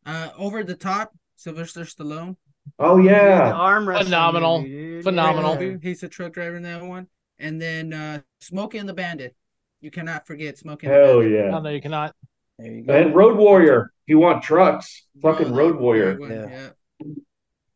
Uh, 0.07 0.31
over 0.39 0.63
the 0.65 0.75
top, 0.75 1.13
Sylvester 1.37 1.83
Stallone. 1.83 2.37
Oh 2.79 2.97
The 2.99 3.05
yeah. 3.11 3.53
arm 3.53 3.89
wrestling 3.89 4.07
Phenomenal. 4.07 4.63
movie. 4.63 5.03
Phenomenal. 5.03 5.63
Yeah. 5.63 5.77
He's 5.83 6.03
a 6.03 6.09
truck 6.09 6.33
driver 6.33 6.57
in 6.57 6.63
that 6.63 6.83
one. 6.83 7.09
And 7.39 7.61
then 7.61 7.93
uh, 7.93 8.21
Smokey 8.41 8.79
and 8.79 8.89
the 8.89 8.95
Bandit. 8.95 9.35
You 9.81 9.91
cannot 9.91 10.27
forget 10.27 10.57
Smokey 10.57 10.87
and 10.87 10.95
the 10.95 10.99
Hell 10.99 11.21
Bandit. 11.21 11.41
Oh 11.41 11.45
yeah. 11.57 11.59
no, 11.61 11.69
you 11.69 11.81
cannot. 11.81 12.15
There 12.59 12.73
you 12.73 12.83
go. 12.83 12.95
And 12.95 13.15
Road 13.15 13.37
Warrior. 13.37 13.91
If 14.07 14.09
you 14.11 14.19
want 14.19 14.43
trucks, 14.43 15.07
fucking 15.21 15.49
Oh, 15.53 15.55
Road 15.57 15.77
Warrior. 15.77 16.19
Yeah. 16.21 16.49
yeah. 16.49 16.69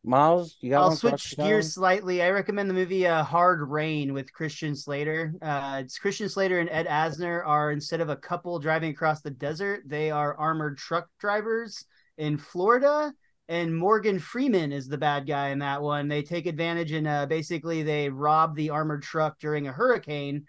Miles, 0.03 0.57
you 0.61 0.69
got 0.69 0.81
I'll 0.81 0.95
switch 0.95 1.11
Crux, 1.11 1.31
you 1.31 1.37
got 1.37 1.43
gears 1.43 1.73
slightly. 1.73 2.21
I 2.21 2.29
recommend 2.29 2.69
the 2.69 2.73
movie 2.73 3.05
uh, 3.05 3.23
Hard 3.23 3.67
Rain 3.69 4.13
with 4.13 4.31
Christian 4.31 4.75
Slater. 4.75 5.33
Uh, 5.41 5.81
it's 5.83 5.99
Christian 5.99 6.29
Slater 6.29 6.59
and 6.59 6.69
Ed 6.69 6.87
Asner 6.87 7.45
are 7.45 7.71
instead 7.71 7.99
of 7.99 8.09
a 8.09 8.15
couple 8.15 8.57
driving 8.59 8.91
across 8.91 9.21
the 9.21 9.31
desert, 9.31 9.83
they 9.85 10.09
are 10.09 10.37
armored 10.37 10.77
truck 10.77 11.09
drivers 11.19 11.85
in 12.17 12.37
Florida. 12.37 13.13
And 13.49 13.75
Morgan 13.75 14.19
Freeman 14.19 14.71
is 14.71 14.87
the 14.87 14.97
bad 14.97 15.25
guy 15.25 15.49
in 15.49 15.59
that 15.59 15.81
one. 15.81 16.07
They 16.07 16.21
take 16.21 16.45
advantage 16.45 16.91
and 16.91 17.07
uh, 17.07 17.25
basically 17.25 17.81
they 17.81 18.07
rob 18.07 18.55
the 18.55 18.69
armored 18.69 19.01
truck 19.01 19.39
during 19.39 19.67
a 19.67 19.71
hurricane. 19.71 20.45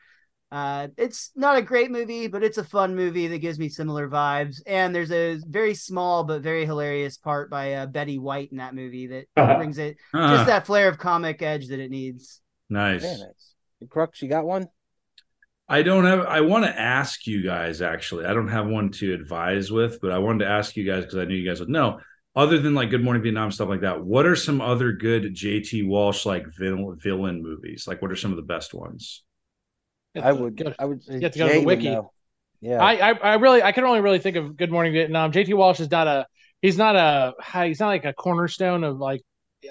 Uh, 0.53 0.89
it's 0.97 1.31
not 1.37 1.57
a 1.57 1.63
great 1.63 1.91
movie, 1.91 2.27
but 2.27 2.43
it's 2.43 2.59
a 2.59 2.65
fun 2.65 2.97
movie 2.97 3.29
that 3.29 3.39
gives 3.39 3.59
me 3.59 3.69
similar 3.69 4.09
vibes. 4.09 4.61
And 4.67 4.93
there's 4.95 5.13
a 5.13 5.39
very 5.49 5.75
small 5.75 6.25
but 6.25 6.43
very 6.43 6.67
hilarious 6.67 7.17
part 7.19 7.51
by 7.51 7.75
uh, 7.75 7.87
Betty 7.87 8.19
White 8.19 8.51
in 8.51 8.59
that 8.59 8.75
movie 8.75 9.07
that 9.07 9.27
brings 9.57 9.79
it 9.79 9.97
Ah, 10.13 10.35
just 10.37 10.47
that 10.47 10.67
flair 10.67 10.89
of 10.89 10.99
comic 10.99 11.41
edge 11.43 11.69
that 11.69 11.79
it 11.79 11.91
needs. 11.91 12.41
nice. 12.69 13.03
Very 13.03 13.19
nice. 13.19 13.55
Crux, 13.89 14.21
you 14.23 14.29
got 14.29 14.45
one? 14.45 14.67
I 15.69 15.83
don't 15.83 16.05
have. 16.05 16.27
I 16.27 16.41
want 16.41 16.65
to 16.65 16.81
ask 16.81 17.29
you 17.29 17.43
guys 17.45 17.81
actually. 17.81 18.25
I 18.25 18.35
don't 18.35 18.49
have 18.49 18.67
one 18.67 18.91
to 18.93 19.15
advise 19.15 19.71
with, 19.71 20.01
but 20.03 20.11
I 20.11 20.19
wanted 20.19 20.45
to 20.45 20.51
ask 20.51 20.77
you 20.77 20.85
guys 20.85 21.05
because 21.05 21.19
I 21.19 21.25
knew 21.27 21.37
you 21.37 21.49
guys 21.49 21.61
would 21.61 21.69
know. 21.69 22.01
Other 22.35 22.59
than 22.59 22.75
like 22.75 22.91
Good 22.91 23.05
Morning 23.05 23.23
Vietnam 23.23 23.53
stuff 23.53 23.69
like 23.69 23.83
that, 23.83 24.05
what 24.05 24.27
are 24.27 24.35
some 24.37 24.61
other 24.61 24.93
good 24.93 25.35
JT 25.35 25.87
Walsh 25.87 26.27
like 26.27 26.47
vil- 26.59 26.97
villain 26.97 27.41
movies? 27.43 27.87
Like, 27.87 28.03
what 28.03 28.11
are 28.11 28.17
some 28.17 28.33
of 28.33 28.37
the 28.37 28.43
best 28.43 28.75
ones? 28.75 29.23
I 30.17 30.33
would. 30.33 30.57
go- 30.57 30.75
I 30.79 30.85
would. 30.85 31.03
You 31.07 31.21
have 31.21 31.33
to 31.33 31.39
go 31.39 31.47
to 31.49 31.53
the 31.61 31.67
wiki. 31.67 31.89
Yeah. 32.61 32.83
I, 32.83 33.11
I 33.11 33.13
I 33.13 33.35
really 33.35 33.63
I 33.63 33.73
can 33.73 33.85
only 33.85 34.01
really 34.01 34.19
think 34.19 34.37
of 34.37 34.57
Good 34.57 34.71
Morning 34.71 34.93
Vietnam. 34.93 35.33
JT 35.33 35.55
Walsh 35.55 35.81
is 35.81 35.91
not 35.91 36.07
a 36.07 36.27
he's 36.61 36.77
not 36.77 36.97
a 36.97 37.35
he's 37.67 37.81
not 37.81 37.89
like 37.89 38.05
a 38.05 38.13
cornerstone 38.13 38.85
of 38.85 38.99
like 38.99 39.23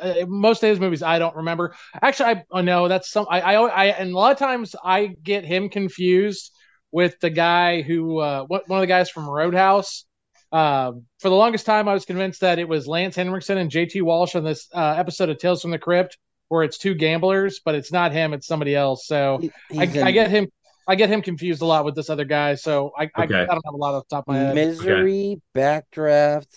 uh, 0.01 0.25
most 0.27 0.63
of 0.63 0.69
his 0.69 0.79
movies 0.79 1.03
I 1.03 1.19
don't 1.19 1.35
remember. 1.35 1.75
Actually, 2.01 2.29
I 2.31 2.43
oh 2.51 2.61
no, 2.61 2.87
that's 2.87 3.11
some 3.11 3.27
I, 3.29 3.41
I 3.41 3.53
I 3.67 3.85
and 3.85 4.11
a 4.11 4.15
lot 4.15 4.31
of 4.31 4.37
times 4.39 4.75
I 4.83 5.07
get 5.21 5.45
him 5.45 5.69
confused 5.69 6.51
with 6.91 7.19
the 7.19 7.29
guy 7.29 7.81
who 7.83 8.19
uh 8.19 8.45
one 8.45 8.61
one 8.67 8.79
of 8.79 8.81
the 8.81 8.87
guys 8.87 9.09
from 9.09 9.29
Roadhouse. 9.29 10.05
Um, 10.51 11.05
for 11.19 11.29
the 11.29 11.35
longest 11.35 11.67
time, 11.67 11.87
I 11.87 11.93
was 11.93 12.05
convinced 12.05 12.41
that 12.41 12.57
it 12.57 12.67
was 12.67 12.87
Lance 12.87 13.15
Henriksen 13.15 13.59
and 13.59 13.69
JT 13.69 14.01
Walsh 14.01 14.33
on 14.35 14.43
this 14.43 14.67
uh, 14.73 14.95
episode 14.97 15.29
of 15.29 15.37
Tales 15.37 15.61
from 15.61 15.69
the 15.69 15.77
Crypt, 15.77 16.17
where 16.49 16.63
it's 16.63 16.77
two 16.77 16.93
gamblers, 16.93 17.61
but 17.63 17.73
it's 17.75 17.91
not 17.91 18.11
him; 18.11 18.33
it's 18.33 18.45
somebody 18.47 18.75
else. 18.75 19.07
So 19.07 19.39
He- 19.41 19.51
I, 19.79 19.83
in 19.85 20.03
I 20.03 20.11
get 20.11 20.29
him. 20.29 20.47
I 20.87 20.95
get 20.95 21.09
him 21.09 21.21
confused 21.21 21.61
a 21.61 21.65
lot 21.65 21.85
with 21.85 21.95
this 21.95 22.09
other 22.09 22.25
guy. 22.25 22.55
So 22.55 22.91
I 22.97 23.09
I, 23.15 23.23
Okay. 23.25 23.35
I 23.41 23.45
don't 23.45 23.63
have 23.65 23.73
a 23.75 23.77
lot 23.77 23.93
off 23.93 24.03
the 24.09 24.15
top 24.15 24.27
of 24.27 24.33
my 24.33 24.39
head. 24.39 24.55
Misery, 24.55 25.39
Backdraft, 25.55 26.47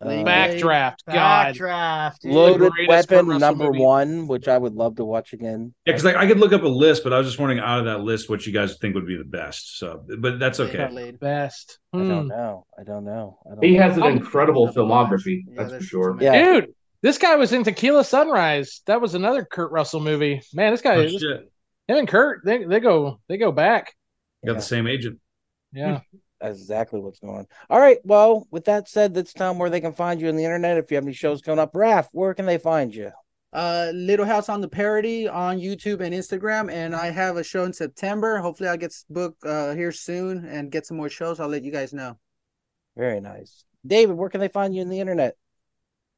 uh, 0.00 0.06
Backdraft, 0.06 0.98
God, 1.08 1.54
Backdraft. 1.56 2.20
dude. 2.20 2.32
Loaded 2.32 2.72
Weapon 2.86 3.38
number 3.38 3.64
movie. 3.64 3.80
one, 3.80 4.28
which 4.28 4.46
I 4.46 4.56
would 4.56 4.74
love 4.74 4.94
to 4.96 5.04
watch 5.04 5.32
again. 5.32 5.74
Yeah, 5.84 5.92
because 5.94 6.04
like 6.04 6.14
I 6.14 6.28
could 6.28 6.38
look 6.38 6.52
up 6.52 6.62
a 6.62 6.68
list, 6.68 7.02
but 7.02 7.12
I 7.12 7.18
was 7.18 7.26
just 7.26 7.40
wondering 7.40 7.58
out 7.58 7.80
of 7.80 7.84
that 7.86 8.00
list 8.02 8.30
what 8.30 8.46
you 8.46 8.52
guys 8.52 8.78
think 8.78 8.94
would 8.94 9.06
be 9.08 9.16
the 9.16 9.24
best. 9.24 9.78
So, 9.78 10.04
but 10.20 10.38
that's 10.38 10.60
okay. 10.60 11.12
best. 11.20 11.80
I 11.92 11.98
don't 11.98 12.22
Hmm. 12.22 12.28
know. 12.28 12.66
I 12.78 12.84
don't 12.84 13.04
know. 13.04 13.38
I 13.44 13.54
don't 13.56 13.64
He 13.64 13.76
know. 13.76 13.82
has 13.82 13.96
an 13.98 14.04
incredible 14.04 14.68
filmography, 14.68 15.40
Yeah, 15.48 15.64
that's 15.64 15.74
for 15.74 15.80
sure. 15.82 16.16
Yeah. 16.20 16.44
Dude, 16.60 16.74
this 17.02 17.18
guy 17.18 17.36
was 17.36 17.52
in 17.52 17.64
Tequila 17.64 18.04
Sunrise. 18.04 18.82
That 18.86 19.00
was 19.00 19.14
another 19.14 19.44
Kurt 19.44 19.72
Russell 19.72 20.00
movie. 20.00 20.42
Man, 20.52 20.72
this 20.72 20.82
guy, 20.82 20.96
Oh, 20.96 21.02
this- 21.02 21.20
shit. 21.20 21.50
him 21.88 21.96
and 21.96 22.08
Kurt, 22.08 22.44
they 22.44 22.64
they 22.64 22.80
go 22.80 23.20
they 23.28 23.36
go 23.38 23.52
back. 23.52 23.94
You 24.42 24.48
got 24.48 24.52
Yeah. 24.52 24.58
the 24.58 24.64
same 24.64 24.86
agent. 24.86 25.18
Yeah. 25.72 26.00
That's 26.40 26.58
exactly 26.58 27.00
what's 27.00 27.20
going 27.20 27.36
on. 27.40 27.46
All 27.68 27.78
right. 27.78 27.98
Well, 28.02 28.46
with 28.50 28.64
that 28.64 28.88
said, 28.88 29.14
let's 29.14 29.34
where 29.34 29.68
they 29.68 29.80
can 29.82 29.92
find 29.92 30.20
you 30.20 30.28
on 30.28 30.36
the 30.36 30.44
internet. 30.44 30.78
If 30.78 30.90
you 30.90 30.94
have 30.96 31.04
any 31.04 31.12
shows 31.12 31.42
coming 31.42 31.58
up, 31.58 31.74
Raph, 31.74 32.08
where 32.12 32.32
can 32.32 32.46
they 32.46 32.56
find 32.56 32.94
you? 32.94 33.10
Uh, 33.52 33.90
Little 33.92 34.24
House 34.24 34.48
on 34.48 34.60
the 34.60 34.68
Parody 34.68 35.28
on 35.28 35.58
YouTube 35.58 36.00
and 36.00 36.14
Instagram, 36.14 36.70
and 36.72 36.94
I 36.94 37.10
have 37.10 37.36
a 37.36 37.44
show 37.44 37.64
in 37.64 37.72
September. 37.72 38.38
Hopefully, 38.38 38.68
I'll 38.70 38.76
get 38.78 38.94
booked 39.10 39.44
uh 39.44 39.74
here 39.74 39.92
soon 39.92 40.46
and 40.46 40.70
get 40.70 40.86
some 40.86 40.96
more 40.96 41.10
shows. 41.10 41.40
I'll 41.40 41.48
let 41.48 41.64
you 41.64 41.72
guys 41.72 41.92
know. 41.92 42.16
Very 42.96 43.20
nice. 43.20 43.64
David, 43.86 44.16
where 44.16 44.30
can 44.30 44.40
they 44.40 44.48
find 44.48 44.74
you 44.74 44.82
on 44.82 44.88
the 44.88 45.00
internet? 45.00 45.36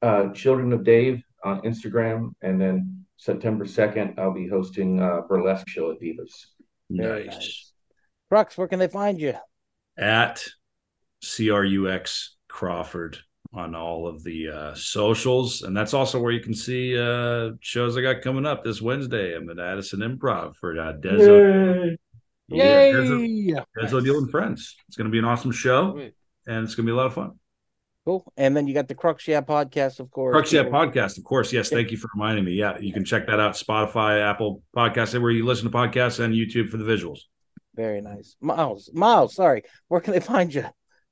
Uh, 0.03 0.29
Children 0.33 0.73
of 0.73 0.85
Dave 0.85 1.23
on 1.45 1.61
Instagram, 1.63 2.33
and 2.43 2.61
then 2.61 3.05
September 3.17 3.65
2nd, 3.65 4.19
I'll 4.19 4.35
be 4.35 4.49
hosting 4.49 5.01
a 5.01 5.23
burlesque 5.23 5.69
show 5.69 5.93
at 5.93 6.01
Divas. 6.01 6.33
Very 6.91 7.27
nice. 7.27 7.73
Crux, 8.29 8.59
where 8.59 8.69
can 8.69 8.79
they 8.79 8.89
find 8.89 9.21
you? 9.21 9.35
At 9.97 10.43
CRUX 11.23 12.31
Crawford 12.49 13.19
on 13.55 13.75
all 13.75 14.07
of 14.07 14.25
the 14.25 14.49
uh, 14.49 14.75
socials. 14.75 15.63
And 15.63 15.77
that's 15.77 15.95
also 15.95 16.21
where 16.21 16.33
you 16.33 16.41
can 16.41 16.55
see 16.55 16.99
uh, 16.99 17.51
shows 17.61 17.97
I 17.97 18.03
got 18.03 18.23
coming 18.23 18.47
up 18.47 18.65
this 18.65 18.81
Wednesday. 18.81 19.37
I'm 19.37 19.49
at 19.51 19.59
Addison 19.59 20.01
Improv 20.01 20.57
for 20.57 20.79
uh, 20.79 20.95
Dezo. 20.95 21.97
Yay! 22.49 22.49
Yeah, 22.49 22.93
Dezo, 22.93 23.65
Dezo 23.79 24.05
Deal 24.05 24.19
and 24.19 24.31
Friends. 24.31 24.77
It's 24.89 24.97
going 24.97 25.07
to 25.07 25.13
be 25.13 25.19
an 25.19 25.25
awesome 25.25 25.53
show, 25.53 25.97
and 26.47 26.65
it's 26.65 26.75
going 26.75 26.87
to 26.87 26.91
be 26.91 26.93
a 26.93 26.97
lot 26.97 27.07
of 27.07 27.15
fun. 27.15 27.39
Cool. 28.05 28.33
And 28.37 28.57
then 28.57 28.67
you 28.67 28.75
got 28.75 28.89
the 28.89 28.95
Crux 28.95 29.29
Yeah 29.29 29.43
podcast, 29.43 30.01
of 30.01 30.11
course. 30.11 30.35
Crux 30.35 30.53
Yeah 30.53 30.65
podcast, 30.65 31.19
of 31.19 31.25
course. 31.25 31.53
Yes, 31.53 31.71
thank 31.71 31.91
you 31.93 31.97
for 31.97 32.09
reminding 32.15 32.45
me. 32.45 32.53
Yeah, 32.53 32.79
you 32.79 32.93
can 32.93 33.05
check 33.05 33.27
that 33.29 33.39
out. 33.39 33.55
Spotify, 33.55 34.21
Apple 34.21 34.63
Podcasts, 34.77 35.15
everywhere 35.15 35.31
you 35.31 35.45
listen 35.45 35.71
to 35.71 35.77
podcasts, 35.77 36.19
and 36.19 36.35
YouTube 36.35 36.69
for 36.69 36.79
the 36.79 36.85
visuals. 36.85 37.21
Very 37.75 38.01
nice. 38.01 38.37
Miles, 38.41 38.91
Miles, 38.93 39.35
sorry. 39.35 39.63
Where 39.89 40.01
can 40.01 40.13
they 40.13 40.21
find 40.21 40.53
you? 40.53 40.67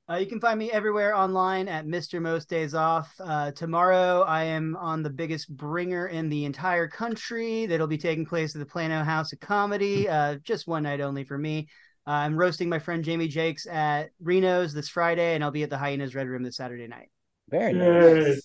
Uh, 0.09 0.15
you 0.15 0.25
can 0.25 0.41
find 0.41 0.59
me 0.59 0.69
everywhere 0.69 1.15
online 1.15 1.69
at 1.69 1.85
Mr. 1.85 2.21
Most 2.21 2.49
Days 2.49 2.75
Off. 2.75 3.09
Uh, 3.17 3.51
tomorrow, 3.51 4.23
I 4.23 4.43
am 4.43 4.75
on 4.75 5.03
the 5.03 5.09
biggest 5.09 5.55
bringer 5.55 6.07
in 6.07 6.27
the 6.27 6.43
entire 6.43 6.87
country 6.89 7.65
that'll 7.65 7.87
be 7.87 7.97
taking 7.97 8.25
place 8.25 8.53
at 8.53 8.59
the 8.59 8.65
Plano 8.65 9.03
House 9.03 9.31
of 9.31 9.39
Comedy. 9.39 10.09
Uh, 10.21 10.35
just 10.43 10.67
one 10.67 10.83
night 10.83 10.99
only 10.99 11.23
for 11.23 11.37
me. 11.37 11.69
Uh, 12.07 12.11
I'm 12.11 12.35
roasting 12.35 12.67
my 12.69 12.79
friend 12.79 13.03
Jamie 13.03 13.27
Jakes 13.27 13.67
at 13.67 14.09
Reno's 14.23 14.73
this 14.73 14.89
Friday, 14.89 15.35
and 15.35 15.43
I'll 15.43 15.51
be 15.51 15.63
at 15.63 15.69
the 15.69 15.77
Hyenas 15.77 16.15
Red 16.15 16.27
Room 16.27 16.43
this 16.43 16.57
Saturday 16.57 16.87
night. 16.87 17.09
Very 17.49 17.73
nice. 17.73 18.41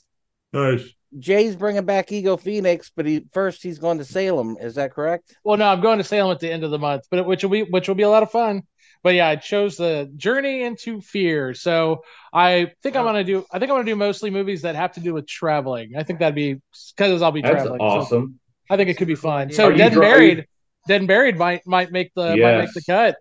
Nice. 0.53 0.89
Jay's 1.19 1.57
bringing 1.57 1.85
back 1.85 2.13
Ego 2.13 2.37
Phoenix, 2.37 2.91
but 2.95 3.07
he 3.07 3.25
first 3.33 3.63
he's 3.63 3.79
going 3.79 3.99
to 3.99 4.05
Salem. 4.05 4.57
Is 4.61 4.75
that 4.75 4.93
correct? 4.93 5.35
Well, 5.45 5.57
no, 5.57 5.67
I'm 5.69 5.81
going 5.81 5.99
to 5.99 6.05
Salem 6.05 6.33
at 6.33 6.41
the 6.41 6.53
end 6.53 6.65
of 6.65 6.71
the 6.71 6.79
month, 6.79 7.05
but 7.11 7.25
which 7.27 7.43
will 7.43 7.51
be 7.51 7.63
which 7.63 7.89
will 7.89 7.95
be 7.95 8.03
a 8.03 8.09
lot 8.11 8.23
of 8.23 8.31
fun. 8.31 8.63
But 9.03 9.15
yeah, 9.15 9.29
I 9.29 9.37
chose 9.37 9.77
the 9.77 10.11
journey 10.17 10.63
into 10.63 11.01
fear. 11.01 11.55
So 11.55 12.03
I 12.33 12.73
think 12.83 12.97
I'm 12.97 13.05
gonna 13.05 13.25
do. 13.25 13.47
I 13.53 13.59
think 13.59 13.71
I'm 13.71 13.77
gonna 13.77 13.85
do 13.85 13.97
mostly 13.97 14.31
movies 14.31 14.63
that 14.63 14.75
have 14.75 14.93
to 14.93 15.01
do 15.01 15.15
with 15.15 15.27
traveling. 15.27 15.93
I 15.97 16.03
think 16.03 16.19
that'd 16.19 16.35
be 16.35 16.61
because 16.97 17.23
I'll 17.23 17.33
be 17.33 17.41
That's 17.41 17.55
traveling. 17.55 17.79
so 17.79 17.85
awesome. 17.85 18.41
I 18.69 18.77
think 18.77 18.91
it 18.91 18.95
could 18.95 19.07
be 19.09 19.15
fun. 19.15 19.53
So 19.53 19.71
Dead 19.71 19.93
and 19.93 19.95
dri- 19.95 20.07
are 20.07 20.11
you- 20.23 20.35
Buried, 20.35 20.47
Dead 20.89 21.01
and 21.03 21.09
Buried 21.09 21.37
might 21.39 21.67
might 21.67 21.93
make 21.93 22.11
the 22.15 22.37
might 22.37 22.59
make 22.59 22.73
the 22.73 22.83
cut. 22.87 23.17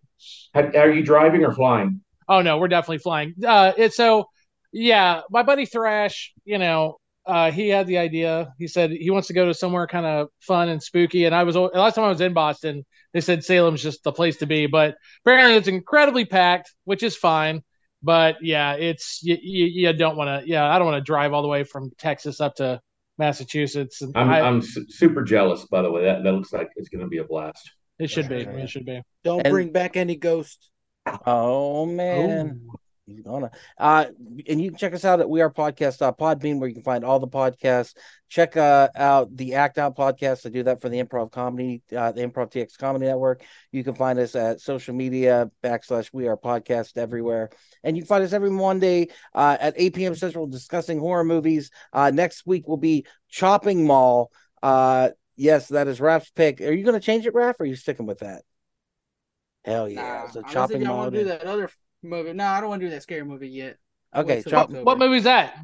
Are 0.54 0.92
you 0.92 1.04
driving 1.04 1.44
or 1.44 1.54
flying? 1.54 2.02
Oh 2.28 2.42
no, 2.42 2.58
we're 2.58 2.68
definitely 2.68 3.00
flying. 3.00 3.34
Uh, 3.46 3.74
it's 3.78 3.96
so 3.96 4.30
yeah. 4.72 5.22
My 5.30 5.44
buddy 5.44 5.66
Thrash, 5.66 6.34
you 6.44 6.58
know, 6.58 6.98
uh, 7.26 7.52
he 7.52 7.70
had 7.70 7.88
the 7.88 7.98
idea. 7.98 8.54
He 8.58 8.68
said 8.68 8.92
he 8.92 9.10
wants 9.12 9.28
to 9.28 9.34
go 9.34 9.46
to 9.46 9.54
somewhere 9.54 9.88
kind 9.88 10.06
of 10.06 10.30
fun 10.42 10.70
and 10.70 10.82
spooky. 10.82 11.26
And 11.26 11.36
I 11.36 11.44
was 11.44 11.56
last 11.56 11.96
time 11.96 12.06
I 12.06 12.10
was 12.10 12.22
in 12.22 12.34
Boston, 12.34 12.86
they 13.14 13.22
said 13.22 13.44
Salem's 13.44 13.82
just 13.84 14.04
the 14.04 14.12
place 14.12 14.38
to 14.38 14.46
be. 14.46 14.68
But 14.68 14.96
apparently 15.26 15.56
it's 15.56 15.68
incredibly 15.68 16.26
packed, 16.26 16.74
which 16.86 17.04
is 17.04 17.16
fine. 17.16 17.62
But 18.04 18.38
yeah, 18.42 18.74
it's 18.74 19.22
you, 19.24 19.38
you, 19.42 19.66
you 19.66 19.94
don't 19.94 20.18
want 20.18 20.44
to. 20.44 20.48
Yeah, 20.50 20.66
I 20.66 20.78
don't 20.78 20.88
want 20.88 20.98
to 20.98 21.06
drive 21.06 21.34
all 21.34 21.42
the 21.42 21.48
way 21.48 21.64
from 21.64 21.92
Texas 21.98 22.40
up 22.42 22.56
to 22.56 22.80
Massachusetts. 23.18 24.02
I'm 24.14 24.30
I- 24.30 24.42
I'm 24.42 24.62
su- 24.62 24.86
super 24.90 25.24
jealous. 25.24 25.66
By 25.66 25.82
the 25.82 25.92
way, 25.92 26.04
that 26.04 26.24
that 26.24 26.34
looks 26.34 26.54
like 26.54 26.70
it's 26.76 26.90
going 26.90 27.02
to 27.04 27.08
be 27.08 27.18
a 27.20 27.24
blast. 27.24 27.72
It 28.00 28.10
should 28.10 28.30
be. 28.30 28.42
It 28.42 28.70
should 28.70 28.86
be. 28.86 29.02
Don't 29.24 29.46
And- 29.46 29.52
bring 29.52 29.72
back 29.72 29.98
any 29.98 30.16
ghosts. 30.16 30.70
Oh 31.26 31.86
man. 31.86 32.68
He's 33.08 33.22
gonna 33.22 33.52
uh 33.78 34.06
and 34.50 34.60
you 34.60 34.72
can 34.72 34.80
check 34.80 34.96
us 34.96 35.06
out 35.06 35.20
at 35.20 35.30
we 35.30 35.40
are 35.42 35.52
podcast 35.52 36.00
podbean 36.18 36.58
where 36.60 36.68
you 36.68 36.74
can 36.74 36.84
find 36.84 37.06
all 37.06 37.20
the 37.20 37.28
podcasts 37.28 37.94
check 38.30 38.58
uh 38.58 38.90
out 38.96 39.38
the 39.38 39.54
act 39.54 39.78
out 39.78 39.96
podcast 39.96 40.44
i 40.48 40.50
do 40.50 40.64
that 40.64 40.82
for 40.82 40.90
the 40.90 41.04
improv 41.04 41.32
comedy 41.32 41.84
uh 41.96 42.12
the 42.12 42.22
improv 42.28 42.52
tx 42.52 42.76
comedy 42.80 43.06
network 43.06 43.44
you 43.72 43.84
can 43.84 43.94
find 43.94 44.18
us 44.18 44.36
at 44.36 44.60
social 44.60 44.96
media 44.96 45.52
backslash 45.64 46.10
we 46.14 46.28
are 46.28 46.36
podcast 46.36 46.98
everywhere 46.98 47.52
and 47.84 47.96
you 47.96 48.02
can 48.02 48.08
find 48.08 48.24
us 48.24 48.34
every 48.34 48.50
monday 48.50 49.08
uh 49.36 49.56
at 49.60 49.76
8 49.78 49.94
p.m 49.94 50.16
central 50.16 50.48
discussing 50.48 50.98
horror 51.00 51.24
movies 51.24 51.70
uh 51.94 52.10
next 52.10 52.48
week 52.48 52.68
will 52.68 52.76
be 52.76 53.06
chopping 53.30 53.86
mall 53.86 54.32
uh 54.64 55.10
yes 55.36 55.68
that 55.68 55.88
is 55.88 56.00
Raph's 56.00 56.32
pick 56.32 56.62
are 56.62 56.72
you 56.72 56.84
gonna 56.84 57.00
change 57.00 57.26
it 57.26 57.34
Raph 57.34 57.56
or 57.60 57.64
are 57.64 57.66
you 57.66 57.76
sticking 57.76 58.06
with 58.06 58.20
that 58.20 58.44
hell 59.64 59.90
yeah 59.90 60.30
so 60.30 60.42
chopping 60.44 60.82
y'all 60.82 60.90
mall 60.90 60.98
want 61.00 61.14
to 61.14 61.20
do 61.20 61.26
that 61.26 61.44
other 61.44 61.70
movie. 62.06 62.34
No, 62.34 62.46
I 62.46 62.62
don't 62.62 62.70
want 62.70 62.82
to 62.82 62.88
do 62.88 62.92
that 62.92 63.04
scary 63.04 63.24
movie 63.24 63.50
yet. 63.50 63.78
Okay, 64.16 64.42
chop- 64.42 64.70
October. 64.70 64.84
What 64.84 65.00
movie 65.00 65.18
is 65.18 65.24
that? 65.24 65.58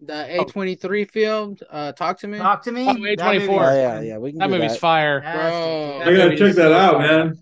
The 0.00 0.40
A 0.40 0.44
twenty 0.44 0.74
three 0.74 1.04
film. 1.04 1.56
Uh, 1.70 1.92
talk 1.92 2.18
to 2.20 2.26
me. 2.26 2.38
Talk 2.38 2.62
to 2.64 2.72
me. 2.72 2.88
Oh, 2.88 2.94
A24. 2.94 3.38
movie 3.38 3.52
Oh, 3.52 3.74
yeah, 3.74 4.00
yeah, 4.00 4.18
we 4.18 4.30
can 4.30 4.38
That 4.38 4.48
do 4.48 4.54
movie's 4.54 4.72
that. 4.72 4.80
fire. 4.80 5.20
Bro, 5.20 6.02
I 6.04 6.16
gotta 6.16 6.36
check 6.36 6.54
that 6.56 6.72
out, 6.72 7.00
man. 7.00 7.34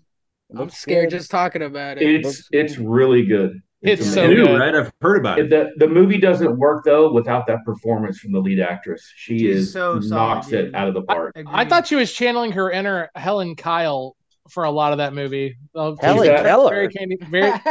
I'm 0.55 0.69
scared 0.69 1.09
just 1.09 1.31
talking 1.31 1.61
about 1.61 1.97
it. 1.97 2.25
It's 2.25 2.47
it's 2.51 2.77
really 2.77 3.25
good. 3.25 3.61
It's 3.85 4.13
so 4.13 4.27
New, 4.27 4.45
good. 4.45 4.59
right? 4.59 4.73
I've 4.75 4.91
heard 5.01 5.17
about 5.19 5.39
it. 5.39 5.49
The 5.49 5.71
the 5.77 5.87
movie 5.87 6.17
doesn't 6.17 6.57
work 6.57 6.83
though 6.85 7.11
without 7.11 7.47
that 7.47 7.63
performance 7.65 8.19
from 8.19 8.31
the 8.31 8.39
lead 8.39 8.59
actress. 8.59 9.11
She 9.15 9.39
She's 9.39 9.55
is 9.57 9.73
so 9.73 9.99
solid, 9.99 10.09
knocks 10.35 10.51
it 10.51 10.61
dude. 10.65 10.75
out 10.75 10.87
of 10.87 10.93
the 10.93 11.01
park. 11.03 11.35
I 11.47 11.65
thought 11.65 11.87
she 11.87 11.95
was 11.95 12.11
channeling 12.13 12.51
her 12.53 12.71
inner 12.71 13.09
Helen 13.15 13.55
Lyle 13.65 14.15
for 14.49 14.63
a 14.63 14.71
lot 14.71 14.91
of 14.91 14.97
that 14.99 15.13
movie. 15.13 15.57
Uh, 15.73 15.95
Helen 16.01 16.27
she's 16.27 16.41
Keller? 16.41 16.69
very 16.69 16.89
candy, 16.89 17.17
very 17.29 17.51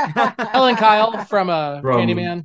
Helen 0.53 0.75
Lyle 0.77 1.25
from 1.25 1.51
uh, 1.51 1.81
From- 1.81 2.01
Candyman. 2.01 2.45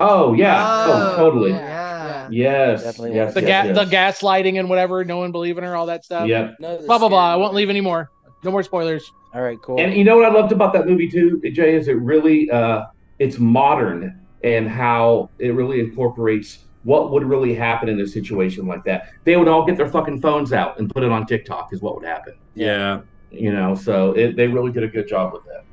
Oh 0.00 0.32
yeah, 0.34 0.84
oh, 0.88 1.16
totally. 1.16 1.50
Yeah. 1.52 2.28
Yes, 2.30 2.82
Definitely 2.84 3.14
yes, 3.16 3.34
The 3.34 3.40
yes, 3.42 3.48
ga- 3.66 3.68
yes. 3.74 3.76
the 3.90 3.96
gaslighting 4.24 4.58
and 4.58 4.68
whatever, 4.68 5.04
no 5.04 5.18
one 5.18 5.32
believing 5.32 5.64
her, 5.64 5.76
all 5.76 5.86
that 5.86 6.04
stuff. 6.04 6.26
Yep. 6.28 6.56
Blah 6.58 6.98
blah 6.98 7.08
blah. 7.08 7.32
I 7.32 7.36
won't 7.36 7.54
leave 7.54 7.68
anymore. 7.70 8.10
No 8.42 8.50
more 8.50 8.62
spoilers. 8.62 9.10
All 9.34 9.42
right, 9.42 9.60
cool. 9.62 9.80
And 9.80 9.94
you 9.94 10.04
know 10.04 10.16
what 10.16 10.26
I 10.26 10.32
loved 10.32 10.52
about 10.52 10.72
that 10.74 10.86
movie 10.86 11.08
too, 11.08 11.40
Jay, 11.52 11.74
is 11.74 11.88
it 11.88 11.96
really 11.96 12.50
uh 12.50 12.84
it's 13.18 13.38
modern 13.38 14.20
and 14.42 14.68
how 14.68 15.30
it 15.38 15.50
really 15.50 15.80
incorporates 15.80 16.64
what 16.84 17.12
would 17.12 17.24
really 17.24 17.54
happen 17.54 17.88
in 17.88 18.00
a 18.00 18.06
situation 18.06 18.66
like 18.66 18.84
that. 18.84 19.10
They 19.24 19.36
would 19.36 19.48
all 19.48 19.64
get 19.64 19.76
their 19.76 19.88
fucking 19.88 20.20
phones 20.20 20.52
out 20.52 20.78
and 20.78 20.92
put 20.92 21.04
it 21.04 21.12
on 21.12 21.26
TikTok 21.26 21.72
is 21.72 21.80
what 21.80 21.94
would 21.94 22.04
happen. 22.04 22.34
Yeah. 22.54 23.02
You 23.30 23.52
know, 23.52 23.74
so 23.74 24.12
it, 24.12 24.36
they 24.36 24.48
really 24.48 24.72
did 24.72 24.82
a 24.82 24.88
good 24.88 25.08
job 25.08 25.32
with 25.32 25.42
that. 25.44 25.64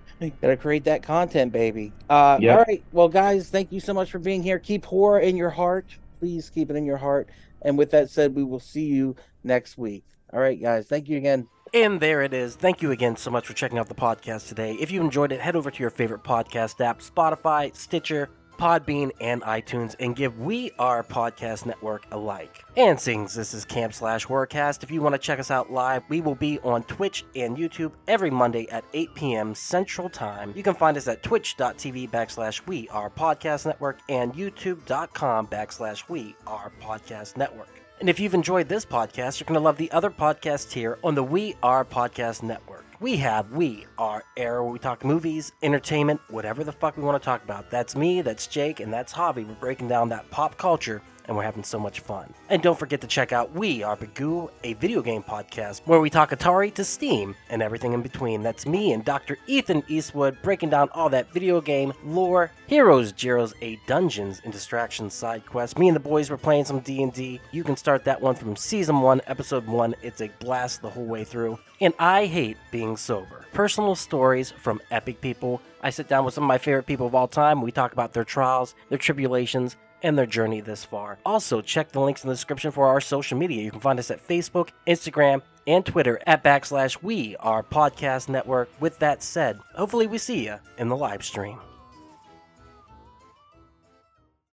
Gotta 0.42 0.58
create 0.58 0.84
that 0.84 1.02
content, 1.02 1.52
baby. 1.52 1.94
Uh, 2.10 2.38
Yep. 2.42 2.58
All 2.58 2.64
right. 2.66 2.84
Well, 2.92 3.08
guys, 3.08 3.50
thank 3.50 3.72
you 3.72 3.80
so 3.80 3.94
much 3.94 4.12
for 4.12 4.20
being 4.20 4.44
here. 4.44 4.60
Keep 4.60 4.86
horror 4.86 5.20
in 5.20 5.38
your 5.38 5.50
heart. 5.50 5.86
Please 6.20 6.50
keep 6.50 6.70
it 6.70 6.76
in 6.76 6.86
your 6.86 6.98
heart. 6.98 7.30
And 7.62 7.78
with 7.78 7.92
that 7.92 8.10
said, 8.10 8.36
we 8.36 8.44
will 8.44 8.60
see 8.60 8.86
you 8.86 9.16
next 9.44 9.78
week. 9.78 10.04
All 10.34 10.40
right, 10.40 10.62
guys. 10.62 10.88
Thank 10.88 11.10
you 11.10 11.18
again. 11.18 11.48
And 11.74 12.00
there 12.00 12.22
it 12.24 12.34
is. 12.34 12.56
Thank 12.56 12.82
you 12.82 12.92
again 12.92 13.16
so 13.16 13.30
much 13.30 13.46
for 13.46 13.54
checking 13.54 13.78
out 13.78 13.88
the 13.90 13.96
podcast 13.96 14.48
today. 14.48 14.74
If 14.80 14.92
you 14.92 15.02
enjoyed 15.02 15.32
it, 15.32 15.40
head 15.40 15.56
over 15.56 15.70
to 15.70 15.80
your 15.80 15.92
favorite 15.92 16.24
podcast 16.24 16.84
app 16.84 17.00
Spotify, 17.00 17.76
Stitcher, 17.76 18.30
Podbean, 18.58 19.12
and 19.22 19.42
iTunes 19.44 19.96
and 20.00 20.16
give 20.16 20.38
We 20.40 20.72
Are 20.78 21.02
Podcast 21.04 21.66
Network 21.66 22.06
a 22.12 22.18
like. 22.18 22.66
And 22.76 23.00
since 23.00 23.34
this 23.34 23.54
is 23.54 23.64
Camp 23.64 23.94
Slash 23.94 24.26
Horrorcast, 24.26 24.84
if 24.84 24.92
you 24.92 25.02
want 25.02 25.14
to 25.16 25.20
check 25.20 25.40
us 25.40 25.50
out 25.50 25.72
live, 25.72 26.04
we 26.10 26.20
will 26.20 26.36
be 26.36 26.60
on 26.60 26.84
Twitch 26.84 27.24
and 27.36 27.56
YouTube 27.56 27.94
every 28.08 28.30
Monday 28.30 28.68
at 28.70 28.84
8 28.94 29.16
p.m. 29.16 29.56
Central 29.56 30.10
Time. 30.10 30.52
You 30.56 30.64
can 30.64 30.74
find 30.74 30.98
us 30.98 31.08
at 31.08 31.24
twitch.tv 31.24 32.10
backslash 32.10 32.66
We 32.68 32.90
Are 32.90 33.10
Podcast 33.10 33.66
Network 33.66 34.00
and 34.10 34.34
youtube.com 34.34 35.48
backslash 35.48 36.10
We 36.10 36.36
Are 36.46 36.72
Podcast 36.82 37.38
Network. 37.38 37.79
And 38.00 38.10
if 38.10 38.18
you've 38.18 38.34
enjoyed 38.34 38.70
this 38.70 38.86
podcast, 38.86 39.40
you're 39.40 39.46
going 39.46 39.60
to 39.60 39.64
love 39.64 39.76
the 39.76 39.92
other 39.92 40.10
podcasts 40.10 40.72
here 40.72 40.98
on 41.04 41.16
the 41.16 41.24
We 41.24 41.56
Are 41.62 41.84
Podcast 41.84 42.44
Network. 42.44 42.86
We 43.02 43.18
have 43.18 43.52
We 43.52 43.88
Are 43.98 44.24
Air, 44.38 44.64
where 44.64 44.72
we 44.72 44.80
talk 44.80 45.04
movies, 45.04 45.52
entertainment, 45.64 46.22
whatever 46.30 46.64
the 46.64 46.72
fuck 46.72 46.96
we 46.96 47.04
want 47.04 47.22
to 47.22 47.26
talk 47.26 47.44
about. 47.44 47.70
That's 47.70 47.98
me, 47.98 48.22
that's 48.22 48.48
Jake, 48.48 48.80
and 48.80 48.94
that's 48.94 49.12
Javi. 49.12 49.46
We're 49.46 49.54
breaking 49.56 49.90
down 49.90 50.08
that 50.10 50.32
pop 50.32 50.58
culture 50.58 51.02
and 51.30 51.38
we're 51.38 51.44
having 51.44 51.64
so 51.64 51.80
much 51.80 52.00
fun. 52.00 52.34
And 52.50 52.62
don't 52.62 52.78
forget 52.78 53.00
to 53.02 53.08
check 53.08 53.32
out 53.32 53.54
We 53.54 53.84
Are 53.84 53.96
Bagoo, 53.96 54.50
a 54.64 54.74
video 54.74 55.04
game 55.04 55.22
podcast 55.22 55.82
where 55.86 56.00
we 56.00 56.10
talk 56.10 56.32
Atari 56.32 56.74
to 56.74 56.84
Steam 56.84 57.36
and 57.52 57.62
everything 57.62 57.94
in 57.94 58.02
between. 58.02 58.42
That's 58.42 58.66
me 58.66 58.94
and 58.94 59.06
Dr. 59.06 59.38
Ethan 59.46 59.84
Eastwood 59.88 60.38
breaking 60.42 60.72
down 60.72 60.90
all 60.92 61.08
that 61.10 61.32
video 61.32 61.62
game 61.62 61.94
lore, 62.04 62.52
heroes, 62.66 63.14
Jeros, 63.14 63.54
a 63.62 63.80
dungeons 63.86 64.42
and 64.44 64.52
distractions 64.52 65.14
side 65.14 65.46
quest. 65.46 65.78
Me 65.78 65.88
and 65.88 65.96
the 65.96 66.00
boys 66.02 66.32
were 66.32 66.38
playing 66.38 66.66
some 66.66 66.80
D&D. 66.80 67.40
You 67.52 67.64
can 67.64 67.78
start 67.78 68.04
that 68.06 68.20
one 68.20 68.34
from 68.34 68.56
season 68.56 69.02
1, 69.02 69.22
episode 69.28 69.68
1. 69.68 69.96
It's 70.02 70.22
a 70.22 70.32
blast 70.40 70.82
the 70.82 70.90
whole 70.90 71.06
way 71.06 71.24
through. 71.24 71.60
And 71.80 71.94
I 72.00 72.26
hate 72.26 72.58
being 72.72 72.98
sober. 72.98 73.46
Personal 73.54 73.94
stories 73.94 74.50
from 74.50 74.82
epic 74.90 75.22
people. 75.22 75.62
I 75.82 75.92
sit 75.92 76.08
down 76.08 76.26
with 76.26 76.34
some 76.34 76.44
of 76.44 76.48
my 76.48 76.58
favorite 76.58 76.88
people 76.88 77.06
of 77.06 77.14
all 77.14 77.28
time. 77.28 77.62
We 77.62 77.72
talk 77.72 77.94
about 77.94 78.14
their 78.14 78.26
trials, 78.26 78.74
their 78.90 78.98
tribulations, 78.98 79.78
and 80.04 80.18
their 80.18 80.26
journey 80.26 80.62
this 80.62 80.84
far. 80.84 81.20
Also, 81.26 81.62
check 81.62 81.92
the 81.92 82.00
links 82.00 82.24
in 82.24 82.28
the 82.30 82.34
description 82.34 82.72
for 82.72 82.88
our 82.88 83.02
social 83.02 83.38
media. 83.38 83.64
You 83.64 83.72
can 83.72 83.80
find 83.80 84.00
us 84.00 84.12
at 84.12 84.28
Facebook, 84.28 84.70
Instagram, 84.88 85.42
and 85.68 85.86
Twitter 85.86 86.20
at 86.26 86.44
backslash 86.44 87.02
we, 87.04 87.36
our 87.38 87.64
podcast 87.64 88.30
network. 88.30 88.70
With 88.80 89.00
that 89.00 89.22
said, 89.22 89.60
hopefully 89.76 90.08
we 90.08 90.18
see 90.18 90.46
you 90.46 90.56
in 90.78 90.90
the 90.90 90.98
live 90.98 91.24
stream. 91.24 91.60